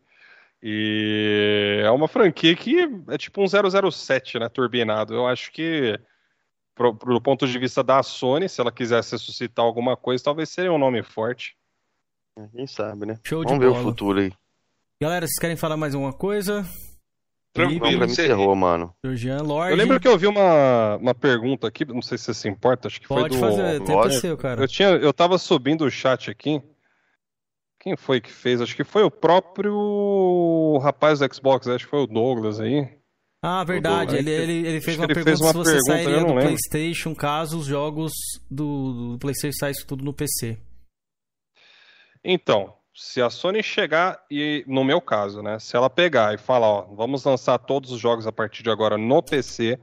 [0.62, 5.16] E é uma franquia que é tipo um 007, né, turbinado.
[5.16, 6.00] Eu acho que
[6.76, 10.72] pro, pro ponto de vista da Sony, se ela quisesse ressuscitar alguma coisa, talvez seria
[10.72, 11.58] um nome forte.
[12.56, 13.20] Quem sabe, né?
[13.24, 13.82] Show Vamos ver bola.
[13.82, 14.32] o futuro aí.
[15.00, 16.66] Galera, vocês querem falar mais alguma coisa?
[17.54, 18.96] Tranquilo, você errou, mano.
[19.06, 19.72] Georgian Lorde.
[19.72, 22.88] Eu lembro que eu vi uma, uma pergunta aqui, não sei se você se importa,
[22.88, 23.56] acho que Pode foi do...
[23.56, 24.62] Pode fazer, tempo seu, cara.
[24.62, 26.62] Eu, tinha, eu tava subindo o chat aqui,
[27.80, 28.60] quem foi que fez?
[28.60, 32.90] Acho que foi o próprio rapaz do Xbox, acho que foi o Douglas aí.
[33.42, 34.16] Ah, verdade.
[34.16, 36.42] Ele, ele, ele fez uma ele pergunta fez uma se você pergunta, sairia do lembro.
[36.42, 38.12] PlayStation caso os jogos
[38.50, 40.58] do, do PlayStation saíssem tudo no PC.
[42.24, 46.68] Então, se a Sony chegar e, no meu caso, né, se ela pegar e falar,
[46.68, 49.80] ó, vamos lançar todos os jogos a partir de agora no PC,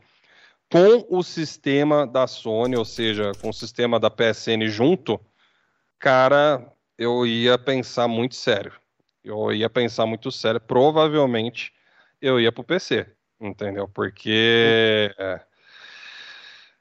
[0.68, 5.20] com o sistema da Sony, ou seja, com o sistema da PSN junto,
[5.96, 6.66] cara,
[6.98, 8.72] eu ia pensar muito sério.
[9.22, 10.60] Eu ia pensar muito sério.
[10.60, 11.72] Provavelmente
[12.20, 13.06] eu ia pro PC,
[13.40, 13.88] entendeu?
[13.88, 15.14] Porque.
[15.16, 15.40] É,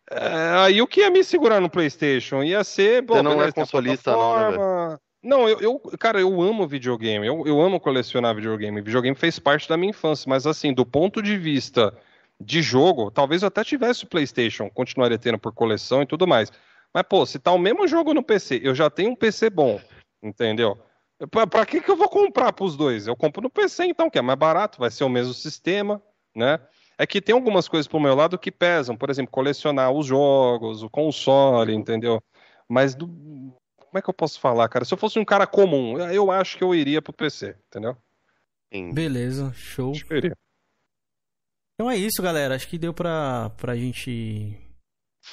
[0.09, 3.05] é, aí o que ia me segurar no PlayStation ia ser.
[3.05, 7.61] Você não é consolista, não, né, não, eu, eu, cara, eu amo videogame, eu, eu
[7.61, 8.81] amo colecionar videogame.
[8.81, 11.97] Videogame fez parte da minha infância, mas assim, do ponto de vista
[12.39, 16.51] de jogo, talvez eu até tivesse o PlayStation, continuaria tendo por coleção e tudo mais.
[16.93, 19.79] Mas, pô, se tá o mesmo jogo no PC, eu já tenho um PC bom,
[20.21, 20.77] entendeu?
[21.31, 23.07] Pra, pra que, que eu vou comprar pros dois?
[23.07, 26.01] Eu compro no PC, então, que é mais barato, vai ser o mesmo sistema,
[26.35, 26.59] né?
[26.97, 30.83] É que tem algumas coisas pro meu lado que pesam, por exemplo, colecionar os jogos,
[30.83, 32.21] o console, entendeu?
[32.67, 33.07] Mas do,
[33.93, 34.83] como é que eu posso falar, cara?
[34.85, 37.95] Se eu fosse um cara comum, eu acho que eu iria pro PC, entendeu?
[38.91, 39.91] Beleza, show.
[39.91, 40.33] Acho que eu iria.
[41.75, 42.55] Então é isso, galera.
[42.55, 44.57] Acho que deu pra, pra gente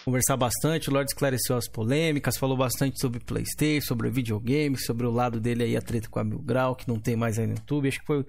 [0.05, 0.91] conversar bastante.
[0.91, 5.65] O Lord esclareceu as polêmicas, falou bastante sobre Playstation, sobre videogame, sobre o lado dele
[5.65, 7.89] aí, a treta com a Mil Grau, que não tem mais aí no YouTube.
[7.89, 8.27] Acho que foi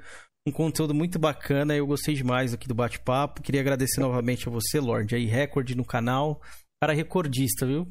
[0.48, 1.76] um conteúdo muito bacana.
[1.76, 3.42] Eu gostei demais aqui do bate-papo.
[3.42, 6.42] Queria agradecer novamente a você, Lord, aí, recorde no canal.
[6.82, 7.86] Cara recordista, viu?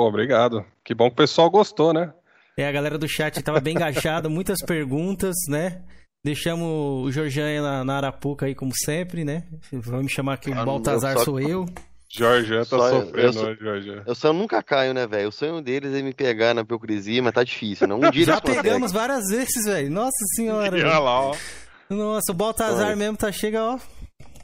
[0.00, 0.64] Pô, obrigado.
[0.82, 2.10] Que bom que o pessoal gostou, né?
[2.56, 5.82] É, a galera do chat estava bem engajada, muitas perguntas, né?
[6.24, 6.66] Deixamos
[7.06, 9.44] o Jorjan na, na, Arapuca aí, como sempre, né?
[9.70, 11.24] Vamos me chamar aqui, o ah, Baltazar só...
[11.24, 11.66] sou eu.
[12.08, 14.02] Jorjan tá só, sofrendo, eu, Jorjan.
[14.06, 15.28] Eu só nunca caio, né, velho?
[15.28, 17.94] O sonho deles é me pegar na hipocrisia, mas tá difícil, né?
[17.94, 19.90] Um dia Já pegamos várias vezes, velho.
[19.90, 20.74] Nossa senhora.
[20.76, 21.36] Olha lá, ó.
[21.90, 23.78] Nossa, o Baltazar mesmo tá chega, ó.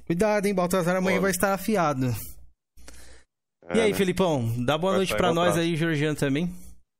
[0.07, 2.15] Cuidado, hein, Baltazar, amanhã vai estar afiado.
[3.69, 3.97] É, e aí, né?
[3.97, 6.53] Felipão, dá boa Vai noite pra nós aí, Georgiano também.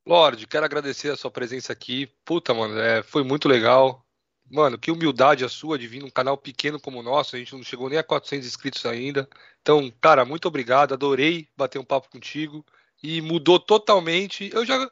[0.07, 2.09] Lorde, quero agradecer a sua presença aqui.
[2.25, 4.05] Puta, mano, é, foi muito legal.
[4.49, 7.35] Mano, que humildade a sua de vir num canal pequeno como o nosso.
[7.35, 9.29] A gente não chegou nem a 400 inscritos ainda.
[9.61, 10.95] Então, cara, muito obrigado.
[10.95, 12.65] Adorei bater um papo contigo.
[13.03, 14.49] E mudou totalmente.
[14.55, 14.91] Eu já não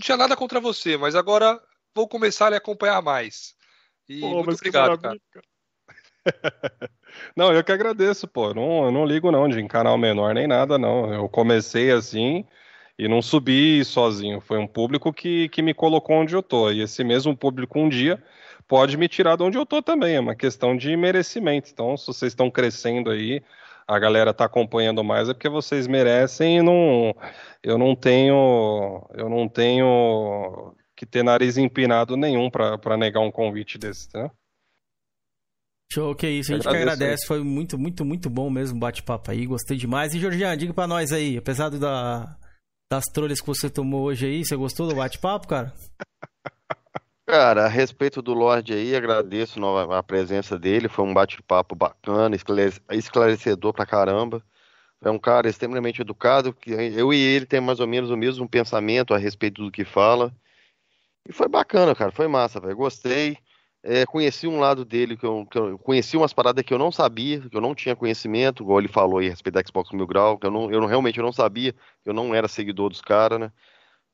[0.00, 1.60] tinha nada contra você, mas agora
[1.94, 3.54] vou começar a lhe acompanhar mais.
[4.08, 5.18] E pô, muito obrigado, cara.
[7.36, 8.54] não, eu que agradeço, pô.
[8.54, 11.12] Não, eu não ligo não de canal menor nem nada, não.
[11.12, 12.44] Eu comecei assim
[12.98, 14.40] e não subi sozinho.
[14.40, 16.70] Foi um público que, que me colocou onde eu tô.
[16.70, 18.22] E esse mesmo público um dia
[18.68, 20.16] pode me tirar de onde eu tô também.
[20.16, 21.70] É uma questão de merecimento.
[21.72, 23.42] Então, se vocês estão crescendo aí,
[23.86, 27.14] a galera tá acompanhando mais, é porque vocês merecem e não.
[27.62, 29.06] Eu não tenho.
[29.14, 34.30] Eu não tenho que ter nariz empinado nenhum para negar um convite desse, né?
[35.92, 36.52] Show, que isso.
[36.52, 37.26] A gente que agradece.
[37.26, 39.44] Foi muito, muito, muito bom mesmo o bate-papo aí.
[39.46, 40.14] Gostei demais.
[40.14, 42.36] E, Jorginho, diga pra nós aí, apesar da,
[42.90, 45.72] das trolhas que você tomou hoje aí, você gostou do bate-papo, cara?
[47.24, 50.88] Cara, a respeito do Lorde aí, agradeço a presença dele.
[50.88, 52.36] Foi um bate-papo bacana,
[52.90, 54.44] esclarecedor pra caramba.
[55.00, 58.48] É um cara extremamente educado, que eu e ele temos mais ou menos o mesmo
[58.48, 60.34] pensamento a respeito do que fala.
[61.26, 62.76] E foi bacana, cara, foi massa, velho.
[62.76, 63.38] Gostei.
[63.84, 66.92] É, conheci um lado dele que eu, que eu, conheci umas paradas que eu não
[66.92, 70.06] sabia, que eu não tinha conhecimento, igual ele falou aí a respeito da Xbox Mil
[70.06, 73.00] Grau, que eu, não, eu não, realmente eu não sabia, eu não era seguidor dos
[73.00, 73.52] caras, né?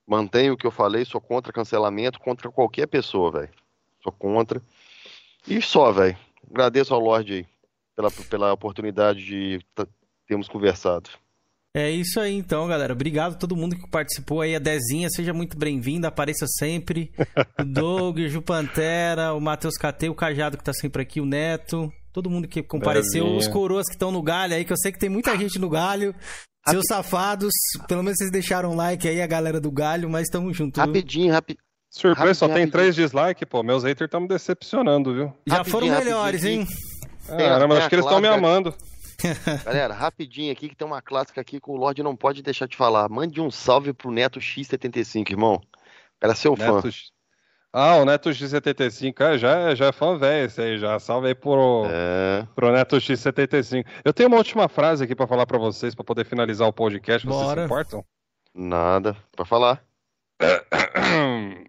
[0.07, 3.51] Mantenho o que eu falei, sou contra cancelamento, contra qualquer pessoa, velho.
[4.03, 4.63] Sou contra.
[5.47, 6.17] E só, velho.
[6.51, 7.47] Agradeço ao Lorde aí
[7.99, 9.61] pela, pela oportunidade de
[10.27, 11.11] termos conversado.
[11.79, 12.93] É isso aí então, galera.
[12.93, 14.57] Obrigado a todo mundo que participou aí.
[14.57, 17.13] A Dezinha, seja muito bem-vindo, apareça sempre.
[17.57, 21.25] O Doug, o Ju Pantera, o Matheus KT, o Cajado que tá sempre aqui, o
[21.25, 21.89] Neto.
[22.13, 24.99] Todo mundo que compareceu, os coroas que estão no galho aí, que eu sei que
[24.99, 26.13] tem muita gente no galho.
[26.69, 27.53] Seus safados,
[27.87, 30.81] pelo menos vocês deixaram um like aí, a galera do galho, mas tamo junto.
[30.81, 31.63] Rapidinho, rapidinho.
[31.91, 33.63] Surpresa, só tem três dislikes, pô.
[33.63, 35.33] Meus haters estão me decepcionando, viu?
[35.47, 36.67] Já foram melhores, hein?
[37.29, 38.75] Caramba, acho que eles estão me amando.
[39.65, 42.77] Galera, rapidinho aqui que tem uma clássica aqui que o Lorde não pode deixar de
[42.77, 43.09] falar.
[43.09, 45.61] Mande um salve pro Neto X75, irmão.
[46.21, 46.83] Era seu Neto...
[46.83, 46.91] fã.
[47.73, 50.99] Ah, o Neto X75, é, já, já é fã velho esse aí, já.
[50.99, 52.47] Salve aí pro, é...
[52.55, 53.85] pro Neto X75.
[54.05, 57.27] Eu tenho uma última frase aqui para falar para vocês, para poder finalizar o podcast.
[57.27, 57.61] Vocês Bora.
[57.61, 58.05] se importam?
[58.55, 59.85] Nada, para falar.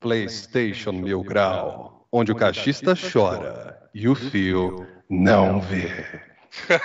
[0.00, 5.88] PlayStation Mil Grau onde o cachista chora e o fio não vê.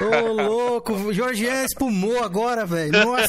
[0.01, 2.93] Ô, louco, o Jorgian espumou agora, velho.
[2.93, 3.27] Nossa!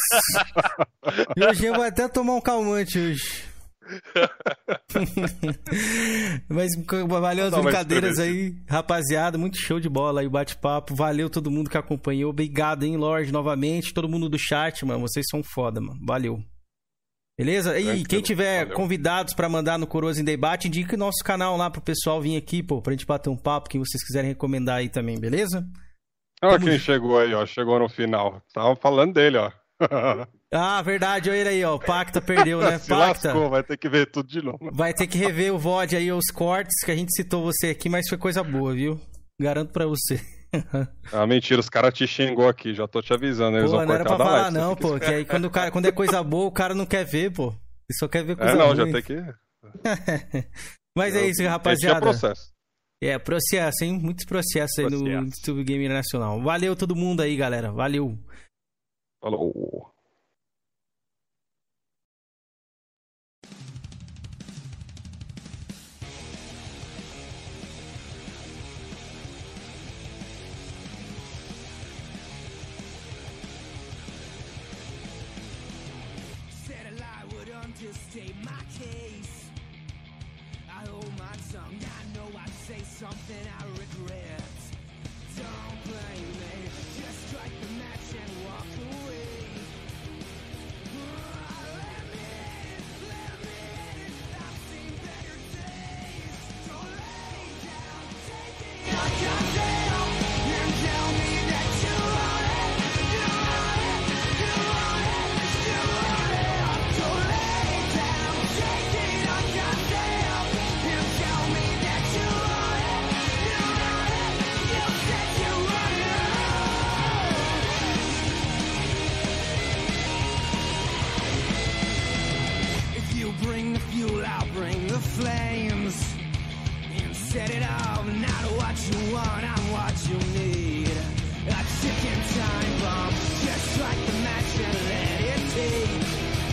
[1.37, 3.49] Jorgian vai até tomar um calmante hoje.
[6.49, 6.71] Mas
[7.09, 9.39] valeu as brincadeiras aí, rapaziada.
[9.39, 10.95] Muito show de bola aí, bate-papo.
[10.95, 12.31] Valeu todo mundo que acompanhou.
[12.31, 13.93] Obrigado, hein, Lorde, novamente.
[13.93, 15.01] Todo mundo do chat, mano.
[15.01, 15.99] Vocês são foda, mano.
[16.07, 16.39] Valeu.
[17.39, 17.79] Beleza?
[17.79, 18.77] E quem tiver Valeu.
[18.77, 22.65] convidados para mandar no Coroas em Debate, indique nosso canal lá pro pessoal vir aqui,
[22.65, 25.65] pô, pra gente bater um papo, quem vocês quiserem recomendar aí também, beleza?
[26.43, 27.45] Olha quem chegou aí, ó.
[27.47, 28.43] Chegou no final.
[28.53, 29.53] Tava falando dele, ó.
[30.53, 31.77] ah, verdade, olha ele aí, ó.
[31.77, 32.79] O Pacta perdeu, né?
[32.79, 33.29] Se Pacta.
[33.29, 34.59] Lascou, vai ter que ver tudo de novo.
[34.73, 37.89] Vai ter que rever o VOD aí, os cortes, que a gente citou você aqui,
[37.89, 39.01] mas foi coisa boa, viu?
[39.41, 40.21] Garanto pra você.
[41.13, 43.59] ah, mentira, os caras te xingou aqui, já tô te avisando.
[43.59, 44.99] Eles pô, vão não era pra falar, live, não, pô.
[44.99, 47.49] Que aí quando, o cara, quando é coisa boa, o cara não quer ver, pô.
[47.49, 48.77] Ele só quer ver coisa é, não, ruim.
[48.77, 49.15] já tem que.
[50.97, 51.99] Mas é isso, rapaziada.
[51.99, 52.53] É processo.
[53.01, 53.99] É, processo, hein?
[53.99, 55.05] Muitos processos aí processo.
[55.05, 56.41] no YouTube Game Nacional.
[56.43, 57.71] Valeu todo mundo aí, galera.
[57.71, 58.19] Valeu.
[59.23, 59.93] Falou.